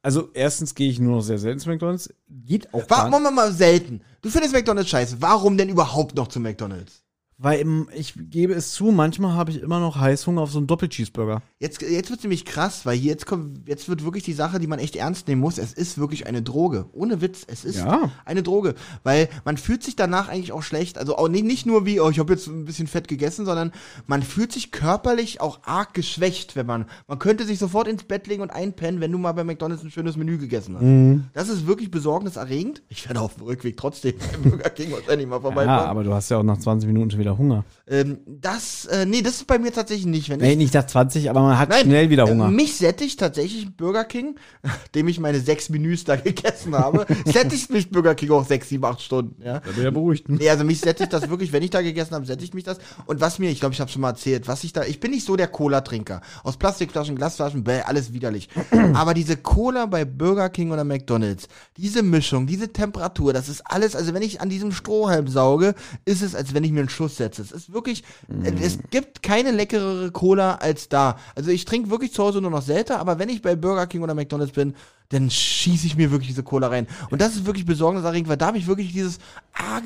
Also 0.02 0.30
erstens 0.32 0.74
gehe 0.74 0.90
ich 0.90 1.00
nur 1.00 1.16
noch 1.16 1.22
sehr 1.22 1.38
selten 1.38 1.60
zu 1.60 1.68
McDonalds. 1.68 2.12
Geht 2.28 2.72
auch 2.72 2.84
Warum 2.88 3.10
gar 3.10 3.20
machen 3.20 3.22
wir 3.24 3.30
mal 3.30 3.52
selten? 3.52 4.00
Du 4.22 4.30
findest 4.30 4.54
McDonald's 4.54 4.90
scheiße. 4.90 5.16
Warum 5.20 5.56
denn 5.56 5.68
überhaupt 5.68 6.14
noch 6.14 6.28
zu 6.28 6.40
McDonald's? 6.40 7.02
Weil 7.40 7.64
ich 7.94 8.14
gebe 8.16 8.52
es 8.54 8.72
zu, 8.72 8.86
manchmal 8.86 9.34
habe 9.34 9.52
ich 9.52 9.62
immer 9.62 9.78
noch 9.78 9.94
Heißhunger 9.96 10.42
auf 10.42 10.50
so 10.50 10.58
einen 10.58 10.66
Doppelcheeseburger. 10.66 11.40
Jetzt, 11.60 11.80
jetzt 11.82 12.10
wird 12.10 12.24
nämlich 12.24 12.44
krass, 12.44 12.84
weil 12.84 12.96
jetzt 12.98 13.26
kommt, 13.26 13.68
jetzt 13.68 13.88
wird 13.88 14.02
wirklich 14.02 14.24
die 14.24 14.32
Sache, 14.32 14.58
die 14.58 14.66
man 14.66 14.80
echt 14.80 14.96
ernst 14.96 15.28
nehmen 15.28 15.40
muss. 15.40 15.56
Es 15.58 15.72
ist 15.72 15.98
wirklich 15.98 16.26
eine 16.26 16.42
Droge. 16.42 16.86
Ohne 16.92 17.20
Witz, 17.20 17.44
es 17.46 17.64
ist 17.64 17.76
Ja. 17.78 18.10
eine 18.24 18.42
Droge. 18.42 18.74
Weil 19.04 19.28
man 19.44 19.56
fühlt 19.56 19.84
sich 19.84 19.94
danach 19.94 20.28
eigentlich 20.28 20.50
auch 20.50 20.64
schlecht. 20.64 20.98
Also 20.98 21.16
auch 21.16 21.28
nicht, 21.28 21.44
nicht 21.44 21.64
nur 21.64 21.86
wie, 21.86 22.00
oh, 22.00 22.10
ich 22.10 22.18
habe 22.18 22.32
jetzt 22.32 22.48
ein 22.48 22.64
bisschen 22.64 22.88
fett 22.88 23.06
gegessen, 23.06 23.46
sondern 23.46 23.70
man 24.08 24.24
fühlt 24.24 24.50
sich 24.50 24.72
körperlich 24.72 25.40
auch 25.40 25.60
arg 25.62 25.94
geschwächt, 25.94 26.56
wenn 26.56 26.66
man, 26.66 26.86
man 27.06 27.20
könnte 27.20 27.44
sich 27.44 27.60
sofort 27.60 27.86
ins 27.86 28.02
Bett 28.02 28.26
legen 28.26 28.42
und 28.42 28.50
einpennen, 28.50 29.00
wenn 29.00 29.12
du 29.12 29.18
mal 29.18 29.30
bei 29.30 29.44
McDonalds 29.44 29.84
ein 29.84 29.92
schönes 29.92 30.16
Menü 30.16 30.38
gegessen 30.38 30.74
hast. 30.74 30.82
Mhm. 30.82 31.26
Das 31.34 31.48
ist 31.48 31.68
wirklich 31.68 31.92
besorgniserregend. 31.92 32.82
Ich 32.88 33.06
werde 33.08 33.20
auf 33.20 33.36
dem 33.36 33.44
Rückweg 33.44 33.76
trotzdem 33.76 34.14
Burger 34.42 34.70
King 34.70 34.90
wahrscheinlich 34.90 35.28
mal 35.28 35.36
Ja, 35.36 35.40
vorbeifahren. 35.42 35.88
aber 35.88 36.02
du 36.02 36.12
hast 36.12 36.30
ja 36.30 36.38
auch 36.38 36.42
nach 36.42 36.58
20 36.58 36.88
Minuten 36.88 37.12
schon 37.12 37.20
wieder 37.20 37.27
Hunger. 37.36 37.64
ähm, 37.86 38.18
das, 38.26 38.86
äh, 38.86 39.04
nee, 39.04 39.20
das 39.22 39.34
ist 39.34 39.46
bei 39.46 39.58
mir 39.58 39.72
tatsächlich 39.72 40.06
nicht. 40.06 40.28
Wenn 40.30 40.38
Nee, 40.40 40.52
ich 40.52 40.58
nicht 40.58 40.74
nach 40.74 40.86
20, 40.86 41.28
aber 41.28 41.40
man 41.42 41.58
hat 41.58 41.68
Nein, 41.68 41.82
schnell 41.82 42.08
wieder 42.10 42.24
äh, 42.26 42.30
Hunger. 42.30 42.48
Mich 42.48 42.76
sättigt 42.76 43.20
tatsächlich 43.20 43.76
Burger 43.76 44.04
King, 44.04 44.36
nachdem 44.62 45.08
ich 45.08 45.20
meine 45.20 45.40
sechs 45.40 45.68
Menüs 45.68 46.04
da 46.04 46.16
gegessen 46.28 46.74
habe. 46.74 47.06
sättigt 47.26 47.70
mich 47.70 47.90
Burger 47.90 48.14
King 48.14 48.30
auch 48.30 48.46
sechs, 48.46 48.68
sieben, 48.68 48.84
acht 48.84 49.02
Stunden. 49.02 49.42
Ja. 49.42 49.54
Da 49.54 49.70
bin 49.70 49.78
ich 49.78 49.84
ja 49.84 49.90
beruhigt. 49.90 50.28
Nee, 50.28 50.48
also 50.48 50.64
mich 50.64 50.80
sättigt 50.80 51.12
das 51.12 51.28
wirklich, 51.28 51.52
wenn 51.52 51.62
ich 51.62 51.70
da 51.70 51.82
gegessen 51.82 52.14
habe, 52.14 52.24
sättigt 52.24 52.54
mich 52.54 52.64
das. 52.64 52.78
Und 53.06 53.20
was 53.20 53.38
mir, 53.38 53.50
ich 53.50 53.60
glaube, 53.60 53.74
ich 53.74 53.80
habe 53.80 53.90
schon 53.90 54.02
mal 54.02 54.10
erzählt, 54.10 54.48
was 54.48 54.64
ich 54.64 54.72
da, 54.72 54.84
ich 54.84 55.00
bin 55.00 55.10
nicht 55.10 55.26
so 55.26 55.36
der 55.36 55.48
Cola-Trinker. 55.48 56.20
Aus 56.44 56.56
Plastikflaschen, 56.56 57.16
Glasflaschen, 57.16 57.64
bäh, 57.64 57.80
alles 57.82 58.12
widerlich. 58.12 58.48
Aber 58.94 59.14
diese 59.14 59.36
Cola 59.36 59.86
bei 59.86 60.04
Burger 60.04 60.48
King 60.48 60.70
oder 60.70 60.84
McDonalds, 60.84 61.48
diese 61.76 62.02
Mischung, 62.02 62.46
diese 62.46 62.72
Temperatur, 62.72 63.32
das 63.32 63.48
ist 63.48 63.62
alles, 63.64 63.96
also 63.96 64.14
wenn 64.14 64.22
ich 64.22 64.40
an 64.40 64.48
diesem 64.48 64.72
Strohhalm 64.72 65.28
sauge, 65.28 65.74
ist 66.04 66.22
es, 66.22 66.34
als 66.34 66.54
wenn 66.54 66.64
ich 66.64 66.72
mir 66.72 66.80
einen 66.80 66.88
Schuss 66.88 67.17
setze. 67.18 67.42
Es 67.42 67.52
ist 67.52 67.72
wirklich, 67.72 68.02
äh, 68.42 68.52
es 68.60 68.78
gibt 68.90 69.22
keine 69.22 69.50
leckerere 69.50 70.10
Cola 70.10 70.56
als 70.56 70.88
da. 70.88 71.18
Also 71.34 71.50
ich 71.50 71.64
trinke 71.64 71.90
wirklich 71.90 72.12
zu 72.12 72.22
Hause 72.22 72.40
nur 72.40 72.50
noch 72.50 72.62
selten, 72.62 72.94
aber 72.94 73.18
wenn 73.18 73.28
ich 73.28 73.42
bei 73.42 73.54
Burger 73.54 73.86
King 73.86 74.02
oder 74.02 74.14
McDonalds 74.14 74.52
bin, 74.52 74.74
dann 75.10 75.30
schieße 75.30 75.86
ich 75.86 75.96
mir 75.96 76.10
wirklich 76.10 76.28
diese 76.28 76.42
Cola 76.42 76.68
rein. 76.68 76.86
Und 77.10 77.20
das 77.20 77.34
ist 77.34 77.46
wirklich 77.46 77.66
besorgniserregend, 77.66 78.28
weil 78.28 78.36
da 78.36 78.46
habe 78.46 78.58
ich 78.58 78.66
wirklich 78.66 78.92
dieses, 78.92 79.18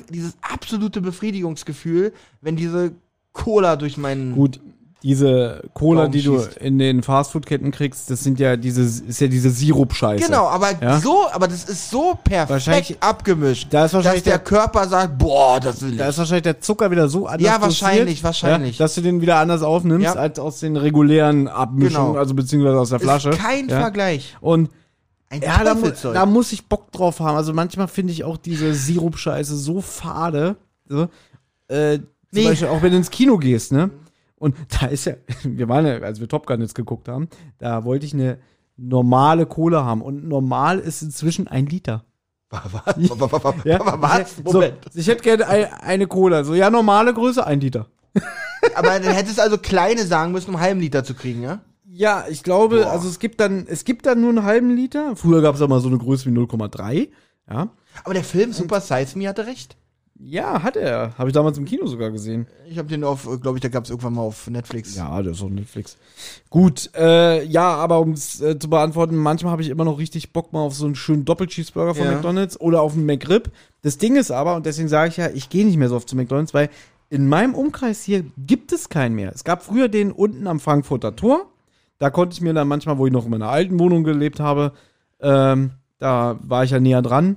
dieses 0.09 0.37
absolute 0.41 1.01
Befriedigungsgefühl, 1.01 2.13
wenn 2.41 2.57
diese 2.57 2.93
Cola 3.33 3.77
durch 3.77 3.97
meinen. 3.97 4.35
Gut, 4.35 4.61
diese 5.03 5.63
Cola, 5.75 6.01
Warum 6.03 6.13
die 6.13 6.23
du 6.23 6.39
schießt? 6.39 6.57
in 6.59 6.79
den 6.79 7.03
Fastfood-Ketten 7.03 7.71
kriegst, 7.73 8.09
das 8.11 8.23
sind 8.23 8.39
ja 8.39 8.57
diese, 8.57 8.83
ist 8.83 9.21
ja 9.21 9.27
diese 9.27 9.51
Sirup-Scheiße. 9.51 10.25
Genau, 10.27 10.47
aber 10.47 10.71
Ja? 10.81 11.01
so, 11.01 11.27
aber 11.33 11.49
das 11.49 11.65
ist 11.65 11.91
so 11.91 12.17
perfekt 12.23 12.97
abgemischt, 13.01 13.67
Da 13.71 13.87
ist 13.87 13.95
wahrscheinlich 13.95 14.23
dass 14.23 14.31
der 14.33 14.39
der- 14.39 14.45
Körper 14.45 14.87
sagt, 14.89 15.19
boah, 15.19 15.59
das 15.59 15.83
will 15.83 15.93
ich. 15.93 15.99
Da 15.99 16.09
ist 16.09 16.19
wahrscheinlich 16.19 16.45
der 16.45 16.61
Zucker 16.61 16.91
wieder 16.91 17.09
so 17.09 17.27
anders 17.27 17.43
Ja, 17.47 17.61
wahrscheinlich, 17.61 18.23
wahrscheinlich. 18.23 18.79
Ja, 18.79 18.85
dass 18.85 18.95
du 18.95 19.01
den 19.01 19.21
wieder 19.21 19.39
anders 19.39 19.63
aufnimmst 19.63 20.05
Ja. 20.05 20.15
als 20.15 20.39
aus 20.39 20.61
den 20.61 20.77
regulären 20.77 21.49
Abmischungen, 21.49 22.09
Genau. 22.13 22.19
also 22.21 22.35
beziehungsweise 22.35 22.79
aus 22.79 22.91
der 22.91 23.01
Flasche. 23.01 23.31
Ist 23.31 23.39
kein. 23.39 23.69
Vergleich. 23.69 24.37
Und 24.41 24.71
Ein 25.31 25.41
ja, 25.43 25.65
da, 25.65 25.75
da 26.13 26.27
muss 26.27 26.53
ich 26.53 26.67
Bock 26.69 26.93
drauf 26.93 27.19
haben. 27.21 27.37
Also 27.37 27.53
manchmal 27.55 27.89
finde 27.89 28.13
ich 28.13 28.23
auch 28.23 28.37
diese 28.37 28.75
Sirup-Scheiße 28.75 29.57
so 29.57 29.81
fade. 29.81 30.57
So. 30.89 31.09
Äh, 31.69 31.97
zum 31.99 32.07
Nee. 32.33 32.45
Beispiel 32.49 32.69
auch 32.69 32.83
wenn 32.83 32.91
du 32.93 32.99
ins 32.99 33.11
Kino 33.11 33.39
gehst, 33.39 33.73
ne? 33.73 33.91
Und 34.43 34.57
da 34.81 34.87
ist 34.87 35.05
ja, 35.05 35.15
wir 35.45 35.69
waren 35.69 35.87
ja, 35.87 35.99
als 36.01 36.19
wir 36.19 36.27
Top 36.29 36.47
Gun 36.47 36.61
jetzt 36.61 36.75
geguckt 36.75 37.09
haben, 37.09 37.29
da 37.59 37.85
wollte 37.85 38.05
ich 38.05 38.13
eine 38.13 38.39
normale 38.77 39.47
Cola 39.47 39.85
haben. 39.85 40.03
Und 40.03 40.27
normal 40.27 40.81
ist 40.81 41.01
inzwischen 41.01 41.47
ein 41.47 41.67
Liter. 41.67 42.05
was? 42.51 42.97
Ja? 43.65 43.79
was? 43.81 44.37
So, 44.37 44.43
Moment. 44.55 44.79
ich 44.95 45.07
hätte 45.07 45.23
gerne 45.23 45.47
ein, 45.47 45.73
eine 45.75 46.07
Cola. 46.09 46.43
So, 46.43 46.55
ja, 46.55 46.71
normale 46.71 47.15
Größe, 47.15 47.47
ein 47.47 47.61
Liter. 47.61 47.87
Aber 48.75 48.89
dann 48.99 49.15
hättest 49.15 49.39
du 49.39 49.43
also 49.43 49.59
kleine 49.59 50.05
sagen 50.05 50.33
müssen, 50.33 50.51
um 50.51 50.57
einen 50.57 50.65
halben 50.65 50.81
Liter 50.81 51.05
zu 51.05 51.15
kriegen, 51.15 51.43
ja? 51.43 51.61
Ja, 51.85 52.25
ich 52.29 52.43
glaube, 52.43 52.83
Boah. 52.83 52.91
also 52.91 53.09
es 53.09 53.21
gibt 53.21 53.39
dann, 53.39 53.67
es 53.69 53.85
gibt 53.85 54.07
dann 54.07 54.21
nur 54.21 54.31
einen 54.31 54.43
halben 54.43 54.75
Liter. 54.75 55.15
Früher 55.15 55.41
gab 55.41 55.55
es 55.55 55.63
auch 55.63 55.69
mal 55.69 55.81
so 55.81 55.89
eine 55.89 55.99
Größe 55.99 56.27
wie 56.27 56.37
0,3. 56.37 57.11
Ja. 57.49 57.69
Aber 58.03 58.15
der 58.15 58.25
Film 58.25 58.53
Super 58.53 58.81
Size 58.81 59.17
Me 59.17 59.29
hatte 59.29 59.47
recht. 59.47 59.77
Ja, 60.19 60.63
hat 60.63 60.77
er. 60.77 61.17
Habe 61.19 61.31
ich 61.31 61.35
damals 61.35 61.59
im 61.59 61.65
Kino 61.65 61.87
sogar 61.87 62.11
gesehen. 62.11 62.47
Ich 62.69 62.79
habe 62.79 62.89
den 62.89 63.03
auf, 63.03 63.29
glaube 63.41 63.57
ich, 63.59 63.63
da 63.63 63.69
gab 63.69 63.85
es 63.85 63.91
irgendwann 63.91 64.15
mal 64.15 64.23
auf 64.23 64.49
Netflix. 64.49 64.95
Ja, 64.95 65.21
das 65.23 65.39
ist 65.39 65.43
auch 65.43 65.49
Netflix. 65.49 65.97
Gut, 66.49 66.91
äh, 66.95 67.45
ja, 67.45 67.75
aber 67.75 67.99
um 67.99 68.13
es 68.13 68.41
äh, 68.41 68.59
zu 68.59 68.71
beantworten, 68.71 69.17
manchmal 69.17 69.53
habe 69.53 69.63
ich 69.63 69.69
immer 69.69 69.85
noch 69.85 69.99
richtig 69.99 70.33
Bock 70.33 70.53
mal 70.53 70.61
auf 70.61 70.75
so 70.75 70.85
einen 70.85 70.95
schönen 70.95 71.25
Doppel-Cheeseburger 71.25 71.95
von 71.95 72.05
Ja. 72.05 72.13
McDonalds 72.13 72.61
oder 72.61 72.83
auf 72.83 72.93
einen 72.93 73.07
McRib. 73.07 73.51
Das 73.83 73.99
Ding 73.99 74.15
ist 74.17 74.31
aber, 74.31 74.55
und 74.55 74.67
deswegen 74.67 74.89
sage 74.89 75.09
ich 75.11 75.17
ja, 75.17 75.29
ich 75.29 75.49
gehe 75.49 75.67
nicht 75.67 75.77
mehr 75.77 75.89
so 75.89 75.97
oft 75.97 76.09
zu 76.09 76.15
McDonalds, 76.15 76.55
weil 76.55 76.71
in 77.11 77.29
meinem 77.29 77.55
Umkreis 77.55 78.03
hier 78.05 78.25
gibt 78.39 78.73
es 78.73 78.89
keinen 78.89 79.15
mehr. 79.17 79.33
Es 79.35 79.45
gab 79.45 79.63
früher 79.65 79.89
den 79.89 80.13
unten 80.13 80.47
am 80.47 80.61
Frankfurter 80.61 81.17
Tor. 81.17 81.47
Da 81.99 82.11
konnte 82.11 82.35
ich 82.35 82.41
mir 82.41 82.55
dann 82.55 82.69
manchmal, 82.69 82.97
wo 82.99 83.07
ich 83.07 83.13
noch 83.13 83.25
in 83.25 83.31
meiner 83.31 83.49
alten 83.49 83.79
Wohnung 83.79 84.05
gelebt 84.05 84.41
habe, 84.41 84.73
ähm, 85.21 85.73
da 85.99 86.39
war 86.43 86.65
ich 86.65 86.71
ja 86.71 86.81
näher 86.81 87.03
dran, 87.03 87.37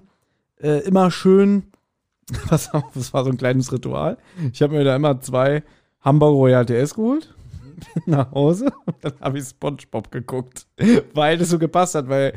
äh, 0.60 0.80
immer 0.86 1.12
schön, 1.12 1.64
pass 2.48 2.74
auf, 2.74 2.84
das 2.94 3.14
war 3.14 3.24
so 3.24 3.30
ein 3.30 3.38
kleines 3.38 3.72
Ritual. 3.72 4.18
Ich 4.54 4.62
habe 4.62 4.74
mir 4.76 4.84
da 4.84 4.96
immer 4.96 5.20
zwei 5.22 5.64
Hamburger 6.02 6.36
Royal 6.36 6.66
TS 6.66 6.96
geholt, 6.96 7.34
bin 7.94 8.04
nach 8.08 8.32
Hause 8.32 8.72
und 8.86 8.96
dann 9.02 9.14
habe 9.22 9.40
ich 9.40 9.46
Spongebob 9.46 10.12
geguckt, 10.12 10.66
weil 11.14 11.38
das 11.38 11.50
so 11.50 11.60
gepasst 11.60 11.96
hat, 11.96 12.08
weil 12.10 12.34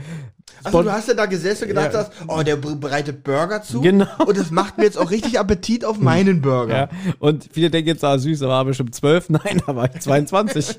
Also 0.65 0.83
du 0.83 0.93
hast 0.93 1.09
ja 1.09 1.15
da 1.15 1.27
gesessen 1.27 1.65
und 1.65 1.69
gedacht 1.69 1.93
Ja. 1.93 2.01
hast, 2.01 2.13
oh, 2.27 2.43
der 2.43 2.57
bereitet 2.57 3.23
Burger 3.25 3.63
zu. 3.63 3.81
Genau. 3.81 4.07
Und 4.27 4.37
das 4.37 4.51
macht 4.51 4.79
mir 4.79 4.85
jetzt 4.85 4.99
auch 4.99 5.11
richtig 5.11 5.39
Appetit 5.39 5.85
auf 5.85 5.99
meinen 5.99 6.41
Burger. 6.41 6.77
Ja. 6.77 6.89
Und 7.19 7.49
viele 7.53 7.71
denken 7.71 7.89
jetzt, 7.89 8.05
ah, 8.05 8.19
süß, 8.19 8.41
er 8.43 8.49
war 8.49 8.65
bestimmt 8.65 8.95
12. 8.95 9.31
Nein, 9.31 9.63
er 9.67 9.77
war 9.77 9.91
22. 9.93 10.77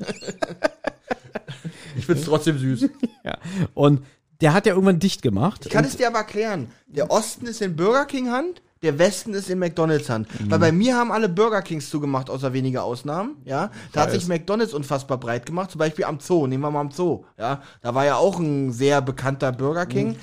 Ich 1.97 2.05
find's 2.05 2.25
trotzdem 2.25 2.57
süß. 2.57 2.89
ja. 3.23 3.37
Und 3.73 4.03
der 4.41 4.53
hat 4.53 4.65
ja 4.65 4.73
irgendwann 4.73 4.99
dicht 4.99 5.21
gemacht. 5.21 5.65
Ich 5.65 5.71
kann 5.71 5.83
es 5.85 5.97
dir 5.97 6.07
aber 6.07 6.19
erklären. 6.19 6.67
Der 6.87 7.11
Osten 7.11 7.45
ist 7.45 7.61
in 7.61 7.75
Burger 7.75 8.05
King 8.05 8.31
Hand, 8.31 8.61
der 8.81 8.97
Westen 8.97 9.33
ist 9.33 9.49
in 9.49 9.59
McDonalds 9.59 10.09
Hand. 10.09 10.27
Weil 10.47 10.59
bei 10.59 10.71
mir 10.71 10.95
haben 10.95 11.11
alle 11.11 11.27
Burger 11.27 11.61
Kings 11.61 11.89
zugemacht, 11.89 12.29
außer 12.29 12.53
wenige 12.53 12.81
Ausnahmen. 12.81 13.37
Ja, 13.43 13.71
da 13.91 14.01
hat 14.01 14.11
sich 14.11 14.27
McDonalds 14.27 14.73
unfassbar 14.73 15.17
breit 15.17 15.45
gemacht. 15.45 15.71
Zum 15.71 15.79
Beispiel 15.79 16.05
am 16.05 16.19
Zoo. 16.19 16.47
Nehmen 16.47 16.63
wir 16.63 16.71
mal 16.71 16.81
am 16.81 16.91
Zoo. 16.91 17.25
Ja, 17.37 17.61
da 17.81 17.93
war 17.93 18.05
ja 18.05 18.15
auch 18.15 18.39
ein 18.39 18.71
sehr 18.71 19.01
bekannter 19.01 19.51
Burger 19.51 19.85
King. 19.85 20.15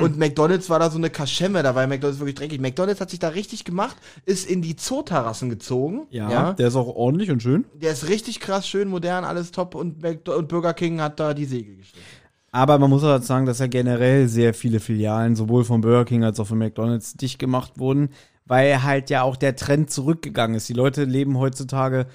Und 0.00 0.16
McDonalds 0.18 0.70
war 0.70 0.78
da 0.78 0.90
so 0.90 0.98
eine 0.98 1.10
Kaschemme. 1.10 1.62
Da 1.62 1.74
war 1.74 1.86
McDonalds 1.86 2.20
wirklich 2.20 2.36
dreckig. 2.36 2.60
McDonalds 2.60 3.00
hat 3.00 3.10
sich 3.10 3.18
da 3.18 3.28
richtig 3.28 3.64
gemacht, 3.64 3.96
ist 4.26 4.48
in 4.48 4.62
die 4.62 4.76
Zooterrassen 4.76 5.50
gezogen. 5.50 6.06
ja, 6.30 6.52
der 6.52 6.68
ist 6.68 6.76
auch 6.76 6.94
ordentlich 6.94 7.30
und 7.30 7.42
schön. 7.42 7.64
Der 7.74 7.92
ist 7.92 8.08
richtig 8.08 8.38
krass, 8.40 8.68
schön, 8.68 8.88
modern, 8.88 9.24
alles 9.24 9.50
top. 9.50 9.74
Und, 9.74 10.02
Mcdo 10.02 10.36
und 10.36 10.48
Burger 10.48 10.74
King 10.74 11.00
hat 11.00 11.18
da 11.18 11.34
die 11.34 11.46
Segel 11.46 11.76
gestellt. 11.76 12.04
Aber 12.54 12.78
man 12.78 12.88
muss 12.88 13.02
auch 13.02 13.08
dazu 13.08 13.26
sagen, 13.26 13.46
dass 13.46 13.58
ja 13.58 13.66
generell 13.66 14.28
sehr 14.28 14.54
viele 14.54 14.78
Filialen, 14.78 15.34
sowohl 15.34 15.64
von 15.64 15.80
Burger 15.80 16.04
King 16.04 16.22
als 16.22 16.38
auch 16.38 16.46
von 16.46 16.58
McDonalds, 16.58 17.14
dicht 17.14 17.40
gemacht 17.40 17.80
wurden, 17.80 18.10
weil 18.46 18.84
halt 18.84 19.10
ja 19.10 19.22
auch 19.22 19.34
der 19.34 19.56
Trend 19.56 19.90
zurückgegangen 19.90 20.56
ist. 20.56 20.68
Die 20.68 20.72
Leute 20.72 21.02
leben 21.02 21.36
heutzutage 21.36 22.06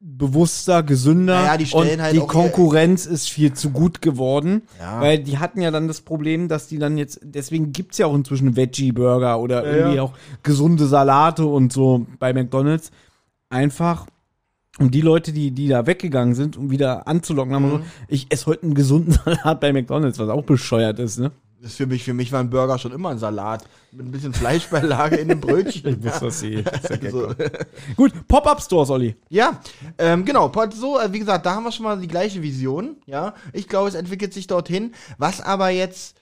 bewusster, 0.00 0.82
gesünder 0.82 1.42
Naja, 1.42 1.56
die 1.56 1.66
stellen 1.66 2.00
und 2.00 2.02
halt 2.02 2.16
die 2.16 2.18
Konkurrenz 2.18 3.06
ist 3.06 3.30
viel 3.30 3.52
zu 3.52 3.70
gut 3.70 4.02
geworden, 4.02 4.62
Ja. 4.80 5.00
weil 5.00 5.20
die 5.20 5.38
hatten 5.38 5.60
ja 5.60 5.70
dann 5.70 5.86
das 5.86 6.00
Problem, 6.00 6.48
dass 6.48 6.66
die 6.66 6.78
dann 6.78 6.98
jetzt, 6.98 7.20
deswegen 7.22 7.70
gibt's 7.70 7.98
ja 7.98 8.06
auch 8.06 8.14
inzwischen 8.16 8.56
Veggie-Burger 8.56 9.38
oder 9.38 9.64
irgendwie 9.64 9.96
ja. 9.96 10.02
auch 10.02 10.14
gesunde 10.42 10.86
Salate 10.86 11.46
und 11.46 11.72
so 11.72 12.08
bei 12.18 12.32
McDonalds, 12.32 12.90
einfach 13.50 14.06
und 14.78 14.94
die 14.94 15.00
Leute, 15.00 15.32
die, 15.32 15.50
die 15.50 15.68
da 15.68 15.86
weggegangen 15.86 16.34
sind, 16.34 16.56
um 16.56 16.70
wieder 16.70 17.06
anzulocken, 17.08 17.54
haben 17.54 17.66
Mhm. 17.66 17.70
so, 17.70 17.80
ich 18.08 18.26
esse 18.30 18.46
heute 18.46 18.62
einen 18.64 18.74
gesunden 18.74 19.12
Salat 19.24 19.60
bei 19.60 19.72
McDonalds, 19.72 20.18
was 20.18 20.28
auch 20.28 20.44
bescheuert 20.44 20.98
ist, 20.98 21.18
ne? 21.18 21.32
Das 21.62 21.72
ist 21.72 21.76
für 21.76 21.86
mich, 21.86 22.04
für 22.04 22.14
mich 22.14 22.32
war 22.32 22.40
ein 22.40 22.48
Burger 22.48 22.78
schon 22.78 22.92
immer 22.92 23.10
ein 23.10 23.18
Salat. 23.18 23.64
Mit 23.92 24.06
ein 24.06 24.10
bisschen 24.12 24.32
Fleischbeilage 24.32 25.16
in 25.16 25.30
einem 25.30 25.40
Brötchen. 25.42 25.98
Ich 26.02 26.64
dass 26.64 26.82
der 26.82 26.96
Gag 26.96 27.10
So. 27.10 27.34
Gut, 27.96 28.12
Pop-Up-Stores, 28.28 28.88
Olli. 28.88 29.14
Ja, 29.28 29.60
ähm, 29.98 30.24
genau. 30.24 30.50
So, 30.72 30.98
äh, 30.98 31.12
wie 31.12 31.18
gesagt, 31.18 31.44
da 31.44 31.54
haben 31.56 31.64
wir 31.64 31.72
schon 31.72 31.84
mal 31.84 31.98
die 32.00 32.08
gleiche 32.08 32.40
Vision. 32.40 32.96
Ja, 33.04 33.34
ich 33.52 33.68
glaube, 33.68 33.90
es 33.90 33.94
entwickelt 33.94 34.32
sich 34.32 34.46
dorthin. 34.46 34.94
Was 35.18 35.42
aber 35.42 35.68
jetzt, 35.68 36.16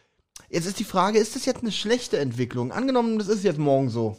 jetzt 0.51 0.66
ist 0.66 0.80
die 0.80 0.84
Frage, 0.84 1.20
ist 1.20 1.36
das 1.36 1.44
jetzt 1.44 1.62
eine 1.62 1.70
schlechte 1.70 2.18
Entwicklung? 2.18 2.72
Angenommen, 2.72 3.16
das 3.20 3.28
ist 3.28 3.44
jetzt 3.44 3.61
morgen 3.61 3.90
so. 3.90 4.16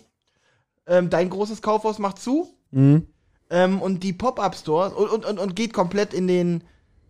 Ähm, 0.88 1.10
dein 1.10 1.30
großes 1.30 1.62
Kaufhaus 1.62 2.00
macht 2.00 2.20
zu 2.22 2.48
Mhm. 2.72 3.08
Ähm, 3.50 3.82
und 3.82 4.04
die 4.04 4.14
Pop-Up-Stores 4.14 4.93
und, 4.93 5.10
und, 5.10 5.26
und, 5.26 5.39
und 5.39 5.56
geht 5.56 5.74
komplett 5.74 6.14
in 6.14 6.28
den 6.28 6.64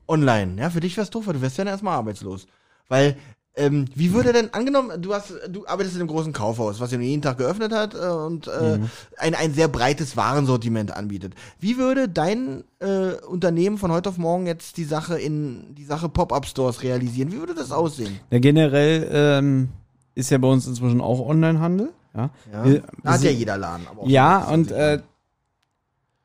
Online. 0.08 0.60
Ja, 0.62 0.70
für 0.70 0.80
dich 0.80 0.98
wär's 0.98 1.10
doof, 1.10 1.28
weil 1.28 1.34
du 1.36 1.42
wärst 1.42 1.58
ja 1.58 1.64
dann 1.66 1.74
erstmal 1.74 1.96
arbeitslos. 1.98 2.48
Weil, 2.88 3.16
ähm, 3.56 3.86
wie 3.94 4.14
würde 4.14 4.32
denn, 4.34 4.54
angenommen, 4.54 5.02
du 5.02 5.14
hast, 5.14 5.34
du 5.50 5.68
arbeitest 5.68 5.96
in 5.96 6.02
einem 6.02 6.10
großen 6.10 6.34
Kaufhaus, 6.34 6.80
was 6.80 6.92
ja 6.92 6.98
nur 6.98 7.06
jeden 7.06 7.22
Tag 7.22 7.38
geöffnet 7.38 7.72
hat 7.74 7.94
äh, 7.94 7.98
und 8.08 8.48
äh, 8.48 8.80
ein, 9.18 9.36
ein 9.36 9.54
sehr 9.54 9.68
breites 9.68 10.16
Warensortiment 10.18 10.96
anbietet. 10.96 11.34
Wie 11.60 11.78
würde 11.78 12.08
dein 12.10 12.64
äh, 12.80 13.14
Unternehmen 13.28 13.78
von 13.78 13.92
heute 13.92 14.10
auf 14.10 14.18
morgen 14.18 14.48
jetzt 14.48 14.78
die 14.78 14.86
Sache 14.86 15.20
in 15.20 15.76
die 15.76 15.84
Sache 15.86 16.10
Pop-Up-Stores 16.10 16.82
realisieren? 16.84 17.32
Wie 17.32 17.38
würde 17.40 17.54
das 17.54 17.72
aussehen? 17.72 18.20
Ja, 18.32 18.40
generell 18.40 19.08
ähm, 19.12 19.70
ist 20.16 20.32
ja 20.32 20.38
bei 20.38 20.48
uns 20.48 20.66
inzwischen 20.66 21.02
auch 21.02 21.20
Onlinehandel. 21.20 21.90
Ja, 22.16 22.30
Wir- 22.64 22.82
da 23.04 23.12
hat 23.14 23.22
wir 23.22 23.32
ja 23.32 23.38
jeder 23.38 23.58
Laden. 23.58 23.86
Ja, 24.06 24.46
und 24.46 24.70
20 24.70 24.78
äh, 24.78 25.00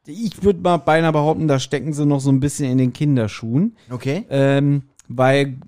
ich 0.06 0.42
würde 0.42 0.60
mal 0.60 0.78
beinahe 0.78 1.12
behaupten, 1.12 1.48
da 1.48 1.58
stecken 1.58 1.92
sie 1.92 2.06
noch 2.06 2.20
so 2.20 2.30
ein 2.30 2.40
bisschen 2.40 2.70
in 2.70 2.78
den 2.78 2.92
Kinderschuhen. 2.92 3.76
Okay. 3.90 4.26
Ähm, 4.28 4.82
weil 5.08 5.58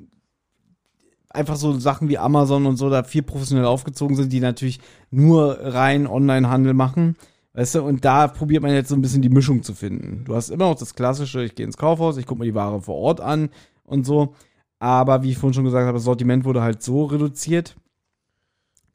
einfach 1.30 1.56
so 1.56 1.78
Sachen 1.78 2.08
wie 2.08 2.18
Amazon 2.18 2.66
und 2.66 2.76
so 2.76 2.90
da 2.90 3.02
viel 3.02 3.22
professionell 3.22 3.66
aufgezogen 3.66 4.16
sind, 4.16 4.32
die 4.32 4.40
natürlich 4.40 4.80
nur 5.10 5.58
rein 5.60 6.06
Online-Handel 6.06 6.74
machen. 6.74 7.16
Weißt 7.52 7.76
du, 7.76 7.82
und 7.82 8.04
da 8.04 8.28
probiert 8.28 8.62
man 8.62 8.72
jetzt 8.72 8.90
so 8.90 8.94
ein 8.94 9.02
bisschen 9.02 9.22
die 9.22 9.30
Mischung 9.30 9.62
zu 9.62 9.74
finden. 9.74 10.24
Du 10.24 10.34
hast 10.34 10.50
immer 10.50 10.68
noch 10.68 10.78
das 10.78 10.94
Klassische, 10.94 11.42
ich 11.42 11.54
gehe 11.54 11.64
ins 11.64 11.78
Kaufhaus, 11.78 12.18
ich 12.18 12.26
gucke 12.26 12.40
mir 12.40 12.46
die 12.46 12.54
Ware 12.54 12.82
vor 12.82 12.96
Ort 12.96 13.20
an 13.20 13.50
und 13.84 14.04
so. 14.04 14.34
Aber 14.78 15.22
wie 15.22 15.30
ich 15.30 15.38
vorhin 15.38 15.54
schon 15.54 15.64
gesagt 15.64 15.86
habe, 15.86 15.96
das 15.96 16.04
Sortiment 16.04 16.44
wurde 16.44 16.62
halt 16.62 16.82
so 16.82 17.04
reduziert. 17.04 17.76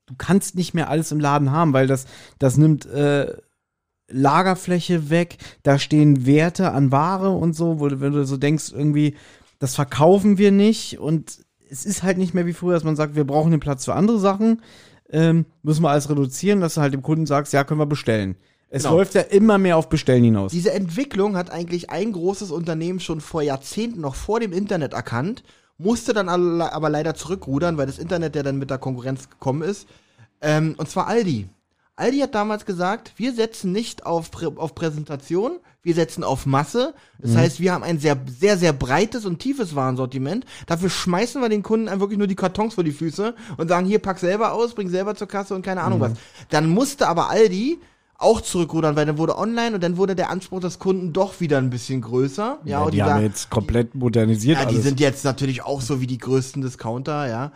Du 0.06 0.14
kannst 0.16 0.56
nicht 0.56 0.74
mehr 0.74 0.90
alles 0.90 1.12
im 1.12 1.20
Laden 1.20 1.52
haben, 1.52 1.74
weil 1.74 1.88
das, 1.88 2.06
das 2.38 2.58
nimmt 2.58 2.86
äh, 2.86 3.34
Lagerfläche 4.12 5.10
weg, 5.10 5.38
da 5.64 5.80
stehen 5.80 6.26
Werte 6.26 6.72
an 6.72 6.92
Ware 6.92 7.32
und 7.32 7.56
so, 7.56 7.80
wo 7.80 7.88
du, 7.88 8.00
wenn 8.02 8.14
du 8.14 8.26
so 8.26 8.38
denkst, 8.38 8.72
irgendwie, 8.74 9.16
das 9.60 9.76
verkaufen 9.76 10.38
wir 10.38 10.52
nicht 10.52 11.00
und 11.00 11.40
es 11.70 11.86
ist 11.86 12.04
halt 12.04 12.18
nicht 12.18 12.34
mehr 12.34 12.46
wie 12.46 12.54
früher, 12.54 12.74
dass 12.74 12.84
man 12.84 12.96
sagt, 12.96 13.16
wir 13.16 13.26
brauchen 13.26 13.52
den 13.52 13.60
Platz 13.60 13.86
für 13.86 13.94
andere 13.94 14.20
Sachen, 14.20 14.62
ähm, 15.10 15.46
müssen 15.64 15.84
wir 15.84 15.90
alles 15.90 16.10
reduzieren, 16.10 16.62
dass 16.62 16.76
du 16.76 16.82
halt 16.82 16.94
dem 16.94 17.02
Kunden 17.02 17.26
sagst, 17.26 17.54
ja, 17.54 17.64
können 17.64 17.80
wir 17.80 17.86
bestellen. 17.86 18.36
Es 18.70 18.84
Genau. 18.84 18.96
läuft 18.96 19.16
ja 19.16 19.22
immer 19.22 19.58
mehr 19.58 19.76
auf 19.76 19.90
Bestellen 19.90 20.24
hinaus. 20.24 20.52
Diese 20.52 20.72
Entwicklung 20.72 21.36
hat 21.36 21.52
eigentlich 21.52 21.90
ein 21.90 22.14
großes 22.14 22.52
Unternehmen 22.52 23.02
schon 23.02 23.20
vor 23.20 23.42
Jahrzehnten, 23.42 24.00
noch 24.00 24.16
vor 24.16 24.40
dem 24.40 24.54
Internet 24.54 24.94
erkannt, 24.94 25.44
musste 25.78 26.14
dann 26.14 26.30
aber 26.30 26.90
leider 26.90 27.14
zurückrudern, 27.16 27.78
weil 27.78 27.88
das 27.88 28.00
Internet 28.00 28.36
ja 28.36 28.44
dann 28.44 28.58
mit 28.58 28.70
der 28.70 28.78
Konkurrenz 28.78 29.30
gekommen 29.30 29.62
ist. 29.62 29.88
Ähm, 30.42 30.76
und 30.78 30.90
zwar 30.90 31.08
Aldi. 31.08 31.50
Aldi 32.02 32.20
hat 32.20 32.36
damals 32.36 32.66
gesagt, 32.66 33.14
wir 33.18 33.34
setzen 33.34 33.72
nicht 33.72 34.06
auf, 34.06 34.32
Prä 34.32 34.48
auf 34.56 34.76
Präsentation, 34.76 35.60
wir 35.84 35.94
setzen 35.94 36.24
auf 36.24 36.46
Masse. 36.46 36.94
Das 37.20 37.36
heißt, 37.36 37.60
wir 37.60 37.74
haben 37.74 37.84
ein 37.84 38.00
sehr, 38.00 38.18
sehr, 38.40 38.58
sehr 38.58 38.74
breites 38.74 39.26
und 39.26 39.40
tiefes 39.40 39.76
Warensortiment. 39.76 40.46
Dafür 40.68 40.90
schmeißen 40.90 41.42
wir 41.42 41.50
den 41.50 41.64
Kunden 41.64 41.88
einfach 41.88 42.02
wirklich 42.02 42.18
nur 42.20 42.28
die 42.28 42.36
Kartons 42.36 42.76
vor 42.76 42.84
die 42.84 42.92
Füße 42.92 43.34
und 43.58 43.68
sagen, 43.68 43.86
hier, 43.86 44.00
pack 44.00 44.20
selber 44.20 44.54
aus, 44.54 44.74
bring 44.74 44.90
selber 44.90 45.16
zur 45.16 45.28
Kasse 45.28 45.56
und 45.56 45.64
keine 45.64 45.82
Ahnung 45.82 46.00
was. 46.00 46.12
Dann 46.50 46.70
musste 46.70 47.08
aber 47.08 47.30
Aldi 47.30 47.80
auch 48.18 48.42
zurückrudern, 48.42 48.96
weil 48.96 49.08
dann 49.08 49.18
wurde 49.18 49.38
online 49.38 49.74
und 49.74 49.84
dann 49.84 49.98
wurde 49.98 50.16
der 50.16 50.30
Anspruch 50.30 50.60
des 50.60 50.78
Kunden 50.78 51.14
doch 51.14 51.40
wieder 51.40 51.58
ein 51.58 51.72
bisschen 51.72 52.02
größer. 52.02 52.60
Ja, 52.66 52.84
und 52.84 52.94
die 52.94 53.02
haben 53.02 53.10
sagen- 53.10 53.24
jetzt 53.24 53.50
komplett 53.50 53.96
modernisiert 53.96 54.60
ja, 54.60 54.66
die 54.66 54.76
alles. 54.76 54.84
sind 54.84 55.00
jetzt 55.00 55.26
natürlich 55.26 55.64
auch 55.64 55.82
so 55.82 56.02
wie 56.02 56.08
die 56.08 56.20
größten 56.20 56.62
Discounter, 56.62 57.28
ja. 57.28 57.52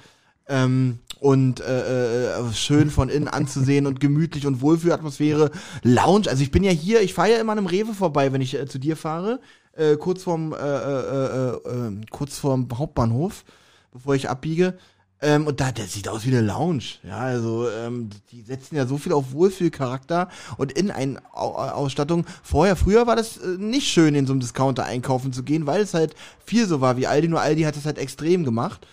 Ähm, 0.48 1.00
und 1.20 1.60
äh, 1.62 2.40
äh, 2.40 2.54
schön 2.54 2.90
von 2.90 3.10
innen 3.10 3.28
anzusehen 3.28 3.88
und 3.88 4.00
gemütlich 4.00 4.46
und 4.46 4.62
Wohlfühlatmosphäre. 4.62 5.52
Lounge, 5.84 6.30
also 6.30 6.44
ich 6.44 6.52
bin 6.52 6.64
ja 6.64 6.72
hier, 6.72 7.02
ich 7.02 7.14
fahre 7.14 7.32
ja 7.32 7.38
immer 7.38 7.54
einem 7.54 7.68
Rewe 7.68 7.94
vorbei, 7.94 8.34
wenn 8.34 8.42
ich 8.42 8.56
äh, 8.56 8.68
zu 8.68 8.80
dir 8.80 8.96
fahre, 8.96 9.40
äh, 9.74 9.96
kurz 9.96 10.24
vorm 10.24 10.54
äh, 10.54 10.58
äh, 10.58 11.26
äh, 11.26 11.88
äh, 11.88 12.02
kurz 12.10 12.38
vorm 12.38 12.68
Hauptbahnhof, 12.74 13.44
bevor 13.92 14.16
ich 14.16 14.30
abbiege. 14.30 14.78
Ähm, 15.22 15.48
und 15.48 15.62
da, 15.62 15.72
der 15.72 15.86
sieht 15.86 16.10
aus 16.10 16.26
wie 16.26 16.30
eine 16.30 16.42
Lounge. 16.42 16.84
Ja, 17.04 17.18
also 17.18 17.70
ähm, 17.70 18.10
die 18.32 18.42
setzen 18.42 18.76
ja 18.76 18.86
so 18.86 18.98
viel 18.98 19.14
auf 19.14 19.32
Wohlfühlcharakter 19.32 20.30
und 20.58 20.74
in 20.74 20.92
eine 20.92 21.20
Ausstattung. 21.34 22.26
Vorher, 22.44 22.76
früher 22.76 23.08
war 23.08 23.16
das 23.16 23.38
äh, 23.38 23.58
nicht 23.58 23.88
schön, 23.88 24.14
in 24.14 24.28
so 24.28 24.34
einem 24.34 24.42
Discounter 24.42 24.84
einkaufen 24.84 25.32
zu 25.32 25.44
gehen, 25.44 25.66
weil 25.66 25.82
es 25.82 25.94
halt 25.94 26.16
viel 26.46 26.68
so 26.68 26.82
war 26.82 26.98
wie 26.98 27.08
Aldi. 27.08 27.30
Nur 27.30 27.42
Aldi 27.42 27.64
hat 27.64 27.78
es 27.78 27.86
halt 27.86 27.98
extrem 27.98 28.44
gemacht. 28.44 28.86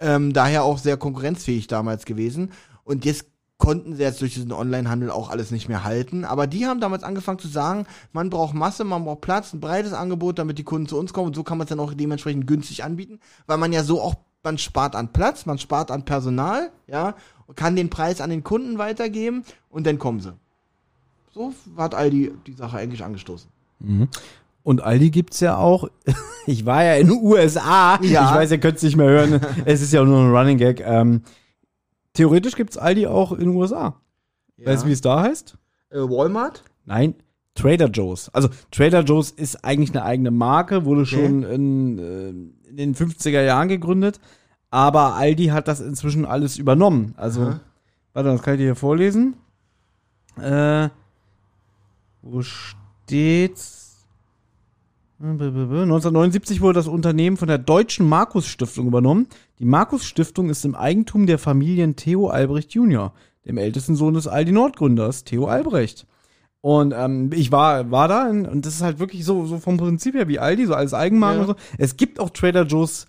Ähm, 0.00 0.32
daher 0.32 0.64
auch 0.64 0.78
sehr 0.78 0.96
konkurrenzfähig 0.96 1.66
damals 1.66 2.04
gewesen. 2.04 2.52
Und 2.84 3.04
jetzt 3.04 3.26
konnten 3.58 3.96
sie 3.96 4.02
jetzt 4.02 4.20
durch 4.20 4.34
diesen 4.34 4.52
Onlinehandel 4.52 5.10
auch 5.10 5.30
alles 5.30 5.50
nicht 5.50 5.68
mehr 5.68 5.84
halten. 5.84 6.24
Aber 6.24 6.46
die 6.46 6.66
haben 6.66 6.80
damals 6.80 7.02
angefangen 7.02 7.38
zu 7.38 7.48
sagen, 7.48 7.86
man 8.12 8.30
braucht 8.30 8.54
Masse, 8.54 8.84
man 8.84 9.04
braucht 9.04 9.22
Platz, 9.22 9.52
ein 9.52 9.60
breites 9.60 9.92
Angebot, 9.92 10.38
damit 10.38 10.58
die 10.58 10.64
Kunden 10.64 10.86
zu 10.86 10.98
uns 10.98 11.12
kommen. 11.12 11.28
Und 11.28 11.36
so 11.36 11.42
kann 11.42 11.58
man 11.58 11.64
es 11.64 11.70
dann 11.70 11.80
auch 11.80 11.94
dementsprechend 11.94 12.46
günstig 12.46 12.84
anbieten, 12.84 13.20
weil 13.46 13.56
man 13.56 13.72
ja 13.72 13.82
so 13.82 14.00
auch, 14.00 14.14
man 14.42 14.58
spart 14.58 14.94
an 14.94 15.12
Platz, 15.12 15.46
man 15.46 15.58
spart 15.58 15.90
an 15.90 16.04
Personal, 16.04 16.70
ja, 16.86 17.14
kann 17.54 17.76
den 17.76 17.90
Preis 17.90 18.20
an 18.20 18.30
den 18.30 18.44
Kunden 18.44 18.78
weitergeben 18.78 19.44
und 19.70 19.86
dann 19.86 19.98
kommen 19.98 20.20
sie. 20.20 20.34
So 21.32 21.52
hat 21.76 21.94
Aldi 21.94 22.32
die 22.46 22.52
Sache 22.52 22.76
eigentlich 22.76 23.04
angestoßen. 23.04 23.48
Und 24.66 24.82
Aldi 24.82 25.10
gibt's 25.10 25.38
ja 25.40 25.56
auch. 25.56 25.88
Ich 26.48 26.64
war 26.64 26.84
ja 26.84 26.94
in 26.94 27.08
den 27.08 27.20
USA. 27.22 27.98
Ja. 28.02 28.30
Ich 28.30 28.36
weiß, 28.36 28.52
ihr 28.52 28.58
könnt 28.58 28.76
es 28.76 28.84
nicht 28.84 28.96
mehr 28.96 29.08
hören. 29.08 29.40
es 29.64 29.82
ist 29.82 29.92
ja 29.92 30.04
nur 30.04 30.20
ein 30.20 30.30
Running 30.32 30.58
Gag. 30.58 30.80
Ähm, 30.80 31.22
theoretisch 32.12 32.54
gibt's 32.54 32.78
Aldi 32.78 33.08
auch 33.08 33.32
in 33.32 33.40
den 33.40 33.56
USA. 33.56 34.00
Ja. 34.56 34.66
Weißt 34.66 34.84
du, 34.84 34.86
wie 34.86 34.92
es 34.92 35.00
da 35.00 35.22
heißt? 35.22 35.58
äh, 35.90 35.96
Walmart? 35.96 36.62
Nein, 36.84 37.14
Trader 37.56 37.88
Joe's. 37.88 38.28
Also 38.32 38.48
Trader 38.70 39.00
Joe's 39.02 39.32
ist 39.32 39.64
eigentlich 39.64 39.90
eine 39.90 40.04
eigene 40.04 40.30
Marke, 40.30 40.84
wurde 40.84 41.04
schon 41.04 41.42
in, 41.42 41.98
äh, 41.98 42.28
in 42.68 42.76
den 42.76 42.94
50er 42.94 43.42
Jahren 43.42 43.66
gegründet. 43.66 44.20
Aber 44.70 45.14
Aldi 45.14 45.46
hat 45.46 45.66
das 45.66 45.80
inzwischen 45.80 46.24
alles 46.24 46.58
übernommen. 46.58 47.14
Also, 47.16 47.42
Aha. 47.42 47.60
warte, 48.12 48.28
das 48.30 48.42
kann 48.42 48.54
ich 48.54 48.58
dir 48.58 48.66
hier 48.66 48.76
vorlesen. 48.76 49.34
Äh, 50.40 50.90
wo 52.22 52.42
steht's? 52.42 53.85
1979 55.18 56.60
wurde 56.60 56.78
das 56.78 56.88
Unternehmen 56.88 57.38
von 57.38 57.48
der 57.48 57.58
Deutschen 57.58 58.06
Markus 58.06 58.46
Stiftung 58.46 58.86
übernommen. 58.86 59.28
Die 59.58 59.64
Markus 59.64 60.04
Stiftung 60.04 60.50
ist 60.50 60.64
im 60.64 60.74
Eigentum 60.74 61.26
der 61.26 61.38
Familien 61.38 61.96
Theo 61.96 62.28
Albrecht 62.28 62.74
Jr., 62.74 63.12
dem 63.46 63.56
ältesten 63.56 63.96
Sohn 63.96 64.14
des 64.14 64.28
Aldi 64.28 64.52
Nord-Gründers, 64.52 65.24
Theo 65.24 65.46
Albrecht. 65.46 66.06
Und 66.60 66.92
ähm, 66.94 67.30
ich 67.32 67.50
war, 67.50 67.90
war 67.90 68.08
da 68.08 68.28
in, 68.28 68.44
und 68.44 68.66
das 68.66 68.74
ist 68.74 68.82
halt 68.82 68.98
wirklich 68.98 69.24
so, 69.24 69.46
so 69.46 69.58
vom 69.58 69.78
Prinzip 69.78 70.14
her 70.16 70.28
wie 70.28 70.38
Aldi, 70.38 70.66
so 70.66 70.74
als 70.74 70.92
Eigenmarken 70.92 71.42
Ja. 71.42 71.48
und 71.48 71.56
so. 71.58 71.64
Es 71.78 71.96
gibt 71.96 72.20
auch 72.20 72.30
Trader 72.30 72.64
Joe's 72.64 73.06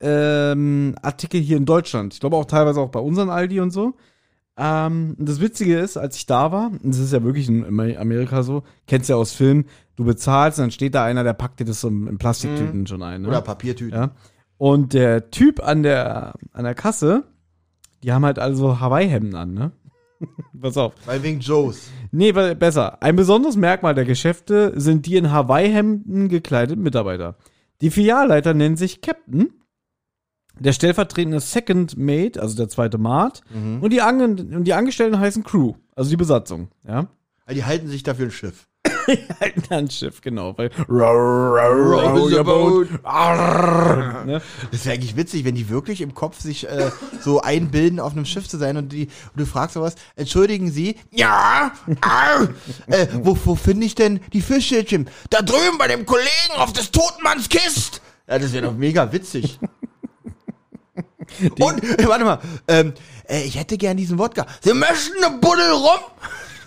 ähm, 0.00 0.94
Artikel 1.02 1.40
hier 1.40 1.56
in 1.58 1.66
Deutschland. 1.66 2.14
Ich 2.14 2.20
glaube 2.20 2.36
auch 2.36 2.44
teilweise 2.46 2.80
auch 2.80 2.90
bei 2.90 3.00
unseren 3.00 3.28
Aldi 3.28 3.60
und 3.60 3.72
so. 3.72 3.94
Ähm, 4.58 5.16
das 5.18 5.40
Witzige 5.40 5.78
ist, 5.78 5.96
als 5.96 6.16
ich 6.16 6.26
da 6.26 6.50
war, 6.50 6.70
das 6.82 6.98
ist 6.98 7.12
ja 7.12 7.22
wirklich 7.22 7.48
in 7.48 7.64
Amerika 7.64 8.42
so, 8.42 8.62
kennst 8.86 9.10
ja 9.10 9.16
aus 9.16 9.32
Filmen, 9.32 9.66
du 9.96 10.04
bezahlst 10.04 10.58
und 10.58 10.64
dann 10.64 10.70
steht 10.70 10.94
da 10.94 11.04
einer, 11.04 11.24
der 11.24 11.34
packt 11.34 11.60
dir 11.60 11.66
das 11.66 11.80
so 11.80 11.88
in 11.88 12.18
Plastiktüten 12.18 12.86
schon 12.86 13.02
ein. 13.02 13.22
Ne? 13.22 13.28
Oder 13.28 13.42
Papiertüten. 13.42 13.98
Ja. 13.98 14.10
Und 14.58 14.94
der 14.94 15.30
Typ 15.30 15.62
an 15.62 15.82
der, 15.82 16.34
an 16.52 16.64
der 16.64 16.74
Kasse, 16.74 17.24
die 18.02 18.12
haben 18.12 18.24
halt 18.24 18.38
also 18.38 18.80
Hawaii-Hemden 18.80 19.34
an, 19.34 19.52
ne? 19.52 19.72
Pass 20.60 20.78
auf. 20.78 20.94
Weil 21.04 21.22
wegen 21.22 21.40
Joes. 21.40 21.90
Nee, 22.10 22.32
besser. 22.32 23.02
Ein 23.02 23.16
besonderes 23.16 23.56
Merkmal 23.56 23.94
der 23.94 24.06
Geschäfte 24.06 24.72
sind 24.76 25.04
die 25.04 25.16
in 25.16 25.30
Hawaii-Hemden 25.30 26.28
gekleideten 26.28 26.82
Mitarbeiter. 26.82 27.36
Die 27.82 27.90
Filialleiter 27.90 28.54
nennen 28.54 28.76
sich 28.76 29.02
Captain, 29.02 29.50
der 30.58 30.72
stellvertretende 30.72 31.40
Second 31.40 31.96
Mate, 31.96 32.40
also 32.40 32.56
der 32.56 32.68
zweite 32.68 32.98
Mate, 32.98 33.42
und, 33.80 33.92
die 33.92 34.00
Ange 34.00 34.24
und 34.24 34.64
die 34.64 34.74
Angestellten 34.74 35.18
heißen 35.18 35.44
Crew, 35.44 35.74
also 35.94 36.10
die 36.10 36.16
Besatzung, 36.16 36.68
ja. 36.86 37.08
Weil 37.46 37.54
die 37.54 37.64
halten 37.64 37.88
sich 37.88 38.02
dafür 38.02 38.26
ein 38.26 38.32
Schiff. 38.32 38.66
Halten 39.40 39.62
ein 39.72 39.90
Schiff, 39.90 40.20
genau. 40.20 40.56
Weil 40.56 40.70
row 40.88 42.32
your 42.32 42.44
boat. 42.44 42.88
Arr, 43.02 44.24
ne? 44.24 44.42
Das 44.70 44.84
wäre 44.84 44.94
eigentlich 44.94 45.16
witzig, 45.16 45.44
wenn 45.44 45.54
die 45.54 45.68
wirklich 45.68 46.00
im 46.00 46.14
Kopf 46.14 46.40
sich 46.40 46.68
äh, 46.68 46.90
so 47.20 47.40
einbilden, 47.40 48.00
auf 48.00 48.12
einem 48.12 48.24
Schiff 48.24 48.48
zu 48.48 48.58
sein 48.58 48.76
und, 48.76 48.92
die, 48.92 49.06
und 49.06 49.40
du 49.40 49.46
fragst 49.46 49.74
sowas, 49.74 49.94
entschuldigen 50.16 50.70
Sie, 50.70 50.96
ja, 51.12 51.72
au, 52.00 52.44
äh, 52.92 53.06
wo, 53.22 53.38
wo 53.44 53.54
finde 53.54 53.86
ich 53.86 53.94
denn 53.94 54.20
die 54.32 54.40
Fischschildchen? 54.40 55.08
Da 55.30 55.42
drüben 55.42 55.78
bei 55.78 55.88
dem 55.88 56.06
Kollegen 56.06 56.56
auf 56.56 56.72
des 56.72 56.90
Totenmanns 56.90 57.48
Kist. 57.48 58.02
Ja, 58.28 58.40
das 58.40 58.52
wäre 58.52 58.66
doch 58.66 58.74
mega 58.74 59.12
witzig. 59.12 59.60
Und, 61.58 61.82
äh, 61.82 61.96
warte 62.08 62.24
mal, 62.24 62.38
ähm, 62.68 62.92
äh, 63.28 63.42
ich 63.42 63.58
hätte 63.58 63.76
gern 63.78 63.96
diesen 63.96 64.18
Wodka. 64.18 64.46
Sie 64.60 64.74
möchten 64.74 65.22
eine 65.24 65.38
Buddel 65.38 65.70
rum? 65.72 66.00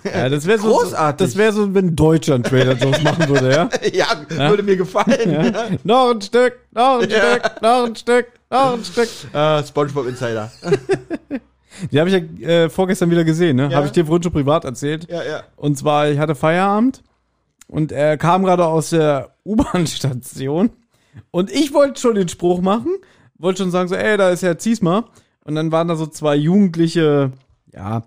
Ja, 0.04 0.30
das 0.30 0.46
wäre 0.46 0.60
so, 0.60 0.70
Großartig. 0.70 1.28
das 1.28 1.36
wäre 1.36 1.52
so, 1.52 1.74
wenn 1.74 1.96
Deutschland 1.96 2.48
Trader 2.48 2.74
Joe's 2.74 3.02
machen 3.04 3.28
würde, 3.28 3.52
ja? 3.54 3.70
ja, 3.92 4.50
würde 4.50 4.64
mir 4.64 4.78
gefallen. 4.78 5.32
Ja. 5.32 5.68
Noch 5.84 6.12
ein 6.12 6.22
Stück, 6.22 6.58
noch 6.72 7.02
ein 7.02 7.10
Stück, 7.10 7.62
noch 7.62 7.86
ein 7.86 7.96
Stück, 7.96 8.28
noch 8.50 8.74
ein 8.74 8.84
Stück. 8.86 9.10
Äh, 9.34 9.64
Spongebob 9.64 10.08
Insider. 10.08 10.52
Die 11.92 12.00
habe 12.00 12.10
ich 12.10 12.24
ja 12.40 12.48
äh, 12.48 12.70
vorgestern 12.70 13.10
wieder 13.12 13.24
gesehen, 13.24 13.56
ne? 13.56 13.70
Ja. 13.70 13.78
Habe 13.78 13.88
ich 13.88 13.94
dir 13.94 14.06
vorhin 14.06 14.24
schon 14.24 14.34
privat 14.34 14.66
erzählt. 14.66 15.08
ja, 15.10 15.24
ja. 15.24 15.44
Und 15.56 15.78
zwar, 15.78 16.10
ich 16.10 16.20
hatte 16.20 16.36
Feierabend 16.36 17.04
und 17.68 17.92
er 17.92 18.18
kam 18.18 18.44
gerade 18.44 18.66
aus 18.66 18.90
der 18.90 19.36
U-Bahn-Station 19.46 20.72
und 21.32 21.52
ich 21.52 21.74
wollte 21.74 22.00
schon 22.00 22.16
den 22.16 22.28
Spruch 22.28 22.62
machen, 22.62 22.96
wollte 23.40 23.64
schon 23.64 23.72
sagen 23.72 23.90
so, 23.90 23.96
ey, 23.96 24.18
da 24.18 24.30
ist 24.30 24.42
ja 24.42 24.58
Ziesma. 24.58 25.06
Und 25.46 25.56
dann 25.56 25.72
waren 25.72 25.88
da 25.88 25.96
so 25.96 26.06
zwei 26.06 26.36
jugendliche, 26.36 27.32
ja, 27.74 28.04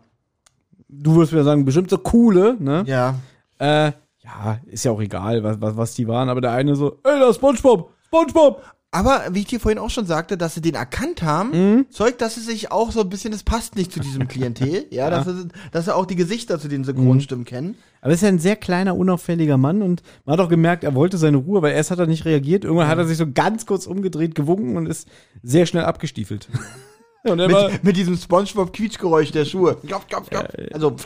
du 0.89 1.15
würdest 1.15 1.33
mir 1.33 1.43
sagen, 1.43 1.65
bestimmt 1.65 1.91
so 1.91 1.99
coole, 1.99 2.57
ne? 2.61 2.85
Ja. 2.87 3.17
Äh, 3.59 3.93
ja, 4.23 4.61
ist 4.67 4.85
ja 4.85 4.93
auch 4.93 5.01
egal, 5.01 5.43
was, 5.43 5.61
was, 5.61 5.77
was 5.77 5.95
die 5.95 6.07
waren, 6.07 6.29
aber 6.29 6.41
der 6.41 6.53
eine 6.53 6.77
so, 6.77 6.99
ey, 7.03 7.19
da 7.19 7.29
ist 7.29 7.37
Spongebob, 7.37 7.91
Spongebob. 8.07 8.63
Aber 8.95 9.23
wie 9.33 9.41
ich 9.41 9.47
dir 9.47 9.59
vorhin 9.59 9.79
auch 9.79 9.89
schon 9.89 10.05
sagte, 10.05 10.37
dass 10.37 10.55
sie 10.55 10.61
den 10.61 10.75
erkannt 10.75 11.23
haben, 11.23 11.51
Mhm. 11.77 11.87
zeugt, 11.91 12.21
dass 12.21 12.35
sie 12.35 12.43
sich 12.43 12.71
auch 12.71 12.93
so 12.93 13.01
ein 13.01 13.09
bisschen, 13.09 13.33
das 13.33 13.43
passt 13.43 13.75
nicht 13.75 13.91
zu 13.91 14.01
diesem 14.01 14.29
Klientel, 14.29 14.85
ja, 14.91 15.09
Dass, 15.09 15.25
sie, 15.27 15.49
dass 15.73 15.87
sie 15.87 15.95
auch 15.97 16.05
die 16.05 16.15
Gesichter 16.15 16.61
zu 16.61 16.69
den 16.69 16.85
Synchronstimmen 16.85 17.47
kennen. 17.47 17.77
Aber 18.03 18.11
er 18.11 18.15
ist 18.15 18.21
ja 18.23 18.29
ein 18.29 18.39
sehr 18.39 18.55
kleiner, 18.57 18.95
unauffälliger 18.95 19.57
Mann 19.57 19.81
und 19.81 20.03
man 20.27 20.35
hat 20.35 20.45
auch 20.45 20.51
gemerkt, 20.51 20.85
er 20.85 20.95
wollte 20.95 21.17
seine 21.17 21.39
Ruhe, 21.39 21.63
weil 21.63 21.73
erst 21.73 21.91
hat 21.91 22.01
er 22.01 22.07
nicht 22.07 22.27
reagiert. 22.27 22.65
Irgendwann 22.65 22.89
hat 22.89 22.99
er 22.99 23.07
sich 23.07 23.17
so 23.17 23.27
ganz 23.33 23.65
kurz 23.65 23.87
umgedreht, 23.87 24.35
gewunken 24.35 24.77
und 24.77 24.85
ist 24.87 25.09
sehr 25.43 25.65
schnell 25.65 25.85
abgestiefelt. 25.85 26.49
war, 27.25 27.37
Mit, 27.71 27.85
mit 27.85 27.97
diesem 27.97 28.17
Spongebob-Quietschgeräusch 28.19 29.31
der 29.33 29.47
Schuhe. 29.47 29.77
Klopf, 29.87 30.07
klopf, 30.07 30.29
klopf. 30.29 30.49
Also, 30.75 30.97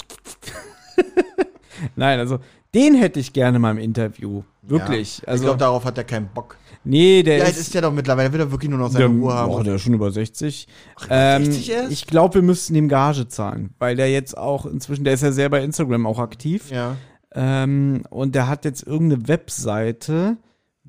nein, 1.95 2.19
also 2.19 2.41
den 2.75 2.95
hätte 2.95 3.21
ich 3.21 3.33
gerne 3.33 3.59
mal 3.59 3.71
im 3.71 3.79
Interview. 3.79 4.43
Wirklich. 4.69 5.19
Ja, 5.19 5.29
also, 5.29 5.43
ich 5.43 5.47
glaube, 5.47 5.59
darauf 5.59 5.85
hat 5.85 5.97
er 5.99 6.05
keinen 6.05 6.29
Bock. 6.29 6.57
nee, 6.85 7.23
der 7.23 7.39
Ja, 7.39 7.45
ist, 7.45 7.59
ist 7.59 7.75
ja 7.75 7.81
doch 7.81 7.93
mittlerweile, 7.93 8.33
will 8.33 8.41
er 8.41 8.51
wirklich 8.51 8.71
nur 8.71 8.79
noch 8.79 8.91
seine 8.91 9.09
der, 9.09 9.15
Ruhe 9.17 9.33
haben. 9.35 9.53
oh, 9.53 9.63
der 9.63 9.77
ist 9.77 9.83
schon 9.83 9.95
über 9.95 10.11
60. 10.11 10.67
über 11.05 11.15
ähm, 11.15 11.45
60 11.45 11.71
erst? 11.71 11.93
Ich 11.93 12.07
glaube, 12.07 12.35
wir 12.35 12.43
müssten 12.43 12.75
ihm 12.75 12.89
Gage 12.89 13.29
zahlen, 13.29 13.71
weil 13.79 13.97
der 13.97 14.11
jetzt 14.11 14.37
auch 14.37 14.67
inzwischen, 14.67 15.05
der 15.05 15.15
ist 15.15 15.23
ja 15.23 15.33
sehr 15.33 15.49
bei 15.49 15.63
Instagram 15.63 16.07
auch 16.07 16.19
aktiv. 16.19 16.71
ja. 16.71 16.97
Ähm, 17.39 18.05
und 18.09 18.35
der 18.35 18.49
hat 18.49 18.65
jetzt 18.65 18.87
irgendeine 18.87 19.29
Webseite, 19.29 20.39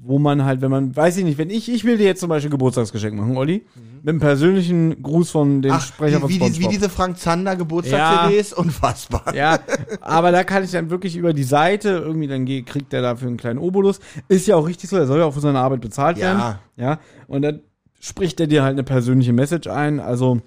wo 0.04 0.20
man 0.20 0.46
halt, 0.46 0.62
wenn 0.62 0.72
man, 0.72 0.96
weiß 0.96 1.18
ich 1.18 1.26
nicht, 1.26 1.38
wenn 1.38 1.50
ich, 1.50 1.70
ich 1.72 1.84
will 1.84 1.98
dir 1.98 2.06
jetzt 2.06 2.22
zum 2.22 2.30
Beispiel 2.30 2.50
Geburtstagsgeschenk 2.50 3.16
machen, 3.16 3.36
Olli, 3.36 3.66
mit 4.02 4.10
einem 4.10 4.20
persönlichen 4.20 5.02
Gruß 5.04 5.32
von 5.32 5.62
dem 5.62 5.74
Ach, 5.74 5.82
Sprecher 5.86 6.20
von 6.22 6.30
wie, 6.30 6.40
die, 6.40 6.60
wie 6.60 6.68
diese 6.70 6.88
Frank 6.90 7.18
Zander 7.18 7.56
Geburtstags-CDs, 7.58 8.54
unfassbar. 8.54 9.36
Ja, 9.36 9.60
aber 10.02 10.32
da 10.32 10.44
kann 10.46 10.64
ich 10.64 10.72
dann 10.72 10.90
wirklich 10.90 11.18
über 11.18 11.34
die 11.34 11.44
Seite, 11.44 11.90
irgendwie 11.90 12.28
dann 12.28 12.46
kriegt 12.46 12.94
der 12.94 13.02
dafür 13.02 13.28
einen 13.28 13.38
kleinen 13.38 13.60
Obolus. 13.60 14.00
Ist 14.30 14.48
ja 14.48 14.56
auch 14.56 14.68
richtig 14.68 14.90
so, 14.90 14.96
er 14.98 15.08
soll 15.08 15.20
ja 15.20 15.26
auch 15.26 15.34
für 15.34 15.42
seine 15.42 15.60
Arbeit 15.60 15.82
bezahlt 15.82 16.18
Ja. 16.18 16.24
werden. 16.24 16.56
Ja. 16.78 17.00
Und 17.28 17.42
dann 17.42 17.62
spricht 18.00 18.40
er 18.40 18.48
dir 18.48 18.64
halt 18.64 18.74
eine 18.74 18.84
persönliche 18.84 19.34
Message 19.34 19.68
ein. 19.68 20.00
Also, 20.00 20.40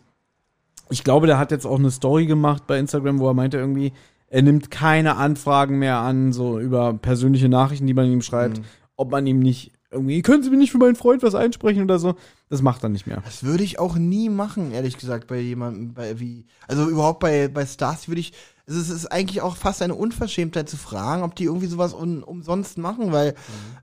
ich 0.88 1.04
glaube, 1.04 1.26
der 1.26 1.38
hat 1.38 1.50
jetzt 1.50 1.66
auch 1.66 1.78
eine 1.78 1.90
Story 1.90 2.26
gemacht 2.26 2.66
bei 2.66 2.78
Instagram, 2.78 3.18
wo 3.18 3.28
er 3.28 3.34
meinte 3.34 3.58
irgendwie, 3.58 3.92
er 4.28 4.42
nimmt 4.42 4.70
keine 4.70 5.16
Anfragen 5.16 5.78
mehr 5.78 5.98
an, 5.98 6.32
so 6.32 6.58
über 6.60 6.94
persönliche 6.94 7.48
Nachrichten, 7.48 7.86
die 7.86 7.94
man 7.94 8.06
ihm 8.10 8.22
schreibt, 8.22 8.58
Mhm. 8.58 8.64
Ob 9.00 9.10
man 9.10 9.26
ihm 9.26 9.38
nicht 9.38 9.72
irgendwie, 9.90 10.20
können 10.22 10.42
Sie 10.42 10.50
mir 10.50 10.58
nicht 10.58 10.70
für 10.70 10.78
meinen 10.78 10.94
Freund 10.94 11.22
was 11.22 11.34
einsprechen 11.34 11.82
oder 11.82 11.98
so. 11.98 12.14
Das 12.50 12.60
macht 12.60 12.82
er 12.82 12.90
nicht 12.90 13.06
mehr. 13.06 13.22
Das 13.24 13.42
würde 13.42 13.64
ich 13.64 13.78
auch 13.78 13.96
nie 13.96 14.28
machen, 14.28 14.72
ehrlich 14.72 14.98
gesagt, 14.98 15.26
bei 15.26 15.40
jemandem, 15.40 15.94
bei 15.94 16.20
wie, 16.20 16.44
also 16.68 16.88
überhaupt 16.88 17.18
bei, 17.18 17.48
bei 17.48 17.64
Stars 17.64 18.06
würde 18.06 18.20
ich, 18.20 18.32
also 18.68 18.78
es 18.78 18.90
ist 18.90 19.06
eigentlich 19.06 19.40
auch 19.40 19.56
fast 19.56 19.80
eine 19.82 19.94
Unverschämtheit 19.94 20.68
zu 20.68 20.76
fragen, 20.76 21.22
ob 21.22 21.34
die 21.34 21.44
irgendwie 21.44 21.66
sowas 21.66 21.94
un, 21.94 22.22
umsonst 22.22 22.78
machen, 22.78 23.10
weil 23.10 23.34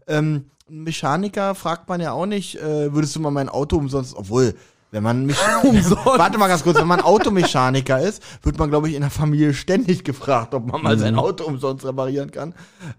ähm, 0.08 0.46
ein 0.70 0.84
Mechaniker 0.84 1.56
fragt 1.56 1.90
man 1.90 2.00
ja 2.00 2.12
auch 2.12 2.28
nicht, 2.28 2.56
äh, 2.58 2.94
würdest 2.94 3.16
du 3.16 3.20
mal 3.20 3.32
mein 3.32 3.50
Auto 3.50 3.76
umsonst, 3.76 4.16
obwohl, 4.16 4.54
wenn 4.92 5.04
man 5.04 5.26
mich, 5.26 5.38
warte 6.06 6.38
mal 6.38 6.48
ganz 6.48 6.64
kurz, 6.64 6.80
wenn 6.80 6.88
man 6.88 7.02
Automechaniker 7.02 8.00
ist, 8.00 8.24
wird 8.44 8.58
man, 8.58 8.70
glaube 8.70 8.88
ich, 8.90 8.96
in 8.96 9.02
der 9.02 9.10
Familie 9.10 9.54
ständig 9.54 10.04
gefragt, 10.04 10.54
ob 10.54 10.66
man 10.66 10.82
mal 10.82 10.98
sein 10.98 11.16
Auto 11.16 11.44
umsonst 11.44 11.86
reparieren 11.86 12.32
kann. 12.32 12.54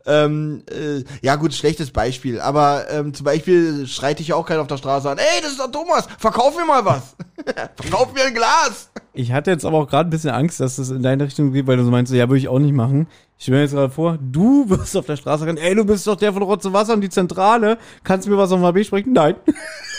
Ähm, 0.05 0.63
äh, 0.71 1.05
ja 1.23 1.37
gut, 1.37 1.55
schlechtes 1.55 1.91
Beispiel, 1.91 2.41
aber 2.41 2.91
ähm, 2.91 3.15
zum 3.15 3.25
Beispiel 3.25 3.87
schreit 3.87 4.19
dich 4.19 4.29
ja 4.29 4.37
auch 4.37 4.47
keiner 4.47 4.61
auf 4.61 4.67
der 4.67 4.77
Straße 4.77 5.09
an, 5.09 5.19
ey, 5.19 5.41
das 5.41 5.53
ist 5.53 5.61
doch 5.61 5.71
Thomas, 5.71 6.07
verkauf 6.19 6.57
mir 6.57 6.67
mal 6.67 6.85
was. 6.85 7.17
verkauf 7.77 8.13
mir 8.13 8.25
ein 8.25 8.35
Glas. 8.35 8.91
Ich 9.15 9.33
hatte 9.33 9.51
jetzt 9.51 9.65
aber 9.65 9.79
auch 9.79 9.89
gerade 9.89 10.09
ein 10.09 10.11
bisschen 10.11 10.31
Angst, 10.31 10.61
dass 10.61 10.77
das 10.77 10.91
in 10.91 11.03
deine 11.03 11.25
Richtung 11.25 11.53
geht, 11.53 11.67
weil 11.67 11.77
du 11.77 11.85
so 11.85 11.91
meinst, 11.91 12.13
ja, 12.13 12.29
würde 12.29 12.39
ich 12.39 12.49
auch 12.49 12.59
nicht 12.59 12.75
machen. 12.75 13.09
Ich 13.39 13.45
stelle 13.45 13.59
mir 13.59 13.63
jetzt 13.63 13.73
gerade 13.73 13.91
vor, 13.91 14.19
du 14.21 14.65
wirst 14.69 14.97
auf 14.97 15.07
der 15.07 15.17
Straße 15.17 15.47
rennen, 15.47 15.59
ey, 15.59 15.75
du 15.75 15.85
bist 15.85 16.07
doch 16.07 16.17
der 16.17 16.33
von 16.33 16.43
Rotze 16.43 16.73
Wasser 16.73 16.93
und 16.93 17.01
die 17.01 17.09
Zentrale. 17.09 17.79
Kannst 18.05 18.27
du 18.27 18.31
mir 18.31 18.39
was 18.39 18.53
auf 18.53 18.61
dem 18.61 18.67
HB 18.67 18.85
sprechen? 18.85 19.13
Nein. 19.13 19.37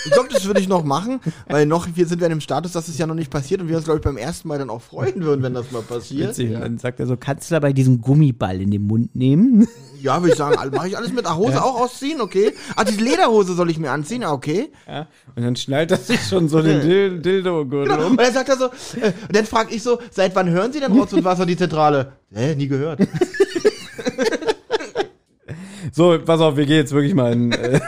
Ich 0.06 0.12
glaube, 0.12 0.30
das 0.32 0.46
würde 0.46 0.62
ich 0.62 0.68
noch 0.68 0.84
machen, 0.84 1.20
weil 1.48 1.66
noch 1.66 1.88
wir 1.94 2.06
sind 2.06 2.20
wir 2.20 2.28
in 2.28 2.32
dem 2.32 2.42
Status, 2.42 2.72
dass 2.72 2.88
es 2.88 2.98
ja 2.98 3.06
noch 3.08 3.16
nicht 3.16 3.30
passiert 3.30 3.62
und 3.62 3.68
wir 3.68 3.76
uns, 3.76 3.86
glaube 3.86 4.00
ich, 4.00 4.04
beim 4.04 4.18
ersten 4.18 4.48
Mal 4.48 4.58
dann 4.58 4.70
auch 4.70 4.82
freuen 4.82 5.22
würden, 5.24 5.44
wenn 5.44 5.54
das 5.54 5.72
mal 5.72 5.82
passiert. 5.82 6.30
Witzig. 6.30 6.54
Und 6.56 6.62
dann 6.62 6.78
sagt 6.78 7.00
er 7.00 7.08
so, 7.08 7.18
kannst 7.18 7.50
du 7.52 7.56
dabei 7.56 7.74
diesen 7.74 8.00
Gummiball 8.02 8.62
in 8.62 8.72
den 8.72 8.84
Mund 8.88 9.16
nehmen? 9.16 9.68
Ja, 10.02 10.22
würde 10.22 10.32
ich 10.32 10.38
sagen, 10.38 10.56
mache 10.74 10.88
ich 10.88 10.98
alles 10.98 11.12
mit. 11.12 11.26
Ach, 11.26 11.36
Hose 11.36 11.62
auch 11.62 11.82
ausziehen, 11.82 12.22
okay. 12.22 12.54
Ah, 12.78 12.86
diese 12.86 13.02
Lederhose 13.02 13.54
soll 13.54 13.70
ich 13.70 13.78
mir 13.80 13.92
anziehen, 13.92 14.24
ah, 14.24 14.32
okay. 14.32 14.72
Ja. 14.88 15.08
Und 15.36 15.44
dann 15.44 15.56
schnallt 15.58 15.92
er 15.92 15.98
sich 15.98 16.22
schon 16.22 16.48
so 16.48 16.62
den 16.62 16.80
Dil 16.82 17.20
Dildo-Gürtel 17.20 17.94
Genau. 17.96 18.06
um. 18.06 18.12
Und 18.12 18.22
dann 18.22 18.34
sagt 18.34 18.48
er 18.48 18.58
so, 18.58 18.66
äh, 18.66 19.12
und 19.28 19.36
dann 19.36 19.46
frage 19.46 19.76
ich 19.76 19.84
so, 19.84 20.00
seit 20.12 20.34
wann 20.36 20.50
hören 20.50 20.72
Sie 20.72 20.80
denn 20.80 20.94
Rotz 20.94 21.12
und 21.12 21.26
Wasser 21.26 21.46
die 21.46 21.58
Zentrale? 21.58 22.14
Hä, 22.34 22.56
nie 22.56 22.68
gehört. 22.68 23.00
So, 25.92 26.20
pass 26.24 26.40
auf, 26.40 26.56
wir 26.56 26.66
gehen 26.66 26.76
jetzt 26.76 26.92
wirklich 26.92 27.14
mal 27.16 27.34
in. 27.34 27.52
Äh, 27.52 27.80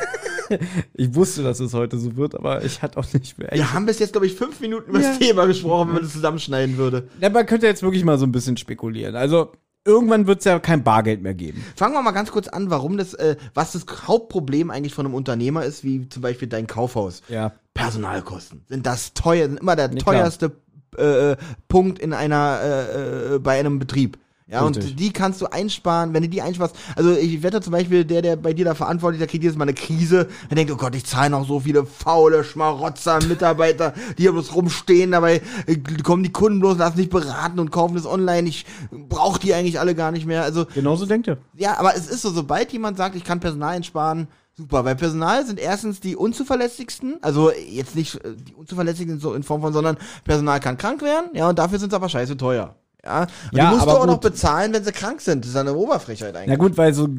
ich 0.94 1.14
wusste, 1.15 1.44
dass 1.44 1.60
es 1.60 1.73
heute 1.73 1.98
so 1.98 2.15
wird, 2.15 2.36
aber 2.36 2.64
ich 2.64 2.82
hatte 2.82 2.98
auch 2.99 3.14
nicht 3.14 3.38
mehr. 3.38 3.49
Wir 3.52 3.73
haben 3.73 3.86
bis 3.86 3.99
jetzt, 3.99 4.11
glaube 4.14 4.28
ich, 4.28 4.36
fünf 4.36 4.60
Minuten 4.60 4.90
über 4.90 4.99
das 4.99 5.19
Ja. 5.19 5.28
Thema 5.28 5.45
gesprochen, 5.45 5.88
wenn 5.90 5.94
man 5.95 6.03
das 6.03 6.14
zusammenschneiden 6.14 6.78
würde. 6.78 7.07
Ja, 7.19 7.30
man 7.30 7.45
könnte 7.45 7.68
jetzt 7.68 7.84
wirklich 7.84 8.03
mal 8.03 8.18
so 8.18 8.26
ein 8.26 8.32
bisschen 8.32 8.57
spekulieren. 8.57 9.15
Also, 9.15 9.52
irgendwann 9.86 10.28
wird 10.28 10.40
es 10.40 10.45
ja 10.45 10.60
kein 10.60 10.84
Bargeld 10.84 11.22
mehr 11.22 11.34
geben. 11.34 11.64
Fangen 11.76 11.94
wir 11.94 12.02
mal 12.02 12.11
ganz 12.11 12.32
kurz 12.32 12.48
an, 12.48 12.69
warum 12.69 12.98
das, 12.98 13.14
äh, 13.15 13.36
was 13.53 13.72
das 13.72 13.86
Hauptproblem 14.07 14.69
eigentlich 14.69 14.94
von 14.94 15.06
einem 15.06 15.15
Unternehmer 15.15 15.64
ist, 15.65 15.84
wie 15.84 16.07
zum 16.10 16.22
Beispiel 16.22 16.48
dein 16.48 16.68
Kaufhaus. 16.68 17.22
Ja. 17.30 17.53
Personalkosten 17.73 18.64
sind 18.68 18.86
das 18.86 19.14
teuer, 19.14 19.48
sind 19.48 19.60
immer 19.60 19.76
der 19.76 19.88
Nee, 19.88 19.99
teuerste 19.99 20.52
äh, 20.98 21.36
Punkt 21.68 21.99
in 21.99 22.14
einer 22.14 22.60
äh, 22.61 23.36
äh, 23.36 23.40
bei 23.40 23.60
einem 23.60 23.80
Betrieb. 23.80 24.18
Ja, 24.52 24.65
Richtig. 24.65 24.91
und 24.91 24.99
die 24.99 25.14
kannst 25.14 25.40
du 25.40 25.45
einsparen, 25.45 26.14
wenn 26.14 26.23
du 26.23 26.30
die 26.30 26.41
einsparst. 26.41 26.76
Also 26.98 27.14
ich 27.14 27.41
wette 27.41 27.61
zum 27.61 27.72
Beispiel, 27.72 28.03
der, 28.03 28.22
der 28.22 28.36
bei 28.36 28.52
dir 28.52 28.65
da 28.65 28.76
verantwortlich, 28.76 29.19
ist, 29.19 29.22
der 29.22 29.28
kriegt 29.30 29.44
jedes 29.44 29.57
Mal 29.57 29.64
eine 29.64 29.73
Krise. 29.73 30.28
Der 30.49 30.56
denkt, 30.56 30.73
oh 30.73 30.76
Gott, 30.76 30.94
ich 30.94 31.06
zahle 31.06 31.30
noch 31.30 31.48
so 31.48 31.61
viele 31.61 31.86
faule 31.86 32.44
Schmarotzer, 32.44 33.23
Mitarbeiter, 33.23 33.94
die 34.18 34.23
hier 34.23 34.34
bloß 34.34 34.53
rumstehen, 34.53 35.11
dabei 35.11 35.41
äh, 35.68 35.78
kommen 36.03 36.23
die 36.23 36.34
Kunden 36.34 36.60
bloß, 36.60 36.78
lassen 36.78 36.98
sich 36.98 37.10
beraten 37.10 37.60
und 37.60 37.72
kaufen 37.72 37.95
das 37.95 38.06
online. 38.06 38.49
Ich 38.49 38.65
brauche 38.91 39.40
die 39.40 39.53
eigentlich 39.53 39.80
alle 39.80 39.95
gar 39.95 40.11
nicht 40.11 40.26
mehr. 40.26 40.44
Also 40.44 40.65
Genauso 40.65 41.06
denkt 41.06 41.30
er. 41.30 41.38
ja, 41.56 41.80
aber 41.80 41.95
es 41.95 42.07
ist 42.10 42.22
so, 42.22 42.30
sobald 42.30 42.73
jemand 42.73 42.98
sagt, 42.98 43.15
ich 43.15 43.23
kann 43.23 43.40
Personal 43.40 43.76
einsparen, 43.76 44.28
super, 44.57 44.84
weil 44.84 44.95
Personal 44.95 45.45
sind 45.45 45.60
erstens 45.60 46.02
die 46.02 46.18
unzuverlässigsten, 46.18 47.19
also 47.22 47.52
jetzt 47.52 47.95
nicht 47.95 48.15
äh, 48.26 48.36
die 48.36 48.53
unzuverlässigsten 48.53 49.18
so 49.18 49.34
in 49.34 49.44
Form 49.44 49.61
von, 49.61 49.72
sondern 49.72 49.98
Personal 50.26 50.60
kann 50.60 50.78
krank 50.78 51.02
werden, 51.02 51.30
ja, 51.34 51.48
und 51.48 51.57
dafür 51.57 51.80
sind 51.80 51.91
sie 51.91 51.95
aber 51.95 52.10
scheiße 52.10 52.36
teuer. 52.36 52.76
Ja, 53.03 53.22
Ja, 53.22 53.69
die 53.69 53.76
musst 53.76 53.86
du 53.86 53.90
aber 53.91 54.02
auch 54.02 54.06
noch 54.06 54.22
gut. 54.22 54.32
bezahlen, 54.32 54.73
wenn 54.73 54.84
sie 54.84 54.91
krank 54.91 55.22
sind. 55.22 55.44
Das 55.44 55.49
ist 55.52 55.57
eine 55.57 55.73
Oberfrechheit 55.73 56.36
eigentlich. 56.36 56.49
Ja 56.49 56.56
gut, 56.56 56.78
weil 56.78 56.94
so 56.94 57.10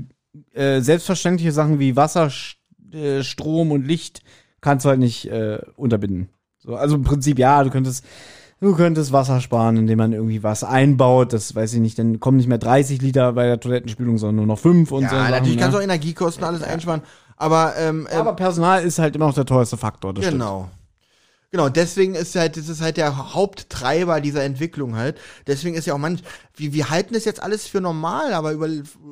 äh, 0.52 0.80
selbstverständliche 0.80 1.52
Sachen 1.52 1.78
wie 1.78 1.96
Wasser, 1.96 2.26
Sch- 2.26 2.54
äh, 2.94 3.22
Strom 3.22 3.70
und 3.72 3.86
Licht 3.86 4.20
kannst 4.60 4.84
du 4.84 4.90
halt 4.90 5.00
nicht 5.00 5.26
äh, 5.30 5.58
unterbinden. 5.76 6.28
So, 6.58 6.76
also 6.76 6.94
im 6.94 7.02
Prinzip 7.02 7.38
ja, 7.38 7.64
du 7.64 7.70
könntest 7.70 8.04
du 8.60 8.76
könntest 8.76 9.10
Wasser 9.12 9.40
sparen, 9.40 9.76
indem 9.76 9.98
man 9.98 10.12
irgendwie 10.12 10.44
was 10.44 10.62
einbaut. 10.62 11.32
Das 11.32 11.54
weiß 11.56 11.74
ich 11.74 11.80
nicht, 11.80 11.98
dann 11.98 12.20
kommen 12.20 12.36
nicht 12.36 12.46
mehr 12.48 12.58
30 12.58 13.02
Liter 13.02 13.32
bei 13.32 13.46
der 13.46 13.58
Toilettenspülung, 13.58 14.18
sondern 14.18 14.36
nur 14.36 14.46
noch 14.46 14.58
5 14.60 14.92
und 14.92 15.02
ja, 15.02 15.08
so. 15.10 15.16
Sachen, 15.16 15.30
natürlich 15.32 15.58
kannst 15.58 15.72
du 15.74 15.78
ne? 15.78 15.80
auch 15.80 15.84
Energiekosten 15.84 16.44
alles 16.44 16.62
einsparen, 16.62 17.02
aber, 17.36 17.74
ähm, 17.76 18.06
ähm, 18.12 18.20
Aber 18.20 18.34
Personal 18.36 18.84
ist 18.84 19.00
halt 19.00 19.16
immer 19.16 19.26
noch 19.26 19.34
der 19.34 19.46
teuerste 19.46 19.76
Faktor. 19.76 20.14
Das 20.14 20.24
Genau. 20.28 20.68
Genau, 21.52 21.68
deswegen 21.68 22.14
ist 22.14 22.34
halt, 22.34 22.56
das 22.56 22.70
ist 22.70 22.80
halt 22.80 22.96
der 22.96 23.34
Haupttreiber 23.34 24.22
dieser 24.22 24.42
Entwicklung 24.42 24.96
halt. 24.96 25.18
Deswegen 25.46 25.76
ist 25.76 25.86
ja 25.86 25.92
auch 25.92 25.98
manch, 25.98 26.22
wir, 26.56 26.72
wir 26.72 26.88
halten 26.88 27.12
das 27.12 27.26
jetzt 27.26 27.42
alles 27.42 27.66
für 27.66 27.82
normal, 27.82 28.32
aber 28.32 28.52
über, 28.52 28.68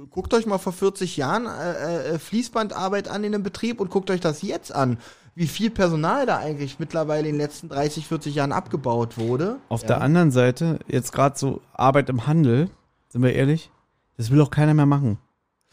guckt 0.09 0.33
euch 0.33 0.47
mal 0.47 0.57
vor 0.57 0.73
40 0.73 1.19
Jahren 1.19 1.45
äh, 1.45 2.15
äh, 2.15 2.19
Fließbandarbeit 2.19 3.09
an 3.09 3.25
in 3.25 3.35
einem 3.35 3.43
Betrieb 3.43 3.79
und 3.79 3.91
guckt 3.91 4.11
euch 4.11 4.21
das 4.21 4.41
jetzt 4.41 4.75
an. 4.75 4.97
Wie 5.35 5.49
viel 5.49 5.69
Personal 5.69 6.25
da 6.25 6.39
eigentlich 6.39 6.79
mittlerweile 6.79 7.29
in 7.29 7.35
den 7.35 7.41
letzten 7.43 7.69
30, 7.69 8.07
40 8.07 8.35
Jahren 8.35 8.53
abgebaut 8.53 9.19
wurde. 9.19 9.59
Auf 9.69 9.85
der 9.85 10.01
anderen 10.01 10.31
Seite, 10.31 10.79
jetzt 10.89 11.12
gerade 11.12 11.39
so 11.39 11.61
Arbeit 11.75 12.09
im 12.09 12.27
Handel, 12.27 12.71
sind 13.11 13.23
wir 13.23 13.35
ehrlich, 13.35 13.71
das 14.17 14.31
will 14.31 14.41
auch 14.41 14.51
keiner 14.51 14.73
mehr 14.73 14.87
machen. 14.87 15.19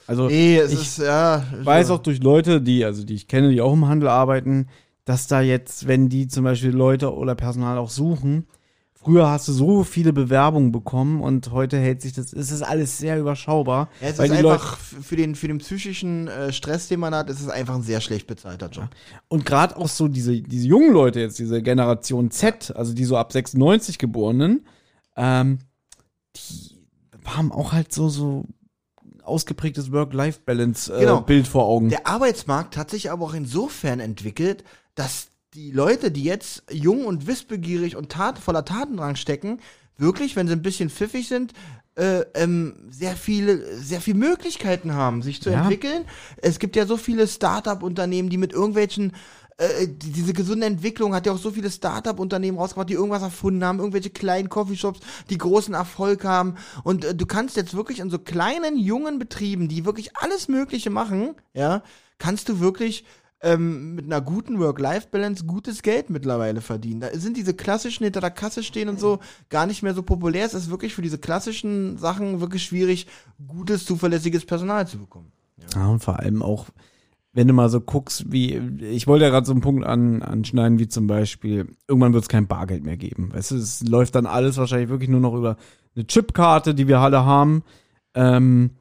Also 0.06 0.28
Nee, 0.28 0.58
es 0.58 0.74
ich 0.74 0.82
ist, 0.82 0.98
ja. 1.00 1.46
weiß 1.64 1.92
auch 1.92 2.00
durch 2.00 2.22
Leute, 2.22 2.62
die, 2.62 2.84
also 2.84 3.06
die 3.06 3.16
ich 3.16 3.30
kenne, 3.30 3.52
die 3.52 3.62
auch 3.62 3.74
im 3.74 3.88
Handel 3.88 4.10
arbeiten, 4.10 4.68
dass 5.08 5.28
da 5.28 5.40
jetzt, 5.40 5.88
wenn 5.88 6.10
die 6.10 6.28
zum 6.28 6.44
Beispiel 6.44 6.72
Leute 6.72 7.14
oder 7.16 7.34
Personal 7.34 7.78
auch 7.78 7.90
suchen, 7.90 8.46
früher 8.94 9.30
hast 9.30 9.48
du 9.48 9.54
so 9.54 9.86
viele 9.86 10.12
Bewerbungen 10.12 10.74
bekommen 10.74 11.22
und 11.22 11.52
heute 11.52 11.78
hält 11.80 12.02
sich 12.02 12.12
das, 12.12 12.34
es 12.34 12.52
ist 12.52 12.62
alles 12.62 12.98
sehr 12.98 13.18
überschaubar. 13.18 13.88
Ja, 14.02 14.10
es 14.10 14.20
ist 14.20 14.32
einfach 14.32 14.74
f- 14.74 14.96
für 15.02 15.16
den, 15.16 15.36
für 15.36 15.48
den 15.48 15.60
psychischen 15.60 16.28
äh, 16.28 16.52
Stress, 16.52 16.90
den 16.90 17.00
man 17.00 17.16
hat, 17.16 17.30
ist 17.30 17.40
es 17.40 17.48
einfach 17.48 17.76
ein 17.76 17.84
sehr 17.84 18.02
schlecht 18.02 18.28
bezahlter 18.28 18.68
Job. 18.70 18.90
Und 19.30 19.46
gerade 19.46 19.78
auch 19.78 19.88
so 19.88 20.10
diese, 20.10 20.42
diese 20.42 20.68
jungen 20.68 20.92
Leute 20.92 21.22
jetzt, 21.22 21.40
diese 21.40 21.62
Generation 21.62 22.30
Z, 22.30 22.76
also 22.76 22.94
die 22.94 23.06
so 23.06 23.16
ab 23.16 23.32
96 23.32 24.00
Geborenen, 24.00 24.66
ähm, 25.16 25.60
die 26.36 26.76
haben 27.24 27.54
auch 27.54 27.72
halt 27.72 27.94
so, 27.94 28.10
so 28.10 28.46
ausgeprägtes 29.24 29.92
Work-Life-Balance-Bild 29.94 31.00
Genau. 31.00 31.22
Bild 31.22 31.48
vor 31.48 31.66
Augen. 31.66 31.90
Der 31.90 32.08
Arbeitsmarkt 32.08 32.76
hat 32.78 32.90
sich 32.92 33.10
aber 33.12 33.26
auch 33.26 33.34
insofern 33.34 34.00
entwickelt, 34.02 34.64
dass 34.98 35.28
die 35.54 35.72
Leute, 35.72 36.12
die 36.12 36.24
jetzt 36.24 36.64
jung 36.72 37.06
und 37.06 37.28
wissbegierig 37.28 37.96
und 37.96 38.10
tat, 38.12 38.40
voller 38.40 38.66
Tatendrang 38.66 39.16
stecken, 39.16 39.60
wirklich, 39.98 40.36
wenn 40.36 40.48
sie 40.48 40.54
ein 40.54 40.62
bisschen 40.62 40.90
pfiffig 40.90 41.28
sind, 41.28 41.54
äh, 41.96 42.22
ähm, 42.34 42.76
sehr 42.90 43.16
viele, 43.16 43.78
sehr 43.78 44.02
viele 44.02 44.18
Möglichkeiten 44.18 44.94
haben, 44.94 45.22
sich 45.22 45.42
zu 45.42 45.50
Ja. 45.50 45.62
entwickeln. 45.62 46.06
Es 46.38 46.60
gibt 46.60 46.76
ja 46.76 46.86
so 46.86 46.98
viele 46.98 47.28
Start-up-Unternehmen, 47.28 48.30
die 48.30 48.38
mit 48.38 48.54
irgendwelchen 48.54 49.14
äh, 49.60 49.88
die, 49.88 50.12
diese 50.12 50.34
gesunde 50.34 50.68
Entwicklung 50.68 51.16
hat 51.16 51.26
ja 51.26 51.32
auch 51.32 51.40
so 51.40 51.50
viele 51.50 51.72
Start-up-Unternehmen 51.72 52.60
rausgebracht, 52.60 52.90
die 52.90 52.94
irgendwas 52.94 53.24
erfunden 53.24 53.64
haben, 53.64 53.80
irgendwelche 53.80 54.12
kleinen 54.12 54.50
Coffeeshops, 54.50 55.00
die 55.32 55.38
großen 55.40 55.74
Erfolg 55.74 56.24
haben. 56.24 56.56
Und 56.84 57.04
äh, 57.06 57.16
du 57.16 57.26
kannst 57.26 57.56
jetzt 57.56 57.74
wirklich 57.76 58.00
in 58.00 58.12
so 58.12 58.20
kleinen, 58.20 58.78
jungen 58.78 59.18
Betrieben, 59.18 59.68
die 59.68 59.84
wirklich 59.86 60.16
alles 60.16 60.48
Mögliche 60.48 60.92
machen, 60.92 61.34
ja, 61.56 61.82
kannst 62.20 62.50
du 62.50 62.60
wirklich 62.60 63.04
ähm, 63.42 63.96
mit 63.96 64.06
einer 64.06 64.22
guten 64.22 64.60
Work-Life-Balance 64.60 65.46
gutes 65.46 65.84
Geld 65.84 66.10
mittlerweile 66.10 66.62
verdienen. 66.62 67.02
Da 67.02 67.10
sind 67.14 67.38
diese 67.38 67.54
klassischen 67.54 68.04
hinter 68.04 68.22
der 68.22 68.32
Kasse 68.32 68.64
stehen 68.64 68.90
und 68.90 69.00
so 69.00 69.20
gar 69.50 69.68
nicht 69.68 69.84
mehr 69.84 69.94
so 69.94 70.02
populär. 70.02 70.46
Es 70.46 70.54
ist 70.54 70.70
wirklich 70.72 70.96
für 70.96 71.02
diese 71.02 71.20
klassischen 71.20 71.98
Sachen 71.98 72.42
wirklich 72.42 72.64
schwierig, 72.64 73.08
gutes, 73.48 73.86
zuverlässiges 73.86 74.46
Personal 74.46 74.88
zu 74.88 74.98
bekommen. 74.98 75.32
Ja, 75.76 75.88
und 75.88 76.04
vor 76.04 76.20
allem 76.20 76.42
auch, 76.42 76.66
wenn 77.34 77.48
du 77.48 77.54
mal 77.54 77.70
so 77.70 77.80
guckst, 77.80 78.32
wie, 78.32 78.56
ich 78.82 79.06
wollte 79.06 79.26
ja 79.26 79.30
gerade 79.30 79.46
so 79.46 79.52
einen 79.52 79.62
Punkt 79.62 79.86
an, 79.86 80.24
anschneiden, 80.24 80.80
wie 80.80 80.88
zum 80.88 81.06
Beispiel, 81.06 81.68
irgendwann 81.88 82.14
wird 82.14 82.24
es 82.24 82.30
kein 82.30 82.48
Bargeld 82.48 82.84
mehr 82.84 82.98
geben. 82.98 83.32
Weißt 83.34 83.52
du, 83.52 83.56
es 83.56 83.88
läuft 83.88 84.16
dann 84.16 84.26
alles 84.26 84.58
wahrscheinlich 84.58 84.90
wirklich 84.90 85.10
nur 85.10 85.20
noch 85.20 85.36
über 85.36 85.58
eine 85.96 86.08
Chipkarte, 86.08 86.74
die 86.74 86.88
wir 86.88 87.00
alle 87.00 87.26
haben. 87.26 87.64
Ähm, 88.16 88.72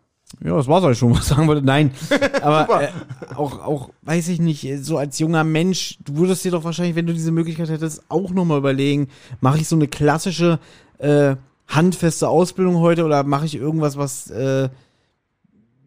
ja, 0.45 0.57
das 0.57 0.67
war's 0.69 0.85
eigentlich 0.85 0.99
schon, 0.99 1.11
was 1.17 1.21
ich 1.21 1.25
sagen 1.25 1.49
wollte. 1.49 1.65
Nein, 1.65 1.93
aber 2.43 2.83
äh, 2.83 2.89
auch, 3.35 3.61
auch, 3.65 3.91
weiß 4.03 4.29
ich 4.29 4.41
nicht, 4.41 4.67
so 4.83 4.99
als 4.99 5.19
junger 5.19 5.45
Mensch, 5.45 5.99
du 6.05 6.17
würdest 6.17 6.45
dir 6.45 6.51
doch 6.51 6.65
wahrscheinlich, 6.65 6.97
wenn 6.97 7.07
du 7.07 7.13
diese 7.13 7.33
Möglichkeit 7.33 7.71
hättest, 7.71 8.03
auch 8.09 8.31
nochmal 8.31 8.59
überlegen, 8.59 9.09
mache 9.41 9.59
ich 9.59 9.69
so 9.69 9.77
eine 9.77 9.89
klassische 9.89 10.59
äh, 10.99 11.37
handfeste 11.69 12.29
Ausbildung 12.29 12.77
heute 12.77 13.05
oder 13.05 13.25
mache 13.25 13.47
ich 13.47 13.57
irgendwas, 13.57 13.97
was 13.97 14.31
äh, 14.31 14.69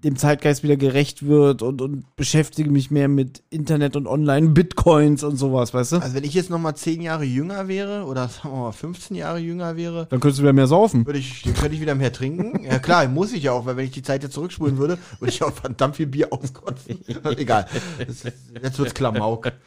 dem 0.03 0.15
Zeitgeist 0.15 0.63
wieder 0.63 0.77
gerecht 0.77 1.25
wird 1.25 1.61
und, 1.61 1.81
und 1.81 2.15
beschäftige 2.15 2.69
mich 2.71 2.89
mehr 2.89 3.07
mit 3.07 3.43
Internet 3.49 3.95
und 3.95 4.07
Online, 4.07 4.49
Bitcoins 4.49 5.23
und 5.23 5.35
sowas, 5.37 5.73
weißt 5.73 5.91
du? 5.93 5.97
Also 5.97 6.13
wenn 6.15 6.23
ich 6.23 6.33
jetzt 6.33 6.49
noch 6.49 6.59
mal 6.59 6.75
zehn 6.75 7.01
Jahre 7.01 7.23
jünger 7.25 7.67
wäre 7.67 8.05
oder 8.05 8.27
sagen 8.29 8.53
wir 8.55 8.59
mal 8.61 8.71
15 8.71 9.17
Jahre 9.17 9.39
jünger 9.39 9.75
wäre, 9.75 10.07
Dann 10.09 10.19
könntest 10.19 10.39
du 10.39 10.43
wieder 10.43 10.53
mehr 10.53 10.67
saufen. 10.67 11.05
würde 11.05 11.19
ich, 11.19 11.43
dann 11.43 11.53
könnte 11.53 11.75
ich 11.75 11.81
wieder 11.81 11.95
mehr 11.95 12.13
trinken. 12.13 12.63
Ja 12.63 12.79
klar, 12.79 13.07
muss 13.07 13.33
ich 13.33 13.43
ja 13.43 13.51
auch, 13.51 13.65
weil 13.65 13.75
wenn 13.77 13.85
ich 13.85 13.91
die 13.91 14.03
Zeit 14.03 14.23
jetzt 14.23 14.33
zurückspulen 14.33 14.77
würde, 14.77 14.97
würde 15.19 15.33
ich 15.33 15.43
auch 15.43 15.51
verdammt 15.53 15.97
viel 15.97 16.07
Bier 16.07 16.31
auskotzen. 16.31 16.99
Egal. 17.37 17.65
Das, 17.97 18.23
jetzt 18.63 18.79
wird's 18.79 18.93
Klamauk. 18.93 19.51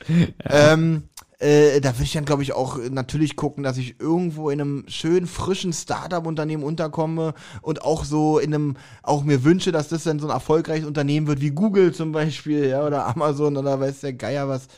Ähm, 0.45 1.05
äh, 1.43 1.81
da 1.81 1.95
würde 1.95 2.05
ich 2.05 2.13
dann, 2.13 2.25
glaube 2.25 2.45
ich, 2.45 2.53
auch 2.53 2.79
natürlich 2.91 3.35
gucken, 3.35 3.65
dass 3.65 3.77
ich 3.77 3.99
irgendwo 3.99 4.49
in 4.49 4.61
einem 4.61 4.85
schönen, 4.87 5.27
frischen 5.27 5.73
Startup-Unternehmen 5.73 6.63
unterkomme 6.63 7.35
und 7.63 7.83
auch 7.83 8.05
so 8.05 8.39
in 8.39 8.55
einem, 8.55 8.77
auch 9.03 9.25
mir 9.25 9.43
wünsche, 9.43 9.73
dass 9.73 9.89
das 9.89 10.05
dann 10.05 10.21
so 10.21 10.29
ein 10.29 10.33
erfolgreiches 10.33 10.87
Unternehmen 10.87 11.27
wird 11.27 11.41
wie 11.41 11.51
Google 11.51 11.93
zum 11.93 12.13
Beispiel, 12.13 12.69
ja, 12.69 12.87
oder 12.87 13.09
Amazon 13.09 13.57
oder 13.57 13.81
weiß 13.81 14.03
der 14.03 14.13
Geier 14.13 14.49
was. 14.49 14.69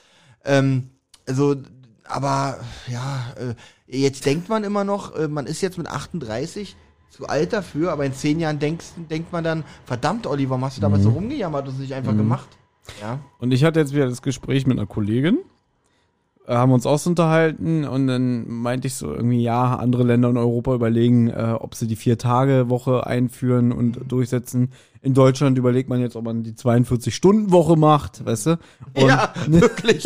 Ähm, 0.43 0.89
also, 1.29 1.57
aber 2.05 2.59
ja, 2.91 3.35
äh, 3.37 3.55
jetzt 3.87 4.25
denkt 4.25 4.49
man 4.49 4.65
immer 4.65 4.85
noch, 4.85 5.15
äh, 5.17 5.29
man 5.29 5.45
ist 5.45 5.61
jetzt 5.61 5.77
mit 5.77 5.87
38 5.87 6.77
zu 7.11 7.27
alt 7.29 7.53
dafür, 7.53 7.93
aber 7.93 8.07
in 8.07 8.15
zehn 8.15 8.41
Jahren 8.41 8.59
denkst, 8.59 8.87
denkt 9.11 9.33
man 9.33 9.45
dann, 9.45 9.65
verdammt, 9.85 10.25
warum 10.25 10.65
hast 10.65 10.79
du 10.79 10.81
damals 10.81 11.03
so 11.03 11.11
rumgejammert 11.11 11.69
und 11.69 11.75
es 11.75 11.81
nicht 11.81 11.93
einfach 11.93 12.17
gemacht? 12.17 12.49
Ja. 13.03 13.21
Und 13.39 13.53
ich 13.53 13.65
hatte 13.65 13.81
jetzt 13.81 13.93
wieder 13.93 14.09
das 14.09 14.23
Gespräch 14.23 14.67
mit 14.67 14.79
einer 14.79 14.87
Kollegin, 14.87 15.41
haben 16.47 16.73
uns 16.73 16.85
auch 16.87 17.05
unterhalten 17.07 17.85
und 17.85 18.07
dann 18.07 18.47
meinte 18.49 18.87
ich 18.87 18.95
so 18.95 19.13
irgendwie, 19.13 19.43
ja, 19.43 19.77
andere 19.77 20.03
Länder 20.03 20.29
in 20.29 20.37
Europa 20.37 20.75
überlegen, 20.75 21.29
äh, 21.31 21.55
ob 21.59 21.75
sie 21.75 21.87
die 21.87 21.97
Vier-Tage-Woche 21.97 23.07
einführen 23.07 23.73
und 23.73 24.01
durchsetzen. 24.09 24.73
In 25.01 25.15
Deutschland 25.15 25.57
überlegt 25.59 25.89
man 25.89 26.01
jetzt, 26.01 26.17
ob 26.17 26.25
man 26.25 26.43
die 26.43 26.53
42-Stunden-Woche 26.53 27.77
macht, 27.77 28.25
weißt 28.25 28.47
du? 28.47 28.51
Und 28.95 29.09
ja, 29.09 29.33
wirklich. 29.47 30.03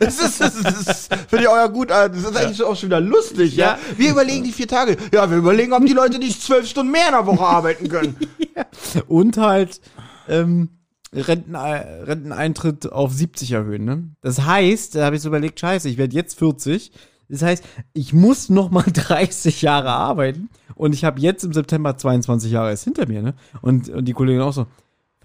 Das 0.00 0.20
ist, 0.20 0.40
das 0.40 0.54
ist, 0.56 0.64
das 0.64 0.80
ist 0.80 1.14
finde 1.28 1.44
ich 1.44 1.50
ja 1.50 1.66
gut. 1.66 1.90
äh, 1.90 2.08
Das 2.08 2.18
ist 2.18 2.36
eigentlich 2.36 2.62
auch 2.62 2.76
schon 2.76 2.88
wieder 2.88 3.00
lustig, 3.00 3.56
ja. 3.56 3.72
Ja. 3.72 3.78
Wir 3.96 4.10
überlegen 4.10 4.44
die 4.44 4.52
vier 4.52 4.68
Tage. 4.68 4.96
Ja, 5.12 5.30
wir 5.30 5.38
überlegen, 5.38 5.72
ob 5.72 5.84
die 5.84 5.92
Leute 5.92 6.18
nicht 6.18 6.42
zwölf 6.42 6.66
Stunden 6.66 6.92
mehr 6.92 7.06
in 7.08 7.12
der 7.14 7.26
Woche 7.26 7.44
arbeiten 7.44 7.88
können. 7.88 8.16
und 9.08 9.36
halt 9.36 9.80
ähm, 10.28 10.70
Rentenei- 11.14 12.04
Renteneintritt 12.04 12.90
auf 12.90 13.12
70 13.12 13.52
erhöhen. 13.52 13.84
Ne? 13.84 14.04
Das 14.20 14.42
heißt, 14.42 14.94
da 14.94 15.04
habe 15.04 15.16
ich 15.16 15.22
so 15.22 15.28
überlegt, 15.28 15.60
scheiße, 15.60 15.88
ich 15.88 15.98
werde 15.98 16.14
jetzt 16.14 16.38
40. 16.38 16.92
Das 17.28 17.42
heißt, 17.42 17.64
ich 17.92 18.12
muss 18.12 18.48
noch 18.48 18.70
mal 18.70 18.84
30 18.92 19.62
Jahre 19.62 19.90
arbeiten 19.90 20.48
und 20.74 20.94
ich 20.94 21.04
habe 21.04 21.20
jetzt 21.20 21.44
im 21.44 21.52
September 21.52 21.96
22 21.96 22.50
Jahre 22.52 22.70
erst 22.70 22.84
hinter 22.84 23.06
mir. 23.06 23.22
Ne? 23.22 23.34
Und, 23.60 23.88
und 23.88 24.04
die 24.06 24.12
Kollegin 24.12 24.42
auch 24.42 24.52
so, 24.52 24.66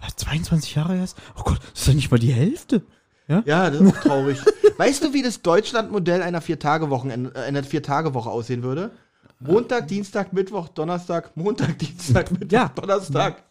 was, 0.00 0.16
22 0.16 0.74
Jahre 0.74 0.96
erst? 0.96 1.16
Oh 1.38 1.42
Gott, 1.44 1.58
das 1.72 1.82
ist 1.82 1.88
ja 1.88 1.94
nicht 1.94 2.10
mal 2.10 2.18
die 2.18 2.32
Hälfte. 2.32 2.82
Ja, 3.44 3.68
das 3.70 3.80
ist 3.80 3.94
auch 3.94 4.00
traurig. 4.00 4.38
weißt 4.78 5.04
du, 5.04 5.12
wie 5.12 5.22
das 5.22 5.42
Deutschlandmodell 5.42 6.22
einer 6.22 6.38
äh, 6.38 7.38
einer 7.40 7.62
Vier-Tage-Woche 7.62 8.30
aussehen 8.30 8.62
würde? 8.62 8.90
Montag, 9.40 9.86
Dienstag, 9.88 10.32
Mittwoch, 10.32 10.68
Donnerstag, 10.68 11.36
Montag, 11.36 11.78
Dienstag, 11.78 12.30
Mittwoch, 12.32 12.50
Ja. 12.52 12.68
Donnerstag. 12.74 13.44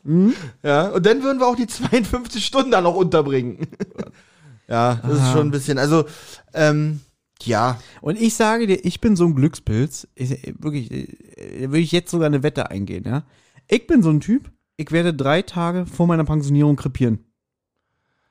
Ja, 0.63 0.89
und 0.89 1.05
dann 1.05 1.23
würden 1.23 1.39
wir 1.39 1.47
auch 1.47 1.55
die 1.55 1.67
52 1.67 2.45
Stunden 2.45 2.71
da 2.71 2.81
noch 2.81 2.95
unterbringen. 2.95 3.67
ja, 4.67 4.95
das 4.95 5.13
ist 5.13 5.19
Aha. 5.19 5.31
schon 5.33 5.47
ein 5.47 5.51
bisschen, 5.51 5.77
also, 5.77 6.05
ähm, 6.53 6.99
ja, 7.43 7.79
Und 8.01 8.19
ich 8.19 8.33
sage 8.35 8.65
dir, 8.67 8.83
ich 8.83 8.99
bin 8.99 9.15
so 9.15 9.25
ein 9.25 9.35
Glückspilz. 9.35 10.07
Ich, 10.15 10.31
wirklich, 10.59 10.91
äh, 10.91 11.61
da 11.61 11.69
würde 11.69 11.79
ich 11.79 11.91
jetzt 11.91 12.09
sogar 12.11 12.25
eine 12.25 12.41
Wette 12.43 12.69
eingehen, 12.71 13.03
ja. 13.05 13.23
Ich 13.67 13.85
bin 13.87 14.01
so 14.01 14.09
ein 14.09 14.19
Typ, 14.21 14.49
ich 14.75 14.91
werde 14.91 15.13
drei 15.13 15.41
Tage 15.43 15.85
vor 15.85 16.07
meiner 16.07 16.23
Pensionierung 16.25 16.75
krepieren. 16.75 17.19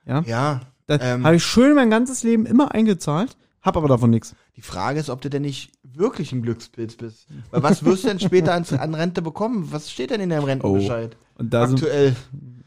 Ja. 0.07 0.23
Ja. 0.27 0.61
Da 0.87 0.99
Ähm. 1.01 1.25
habe 1.25 1.37
ich 1.37 1.45
schön 1.45 1.75
mein 1.75 1.91
ganzes 1.91 2.23
Leben 2.23 2.47
immer 2.47 2.73
eingezahlt, 2.73 3.37
hab 3.67 3.77
aber 3.77 3.89
davon 3.89 4.11
nichts. 4.11 4.35
Die 4.57 4.63
Frage 4.63 4.99
ist, 5.01 5.11
ob 5.11 5.21
du 5.21 5.29
denn 5.29 5.43
nicht 5.43 5.73
wirklich 5.83 6.33
ein 6.33 6.43
Glückspilz 6.43 6.97
bist. 6.97 7.27
Weil 7.51 7.63
was 7.63 7.85
wirst 7.85 8.05
du 8.05 8.09
denn 8.09 8.21
später 8.21 8.55
an, 8.55 8.65
an 8.79 8.95
Rente 8.95 9.21
bekommen? 9.23 9.69
Was 9.71 9.91
steht 9.91 10.11
denn 10.11 10.21
in 10.21 10.31
deinem 10.31 10.45
Rentenbescheid? 10.45 11.17
Und 11.39 11.53
da 11.53 11.67
sind, 11.67 11.77
Aktuell. 11.83 12.17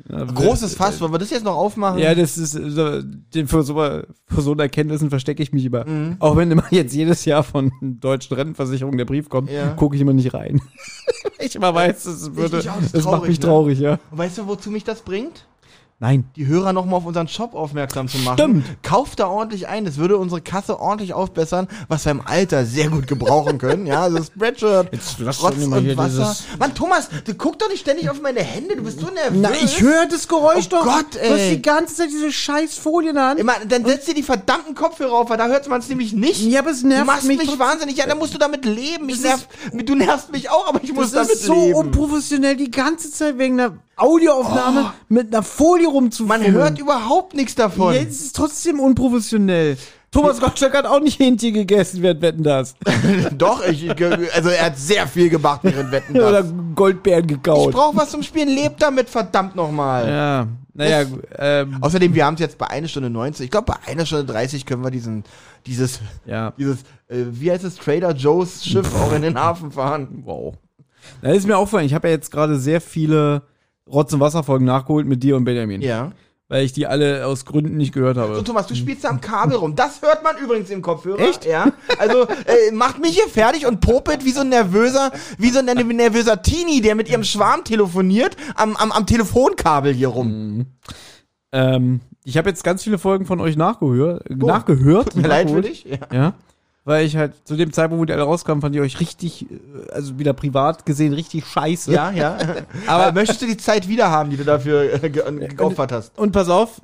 ja, 0.09 0.23
Großes 0.25 0.75
Fass, 0.75 1.01
wollen 1.01 1.11
wir 1.11 1.17
das 1.17 1.31
jetzt 1.31 1.43
noch 1.43 1.55
aufmachen? 1.55 1.97
Ja, 1.99 2.13
das 2.13 2.37
ist 2.37 2.53
äh, 2.55 2.69
so- 2.69 3.01
den- 3.01 3.47
für 3.47 3.63
so, 3.63 3.73
für 3.75 4.41
so 4.41 4.55
Erkenntnissen 4.55 5.09
verstecke 5.09 5.41
ich 5.41 5.51
mich 5.53 5.65
immer. 5.65 5.85
Mhm. 5.87 6.17
Auch 6.19 6.35
wenn 6.37 6.51
immer 6.51 6.65
jetzt 6.71 6.93
jedes 6.93 7.25
Jahr 7.25 7.41
von 7.43 7.71
deutschen 7.81 8.35
Rentenversicherung 8.35 8.95
der 8.97 9.05
Brief 9.05 9.27
kommt, 9.29 9.49
Ja. 9.49 9.69
gucke 9.71 9.95
ich 9.95 10.01
immer 10.01 10.13
nicht 10.13 10.33
rein. 10.35 10.61
ich 11.39 11.55
immer 11.55 11.73
weiß, 11.73 12.03
das 12.03 12.35
würde, 12.35 12.59
Ich 12.59 12.69
auch, 12.69 12.79
das 12.79 12.91
das 12.91 13.03
macht 13.05 13.13
traurig, 13.15 13.29
mich 13.29 13.39
ne? 13.39 13.45
traurig, 13.45 13.79
ja. 13.79 13.99
Und 14.11 14.17
weißt 14.19 14.37
du, 14.39 14.47
wozu 14.47 14.69
mich 14.69 14.83
das 14.83 15.01
bringt? 15.01 15.45
Nein. 16.01 16.23
Die 16.37 16.47
Hörer 16.47 16.71
nochmal 16.71 16.95
auf 16.95 17.05
unseren 17.05 17.27
Shop 17.27 17.53
aufmerksam 17.53 18.07
zu 18.07 18.17
machen. 18.19 18.37
Stimmt. 18.37 18.65
Kauft 18.83 19.19
da 19.19 19.27
ordentlich 19.27 19.67
ein. 19.67 19.83
Das 19.83 19.97
würde 19.97 20.17
unsere 20.17 20.39
Kasse 20.39 20.79
ordentlich 20.79 21.13
aufbessern, 21.13 21.67
was 21.89 22.05
wir 22.05 22.11
im 22.13 22.21
Alter 22.25 22.65
sehr 22.65 22.87
gut 22.89 23.05
gebrauchen 23.05 23.57
können. 23.57 23.85
Ja, 23.85 24.03
also 24.03 24.23
Spreadshirt, 24.23 24.93
Jetzt 24.93 25.19
lass 25.19 25.43
Rotz 25.43 25.51
doch 25.51 25.57
nicht 25.57 25.67
mal 25.69 25.79
und 25.79 25.83
hier 25.85 25.97
Wasser. 25.97 26.09
dieses- 26.19 26.43
Mann, 26.57 26.73
Thomas, 26.73 27.09
du 27.25 27.33
guck 27.33 27.59
doch 27.59 27.67
nicht 27.67 27.81
ständig 27.81 28.09
auf 28.09 28.21
meine 28.21 28.39
Hände. 28.41 28.77
Du 28.77 28.83
bist 28.83 29.01
so 29.01 29.07
nervös. 29.07 29.39
Na, 29.41 29.51
ich 29.51 29.81
höre 29.81 30.05
das 30.05 30.25
Geräusch 30.29 30.67
Oh 30.67 30.75
doch. 30.77 30.83
Gott, 30.85 31.15
Du 31.15 31.19
hast 31.19 31.39
ey. 31.39 31.55
die 31.57 31.61
ganze 31.61 31.95
Zeit 31.95 32.09
diese 32.11 32.31
scheiß 32.31 32.77
Folien 32.77 33.17
an. 33.17 33.37
Immer, 33.37 33.55
dann 33.67 33.83
setz 33.83 34.05
dir 34.05 34.13
die 34.13 34.23
verdammten 34.23 34.75
Kopfhörer 34.75 35.11
auf, 35.13 35.29
weil 35.29 35.37
da 35.37 35.47
hört 35.47 35.67
man 35.67 35.81
es 35.81 35.89
nämlich 35.89 36.13
nicht. 36.13 36.41
Ja, 36.45 36.61
aber 36.61 36.71
es 36.71 36.79
du 36.81 36.87
nervt 36.87 37.07
machst 37.07 37.25
mich 37.25 37.37
mich, 37.39 37.47
trotzdem. 37.47 37.65
wahnsinnig. 37.67 37.97
Ja, 37.97 38.07
dann 38.07 38.19
musst 38.19 38.33
du 38.33 38.37
damit 38.37 38.63
leben. 38.63 39.09
Ich 39.09 39.19
nerv, 39.21 39.45
du 39.73 39.95
nervst 39.95 40.31
mich 40.31 40.49
auch, 40.49 40.65
aber 40.69 40.81
ich 40.81 40.93
muss 40.93 41.11
das 41.11 41.27
damit 41.27 41.31
ist 41.33 41.43
so 41.43 41.53
leben. 41.55 41.73
unprofessionell, 41.75 42.55
die 42.55 42.71
ganze 42.71 43.11
Zeit 43.11 43.37
wegen 43.37 43.59
einer 43.59 43.73
Audioaufnahme 44.01 44.93
mit 45.09 45.33
einer 45.33 45.43
Folie 45.43 45.85
Man 45.87 45.93
rumzufummeln. 45.95 46.51
hört 46.53 46.79
überhaupt 46.79 47.33
nichts 47.35 47.55
davon. 47.55 47.93
Ja, 47.93 48.01
es 48.01 48.21
ist 48.21 48.35
trotzdbeeren 48.35 48.79
unprofessionell. 48.79 49.77
Thomas 50.11 50.39
Gottschalk 50.39 50.73
hat 50.75 50.85
auch 50.87 50.99
nicht 51.01 51.19
Hähnchen 51.19 51.53
gegessen, 51.53 52.01
wer 52.01 52.19
wetten 52.19 52.41
das? 52.43 52.75
Doch, 53.37 53.63
ich, 53.67 53.85
ich- 53.85 54.01
also 54.33 54.49
er 54.49 54.65
hat 54.65 54.77
sehr 54.77 55.05
viel 55.07 55.29
gemacht 55.29 55.59
während 55.63 55.91
Wetten. 55.91 56.13
das. 56.15 56.23
Oder 56.23 56.43
Goldbeeren 56.75 57.25
Ich 57.25 57.35
gekaut. 57.35 57.71
brauch 57.73 57.95
was 57.95 58.09
zum 58.09 58.23
Spielen, 58.23 58.49
lebt 58.49 58.81
damit, 58.81 59.07
verdammt 59.09 59.55
nochmal. 59.55 60.07
Ja, 60.09 60.47
naja, 60.73 61.05
ähm, 61.37 61.77
Außerdem, 61.81 62.13
wir 62.15 62.25
haben 62.25 62.35
es 62.35 62.39
jetzt 62.39 62.57
bei 62.57 62.67
einer 62.67 62.87
Stunde 62.87 63.09
90. 63.11 63.45
Ich 63.45 63.51
glaube, 63.51 63.65
bei 63.73 63.91
einer 63.91 64.05
Stunde 64.05 64.31
30 64.31 64.65
können 64.65 64.83
wir 64.83 64.89
diesen, 64.91 65.23
dieses, 65.67 65.99
ja. 66.25 66.53
dieses, 66.57 66.79
äh, 67.09 67.25
wie 67.31 67.51
heißt 67.51 67.65
es, 67.65 67.75
Trader 67.75 68.13
Joe's 68.15 68.65
Schiff 68.65 68.89
auch 68.95 69.11
in 69.13 69.21
den 69.21 69.37
Hafen 69.37 69.71
fahren. 69.71 70.23
Wow. 70.25 70.55
Da 71.21 71.31
ist 71.31 71.45
mir 71.47 71.57
aufgefallen, 71.57 71.85
ich 71.85 71.93
habe 71.93 72.07
ja 72.07 72.13
jetzt 72.13 72.31
gerade 72.31 72.57
sehr 72.57 72.81
viele 72.81 73.43
Rotz- 73.91 74.13
und 74.13 74.19
Wasserfolgen 74.19 74.65
nachgeholt 74.65 75.07
mit 75.07 75.23
dir 75.23 75.35
und 75.35 75.43
Benjamin. 75.43 75.81
Ja. 75.81 76.11
Weil 76.47 76.63
ich 76.65 76.73
die 76.73 76.87
alle 76.87 77.27
aus 77.27 77.45
Gründen 77.45 77.77
nicht 77.77 77.93
gehört 77.93 78.17
habe. 78.17 78.33
So, 78.35 78.41
Thomas, 78.41 78.65
du 78.65 78.73
spielst 78.73 79.03
da 79.03 79.09
am 79.09 79.21
Kabel 79.21 79.55
rum. 79.55 79.75
Das 79.75 80.01
hört 80.01 80.23
man 80.23 80.35
übrigens 80.37 80.71
im 80.71 80.81
Kopfhörer. 80.81 81.19
Echt? 81.19 81.45
Ja. 81.45 81.71
Also, 81.99 82.23
äh, 82.23 82.71
macht 82.73 82.99
mich 82.99 83.11
hier 83.11 83.27
fertig 83.27 83.67
und 83.67 83.81
popelt 83.81 84.25
wie 84.25 84.31
so 84.31 84.41
ein 84.41 84.49
nervöser, 84.49 85.11
wie 85.37 85.49
so 85.51 85.59
ein 85.59 85.65
nervöser 85.65 86.41
Teenie, 86.41 86.81
der 86.81 86.95
mit 86.95 87.07
ihrem 87.07 87.23
Schwarm 87.23 87.63
telefoniert, 87.63 88.35
am, 88.55 88.75
am, 88.77 88.91
am 88.91 89.05
Telefonkabel 89.05 89.93
hier 89.93 90.07
rum. 90.07 90.65
Ähm, 91.51 92.01
ich 92.23 92.37
habe 92.37 92.49
jetzt 92.49 92.63
ganz 92.63 92.83
viele 92.83 92.97
Folgen 92.97 93.25
von 93.25 93.39
euch 93.41 93.55
nachgehört. 93.55 94.27
nachgehört. 94.29 95.07
Oh. 95.09 95.13
Tut 95.13 95.21
mir 95.21 95.27
leid 95.27 95.49
für 95.49 95.57
nachgeholt. 95.57 95.65
dich. 95.65 95.85
Ja. 95.85 95.97
Ja. 96.11 96.33
Weil 96.85 97.05
ich 97.05 97.17
halt 97.17 97.33
zu 97.45 97.55
dem 97.55 97.71
Zeitpunkt, 97.73 98.01
wo 98.01 98.05
die 98.05 98.13
alle 98.13 98.23
rauskamen, 98.23 98.61
fand 98.61 98.73
ich 98.75 98.81
euch 98.81 98.99
richtig, 98.99 99.45
äh, 99.51 99.91
also 99.91 100.17
wieder 100.17 100.33
privat 100.33 100.85
gesehen, 100.85 101.13
richtig 101.13 101.45
scheiße. 101.45 101.91
Ja, 101.91 102.09
ja. 102.11 102.37
Aber- 102.87 103.11
möchtest 103.11 103.41
du 103.41 103.45
die 103.47 103.57
Zeit 103.57 103.87
wieder 103.87 104.09
haben, 104.09 104.29
die 104.29 104.37
du 104.37 104.43
dafür 104.45 105.03
äh, 105.03 105.09
ge 105.09 105.23
geopfert 105.55 105.91
hast? 105.91 106.17
Und 106.17 106.31
pass 106.31 106.49
auf, 106.49 106.81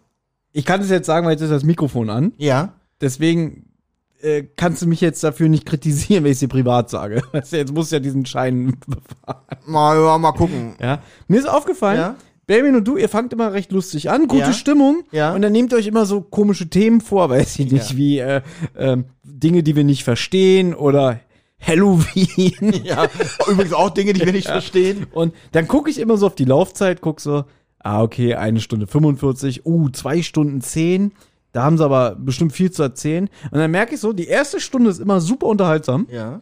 ich 0.52 0.66
kann 0.66 0.82
es 0.82 0.90
jetzt 0.90 1.06
sagen, 1.08 1.26
weil 1.26 1.34
jetzt 1.34 1.42
ist 1.42 1.50
das 1.52 1.64
Mikrofon 1.64 2.10
an. 2.10 2.34
Ja. 2.38 2.74
Deswegen 3.02 3.66
äh, 4.22 4.44
kannst 4.56 4.82
du 4.82 4.88
mich 4.88 5.02
jetzt 5.02 5.24
dafür 5.24 5.50
nicht 5.50 5.66
kritisieren, 5.66 6.24
wenn 6.24 6.32
ich 6.32 6.40
sie 6.40 6.48
privat 6.48 6.90
sage. 6.90 7.22
Du, 7.32 7.38
jetzt 7.58 7.74
muss 7.74 7.92
ja 7.92 8.00
diesen 8.00 8.26
Schein 8.26 8.78
befahren. 8.88 9.44
Mal, 9.66 10.20
mal 10.20 10.32
gucken. 10.34 10.76
Ja. 10.82 11.00
Mir 11.28 11.40
ist 11.40 11.50
aufgefallen, 11.50 12.00
Ja. 12.00 12.16
Benjamin 12.48 12.76
und 12.76 12.88
du, 12.88 12.98
ihr 12.98 13.10
fangt 13.10 13.34
immer 13.34 13.54
recht 13.54 13.72
lustig 13.72 14.10
an, 14.10 14.28
gute 14.28 14.42
Ja. 14.48 14.54
Stimmung. 14.54 15.04
Ja. 15.12 15.34
Und 15.34 15.42
dann 15.42 15.52
nehmt 15.52 15.72
ihr 15.74 15.78
euch 15.78 15.88
immer 15.88 16.06
so 16.06 16.22
komische 16.22 16.70
Themen 16.70 17.02
vor, 17.02 17.30
weiß 17.32 17.60
ich 17.60 17.72
nicht, 17.72 17.92
Ja. 17.92 17.98
wie 17.98 18.20
äh, 18.20 18.42
ähm, 18.78 19.06
Dinge, 19.24 19.64
die 19.64 19.76
wir 19.76 19.84
nicht 19.84 20.04
verstehen 20.04 20.74
oder 20.74 21.20
Halloween. 21.60 22.74
Ja. 22.84 23.08
Übrigens 23.50 23.74
auch 23.74 23.90
Dinge, 23.90 24.14
die 24.14 24.26
wir 24.26 24.34
nicht 24.34 24.48
verstehen. 24.48 25.08
Und 25.12 25.34
dann 25.52 25.68
gucke 25.68 25.90
ich 25.90 26.00
immer 26.00 26.18
so 26.18 26.28
auf 26.28 26.36
die 26.36 26.46
Laufzeit, 26.46 27.02
guck 27.02 27.20
so, 27.22 27.46
ah, 27.80 28.02
okay, 28.04 28.36
eine 28.36 28.60
Stunde 28.60 28.88
45, 28.88 29.66
uh, 29.66 29.90
zwei 29.90 30.22
Stunden 30.22 30.62
10. 30.62 31.12
Da 31.52 31.64
haben 31.64 31.78
sie 31.78 31.86
aber 31.86 32.16
bestimmt 32.16 32.52
viel 32.54 32.70
zu 32.72 32.84
erzählen. 32.84 33.30
Und 33.52 33.60
dann 33.60 33.72
merke 33.72 33.96
ich 33.96 34.02
so, 34.02 34.12
die 34.14 34.28
erste 34.28 34.60
Stunde 34.60 34.90
ist 34.90 35.00
immer 35.00 35.22
super 35.22 35.48
unterhaltsam. 35.48 36.08
Ja. 36.12 36.42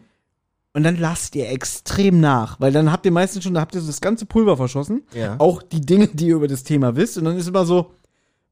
Und 0.76 0.84
dann 0.84 0.98
lasst 0.98 1.36
ihr 1.36 1.50
extrem 1.50 2.20
nach, 2.20 2.60
weil 2.60 2.72
dann 2.72 2.92
habt 2.92 3.06
ihr 3.06 3.12
meistens 3.12 3.44
schon, 3.44 3.54
da 3.54 3.62
habt 3.62 3.76
ihr 3.76 3.82
so 3.82 3.88
das 3.88 4.02
ganze 4.02 4.26
Pulver 4.26 4.58
verschossen. 4.58 5.04
Ja. 5.14 5.36
Auch 5.38 5.62
die 5.62 5.82
Dinge, 5.82 6.08
die 6.08 6.28
ihr 6.28 6.36
über 6.36 6.48
das 6.48 6.64
Thema 6.64 6.96
wisst. 6.96 7.18
Und 7.18 7.26
dann 7.26 7.38
ist 7.38 7.48
immer 7.48 7.66
so, 7.66 7.92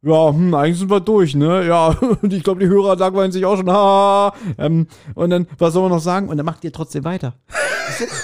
ja, 0.03 0.30
hm, 0.30 0.53
eigentlich 0.53 0.80
sind 0.80 0.89
wir 0.89 0.99
durch, 0.99 1.35
ne? 1.35 1.65
Ja, 1.68 1.88
und 2.22 2.31
ich 2.31 2.43
glaube, 2.43 2.60
die 2.60 2.68
Hörer 2.68 2.95
langweilen 2.95 3.31
sich 3.31 3.45
auch 3.45 3.57
schon. 3.57 3.72
Ha, 3.72 4.34
ähm, 4.57 4.88
und 5.15 5.30
dann, 5.31 5.48
was 5.57 5.73
soll 5.73 5.84
man 5.84 5.91
noch 5.91 6.03
sagen? 6.03 6.30
Und 6.30 6.38
dann 6.38 6.45
macht 6.45 6.64
ihr 6.64 6.72
trotzdem 6.72 7.03
weiter. 7.03 7.35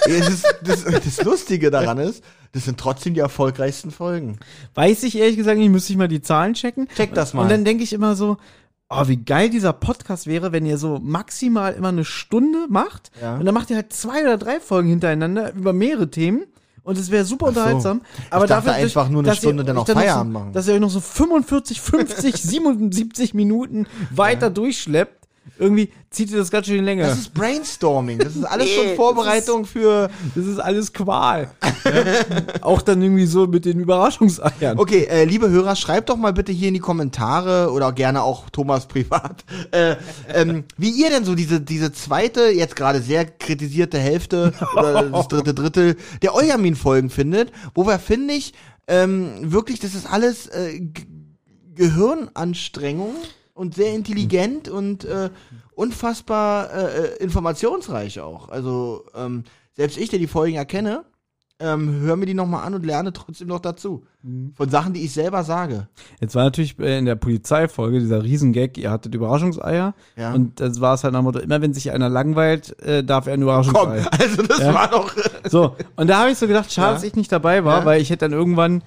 Es 0.06 0.28
ist, 0.28 0.56
das, 0.62 0.84
das 0.84 1.24
Lustige 1.24 1.70
daran 1.70 1.98
ist, 1.98 2.24
das 2.52 2.64
sind 2.64 2.78
trotzdem 2.78 3.14
die 3.14 3.20
erfolgreichsten 3.20 3.90
Folgen. 3.90 4.38
Weiß 4.74 5.02
ich 5.02 5.18
ehrlich 5.18 5.36
gesagt 5.36 5.58
nicht, 5.58 5.70
müsste 5.70 5.92
ich 5.92 5.98
mal 5.98 6.08
die 6.08 6.22
Zahlen 6.22 6.54
checken. 6.54 6.88
Check 6.96 7.14
das 7.14 7.34
mal. 7.34 7.42
Und 7.42 7.50
dann 7.50 7.64
denke 7.64 7.84
ich 7.84 7.92
immer 7.92 8.16
so, 8.16 8.38
oh, 8.90 9.06
wie 9.06 9.16
geil 9.16 9.50
dieser 9.50 9.72
Podcast 9.72 10.26
wäre, 10.26 10.52
wenn 10.52 10.66
ihr 10.66 10.78
so 10.78 10.98
maximal 11.02 11.74
immer 11.74 11.88
eine 11.88 12.04
Stunde 12.04 12.66
macht. 12.68 13.10
Ja. 13.20 13.36
Und 13.36 13.44
dann 13.44 13.54
macht 13.54 13.70
ihr 13.70 13.76
halt 13.76 13.92
zwei 13.92 14.22
oder 14.22 14.38
drei 14.38 14.60
Folgen 14.60 14.88
hintereinander 14.88 15.52
über 15.54 15.72
mehrere 15.72 16.10
Themen. 16.10 16.44
Und 16.82 16.96
es 16.96 17.10
wäre 17.10 17.26
super 17.26 17.46
so. 17.46 17.48
unterhaltsam. 17.50 18.00
Aber 18.30 18.44
Ich 18.44 18.48
dafür, 18.48 18.72
einfach 18.72 19.10
nur 19.10 19.20
eine 19.20 19.28
dass 19.28 19.38
ihr 19.38 19.48
Stunde 19.48 19.64
dann 19.64 19.76
auch 19.76 19.86
Feierabend 19.86 20.32
so, 20.32 20.38
machen. 20.38 20.52
Dass 20.54 20.68
ihr 20.68 20.74
euch 20.74 20.80
noch 20.80 20.88
so 20.88 21.00
45, 21.00 21.82
50, 21.82 22.36
77 22.36 23.34
Minuten 23.34 23.86
weiter 24.10 24.48
durchschleppt. 24.48 25.27
Irgendwie 25.58 25.90
zieht 26.10 26.30
ihr 26.30 26.38
das 26.38 26.50
ganz 26.50 26.66
schön 26.66 26.76
in 26.76 26.82
die 26.82 26.86
Länge. 26.86 27.02
Das 27.02 27.18
ist 27.18 27.34
Brainstorming. 27.34 28.18
Das 28.18 28.36
ist 28.36 28.44
alles 28.44 28.70
schon 28.70 28.86
das 28.86 28.96
Vorbereitung 28.96 29.66
für. 29.66 30.10
Das 30.34 30.46
ist 30.46 30.58
alles 30.58 30.92
Qual. 30.92 31.50
ja? 31.84 31.92
Auch 32.60 32.82
dann 32.82 33.02
irgendwie 33.02 33.26
so 33.26 33.46
mit 33.46 33.64
den 33.64 33.80
Überraschungseiern. 33.80 34.78
Okay, 34.78 35.04
äh, 35.04 35.24
liebe 35.24 35.50
Hörer, 35.50 35.76
schreibt 35.76 36.08
doch 36.08 36.16
mal 36.16 36.32
bitte 36.32 36.52
hier 36.52 36.68
in 36.68 36.74
die 36.74 36.80
Kommentare 36.80 37.72
oder 37.72 37.92
gerne 37.92 38.22
auch 38.22 38.50
Thomas 38.50 38.86
privat, 38.86 39.44
äh, 39.72 39.96
ähm, 40.32 40.64
wie 40.76 40.90
ihr 40.90 41.10
denn 41.10 41.24
so 41.24 41.34
diese, 41.34 41.60
diese 41.60 41.92
zweite, 41.92 42.50
jetzt 42.50 42.76
gerade 42.76 43.00
sehr 43.00 43.24
kritisierte 43.24 43.98
Hälfte 43.98 44.52
oder 44.76 45.02
das 45.10 45.28
dritte 45.28 45.54
Drittel 45.54 45.96
der 46.22 46.34
Eujamin-Folgen 46.34 47.10
findet, 47.10 47.52
wo 47.74 47.86
wir, 47.86 47.98
finde 47.98 48.34
ich, 48.34 48.54
ähm, 48.86 49.52
wirklich, 49.52 49.80
das 49.80 49.94
ist 49.94 50.10
alles 50.10 50.46
äh, 50.46 50.80
Gehirnanstrengung 51.74 53.14
und 53.58 53.74
sehr 53.74 53.92
intelligent 53.94 54.68
und 54.68 55.04
äh, 55.04 55.30
unfassbar 55.74 56.72
äh, 56.72 56.84
äh, 56.84 57.16
informationsreich 57.22 58.20
auch. 58.20 58.48
Also 58.48 59.04
ähm, 59.14 59.44
selbst 59.76 59.98
ich, 59.98 60.08
der 60.10 60.18
die 60.18 60.26
Folgen 60.26 60.56
erkenne, 60.56 61.04
ähm, 61.60 62.00
höre 62.02 62.14
mir 62.14 62.26
die 62.26 62.34
nochmal 62.34 62.64
an 62.64 62.74
und 62.74 62.86
lerne 62.86 63.12
trotzdem 63.12 63.48
noch 63.48 63.58
dazu. 63.58 64.04
Von 64.54 64.68
Sachen, 64.68 64.92
die 64.92 65.04
ich 65.04 65.12
selber 65.12 65.42
sage. 65.42 65.88
Jetzt 66.20 66.36
war 66.36 66.44
natürlich 66.44 66.78
äh, 66.78 66.98
in 66.98 67.04
der 67.04 67.16
Polizeifolge 67.16 67.98
dieser 67.98 68.22
Riesengag, 68.22 68.78
ihr 68.78 68.90
hattet 68.92 69.14
Überraschungseier. 69.14 69.94
Ja. 70.16 70.34
Und 70.34 70.60
das 70.60 70.80
war 70.80 70.94
es 70.94 71.02
halt 71.02 71.14
nach 71.14 71.20
dem 71.20 71.24
Motto, 71.24 71.38
immer 71.40 71.60
wenn 71.60 71.74
sich 71.74 71.90
einer 71.90 72.08
langweilt, 72.08 72.80
äh, 72.82 73.02
darf 73.02 73.26
er 73.26 73.34
ein 73.34 73.40
Komm, 73.40 73.48
Überraschungsei. 73.48 74.06
also 74.20 74.42
das 74.42 74.58
Ja. 74.60 74.74
war 74.74 74.88
doch. 74.88 75.12
So, 75.48 75.74
und 75.96 76.08
da 76.08 76.20
habe 76.20 76.30
ich 76.30 76.38
so 76.38 76.46
gedacht, 76.46 76.72
schade, 76.72 76.88
Ja. 76.88 76.94
dass 76.94 77.02
ich 77.02 77.16
nicht 77.16 77.32
dabei 77.32 77.64
war, 77.64 77.84
weil 77.84 78.00
ich 78.00 78.10
hätte 78.10 78.28
dann 78.28 78.32
irgendwann 78.38 78.82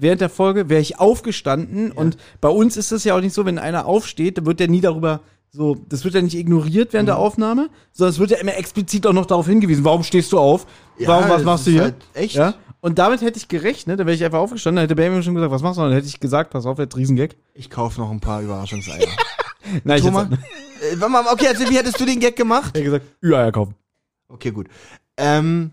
während 0.00 0.20
der 0.20 0.28
Folge 0.30 0.68
wäre 0.68 0.80
ich 0.80 0.98
aufgestanden 0.98 1.92
und 1.92 2.16
bei 2.40 2.48
uns 2.48 2.76
ist 2.76 2.92
es 2.92 3.04
ja 3.04 3.16
auch 3.16 3.20
nicht 3.20 3.34
so, 3.34 3.44
wenn 3.44 3.58
einer 3.58 3.86
aufsteht, 3.86 4.38
dann 4.38 4.46
wird 4.46 4.60
der 4.60 4.68
nie 4.68 4.80
darüber 4.80 5.20
so, 5.52 5.76
das 5.88 6.04
wird 6.04 6.14
ja 6.14 6.22
nicht 6.22 6.36
ignoriert 6.36 6.92
während 6.92 7.08
der 7.08 7.16
Mhm. 7.16 7.22
Aufnahme, 7.22 7.70
sondern 7.92 8.12
es 8.12 8.18
wird 8.20 8.30
ja 8.30 8.38
immer 8.38 8.56
explizit 8.56 9.04
auch 9.06 9.12
noch 9.12 9.26
darauf 9.26 9.46
hingewiesen, 9.46 9.84
warum 9.84 10.02
stehst 10.04 10.30
du 10.32 10.38
auf? 10.38 10.66
Ja, 10.98 11.08
warum, 11.08 11.24
was 11.24 11.36
das 11.38 11.44
machst 11.44 11.66
du 11.66 11.70
hier? 11.72 11.82
halt 11.82 11.94
echt. 12.14 12.36
Ja? 12.36 12.54
Und 12.80 12.98
damit 12.98 13.20
hätte 13.20 13.36
ich 13.36 13.48
gerechnet, 13.48 13.98
dann 13.98 14.06
wäre 14.06 14.14
ich 14.14 14.24
einfach 14.24 14.38
aufgestanden, 14.38 14.76
dann 14.76 14.84
hätte 14.84 14.94
Benjamin 14.94 15.22
schon 15.22 15.34
gesagt, 15.34 15.52
was 15.52 15.60
machst 15.62 15.76
du? 15.78 15.82
Und 15.82 15.88
dann 15.88 15.96
hätte 15.96 16.06
ich 16.06 16.20
gesagt, 16.20 16.50
pass 16.50 16.66
auf, 16.66 16.78
jetzt 16.78 16.96
Riesengag. 16.96 17.34
Ich 17.52 17.68
kaufe 17.68 18.00
noch 18.00 18.10
ein 18.10 18.20
paar 18.20 18.40
Überraschungseier. 18.42 19.06
Nein, 19.84 19.98
ich 19.98 20.04
Thomas, 20.04 20.30
hätte 20.30 20.34
äh, 20.34 21.00
warte 21.00 21.12
mal, 21.12 21.24
okay, 21.32 21.48
also 21.48 21.68
wie 21.68 21.76
hättest 21.76 22.00
du 22.00 22.04
den 22.06 22.20
Gag 22.20 22.36
gemacht? 22.36 22.68
hätte 22.68 22.84
gesagt, 22.84 23.06
Ü-Eier 23.22 23.52
kaufen. 23.52 23.74
Okay, 24.28 24.52
gut. 24.52 24.68
Ähm, 25.16 25.72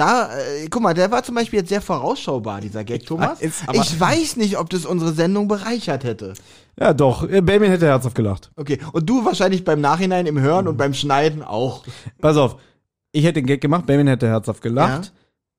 da, 0.00 0.30
äh, 0.36 0.66
guck 0.70 0.82
mal, 0.82 0.94
der 0.94 1.10
war 1.10 1.22
zum 1.22 1.34
Beispiel 1.34 1.60
jetzt 1.60 1.68
sehr 1.68 1.80
vorausschaubar, 1.82 2.60
dieser 2.60 2.82
Gag, 2.84 3.06
Thomas. 3.06 3.38
aber- 3.66 3.78
ich 3.78 4.00
weiß 4.00 4.36
nicht, 4.36 4.58
ob 4.58 4.70
das 4.70 4.84
unsere 4.86 5.12
Sendung 5.12 5.46
bereichert 5.46 6.02
hätte. 6.04 6.34
Ja, 6.78 6.94
doch, 6.94 7.28
äh, 7.28 7.40
Benjamin 7.42 7.70
hätte 7.70 7.86
herzhaft 7.86 8.14
gelacht. 8.14 8.50
Okay, 8.56 8.78
und 8.92 9.08
du 9.08 9.24
wahrscheinlich 9.24 9.64
beim 9.64 9.80
Nachhinein 9.80 10.26
im 10.26 10.40
Hören 10.40 10.66
und 10.66 10.76
beim 10.78 10.94
Schneiden 10.94 11.42
auch. 11.42 11.84
Pass 12.20 12.36
auf, 12.36 12.56
ich 13.12 13.24
hätte 13.24 13.34
den 13.34 13.46
Gag 13.46 13.60
gemacht, 13.60 13.86
Benjamin 13.86 14.08
hätte 14.08 14.26
herzhaft 14.28 14.62
gelacht. 14.62 15.04
Ja. 15.06 15.10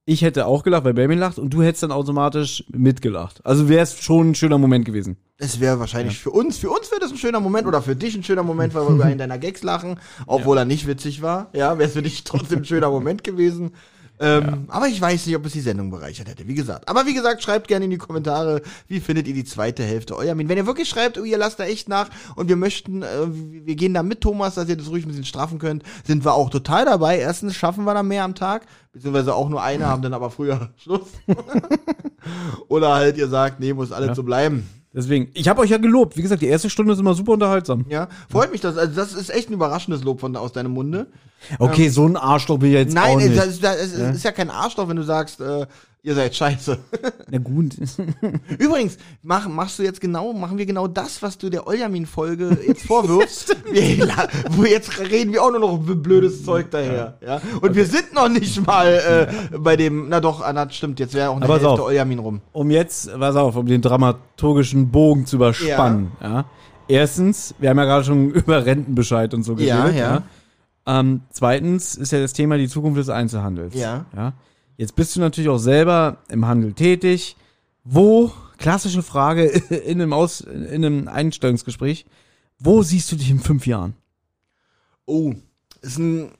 ich 0.05 0.23
hätte 0.23 0.47
auch 0.47 0.63
gelacht, 0.63 0.83
weil 0.83 0.93
Benjamin 0.95 1.19
lacht 1.19 1.37
und 1.37 1.51
du 1.53 1.61
hättest 1.61 1.83
dann 1.83 1.91
automatisch 1.91 2.63
mitgelacht. 2.71 3.39
Also 3.45 3.69
wäre 3.69 3.83
es 3.83 4.01
schon 4.01 4.31
ein 4.31 4.35
schöner 4.35 4.57
Moment 4.57 4.83
gewesen. 4.83 5.15
Es 5.37 5.59
wäre 5.59 5.79
wahrscheinlich 5.79 6.17
für 6.19 6.31
uns, 6.31 6.57
für 6.57 6.69
uns 6.71 6.89
wäre 6.91 6.99
das 6.99 7.11
ein 7.11 7.17
schöner 7.17 7.39
Moment 7.39 7.67
oder 7.67 7.81
für 7.81 7.95
dich 7.95 8.15
ein 8.15 8.23
schöner 8.23 8.43
Moment, 8.43 8.73
weil 8.73 8.83
wir 8.87 8.95
über 8.95 9.05
einen 9.11 9.19
deiner 9.19 9.37
Gags 9.37 9.61
lachen, 9.63 9.99
obwohl 10.25 10.57
er 10.57 10.65
nicht 10.65 10.87
witzig 10.87 11.21
war. 11.21 11.49
Ja, 11.53 11.77
wäre 11.77 11.87
es 11.87 11.93
für 11.93 12.01
dich 12.01 12.23
trotzdem 12.23 12.59
ein 12.59 12.65
schöner 12.65 12.89
Moment 12.89 13.23
gewesen. 13.23 13.71
Ähm, 14.23 14.65
Aber 14.67 14.87
ich 14.87 15.01
weiß 15.01 15.25
nicht, 15.25 15.35
ob 15.35 15.45
es 15.47 15.53
die 15.53 15.61
Sendung 15.61 15.89
bereichert 15.89 16.29
hätte, 16.29 16.47
wie 16.47 16.53
gesagt. 16.53 16.87
Aber 16.87 17.07
wie 17.07 17.13
gesagt, 17.15 17.41
schreibt 17.41 17.67
gerne 17.67 17.85
in 17.85 17.91
die 17.91 17.97
Kommentare, 17.97 18.61
wie 18.87 18.99
findet 18.99 19.27
ihr 19.27 19.33
die 19.33 19.43
zweite 19.45 19.83
Hälfte 19.83 20.15
Euermin. 20.15 20.47
Wenn 20.47 20.57
ihr 20.57 20.67
wirklich 20.67 20.87
schreibt, 20.87 21.17
oh, 21.17 21.23
ihr 21.23 21.39
lasst 21.39 21.59
da 21.59 21.63
echt 21.63 21.89
nach 21.89 22.09
und 22.35 22.47
wir 22.47 22.55
möchten, 22.55 23.01
äh, 23.01 23.07
wir 23.31 23.75
gehen 23.75 23.95
da 23.95 24.03
mit 24.03 24.21
Thomas, 24.21 24.53
dass 24.55 24.69
ihr 24.69 24.77
das 24.77 24.89
ruhig 24.89 25.05
ein 25.05 25.09
bisschen 25.09 25.25
straffen 25.25 25.57
könnt, 25.57 25.81
sind 26.05 26.23
wir 26.23 26.33
auch 26.35 26.51
total 26.51 26.85
dabei. 26.85 27.17
Erstens 27.17 27.55
schaffen 27.55 27.83
wir 27.83 27.95
da 27.95 28.03
mehr 28.03 28.23
am 28.23 28.35
Tag, 28.35 28.67
beziehungsweise 28.93 29.33
auch 29.33 29.49
nur 29.49 29.63
eine, 29.63 29.87
haben 29.87 30.03
dann 30.03 30.13
aber 30.13 30.29
früher 30.29 30.69
Schluss. 30.77 31.07
Oder 32.67 32.93
halt 32.93 33.17
ihr 33.17 33.27
sagt, 33.27 33.59
nee, 33.59 33.73
muss 33.73 33.91
alles 33.91 34.09
Ja. 34.09 34.15
so 34.15 34.23
bleiben. 34.23 34.69
Deswegen, 34.93 35.29
ich 35.33 35.47
habe 35.47 35.61
euch 35.61 35.69
ja 35.69 35.77
gelobt. 35.77 36.17
Wie 36.17 36.21
gesagt, 36.21 36.41
die 36.41 36.47
erste 36.47 36.69
Stunde 36.69 36.93
ist 36.93 36.99
immer 36.99 37.13
super 37.13 37.31
unterhaltsam. 37.31 37.85
Ja, 37.87 38.09
freut 38.29 38.51
mich 38.51 38.59
das. 38.59 38.77
Also 38.77 38.93
das 38.93 39.13
ist 39.13 39.29
echt 39.29 39.49
ein 39.49 39.53
überraschendes 39.53 40.03
Lob 40.03 40.19
von 40.19 40.35
aus 40.35 40.51
deinem 40.51 40.71
Munde. 40.71 41.07
Okay, 41.59 41.87
so 41.89 42.05
ein 42.05 42.17
Arschloch 42.17 42.59
bin 42.59 42.69
ich 42.69 42.75
jetzt 42.75 42.93
Nein, 42.93 43.15
auch 43.15 43.17
nicht. 43.17 43.37
das 43.37 43.47
ist, 43.47 43.63
das 43.63 43.77
ist, 43.81 43.93
es 43.93 44.15
ist 44.17 44.23
ja 44.23 44.31
kein 44.31 44.49
Arschloch, 44.49 44.89
wenn 44.89 44.97
du 44.97 45.03
sagst, 45.03 45.39
äh, 45.39 45.65
ihr 46.03 46.15
seid 46.15 46.35
scheiße. 46.35 46.77
Na 47.29 47.37
gut. 47.37 47.75
Übrigens, 48.59 48.97
mach, 49.21 49.47
machst 49.47 49.77
du 49.79 49.83
jetzt 49.83 50.01
genau, 50.01 50.33
machen 50.33 50.57
wir 50.57 50.65
genau 50.65 50.87
das, 50.87 51.21
was 51.21 51.37
du 51.37 51.49
der 51.49 51.67
Oljamin-Folge 51.67 52.57
jetzt 52.67 52.85
vorwirfst. 52.87 53.55
wir, 53.71 54.05
la- 54.05 54.27
wo 54.51 54.63
jetzt 54.65 54.99
reden 54.99 55.31
wir 55.33 55.43
auch 55.43 55.51
nur 55.51 55.59
noch 55.59 55.77
blödes 55.77 56.43
Zeug 56.43 56.71
daher. 56.71 57.17
Ja? 57.25 57.39
Und 57.61 57.75
wir 57.75 57.85
sind 57.85 58.13
noch 58.13 58.29
nicht 58.29 58.65
mal 58.65 59.27
äh, 59.51 59.57
bei 59.57 59.75
dem, 59.77 60.09
na 60.09 60.19
doch, 60.19 60.41
ah, 60.41 60.51
na, 60.53 60.69
stimmt, 60.69 60.99
jetzt 60.99 61.13
wäre 61.13 61.29
auch 61.29 61.35
eine 61.35 61.45
Aber 61.45 61.53
Hälfte 61.55 61.69
auf. 61.69 61.79
Oljamin 61.81 62.19
rum. 62.19 62.41
um 62.51 62.71
jetzt, 62.71 63.11
pass 63.19 63.35
auf, 63.35 63.55
um 63.55 63.65
den 63.67 63.81
dramaturgischen 63.81 64.89
Bogen 64.91 65.25
zu 65.25 65.35
überspannen. 65.37 66.11
Ja. 66.21 66.45
Erstens, 66.87 67.55
wir 67.59 67.69
haben 67.69 67.77
ja 67.77 67.85
gerade 67.85 68.03
schon 68.03 68.29
über 68.31 68.65
Rentenbescheid 68.65 69.33
und 69.33 69.43
so 69.43 69.55
Ja, 69.57 69.83
geredet. 69.83 69.99
ja. 69.99 70.23
Ähm, 70.87 71.21
zweitens 71.29 71.95
ist 71.95 72.11
ja 72.11 72.19
das 72.19 72.33
Thema 72.33 72.57
die 72.57 72.67
Zukunft 72.67 72.97
des 72.97 73.07
Einzelhandels. 73.09 73.75
Ja. 73.75 74.05
ja. 74.15 74.33
Jetzt 74.77 74.95
bist 74.95 75.15
du 75.15 75.19
natürlich 75.19 75.49
auch 75.49 75.57
selber 75.57 76.17
im 76.29 76.45
Handel 76.47 76.73
tätig. 76.73 77.35
Wo, 77.83 78.31
klassische 78.57 79.03
Frage 79.03 79.45
in 79.69 80.01
einem, 80.01 80.13
Aus, 80.13 80.41
in 80.41 80.85
einem 80.85 81.07
Einstellungsgespräch, 81.07 82.05
wo 82.59 82.83
siehst 82.83 83.11
du 83.11 83.15
dich 83.15 83.29
in 83.29 83.39
fünf 83.39 83.65
Jahren? 83.67 83.95
Oh, 85.05 85.33
ist 85.81 85.97
ein. 85.97 86.31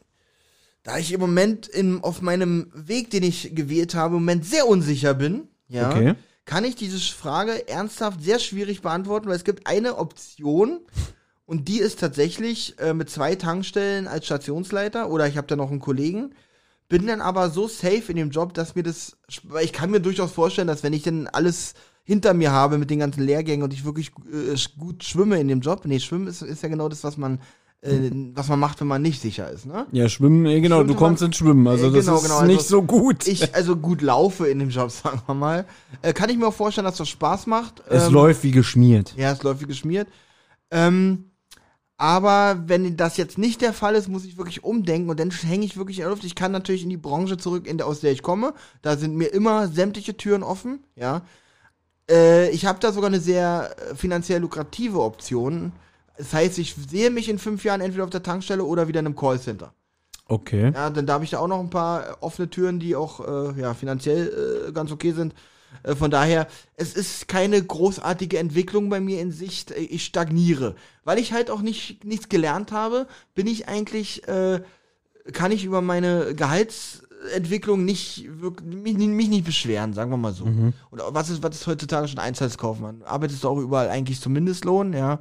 Da 0.84 0.98
ich 0.98 1.12
im 1.14 1.20
Moment 1.20 1.68
in, 1.68 2.02
auf 2.04 2.22
meinem 2.24 2.72
Weg, 2.74 3.12
den 3.12 3.22
ich 3.24 3.54
gewählt 3.54 3.94
habe, 3.94 4.16
im 4.16 4.22
Moment 4.24 4.46
sehr 4.46 4.68
unsicher 4.68 5.14
bin, 5.14 5.48
ja, 5.68 5.90
Okay. 5.90 6.16
kann 6.46 6.64
ich 6.66 6.76
diese 6.76 7.00
Frage 7.00 7.68
ernsthaft 7.68 8.24
sehr 8.24 8.40
schwierig 8.40 8.82
beantworten, 8.82 9.28
weil 9.28 9.36
es 9.36 9.44
gibt 9.44 9.68
eine 9.68 9.98
Option 9.98 10.80
und 11.46 11.68
die 11.68 11.78
ist 11.80 12.00
tatsächlich 12.00 12.80
äh, 12.80 12.96
mit 12.96 13.12
zwei 13.12 13.36
Tankstellen 13.36 14.08
als 14.08 14.26
Stationsleiter 14.26 15.12
oder 15.12 15.28
ich 15.28 15.38
habe 15.38 15.48
da 15.48 15.56
noch 15.56 15.70
einen 15.70 15.80
Kollegen, 15.80 16.34
bin 16.92 17.08
dann 17.08 17.22
aber 17.22 17.50
so 17.50 17.70
safe 17.70 18.04
in 18.10 18.18
dem 18.18 18.32
Job, 18.32 18.54
dass 18.54 18.76
mir 18.76 18.84
das, 18.84 19.16
ich 19.64 19.72
kann 19.72 19.92
mir 19.92 20.02
durchaus 20.02 20.34
vorstellen, 20.34 20.68
dass 20.68 20.84
wenn 20.84 20.92
ich 20.92 21.04
dann 21.04 21.28
alles 21.28 21.74
hinter 22.04 22.34
mir 22.34 22.52
habe 22.52 22.78
mit 22.78 22.90
den 22.90 23.00
ganzen 23.00 23.24
Lehrgängen 23.24 23.64
und 23.64 23.72
ich 23.74 23.86
wirklich 23.86 24.12
äh, 24.30 24.58
gut 24.78 25.02
schwimme 25.02 25.40
in 25.40 25.48
dem 25.48 25.62
Job, 25.62 25.84
nee, 25.86 26.02
schwimmen 26.02 26.28
ist, 26.28 26.42
ist 26.42 26.62
ja 26.62 26.68
genau 26.68 26.90
das, 26.90 27.06
was 27.06 27.16
man 27.16 27.40
äh, 27.80 28.12
was 28.36 28.50
man 28.50 28.60
macht, 28.60 28.82
wenn 28.82 28.88
man 28.88 29.02
nicht 29.02 29.22
sicher 29.22 29.50
ist, 29.50 29.66
ne? 29.66 29.88
Ja, 29.94 30.10
Schwimmen, 30.10 30.46
eh, 30.46 30.60
genau, 30.60 30.84
du 30.84 30.94
kommst 30.94 31.24
ins 31.24 31.38
Schwimmen. 31.38 31.66
Also 31.66 31.88
Äh, 31.88 31.92
das 31.94 32.06
genau, 32.06 32.18
ist 32.18 32.24
genau, 32.24 32.36
also 32.36 32.52
nicht 32.52 32.62
so 32.62 32.84
gut. 32.84 33.26
Ich 33.26 33.56
also 33.56 33.78
gut 33.78 34.02
laufe 34.02 34.48
in 34.48 34.60
dem 34.60 34.70
Job, 34.70 34.92
sagen 34.92 35.22
wir 35.26 35.34
mal. 35.34 35.66
Äh, 36.02 36.12
kann 36.12 36.30
ich 36.30 36.38
mir 36.38 36.48
auch 36.48 36.54
vorstellen, 36.54 36.86
dass 36.86 36.98
das 36.98 37.08
Spaß 37.08 37.48
macht. 37.48 37.82
es 37.90 38.08
Ähm, 38.08 38.14
läuft 38.14 38.44
wie 38.44 38.52
geschmiert. 38.52 39.14
Ja, 39.16 39.32
es 39.32 39.42
läuft 39.44 39.62
wie 39.62 39.66
geschmiert. 39.66 40.10
Ähm, 40.70 41.31
aber 42.02 42.64
wenn 42.66 42.98
das 42.98 43.16
jetzt 43.18 43.38
nicht 43.38 43.62
der 43.62 43.74
Fall 43.74 43.94
ist, 43.94 44.08
muss 44.08 44.26
ich 44.26 44.36
wirklich 44.36 44.64
umdenken 44.64 45.12
und 45.12 45.20
dann 45.20 45.30
hänge 45.30 45.66
ich 45.66 45.78
wirklich 45.78 46.00
in 46.00 46.02
der 46.02 46.10
Luft. 46.10 46.24
Ich 46.24 46.34
kann 46.34 46.52
natürlich 46.52 46.82
in 46.82 46.90
die 46.90 46.98
Branche 46.98 47.38
zurück, 47.38 47.68
in 47.68 47.78
der, 47.78 47.86
aus 47.86 48.00
der 48.00 48.12
ich 48.12 48.24
komme. 48.24 48.56
Da 48.82 48.98
sind 48.98 49.16
mir 49.16 49.28
immer 49.28 49.68
sämtliche 49.68 50.18
Türen 50.18 50.42
offen, 50.42 50.80
ja. 50.96 51.22
Äh, 52.10 52.50
ich 52.50 52.66
habe 52.66 52.80
da 52.80 52.92
sogar 52.92 53.10
eine 53.10 53.20
sehr 53.20 53.76
äh, 53.78 53.94
finanziell 53.94 54.42
lukrative 54.42 55.00
Option. 55.00 55.74
Das 56.18 56.34
heißt, 56.34 56.58
ich 56.58 56.76
sehe 56.90 57.12
mich 57.12 57.30
in 57.30 57.38
fünf 57.38 57.64
Jahren 57.64 57.82
entweder 57.82 58.04
auf 58.04 58.10
der 58.10 58.24
Tankstelle 58.24 58.64
oder 58.64 58.88
wieder 58.88 59.00
in 59.00 59.06
einem 59.06 59.16
Callcenter. 59.16 59.72
Okay. 60.26 60.72
Ja, 60.74 60.90
dann 60.90 61.06
da 61.06 61.14
habe 61.14 61.24
ich 61.24 61.30
da 61.30 61.38
auch 61.38 61.48
noch 61.48 61.60
ein 61.60 61.70
paar 61.70 62.02
äh, 62.02 62.14
offene 62.22 62.50
Türen, 62.50 62.80
die 62.80 62.96
auch 62.96 63.20
äh, 63.20 63.62
ja, 63.62 63.76
finanziell 63.76 64.70
äh, 64.70 64.72
ganz 64.72 64.92
okay 64.92 65.12
sind. 65.12 65.36
Äh, 65.84 65.96
von 65.96 66.12
daher, 66.12 66.48
es 66.76 66.94
ist 66.94 67.28
keine 67.28 67.62
großartige 67.62 68.38
Entwicklung 68.38 68.90
bei 68.90 69.00
mir 69.00 69.22
in 69.22 69.32
Sicht. 69.32 69.72
Äh, 69.72 69.80
Ich 69.82 70.06
stagniere. 70.06 70.76
Weil 71.04 71.20
ich 71.20 71.34
halt 71.34 71.50
auch 71.50 71.62
nicht, 71.62 72.04
nichts 72.04 72.30
gelernt 72.30 72.72
habe, 72.72 73.08
bin 73.36 73.48
ich 73.48 73.68
eigentlich, 73.68 74.28
äh, 74.28 74.62
kann 75.34 75.52
ich 75.52 75.64
über 75.66 75.82
meine 75.82 76.34
Gehaltsentwicklung 76.36 77.86
nicht 77.86 78.26
wirklich, 78.40 78.68
mich, 78.68 78.98
mich 78.98 79.30
nicht 79.30 79.46
beschweren, 79.46 79.94
sagen 79.94 80.12
wir 80.12 80.18
mal 80.18 80.34
so. 80.34 80.46
Und 80.46 80.74
was 81.10 81.30
ist, 81.30 81.44
was 81.44 81.56
ist 81.56 81.68
heutzutage 81.68 82.08
schon 82.08 82.20
Einzelhandelskaufmann? 82.20 83.04
Arbeitest 83.04 83.44
du 83.44 83.50
auch 83.50 83.58
überall 83.60 83.90
eigentlich 83.90 84.20
zum 84.20 84.34
Mindestlohn, 84.34 84.94
ja? 84.94 85.20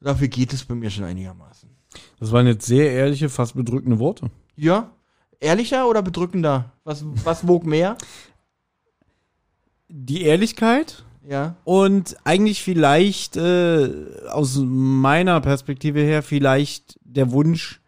Dafür 0.00 0.28
geht 0.28 0.52
es 0.52 0.64
bei 0.64 0.74
mir 0.74 0.90
schon 0.90 1.04
einigermaßen. 1.04 1.68
Das 2.20 2.30
waren 2.32 2.46
jetzt 2.46 2.66
sehr 2.66 2.90
ehrliche, 2.92 3.28
fast 3.28 3.54
bedrückende 3.56 3.98
Worte. 3.98 4.30
Ja? 4.56 4.90
Ehrlicher 5.40 5.88
oder 5.88 6.02
bedrückender? 6.02 6.72
Was, 6.84 7.04
was 7.24 7.46
wog 7.46 7.64
mehr? 7.66 7.96
Die 9.88 10.22
Ehrlichkeit 10.22 11.04
Ja. 11.26 11.56
und 11.64 12.16
eigentlich 12.24 12.62
vielleicht 12.62 13.36
äh, 13.36 13.90
aus 14.30 14.58
meiner 14.62 15.40
Perspektive 15.40 16.00
her 16.00 16.22
vielleicht 16.22 16.98
der 17.02 17.32
Wunsch, 17.32 17.80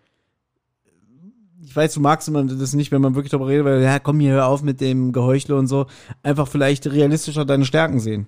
ich 1.62 1.76
weiß, 1.76 1.94
du 1.94 2.00
magst 2.00 2.26
immer 2.26 2.42
das 2.42 2.72
nicht, 2.74 2.90
wenn 2.90 3.02
man 3.02 3.14
wirklich 3.14 3.30
darüber 3.30 3.48
redet, 3.48 3.64
weil, 3.64 3.82
ja, 3.82 3.98
komm 4.00 4.18
hier, 4.18 4.32
hör 4.32 4.46
auf 4.48 4.62
mit 4.62 4.80
dem 4.80 5.12
Geheuchle 5.12 5.56
und 5.56 5.68
so. 5.68 5.86
Einfach 6.22 6.48
vielleicht 6.48 6.86
realistischer 6.88 7.44
deine 7.44 7.64
Stärken 7.64 8.00
sehen. 8.00 8.26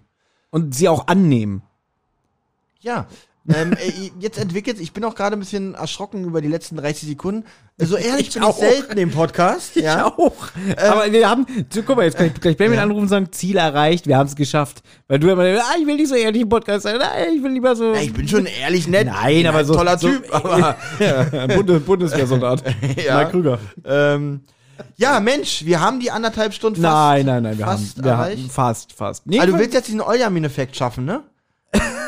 Und 0.51 0.74
sie 0.77 0.89
auch 0.89 1.09
annehmen. 1.09 1.62
Ja. 2.81 3.09
Ähm, 3.48 3.73
äh, 3.73 4.10
jetzt 4.20 4.39
entwickelt, 4.39 4.81
ich 4.81 4.93
bin 4.93 5.05
auch 5.05 5.14
gerade 5.14 5.36
ein 5.36 5.40
bisschen 5.40 5.74
erschrocken 5.74 6.24
über 6.24 6.40
die 6.40 6.48
letzten 6.48 6.77
30 6.77 7.09
Sekunden. 7.09 7.44
So 7.78 7.97
ehrlich 7.97 8.28
Ich 8.28 8.35
bin 8.35 8.43
ich 8.43 8.48
auch. 8.48 8.56
selten 8.59 8.97
im 8.98 9.10
Podcast. 9.10 9.74
ja. 9.77 10.06
auch. 10.06 10.35
Aber 10.77 11.10
wir 11.10 11.28
haben, 11.28 11.47
so, 11.73 11.82
guck 11.82 11.97
mal, 11.97 12.05
jetzt 12.05 12.16
kann 12.16 12.27
ich 12.27 12.35
gleich 12.40 12.56
Benjamin 12.56 12.77
Ja. 12.78 12.82
anrufen 12.85 13.02
und 13.02 13.09
sagen, 13.09 13.32
Ziel 13.32 13.56
erreicht, 13.56 14.06
wir 14.06 14.16
haben 14.16 14.28
es 14.28 14.36
geschafft. 14.36 14.82
Weil 15.09 15.19
du 15.19 15.28
immer, 15.31 15.43
ah, 15.43 15.74
ich 15.81 15.86
will 15.86 15.97
nicht 15.97 16.09
so 16.09 16.14
ehrlich 16.14 16.43
im 16.43 16.48
Podcast 16.48 16.82
sein, 16.85 16.97
nein, 16.98 17.35
ich 17.36 17.43
will 17.43 17.51
lieber 17.52 17.74
so. 17.74 17.93
Ja, 17.94 18.01
Ich 18.01 18.12
bin 18.12 18.28
schon 18.28 18.47
ehrlich 18.47 18.86
nett. 18.86 19.06
Nein, 19.09 19.47
aber 19.47 19.64
so- 19.64 19.74
Toller 19.74 19.98
so- 19.98 20.09
Typ, 20.09 20.27
aber. 20.35 20.77
ja, 21.01 21.47
Bundes 21.48 21.82
Bundeswehrsoldat. 21.82 22.62
Ja. 23.05 23.14
Mark 23.14 23.31
Krüger. 23.32 23.59
ähm, 23.85 24.43
ja, 24.97 25.20
Mensch, 25.20 25.64
wir 25.64 25.81
haben 25.81 26.01
die 26.01 26.10
anderthalb 26.10 26.52
Stunden 26.55 26.81
fast. 26.82 26.93
Nein, 26.94 27.27
nein, 27.27 27.43
nein, 27.43 27.59
wir 27.59 27.64
fast 27.66 27.97
haben, 27.98 28.05
wir 28.05 28.12
haben 28.16 28.20
erreicht. 28.32 28.52
fast, 28.52 28.93
fast. 28.93 29.27
Nee, 29.27 29.39
Also, 29.40 29.52
du 29.52 29.59
willst 29.59 29.74
jetzt 29.74 29.86
diesen 29.89 30.01
Eujamin-Effekt 30.01 30.77
schaffen, 30.77 31.05
ne? 31.05 31.23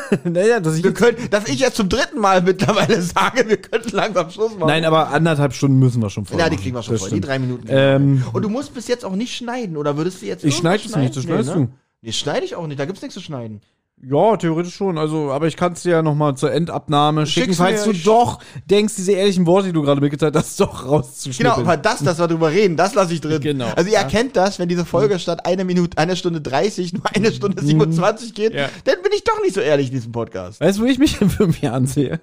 naja, 0.23 0.59
dass 0.59 0.75
ich 0.77 0.83
Wir 0.83 0.91
jetzt, 0.91 0.99
können, 0.99 1.29
dass 1.29 1.47
ich 1.47 1.59
jetzt 1.59 1.75
zum 1.77 1.89
dritten 1.89 2.19
Mal 2.19 2.41
mittlerweile 2.41 3.01
sage, 3.01 3.47
wir 3.47 3.57
könnten 3.57 3.95
langsam 3.95 4.29
Schluss 4.29 4.53
machen. 4.55 4.67
Nein, 4.67 4.85
aber 4.85 5.09
anderthalb 5.09 5.53
Stunden 5.53 5.79
müssen 5.79 6.01
wir 6.01 6.09
schon 6.09 6.25
voll 6.25 6.39
Ja, 6.39 6.49
die 6.49 6.57
kriegen 6.57 6.75
wir 6.75 6.83
schon 6.83 6.95
Das 6.95 7.01
voll. 7.01 7.11
Die 7.11 7.21
drei 7.21 7.39
Minuten. 7.39 7.65
Ähm, 7.69 8.23
Und 8.33 8.41
du 8.43 8.49
musst 8.49 8.73
bis 8.73 8.87
jetzt 8.87 9.05
auch 9.05 9.15
nicht 9.15 9.35
schneiden, 9.35 9.77
oder 9.77 9.97
würdest 9.97 10.21
du 10.21 10.25
jetzt 10.25 10.43
Ich 10.43 10.55
schneide 10.55 10.83
es 10.85 10.95
nicht, 10.95 11.15
das 11.15 11.23
schneiden? 11.23 11.43
schneidest 11.43 11.55
ne? 11.55 11.67
du. 11.67 11.73
Nee, 12.01 12.11
schneide 12.11 12.45
ich 12.45 12.55
auch 12.55 12.67
nicht, 12.67 12.79
da 12.79 12.85
gibt's 12.85 13.01
nichts 13.01 13.15
zu 13.15 13.21
schneiden. 13.21 13.61
Ja, 14.01 14.35
theoretisch 14.37 14.75
schon. 14.75 14.97
Also, 14.97 15.31
aber 15.31 15.47
ich 15.47 15.55
kann 15.55 15.73
es 15.73 15.81
dir 15.83 15.91
ja 15.93 16.01
nochmal 16.03 16.35
zur 16.35 16.51
Endabnahme 16.51 17.25
schicken, 17.25 17.45
Schick's 17.47 17.57
falls 17.57 17.87
mir, 17.87 17.93
du 17.93 17.99
doch 17.99 18.39
denkst, 18.69 18.93
diese 18.97 19.13
ehrlichen 19.13 19.47
Worte, 19.47 19.67
die 19.67 19.73
du 19.73 19.81
gerade 19.81 19.99
mitgeteilt 20.01 20.35
hast, 20.35 20.59
doch 20.59 20.85
rauszuschneiden. 20.85 21.55
Genau, 21.55 21.65
aber 21.67 21.77
das, 21.77 22.03
dass 22.03 22.19
wir 22.19 22.27
drüber 22.27 22.51
reden, 22.51 22.77
das 22.77 22.93
lasse 22.93 23.13
ich 23.13 23.21
drin. 23.21 23.41
Genau. 23.41 23.71
Also 23.75 23.89
ihr 23.89 23.97
erkennt 23.97 24.35
das, 24.35 24.59
wenn 24.59 24.69
diese 24.69 24.85
Folge 24.85 25.17
statt 25.17 25.45
einer 25.45 25.63
Minute, 25.63 25.97
einer 25.97 26.15
Stunde 26.15 26.41
30 26.41 26.93
nur 26.93 27.03
eine 27.15 27.31
Stunde 27.31 27.63
27 27.63 28.33
geht, 28.35 28.53
Ja. 28.53 28.69
dann 28.83 29.01
bin 29.01 29.11
ich 29.15 29.23
doch 29.23 29.41
nicht 29.41 29.55
so 29.55 29.61
ehrlich 29.61 29.87
in 29.87 29.93
diesem 29.93 30.11
Podcast. 30.11 30.61
Weißt 30.61 30.77
du, 30.77 30.83
wo 30.83 30.85
ich 30.85 30.99
mich 30.99 31.19
in 31.21 31.29
fünf 31.29 31.61
Jahren 31.61 31.87
sehe? 31.87 32.19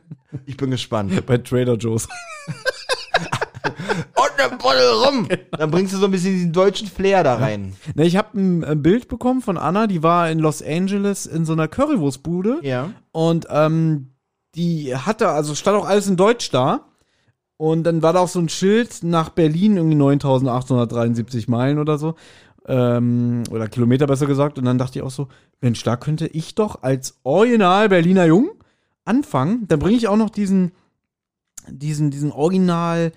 Ich 0.46 0.56
bin 0.56 0.70
gespannt. 0.70 1.26
Bei 1.26 1.38
Trader 1.38 1.74
Joe's. 1.76 2.06
Eine 4.42 4.56
Bottle 4.56 5.04
rum! 5.04 5.28
Genau. 5.52 5.56
Dann 5.56 5.70
bringst 5.70 5.92
du 5.92 5.98
so 5.98 6.06
ein 6.06 6.10
bisschen 6.10 6.32
diesen 6.34 6.52
deutschen 6.52 6.88
Flair 6.88 7.22
da 7.22 7.36
rein. 7.36 7.74
Ne, 7.94 8.06
ich 8.06 8.16
habe 8.16 8.38
ein, 8.38 8.64
ein 8.64 8.82
Bild 8.82 9.08
bekommen 9.08 9.40
von 9.42 9.56
Anna, 9.56 9.86
die 9.86 10.02
war 10.02 10.30
in 10.30 10.38
Los 10.38 10.62
Angeles 10.62 11.26
in 11.26 11.44
so 11.44 11.52
einer 11.52 11.68
Currywurstbude. 11.68 12.60
Ja. 12.62 12.90
Und 13.12 13.46
ähm, 13.50 14.12
die 14.54 14.96
hatte, 14.96 15.28
also 15.28 15.54
stand 15.54 15.76
auch 15.76 15.86
alles 15.86 16.08
in 16.08 16.16
Deutsch 16.16 16.50
da. 16.50 16.86
Und 17.56 17.84
dann 17.84 18.02
war 18.02 18.12
da 18.12 18.20
auch 18.20 18.28
so 18.28 18.40
ein 18.40 18.48
Schild 18.48 19.02
nach 19.02 19.28
Berlin, 19.28 19.76
irgendwie 19.76 19.94
9873 19.94 21.48
Meilen 21.48 21.78
oder 21.78 21.98
so. 21.98 22.14
Ähm, 22.66 23.44
oder 23.50 23.68
Kilometer 23.68 24.06
besser 24.06 24.26
gesagt. 24.26 24.58
Und 24.58 24.64
dann 24.64 24.78
dachte 24.78 24.98
ich 24.98 25.04
auch 25.04 25.10
so, 25.10 25.28
Mensch, 25.60 25.82
da 25.82 25.96
könnte 25.96 26.26
ich 26.26 26.54
doch 26.54 26.82
als 26.82 27.20
Original 27.22 27.88
Berliner 27.88 28.24
Jung 28.24 28.50
anfangen. 29.04 29.66
Dann 29.68 29.78
bringe 29.78 29.96
ich 29.96 30.08
auch 30.08 30.16
noch 30.16 30.30
diesen, 30.30 30.72
diesen, 31.68 32.10
diesen 32.10 32.32
Original 32.32 33.12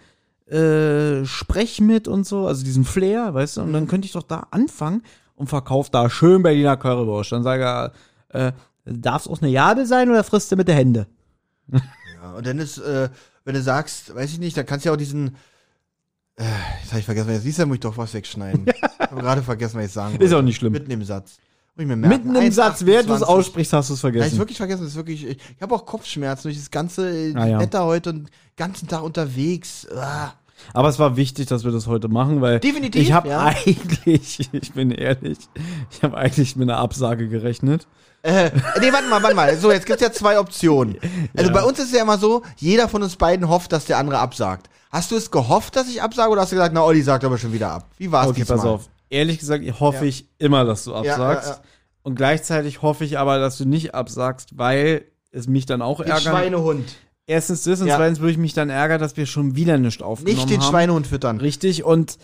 äh, 0.48 1.26
Sprech 1.26 1.82
mit 1.82 2.08
und 2.08 2.26
so, 2.26 2.48
also 2.48 2.64
diesen 2.64 2.86
Flair, 2.86 3.34
weißt 3.34 3.58
du, 3.58 3.62
und 3.62 3.74
dann 3.74 3.88
könnte 3.88 4.06
ich 4.06 4.12
doch 4.12 4.24
da 4.24 4.48
anfangen 4.52 5.02
und 5.36 5.48
verkaufe 5.48 5.90
da 5.92 6.10
schön 6.10 6.44
Berliner 6.44 6.78
Currywurst. 6.78 7.32
Dann 7.32 7.44
sage 7.44 7.64
er, 7.64 7.92
äh, 8.30 8.52
darf 8.86 9.24
es 9.24 9.28
auch 9.28 9.42
eine 9.42 9.52
Jade 9.52 9.86
sein 9.86 10.10
oder 10.10 10.24
frisst 10.24 10.52
du 10.52 10.56
mit 10.56 10.68
der 10.68 10.76
Hände? 10.76 11.08
Ja, 11.72 12.34
und 12.38 12.46
dann 12.46 12.60
ist, 12.60 12.78
äh, 12.78 13.10
wenn 13.44 13.56
du 13.56 13.62
sagst, 13.62 14.14
weiß 14.14 14.32
ich 14.32 14.40
nicht, 14.40 14.56
dann 14.58 14.66
kannst 14.66 14.86
du 14.86 14.90
ja 14.90 14.94
auch 14.94 14.98
diesen. 14.98 15.36
Äh, 16.38 16.44
jetzt 16.82 16.92
habe 16.92 17.00
ich 17.00 17.06
vergessen, 17.06 17.32
jetzt 17.32 17.44
siehst 17.44 17.60
du, 17.60 17.66
muss 17.66 17.76
ich 17.76 17.82
doch 17.82 17.98
was 17.98 18.14
wegschneiden. 18.14 18.66
ich 18.76 18.82
habe 19.00 19.22
gerade 19.22 19.42
vergessen, 19.42 19.78
was 19.78 19.86
ich 19.86 19.92
sagen 19.92 20.14
wollte. 20.14 20.26
Ist 20.26 20.34
auch 20.34 20.42
nicht 20.42 20.58
schlimm. 20.58 20.74
Mitten 20.74 20.92
im 20.92 21.04
Satz. 21.04 21.38
Merken. 21.78 22.00
Mitten 22.08 22.36
im 22.36 22.52
Satz, 22.52 22.86
während 22.86 23.10
du 23.10 23.14
es 23.14 23.22
1,28. 23.22 23.26
aussprichst, 23.26 23.74
hast 23.74 23.90
du 23.90 23.94
es 23.96 24.02
Ja, 24.02 24.08
ich 24.10 24.14
vergessen. 24.16 24.38
wirklich 24.38 24.58
vergessen, 24.58 24.88
ist 24.88 24.96
wirklich. 24.96 25.26
Ich, 25.26 25.38
ich 25.38 25.62
habe 25.62 25.76
auch 25.76 25.86
Kopfschmerzen 25.86 26.44
durch 26.44 26.58
das 26.58 26.72
ganze 26.72 27.10
äh, 27.10 27.34
Ah, 27.36 27.46
ja. 27.48 27.60
Wetter 27.60 27.84
heute 27.86 28.12
und 28.12 28.16
den 28.20 28.30
ganzen 28.56 28.88
Tag 28.88 29.04
unterwegs. 29.04 29.86
Ah. 29.96 30.32
Aber 30.74 30.88
es 30.88 31.00
war 31.00 31.18
wichtig, 31.18 31.48
dass 31.48 31.66
wir 31.66 31.72
das 31.72 31.86
heute 31.88 32.08
machen, 32.08 32.42
weil 32.42 32.60
Definitiv, 32.62 33.02
ich 33.02 33.12
habe 33.12 33.28
ja. 33.30 33.44
eigentlich, 33.44 34.50
ich 34.54 34.72
bin 34.74 34.92
ehrlich, 34.92 35.38
ich 35.92 36.02
habe 36.02 36.18
eigentlich 36.18 36.56
mit 36.56 36.70
einer 36.70 36.80
Absage 36.80 37.28
gerechnet. 37.28 37.88
Äh, 38.24 38.50
nee, 38.80 38.92
warte 38.92 39.08
mal, 39.10 39.22
warte 39.22 39.36
mal. 39.36 39.56
So, 39.58 39.72
jetzt 39.72 39.86
gibt's 39.86 40.02
ja 40.02 40.12
zwei 40.12 40.40
Optionen. 40.40 40.98
Also 41.38 41.52
bei 41.52 41.62
uns 41.62 41.78
ist 41.78 41.88
es 41.88 41.92
ja 41.92 42.02
immer 42.02 42.18
so, 42.18 42.42
jeder 42.58 42.88
von 42.90 43.04
uns 43.04 43.18
beiden 43.18 43.50
hofft, 43.50 43.72
dass 43.72 43.86
der 43.86 43.98
andere 44.00 44.18
absagt. 44.20 44.68
Hast 44.92 45.12
du 45.12 45.16
es 45.16 45.30
gehofft, 45.30 45.76
dass 45.76 45.90
ich 45.90 46.02
absage 46.02 46.32
oder 46.32 46.42
hast 46.42 46.52
du 46.52 46.56
gesagt, 46.56 46.74
na, 46.74 46.82
Olli 46.84 47.02
sagt 47.04 47.24
aber 47.26 47.38
schon 47.38 47.52
wieder 47.54 47.70
ab? 47.72 47.88
Wie 47.98 48.12
war's 48.12 48.28
Okay, 48.30 48.38
diesmal? 48.40 48.58
pass 48.58 48.66
auf. 48.66 48.90
Ehrlich 49.10 49.40
gesagt, 49.40 49.64
hoffe 49.80 50.03
Ja. 50.03 50.10
ich 50.10 50.27
immer, 50.40 50.65
dass 50.65 50.84
du 50.86 50.94
absagst. 50.95 51.49
ja. 51.49 51.61
Und 52.03 52.15
gleichzeitig 52.15 52.82
hoffe 52.82 53.03
ich 53.06 53.18
aber, 53.18 53.40
dass 53.40 53.57
du 53.57 53.65
nicht 53.65 53.95
absagst, 53.95 54.57
weil 54.57 55.06
es 55.32 55.48
mich 55.48 55.65
dann 55.65 55.82
auch 55.82 55.99
ärgert. 55.99 56.22
Schweinehund. 56.22 56.95
Erstens 57.27 57.64
das 57.64 57.82
und 57.82 57.88
zweitens 57.90 58.19
würde 58.19 58.32
ich 58.34 58.38
mich 58.38 58.53
dann 58.53 58.69
ärgern, 58.69 58.99
dass 59.02 59.18
wir 59.18 59.26
schon 59.26 59.56
wieder 59.56 59.77
nicht 59.80 60.03
aufgenommen 60.03 60.36
Nicht 60.38 60.49
den 60.49 60.61
haben. 60.61 60.69
Schweinehund 60.69 61.07
füttern. 61.07 61.38
Richtig. 61.40 61.84
Und 61.84 62.19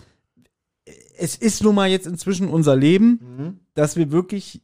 es 1.18 1.34
ist 1.36 1.62
nun 1.62 1.74
mal 1.74 1.88
jetzt 1.88 2.06
inzwischen 2.06 2.48
unser 2.48 2.76
Leben, 2.76 3.20
Mhm. 3.38 3.60
dass 3.74 3.96
wir 3.96 4.10
wirklich 4.12 4.62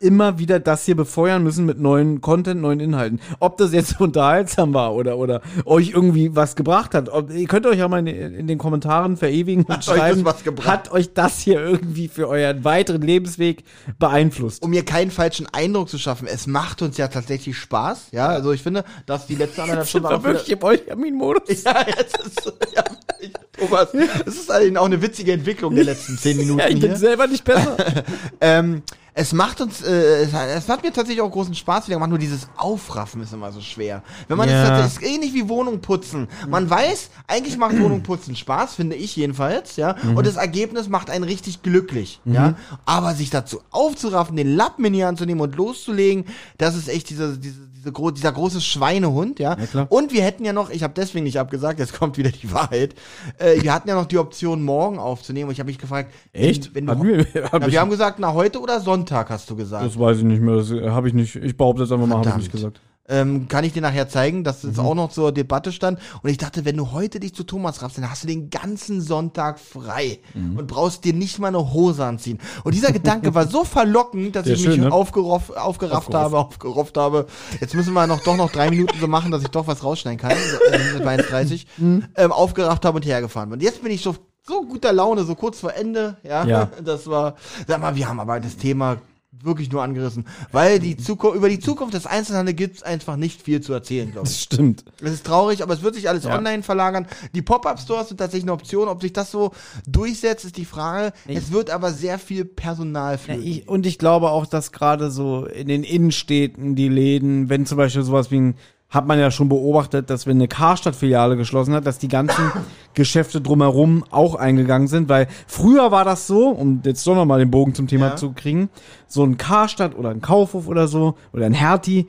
immer 0.00 0.38
wieder 0.38 0.60
das 0.60 0.84
hier 0.84 0.96
befeuern 0.96 1.42
müssen 1.42 1.66
mit 1.66 1.78
neuen 1.80 2.20
Content, 2.20 2.60
neuen 2.60 2.80
Inhalten. 2.80 3.20
Ob 3.40 3.56
das 3.56 3.72
jetzt 3.72 4.00
unterhaltsam 4.00 4.72
war 4.74 4.94
oder, 4.94 5.18
oder 5.18 5.40
euch 5.64 5.90
irgendwie 5.90 6.34
was 6.36 6.56
gebracht 6.56 6.94
hat. 6.94 7.08
Ob, 7.08 7.30
ihr 7.32 7.46
könnt 7.48 7.66
euch 7.66 7.78
ja 7.78 7.88
mal 7.88 7.98
in, 7.98 8.06
in 8.06 8.46
den 8.46 8.58
Kommentaren 8.58 9.16
verewigen 9.16 9.64
und 9.64 9.70
Hat 9.74 9.88
euch 9.88 9.96
schreiben, 9.96 10.24
was 10.24 10.44
gebracht? 10.44 10.68
hat 10.68 10.92
euch 10.92 11.12
das 11.14 11.38
hier 11.40 11.60
irgendwie 11.60 12.08
für 12.08 12.28
euren 12.28 12.64
weiteren 12.64 13.02
Lebensweg 13.02 13.64
beeinflusst? 13.98 14.62
Um 14.62 14.70
mir 14.70 14.84
keinen 14.84 15.10
falschen 15.10 15.46
Eindruck 15.52 15.88
zu 15.88 15.98
schaffen, 15.98 16.28
es 16.28 16.46
macht 16.46 16.82
uns 16.82 16.96
ja 16.96 17.08
tatsächlich 17.08 17.56
Spaß. 17.56 18.08
Ja, 18.12 18.28
also 18.28 18.52
ich 18.52 18.62
finde, 18.62 18.84
dass 19.06 19.26
die 19.26 19.34
letzte 19.34 19.62
anderthalb 19.62 19.88
Stunden 19.88 20.06
auch 20.08 20.22
wirklich 20.22 20.50
im 20.50 20.62
Euchamin-Modus? 20.62 21.64
Ja, 21.64 21.84
jetzt 21.86 22.18
ist, 22.18 22.52
ja, 22.74 22.84
ich, 23.20 23.32
Thomas, 23.58 23.88
es 24.26 24.36
ist 24.36 24.50
eigentlich 24.50 24.78
auch 24.78 24.86
eine 24.86 25.02
witzige 25.02 25.32
Entwicklung 25.32 25.74
der 25.74 25.84
letzten 25.84 26.16
zehn 26.16 26.36
Minuten 26.38 26.60
Ja, 26.60 26.68
ich 26.68 26.78
bin 26.78 26.90
hier. 26.90 26.96
selber 26.96 27.26
nicht 27.26 27.44
besser. 27.44 27.76
Ähm, 28.40 28.82
es 29.20 29.32
macht 29.32 29.60
uns, 29.60 29.82
äh, 29.82 30.22
es, 30.22 30.32
hat- 30.32 30.48
es 30.48 30.68
hat 30.68 30.82
mir 30.84 30.92
tatsächlich 30.92 31.20
auch 31.22 31.30
großen 31.30 31.52
Spaß 31.54 31.86
wieder 31.88 31.96
gemacht, 31.96 32.10
nur 32.10 32.20
dieses 32.20 32.46
Aufraffen 32.56 33.20
ist 33.20 33.32
immer 33.32 33.50
so 33.50 33.60
schwer. 33.60 34.04
Wenn 34.28 34.36
man 34.38 34.48
Ja. 34.48 34.60
das 34.62 34.68
tatsächlich, 34.68 35.10
ist 35.10 35.14
ähnlich 35.16 35.34
wie 35.34 35.48
Wohnung 35.48 35.80
putzen. 35.80 36.28
Man 36.48 36.70
weiß, 36.70 37.10
eigentlich 37.26 37.58
macht 37.58 37.76
Wohnung 37.80 38.04
putzen 38.04 38.36
Spaß, 38.36 38.74
finde 38.76 38.94
ich 38.94 39.16
jedenfalls, 39.16 39.74
ja. 39.74 39.96
Und 40.14 40.24
das 40.24 40.36
Ergebnis 40.36 40.88
macht 40.88 41.10
einen 41.10 41.24
richtig 41.24 41.62
glücklich, 41.62 42.20
ja. 42.24 42.54
Aber 42.86 43.14
sich 43.14 43.30
dazu 43.30 43.60
aufzuraffen, 43.72 44.36
den 44.36 44.54
Lappen 44.54 44.84
in 44.84 44.92
die 44.92 45.04
Hand 45.04 45.18
zu 45.18 45.26
nehmen 45.26 45.40
und 45.40 45.56
loszulegen, 45.56 46.24
das 46.56 46.76
ist 46.76 46.88
echt 46.88 47.10
diese, 47.10 47.36
diese, 47.38 47.58
diese 47.88 47.92
gro 47.92 48.10
dieser 48.10 48.32
große 48.32 48.60
Schweinehund, 48.60 49.38
ja. 49.38 49.56
Ja. 49.72 49.82
Und 49.88 50.12
wir 50.12 50.22
hätten 50.22 50.44
ja 50.44 50.52
noch, 50.52 50.70
ich 50.70 50.82
habe 50.82 50.92
deswegen 50.96 51.24
nicht 51.24 51.38
abgesagt, 51.38 51.78
jetzt 51.78 51.98
kommt 51.98 52.16
wieder 52.18 52.30
die 52.30 52.52
Wahrheit. 52.52 52.94
Äh, 53.38 53.62
wir 53.62 53.72
hatten 53.72 53.88
ja 53.88 53.94
noch 53.94 54.06
die 54.06 54.18
Option, 54.18 54.62
morgen 54.62 54.98
aufzunehmen. 54.98 55.48
Und 55.48 55.52
ich 55.52 55.60
habe 55.60 55.68
mich 55.68 55.78
gefragt, 55.78 56.12
Echt? 56.32 56.74
Wenn, 56.74 56.86
wenn 56.86 56.98
du, 56.98 57.04
wir- 57.04 57.44
hab 57.52 57.60
na, 57.60 57.70
wir 57.70 57.80
haben 57.80 57.90
gesagt, 57.90 58.18
na 58.18 58.32
heute 58.34 58.60
oder 58.60 58.80
Sonntag 58.80 59.30
hast 59.30 59.48
du 59.50 59.56
gesagt. 59.56 59.84
Das 59.86 59.98
weiß 59.98 60.18
ich 60.18 60.24
nicht 60.24 60.42
mehr. 60.42 60.56
Das 60.56 60.70
habe 60.70 61.08
ich 61.08 61.14
nicht. 61.14 61.36
Ich 61.36 61.56
behaupte 61.56 61.82
jetzt 61.82 61.92
einfach 61.92 62.06
mal, 62.06 62.18
habe 62.18 62.28
ich 62.30 62.36
nicht 62.36 62.52
gesagt. 62.52 62.80
Ähm, 63.08 63.48
kann 63.48 63.64
ich 63.64 63.72
dir 63.72 63.80
nachher 63.82 64.08
zeigen, 64.08 64.44
dass 64.44 64.62
Mhm. 64.64 64.70
es 64.70 64.78
auch 64.78 64.94
noch 64.94 65.10
zur 65.10 65.32
Debatte 65.32 65.72
stand. 65.72 65.98
Und 66.22 66.28
ich 66.30 66.36
dachte, 66.38 66.64
wenn 66.64 66.76
du 66.76 66.92
heute 66.92 67.20
dich 67.20 67.34
zu 67.34 67.42
Thomas 67.44 67.80
raffst, 67.82 67.96
dann 67.98 68.10
hast 68.10 68.22
du 68.24 68.26
den 68.26 68.50
ganzen 68.50 69.00
Sonntag 69.00 69.58
frei 69.58 70.18
Mhm. 70.34 70.58
und 70.58 70.66
brauchst 70.66 71.04
dir 71.04 71.14
nicht 71.14 71.38
mal 71.38 71.48
eine 71.48 71.72
Hose 71.72 72.04
anziehen. 72.04 72.38
Und 72.64 72.74
dieser 72.74 72.92
Gedanke 72.92 73.34
war 73.34 73.46
so 73.48 73.64
verlockend, 73.64 74.36
dass 74.36 74.44
Sehr 74.44 74.54
ich 74.54 74.60
schön, 74.62 74.70
mich 74.72 74.80
ne? 74.80 74.92
aufgerafft 74.92 76.12
habe, 76.14 76.38
aufgerofft 76.38 76.96
habe. 76.96 77.26
Jetzt 77.60 77.74
müssen 77.74 77.92
wir 77.94 78.06
noch 78.06 78.20
doch 78.20 78.36
noch 78.36 78.50
drei 78.52 78.70
Minuten 78.70 78.98
so 79.00 79.06
machen, 79.06 79.30
dass 79.30 79.42
ich 79.42 79.48
doch 79.48 79.66
was 79.66 79.82
rausschneiden 79.82 80.18
kann. 80.18 80.32
äh, 80.32 80.78
mit 80.94 81.02
1,30. 81.06 81.66
Mhm. 81.78 82.04
Ähm, 82.16 82.32
aufgerafft 82.32 82.84
habe 82.84 82.96
und 82.96 83.06
hergefahren 83.06 83.50
bin. 83.50 83.60
Jetzt 83.60 83.82
bin 83.82 83.92
ich 83.92 84.02
so 84.02 84.14
so 84.46 84.62
guter 84.64 84.94
Laune, 84.94 85.24
so 85.24 85.34
kurz 85.34 85.60
vor 85.60 85.74
Ende. 85.74 86.16
Ja, 86.22 86.44
Ja. 86.46 86.70
das 86.82 87.06
war. 87.06 87.34
Sag 87.66 87.80
mal, 87.82 87.94
wir 87.96 88.08
haben 88.08 88.18
aber 88.18 88.40
das 88.40 88.56
Thema 88.56 88.96
wirklich 89.42 89.70
nur 89.70 89.82
angerissen, 89.82 90.26
weil 90.52 90.78
die 90.80 90.96
Zukunft, 90.96 91.36
über 91.36 91.48
die 91.48 91.58
Zukunft 91.60 91.94
des 91.94 92.06
Einzelhandels 92.06 92.56
gibt 92.56 92.76
es 92.76 92.82
einfach 92.82 93.16
nicht 93.16 93.42
viel 93.42 93.60
zu 93.60 93.72
erzählen, 93.72 94.10
glaube 94.10 94.26
ich. 94.28 94.34
Das 94.34 94.42
stimmt. 94.42 94.84
Es 95.02 95.12
ist 95.12 95.26
traurig, 95.26 95.62
aber 95.62 95.74
es 95.74 95.82
wird 95.82 95.94
sich 95.94 96.08
alles 96.08 96.24
Ja. 96.24 96.36
online 96.36 96.62
verlagern. 96.62 97.06
Die 97.34 97.42
Pop-Up-Stores 97.42 98.08
sind 98.08 98.16
tatsächlich 98.18 98.44
eine 98.44 98.52
Option. 98.52 98.88
Ob 98.88 99.00
sich 99.02 99.12
das 99.12 99.30
so 99.30 99.52
durchsetzt, 99.86 100.44
ist 100.44 100.56
die 100.56 100.64
Frage. 100.64 101.12
es 101.26 101.52
wird 101.52 101.70
aber 101.70 101.92
sehr 101.92 102.18
viel 102.18 102.44
Personal 102.44 103.12
Ja, 103.14 103.18
flöten. 103.18 103.46
ich, 103.46 103.68
und 103.68 103.86
ich 103.86 103.98
glaube 103.98 104.30
auch, 104.30 104.46
dass 104.46 104.72
gerade 104.72 105.10
so 105.10 105.46
in 105.46 105.68
den 105.68 105.84
Innenstädten 105.84 106.74
die 106.74 106.88
Läden, 106.88 107.48
wenn 107.48 107.66
zum 107.66 107.78
Beispiel 107.78 108.02
sowas 108.02 108.30
wie 108.30 108.40
ein, 108.40 108.54
hat 108.90 109.06
man 109.06 109.18
ja 109.18 109.30
schon 109.30 109.50
beobachtet, 109.50 110.08
dass 110.08 110.26
wenn 110.26 110.38
eine 110.38 110.48
Karstadt-Filiale 110.48 111.36
geschlossen 111.36 111.74
hat, 111.74 111.86
dass 111.86 111.98
die 111.98 112.08
ganzen 112.08 112.50
Geschäfte 112.94 113.40
drumherum 113.40 114.02
auch 114.10 114.34
eingegangen 114.34 114.88
sind, 114.88 115.08
weil 115.10 115.28
früher 115.46 115.90
war 115.90 116.04
das 116.04 116.26
so, 116.26 116.48
um 116.48 116.80
jetzt 116.84 117.06
doch 117.06 117.14
nochmal 117.14 117.38
den 117.38 117.50
Bogen 117.50 117.74
zum 117.74 117.86
Thema 117.86 118.08
Ja. 118.08 118.16
zu 118.16 118.32
kriegen, 118.32 118.70
so 119.06 119.22
ein 119.24 119.36
Karstadt 119.36 119.94
oder 119.96 120.08
ein 120.08 120.22
Kaufhof 120.22 120.66
oder 120.68 120.88
so, 120.88 121.16
oder 121.32 121.44
ein 121.44 121.52
Hertie, 121.52 122.06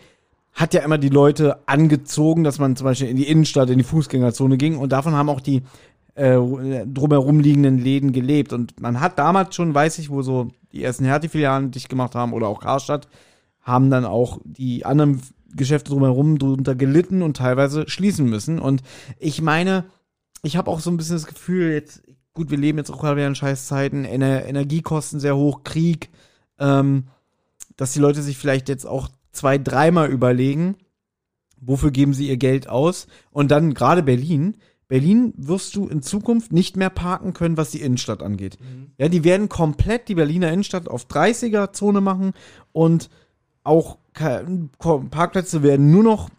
hat 0.53 0.73
ja 0.73 0.81
immer 0.81 0.97
die 0.97 1.09
Leute 1.09 1.59
angezogen, 1.67 2.43
dass 2.43 2.59
man 2.59 2.75
zum 2.75 2.85
Beispiel 2.85 3.09
in 3.09 3.17
die 3.17 3.27
Innenstadt, 3.27 3.69
in 3.69 3.77
die 3.77 3.83
Fußgängerzone 3.83 4.57
ging 4.57 4.77
und 4.77 4.91
davon 4.91 5.13
haben 5.13 5.29
auch 5.29 5.41
die 5.41 5.63
äh, 6.15 6.37
drumherum 6.85 7.39
liegenden 7.39 7.77
Läden 7.77 8.11
gelebt. 8.13 8.51
Und 8.51 8.79
man 8.81 8.99
hat 8.99 9.19
damals 9.19 9.55
schon, 9.55 9.73
weiß 9.73 9.99
ich, 9.99 10.09
wo 10.09 10.21
so 10.21 10.47
die 10.71 10.83
ersten 10.83 11.05
Hertie-Filialen 11.05 11.71
dicht 11.71 11.87
gemacht 11.87 12.15
haben 12.15 12.33
oder 12.33 12.47
auch 12.47 12.61
Karstadt, 12.61 13.07
haben 13.61 13.89
dann 13.89 14.05
auch 14.05 14.39
die 14.43 14.85
anderen 14.85 15.21
Geschäfte 15.55 15.91
drumherum 15.91 16.37
drunter 16.37 16.75
gelitten 16.75 17.21
und 17.21 17.37
teilweise 17.37 17.89
schließen 17.89 18.27
müssen. 18.29 18.59
Und 18.59 18.83
ich 19.17 19.41
meine, 19.41 19.85
ich 20.43 20.57
habe 20.57 20.69
auch 20.69 20.79
so 20.79 20.89
ein 20.89 20.97
bisschen 20.97 21.15
das 21.15 21.25
Gefühl, 21.25 21.71
jetzt, 21.71 22.03
gut, 22.33 22.51
wir 22.51 22.57
leben 22.57 22.77
jetzt 22.77 22.91
auch 22.91 22.99
gerade 22.99 23.17
wieder 23.17 23.27
in 23.27 23.35
Scheißzeiten, 23.35 24.05
Ener 24.05 24.45
Energiekosten 24.45 25.19
sehr 25.19 25.35
hoch, 25.35 25.63
Krieg, 25.63 26.09
ähm, 26.59 27.07
dass 27.75 27.93
die 27.93 27.99
Leute 27.99 28.21
sich 28.21 28.37
vielleicht 28.37 28.69
jetzt 28.69 28.85
auch 28.85 29.09
zwei, 29.31 29.57
dreimal 29.57 30.09
überlegen, 30.09 30.75
wofür 31.59 31.91
geben 31.91 32.13
sie 32.13 32.27
ihr 32.27 32.37
Geld 32.37 32.69
aus. 32.69 33.07
Und 33.31 33.51
dann 33.51 33.73
gerade 33.73 34.03
Berlin. 34.03 34.57
Berlin 34.87 35.33
wirst 35.37 35.75
du 35.75 35.87
in 35.87 36.01
Zukunft 36.01 36.51
nicht 36.51 36.75
mehr 36.75 36.89
parken 36.89 37.33
können, 37.33 37.57
was 37.57 37.69
die 37.71 37.81
Innenstadt 37.81 38.23
angeht. 38.23 38.57
Ja, 38.97 39.07
die 39.07 39.23
werden 39.23 39.47
komplett 39.47 40.07
die 40.07 40.15
Berliner 40.15 40.51
Innenstadt 40.51 40.87
auf 40.87 41.05
30er-Zone 41.05 42.01
machen 42.01 42.33
und 42.71 43.09
auch 43.63 43.97
Parkplätze 44.19 45.63
werden 45.63 45.91
nur 45.91 46.03
noch 46.03 46.29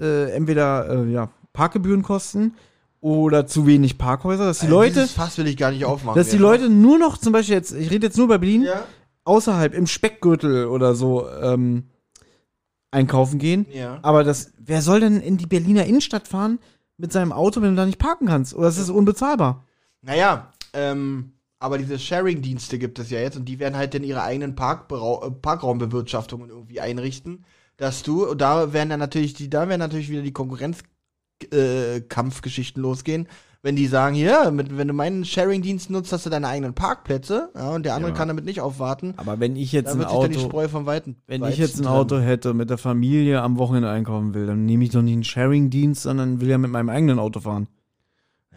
äh, 0.00 0.30
entweder 0.32 0.88
äh, 1.04 1.10
ja, 1.10 1.28
Parkgebühren 1.52 2.02
kosten 2.02 2.54
oder 3.00 3.46
zu 3.46 3.66
wenig 3.66 3.98
Parkhäuser, 3.98 4.44
dass 4.46 4.60
die 4.60 4.66
Leute, 4.68 4.94
Dieses 4.94 5.12
Fass 5.12 5.36
will 5.38 5.46
ich 5.46 5.56
gar 5.56 5.70
nicht 5.72 5.84
aufmachen. 5.84 6.16
dass 6.18 6.28
die 6.28 6.32
jetzt. 6.36 6.42
Leute 6.42 6.68
nur 6.68 6.98
noch 6.98 7.18
zum 7.18 7.32
Beispiel 7.32 7.54
jetzt, 7.56 7.72
ich 7.72 7.90
rede 7.90 8.06
jetzt 8.06 8.16
nur 8.16 8.26
über 8.26 8.38
Berlin, 8.38 8.62
Ja, 8.62 8.84
außerhalb 9.24 9.74
im 9.74 9.86
Speckgürtel 9.86 10.66
oder 10.66 10.94
so 10.94 11.28
ähm, 11.28 11.84
einkaufen 12.90 13.38
gehen. 13.38 13.66
ja. 13.72 13.98
Aber 14.02 14.24
das, 14.24 14.52
wer 14.58 14.82
soll 14.82 15.00
denn 15.00 15.20
in 15.20 15.36
die 15.36 15.46
Berliner 15.46 15.84
Innenstadt 15.86 16.28
fahren 16.28 16.58
mit 16.96 17.12
seinem 17.12 17.32
Auto, 17.32 17.60
wenn 17.62 17.70
du 17.70 17.76
da 17.76 17.86
nicht 17.86 17.98
parken 17.98 18.26
kannst? 18.26 18.54
Oder 18.54 18.68
ist 18.68 18.78
das 18.78 18.90
unbezahlbar? 18.90 19.64
Naja, 20.02 20.52
ähm, 20.72 21.31
aber 21.62 21.78
diese 21.78 21.98
Sharing-Dienste 21.98 22.78
gibt 22.78 22.98
es 22.98 23.08
ja 23.10 23.20
jetzt 23.20 23.36
und 23.36 23.44
die 23.44 23.60
werden 23.60 23.76
halt 23.76 23.94
dann 23.94 24.04
ihre 24.04 24.22
eigenen 24.22 24.50
äh, 24.50 24.54
Parkraumbewirtschaftungen 24.54 26.50
irgendwie 26.50 26.80
einrichten, 26.80 27.44
dass 27.76 28.02
du, 28.02 28.28
und 28.28 28.40
da 28.40 28.72
werden 28.72 28.90
dann 28.90 28.98
natürlich 28.98 29.34
die, 29.34 29.48
da 29.48 29.68
werden 29.68 29.78
natürlich 29.78 30.10
wieder 30.10 30.22
die 30.22 30.32
Konkurrenzkampfgeschichten 30.32 32.82
äh, 32.82 32.86
losgehen, 32.86 33.28
wenn 33.62 33.76
die 33.76 33.86
sagen, 33.86 34.16
hier, 34.16 34.50
mit, 34.50 34.76
wenn 34.76 34.88
du 34.88 34.94
meinen 34.94 35.24
Sharing-Dienst 35.24 35.88
nutzt, 35.88 36.12
hast 36.12 36.26
du 36.26 36.30
deine 36.30 36.48
eigenen 36.48 36.74
Parkplätze, 36.74 37.50
ja, 37.54 37.70
und 37.70 37.86
der 37.86 37.94
andere 37.94 38.10
Ja. 38.10 38.16
kann 38.16 38.26
damit 38.26 38.44
nicht 38.44 38.60
aufwarten. 38.60 39.14
Aber 39.18 39.38
wenn 39.38 39.54
ich 39.54 39.70
jetzt 39.70 39.92
ein 39.92 40.04
Auto, 40.04 40.32
Weiten. 40.84 41.14
wenn 41.28 41.44
ich 41.44 41.58
jetzt 41.58 41.76
ein 41.76 41.84
trennen. 41.84 41.96
Auto 41.96 42.18
hätte 42.18 42.54
mit 42.54 42.70
der 42.70 42.78
Familie 42.78 43.40
am 43.40 43.56
Wochenende 43.58 43.88
einkaufen 43.88 44.34
will, 44.34 44.46
dann 44.46 44.64
nehme 44.64 44.82
ich 44.82 44.90
doch 44.90 45.02
nicht 45.02 45.12
einen 45.12 45.22
Sharing-Dienst, 45.22 46.02
sondern 46.02 46.40
will 46.40 46.48
ja 46.48 46.58
mit 46.58 46.72
meinem 46.72 46.88
eigenen 46.88 47.20
Auto 47.20 47.38
fahren. 47.38 47.68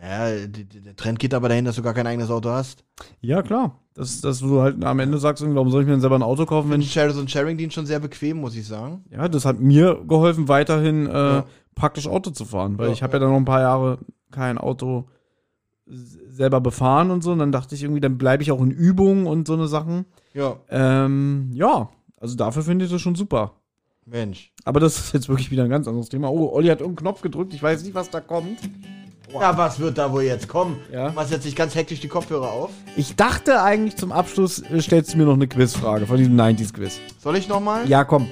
Ja, 0.08 0.30
der 0.48 0.96
Trend 0.96 1.18
geht 1.20 1.34
aber 1.34 1.50
dahin, 1.50 1.66
dass 1.66 1.76
du 1.78 1.82
gar 1.82 1.94
kein 1.94 2.06
eigenes 2.06 2.30
Auto 2.30 2.50
hast. 2.50 2.84
Ja, 3.22 3.42
klar. 3.42 3.80
Das, 3.96 4.22
dass 4.22 4.40
du 4.40 4.62
halt 4.62 4.84
am 4.84 5.00
Ende 5.00 5.18
sagst, 5.18 5.44
warum 5.48 5.72
soll 5.72 5.82
ich 5.82 5.88
mir 5.88 5.94
denn 5.94 6.02
selber 6.02 6.16
ein 6.18 6.22
Auto 6.24 6.46
kaufen, 6.46 6.70
wenn 6.70 6.82
ich. 6.82 6.94
So 6.94 7.00
ein 7.02 7.28
Sharing-Dienst 7.28 7.74
schon 7.74 7.86
sehr 7.86 8.00
bequem, 8.00 8.38
muss 8.42 8.56
ich 8.56 8.68
sagen. 8.68 9.04
Ja, 9.10 9.28
das 9.28 9.46
hat 9.46 9.60
mir 9.60 10.00
geholfen, 10.08 10.48
weiterhin 10.48 11.08
äh, 11.08 11.12
Ja. 11.14 11.46
praktisch 11.76 12.08
Auto 12.08 12.30
zu 12.32 12.46
fahren, 12.46 12.78
weil 12.78 12.88
Ja, 12.88 12.94
ich 12.94 13.02
habe 13.04 13.14
ja. 13.14 13.18
ja 13.18 13.22
dann 13.22 13.32
noch 13.32 13.38
ein 13.40 13.46
paar 13.46 13.62
Jahre 13.62 13.98
kein 14.32 14.58
Auto 14.58 15.06
selber 15.88 16.62
befahren 16.62 17.10
und 17.12 17.24
so. 17.24 17.32
Und 17.32 17.40
dann 17.40 17.52
dachte 17.52 17.74
ich 17.76 17.84
irgendwie, 17.84 18.02
dann 18.02 18.18
bleibe 18.18 18.44
ich 18.44 18.52
auch 18.52 18.62
in 18.62 18.72
Übung 18.72 19.26
und 19.28 19.48
so 19.48 19.54
eine 19.54 19.68
Sachen. 19.68 20.06
Ja, 20.34 20.58
Ähm, 20.70 21.50
ja, 21.54 21.90
also 22.20 22.36
dafür 22.36 22.64
finde 22.64 22.86
ich 22.86 22.92
das 22.92 23.02
schon 23.02 23.16
super. 23.16 23.54
Mensch. 24.06 24.52
Aber 24.66 24.80
das 24.80 25.00
ist 25.00 25.14
jetzt 25.14 25.30
wirklich 25.30 25.50
wieder 25.52 25.64
ein 25.64 25.70
ganz 25.70 25.88
anderes 25.88 26.10
Thema. 26.10 26.30
Oh, 26.30 26.52
Olli 26.54 26.68
hat 26.68 26.80
irgendeinen 26.82 27.08
Knopf 27.08 27.22
gedrückt. 27.22 27.54
Ich 27.54 27.64
weiß 27.64 27.84
nicht, 27.84 27.96
was 27.96 28.10
da 28.12 28.20
kommt. 28.20 28.60
Ja, 29.42 29.58
was 29.58 29.80
wird 29.80 29.98
da 29.98 30.12
wohl 30.12 30.24
jetzt 30.24 30.48
kommen? 30.48 30.80
Ja. 30.92 31.10
Du 31.10 31.16
machst 31.16 31.32
jetzt 31.32 31.46
nicht 31.46 31.58
ganz 31.58 31.76
hektisch 31.76 32.00
die 32.00 32.08
Kopfhörer 32.08 32.52
auf. 32.52 32.70
Ich 32.96 33.16
dachte 33.16 33.62
eigentlich 33.62 33.96
zum 33.98 34.12
Abschluss 34.12 34.60
äh, 34.60 34.82
stellst 34.82 35.14
du 35.14 35.18
mir 35.18 35.26
noch 35.26 35.34
eine 35.34 35.48
Quizfrage 35.48 36.06
von 36.08 36.18
diesem 36.18 36.36
90s-Quiz. 36.36 37.00
Soll 37.22 37.38
ich 37.38 37.48
nochmal? 37.48 37.88
Ja, 37.90 38.04
komm. 38.04 38.28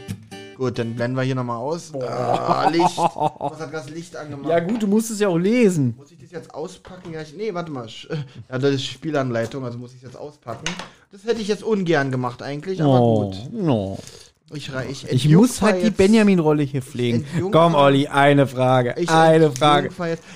Gut, 0.56 0.78
dann 0.78 0.94
blenden 0.94 1.18
wir 1.18 1.24
hier 1.24 1.34
nochmal 1.36 1.58
aus. 1.58 1.92
Ah, 1.96 2.70
Licht. 2.70 2.98
Was 2.98 3.60
hat 3.60 3.74
das 3.74 3.90
Licht 3.90 4.16
angemacht? 4.16 4.50
Ja 4.50 4.60
gut, 4.60 4.84
du 4.84 4.88
musst 4.88 5.10
es 5.10 5.20
ja 5.20 5.28
auch 5.28 5.38
lesen. 5.38 5.96
Muss 5.98 6.12
ich 6.12 6.20
das 6.20 6.32
jetzt 6.32 6.54
auspacken? 6.54 7.12
Ja, 7.12 7.22
ich, 7.22 7.34
nee, 7.36 7.54
warte 7.54 7.72
mal. 7.72 7.86
Sch- 7.88 8.08
Ja, 8.50 8.60
das 8.60 8.76
ist 8.76 8.86
Spielanleitung, 8.86 9.66
also 9.66 9.78
muss 9.80 9.92
ich 9.92 9.98
es 9.98 10.04
jetzt 10.04 10.16
auspacken. 10.18 10.66
Das 11.12 11.24
hätte 11.26 11.42
ich 11.42 11.48
jetzt 11.48 11.64
ungern 11.64 12.12
gemacht 12.12 12.42
eigentlich, 12.44 12.82
aber 12.82 13.02
Oh, 13.02 13.32
gut. 13.32 13.52
no. 13.52 13.98
Ich, 14.56 14.72
ich, 14.90 15.12
Ich 15.12 15.30
muss 15.30 15.62
halt 15.62 15.84
die 15.84 15.90
Benjamin-Rolle 15.90 16.64
hier 16.64 16.82
pflegen. 16.82 17.26
Komm, 17.52 17.76
Olli, 17.76 18.08
eine 18.08 18.48
Frage. 18.48 18.96
Eine 19.08 19.52
Frage. 19.52 19.90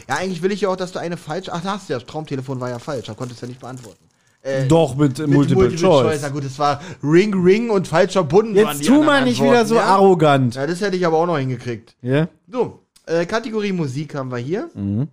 Ja, 0.08 0.16
eigentlich 0.16 0.42
will 0.42 0.52
ich 0.52 0.62
ja 0.62 0.70
auch, 0.70 0.76
dass 0.76 0.92
du 0.92 1.00
eine 1.00 1.18
falsch. 1.18 1.50
Ach, 1.50 1.62
da 1.62 1.74
hast 1.74 1.90
du 1.90 1.94
ja. 1.94 2.00
Das 2.00 2.08
Traumtelefon 2.08 2.60
war 2.60 2.70
ja 2.70 2.80
falsch. 2.80 3.08
Da 3.08 3.14
konntest 3.14 3.42
du 3.42 3.46
ja 3.46 3.50
nicht 3.50 3.62
beantworten. 3.62 4.04
Äh, 4.42 4.68
Doch, 4.68 4.96
mit, 4.96 5.18
mit 5.20 5.28
Multiple, 5.30 5.76
Choice. 5.76 6.22
Na 6.22 6.30
gut, 6.30 6.46
es 6.46 6.58
war 6.58 6.82
Ring, 7.04 7.34
Ring 7.34 7.70
und 7.70 7.88
falsch 7.88 8.14
verbunden. 8.14 8.56
waren 8.56 8.78
Jetzt 8.78 8.88
tu 8.88 9.04
mal 9.04 9.24
nicht 9.24 9.42
wieder 9.42 9.62
Antworten, 9.62 9.68
so 9.70 9.76
ja? 9.76 9.84
arrogant. 9.84 10.56
Ja, 10.56 10.66
das 10.68 10.80
hätte 10.80 10.96
ich 10.96 11.06
aber 11.06 11.18
auch 11.18 11.26
noch 11.26 11.38
hingekriegt. 11.38 11.96
Ja? 12.02 12.30
So, 12.50 12.80
äh, 13.06 13.26
Kategorie 13.26 13.74
Musik 13.74 14.16
haben 14.16 14.32
wir 14.32 14.38
hier. 14.38 14.70
Mhm. 14.74 15.10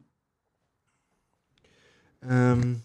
Ähm, 2.28 2.82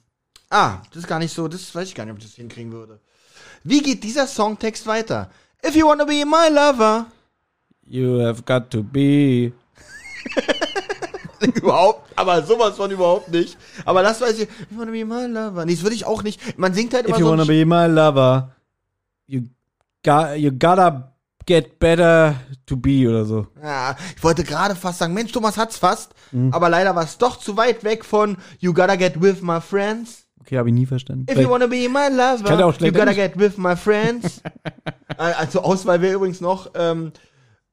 ah, 0.49 0.77
das 0.91 1.03
ist 1.03 1.07
gar 1.07 1.19
nicht 1.19 1.33
so, 1.33 1.47
das 1.47 1.73
weiß 1.73 1.87
ich 1.87 1.95
gar 1.95 2.05
nicht, 2.05 2.13
ob 2.13 2.19
ich 2.19 2.25
das 2.25 2.35
hinkriegen 2.35 2.71
würde. 2.71 2.99
Wie 3.63 3.81
geht 3.81 4.03
dieser 4.03 4.25
Songtext 4.25 4.87
weiter? 4.87 5.29
If 5.65 5.75
you 5.75 5.85
wanna 5.87 6.05
be 6.05 6.23
my 6.25 6.49
lover. 6.49 7.05
You 7.85 8.19
have 8.21 8.43
got 8.45 8.69
to 8.71 8.83
be. 8.83 9.51
überhaupt, 11.55 12.11
aber 12.15 12.43
sowas 12.43 12.75
von 12.75 12.91
überhaupt 12.91 13.29
nicht. 13.29 13.57
Aber 13.85 14.03
das 14.03 14.21
weiß 14.21 14.39
ich. 14.39 14.43
If 14.43 14.71
you 14.71 14.77
wanna 14.79 14.91
be 14.91 15.05
my 15.05 15.25
lover. 15.25 15.65
Nee, 15.65 15.73
das 15.75 15.83
würde 15.83 15.95
ich 15.95 16.05
auch 16.05 16.23
nicht. 16.23 16.57
Man 16.57 16.73
singt 16.73 16.93
halt 16.93 17.05
immer 17.05 17.15
If 17.15 17.19
you 17.19 17.25
so. 17.25 17.31
wanna 17.31 17.45
be 17.45 17.65
my 17.65 17.85
lover, 17.87 18.51
you, 19.27 19.41
got, 20.03 20.37
you 20.37 20.51
gotta 20.51 21.13
get 21.45 21.79
better 21.79 22.35
to 22.67 22.77
be 22.77 23.07
oder 23.09 23.25
so. 23.25 23.47
ja, 23.61 23.95
ich 24.15 24.23
wollte 24.23 24.43
gerade 24.43 24.75
fast 24.75 24.99
sagen, 24.99 25.13
Mensch, 25.13 25.31
Thomas 25.31 25.57
hat's 25.57 25.77
fast. 25.77 26.13
Mhm. 26.31 26.53
Aber 26.53 26.69
leider 26.69 26.95
war 26.95 27.03
es 27.03 27.17
doch 27.17 27.37
zu 27.39 27.57
weit 27.57 27.83
weg 27.83 28.05
von 28.05 28.37
You 28.59 28.73
gotta 28.73 28.95
get 28.95 29.21
with 29.21 29.41
my 29.41 29.59
friends. 29.59 30.25
Okay, 30.49 30.57
habe 30.57 30.69
ich 30.69 30.73
nie 30.73 30.87
verstanden. 30.87 31.27
If 31.31 31.37
you 31.37 31.47
wanna 31.47 31.67
be 31.67 31.87
my 31.87 32.07
lover, 32.09 32.73
you 32.79 32.91
gotta 32.91 33.13
get 33.13 33.37
with 33.37 33.57
my 33.57 33.75
friends. 33.75 34.41
Äh, 35.17 35.33
also 35.37 35.61
Auswahl 35.61 36.01
wäre 36.01 36.13
übrigens 36.15 36.39
noch 36.39 36.71
ähm, 36.75 37.11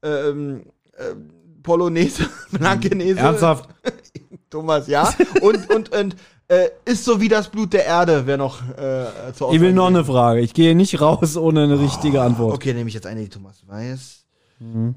ähm, 0.03 0.65
ähm, 0.99 1.31
Polonaise, 1.63 2.29
Blankenese. 2.51 3.21
Ernsthaft? 3.21 3.69
Thomas, 4.51 4.89
ja. 4.89 5.15
Und, 5.43 5.71
und, 5.71 5.95
und 5.95 6.17
äh, 6.49 6.71
ist 6.85 7.05
so 7.05 7.21
wie 7.21 7.29
das 7.29 7.49
Blut 7.49 7.73
der 7.73 7.85
Erde, 7.85 8.27
wäre 8.27 8.39
noch 8.39 8.61
äh, 8.71 9.33
zur 9.33 9.53
Ich 9.53 9.61
will 9.61 9.69
Auswahl 9.69 9.73
noch 9.75 9.87
eine 9.87 10.05
Frage. 10.05 10.41
Ich 10.41 10.55
gehe 10.55 10.75
nicht 10.75 11.01
raus 11.01 11.37
ohne 11.37 11.65
eine 11.65 11.79
richtige 11.79 12.21
Antwort. 12.21 12.55
Okay, 12.55 12.75
nehme 12.75 12.89
ich 12.89 12.95
jetzt 12.95 13.07
eine, 13.07 13.21
die 13.23 13.29
Thomas 13.29 13.63
weiß. 13.65 14.25
Mhm. 14.59 14.97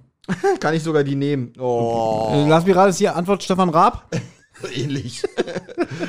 Kann 0.60 0.74
ich 0.74 0.82
sogar 0.82 1.04
die 1.04 1.16
nehmen. 1.16 1.54
Oh, 1.60 2.30
Äh, 2.32 2.48
Lass 2.48 2.66
mich 2.66 2.76
raten, 2.76 2.90
ist 2.90 2.98
hier 2.98 3.16
Antwort 3.16 3.44
Stefan 3.44 3.70
Raab? 3.70 4.10
ähnlich. 4.76 5.24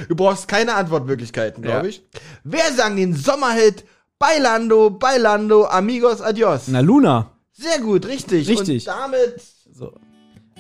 du 0.09 0.15
brauchst 0.17 0.49
keine 0.49 0.75
Antwortmöglichkeiten, 0.75 1.63
glaube 1.63 1.87
Ja. 1.87 1.89
ich. 1.91 2.03
Wer 2.45 2.73
sang 2.73 2.97
den 2.97 3.15
Sommerhit 3.15 3.85
Bailando, 4.19 4.91
Bailando, 4.91 5.65
Amigos, 5.67 6.21
Adios? 6.21 6.65
Na, 6.69 6.81
Luna. 6.81 7.33
Sehr 7.53 7.79
gut, 7.81 8.07
richtig. 8.07 8.49
Richtig. 8.49 8.87
Und 8.89 8.95
damit 8.95 9.35
So. 9.73 9.93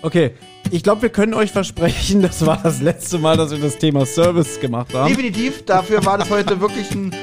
Okay, 0.02 0.32
ich 0.70 0.82
glaube, 0.82 1.02
wir 1.02 1.08
können 1.10 1.34
euch 1.34 1.50
versprechen, 1.52 2.22
das 2.22 2.44
war 2.46 2.58
das 2.62 2.80
letzte 2.80 3.18
Mal, 3.18 3.36
dass 3.36 3.50
wir 3.50 3.58
das 3.58 3.76
Thema 3.76 4.06
Service 4.06 4.58
gemacht 4.60 4.94
haben. 4.94 5.08
definitiv, 5.08 5.64
dafür 5.66 6.04
war 6.06 6.16
das 6.16 6.30
heute 6.30 6.60
wirklich 6.60 6.90
ein 6.92 7.14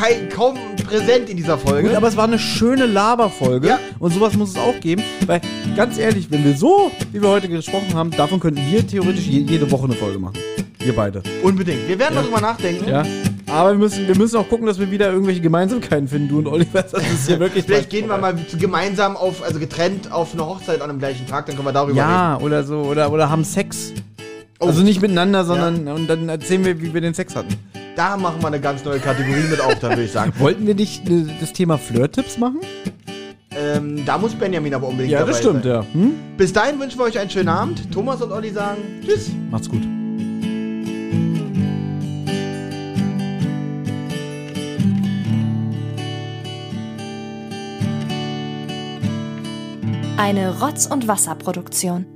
kein, 0.00 0.28
kaum 0.28 0.56
präsent 0.86 1.28
in 1.28 1.36
dieser 1.36 1.58
Folge. 1.58 1.88
Gut, 1.88 1.96
aber 1.96 2.08
es 2.08 2.16
war 2.16 2.24
eine 2.24 2.38
schöne 2.38 2.86
Laberfolge 2.86 3.68
Ja. 3.68 3.78
und 3.98 4.12
sowas 4.12 4.34
muss 4.34 4.50
es 4.50 4.56
auch 4.56 4.78
geben, 4.80 5.02
weil 5.26 5.40
ganz 5.76 5.98
ehrlich, 5.98 6.30
wenn 6.30 6.44
wir 6.44 6.56
so, 6.56 6.90
wie 7.12 7.20
wir 7.20 7.28
heute 7.28 7.48
gesprochen 7.48 7.94
haben, 7.94 8.10
davon 8.10 8.40
könnten 8.40 8.62
wir 8.70 8.86
theoretisch 8.86 9.26
je, 9.26 9.40
jede 9.40 9.70
Woche 9.70 9.84
eine 9.84 9.94
Folge 9.94 10.18
machen. 10.18 10.34
Wir 10.78 10.96
beide. 10.96 11.22
Unbedingt. 11.42 11.86
Wir 11.86 11.98
werden 11.98 12.14
darüber 12.14 12.40
nachdenken. 12.40 12.88
Ja. 12.88 13.04
Aber 13.46 13.72
wir 13.72 13.78
müssen, 13.78 14.08
wir 14.08 14.16
müssen 14.16 14.36
auch 14.36 14.48
gucken, 14.48 14.66
dass 14.66 14.78
wir 14.78 14.90
wieder 14.90 15.12
irgendwelche 15.12 15.40
Gemeinsamkeiten 15.42 16.08
finden, 16.08 16.28
du 16.28 16.38
und 16.38 16.46
Oliver. 16.46 16.82
Das 16.82 17.02
ist 17.02 17.26
hier 17.26 17.38
wirklich. 17.38 17.64
Vielleicht 17.64 17.90
gehen 17.90 18.08
wir 18.08 18.16
mal 18.16 18.34
gemeinsam 18.58 19.16
auf, 19.16 19.42
also 19.42 19.58
getrennt 19.58 20.10
auf 20.10 20.32
eine 20.32 20.46
Hochzeit 20.46 20.80
an 20.80 20.88
dem 20.88 20.98
gleichen 20.98 21.26
Tag, 21.26 21.46
dann 21.46 21.56
können 21.56 21.66
wir 21.68 21.72
darüber 21.72 21.92
reden. 22.00 22.08
Ja, 22.10 22.38
oder 22.40 22.64
so, 22.64 22.78
oder, 22.82 23.12
oder 23.12 23.28
haben 23.28 23.44
Sex. 23.44 23.92
Oh. 24.60 24.66
Also 24.66 24.82
nicht 24.82 25.02
miteinander, 25.02 25.44
sondern 25.44 25.88
und 25.88 26.06
dann 26.08 26.28
erzählen 26.28 26.64
wir, 26.64 26.80
wie 26.80 26.94
wir 26.94 27.00
den 27.00 27.14
Sex 27.14 27.34
hatten. 27.36 27.56
Da 27.96 28.16
machen 28.16 28.40
wir 28.40 28.46
eine 28.48 28.60
ganz 28.60 28.84
neue 28.84 29.00
Kategorie 29.00 29.42
mit 29.50 29.60
auf, 29.60 29.78
dann 29.80 29.90
würde 29.92 30.04
ich 30.04 30.12
sagen. 30.12 30.32
Wollten 30.38 30.66
wir 30.66 30.74
nicht 30.74 31.08
äh, 31.08 31.26
das 31.40 31.52
Thema 31.52 31.76
Flirt-Tipps 31.78 32.38
machen? 32.38 32.60
ähm, 33.56 34.04
da 34.06 34.16
muss 34.16 34.34
Benjamin 34.34 34.72
aber 34.74 34.88
unbedingt 34.88 35.12
Ja, 35.12 35.20
dabei 35.20 35.32
das 35.32 35.40
stimmt, 35.40 35.64
sein. 35.64 35.72
ja. 35.72 35.84
Hm? 35.92 36.12
Bis 36.36 36.52
dahin 36.52 36.78
wünschen 36.78 36.98
wir 36.98 37.04
euch 37.04 37.18
einen 37.18 37.30
schönen 37.30 37.48
Abend. 37.48 37.90
Thomas 37.92 38.22
und 38.22 38.32
Olli 38.32 38.50
sagen 38.50 38.78
Tschüss. 39.04 39.30
Macht's 39.50 39.68
gut. 39.68 39.82
Eine 50.16 50.60
Rotz- 50.60 50.86
und 50.86 51.08
Wasserproduktion. 51.08 52.06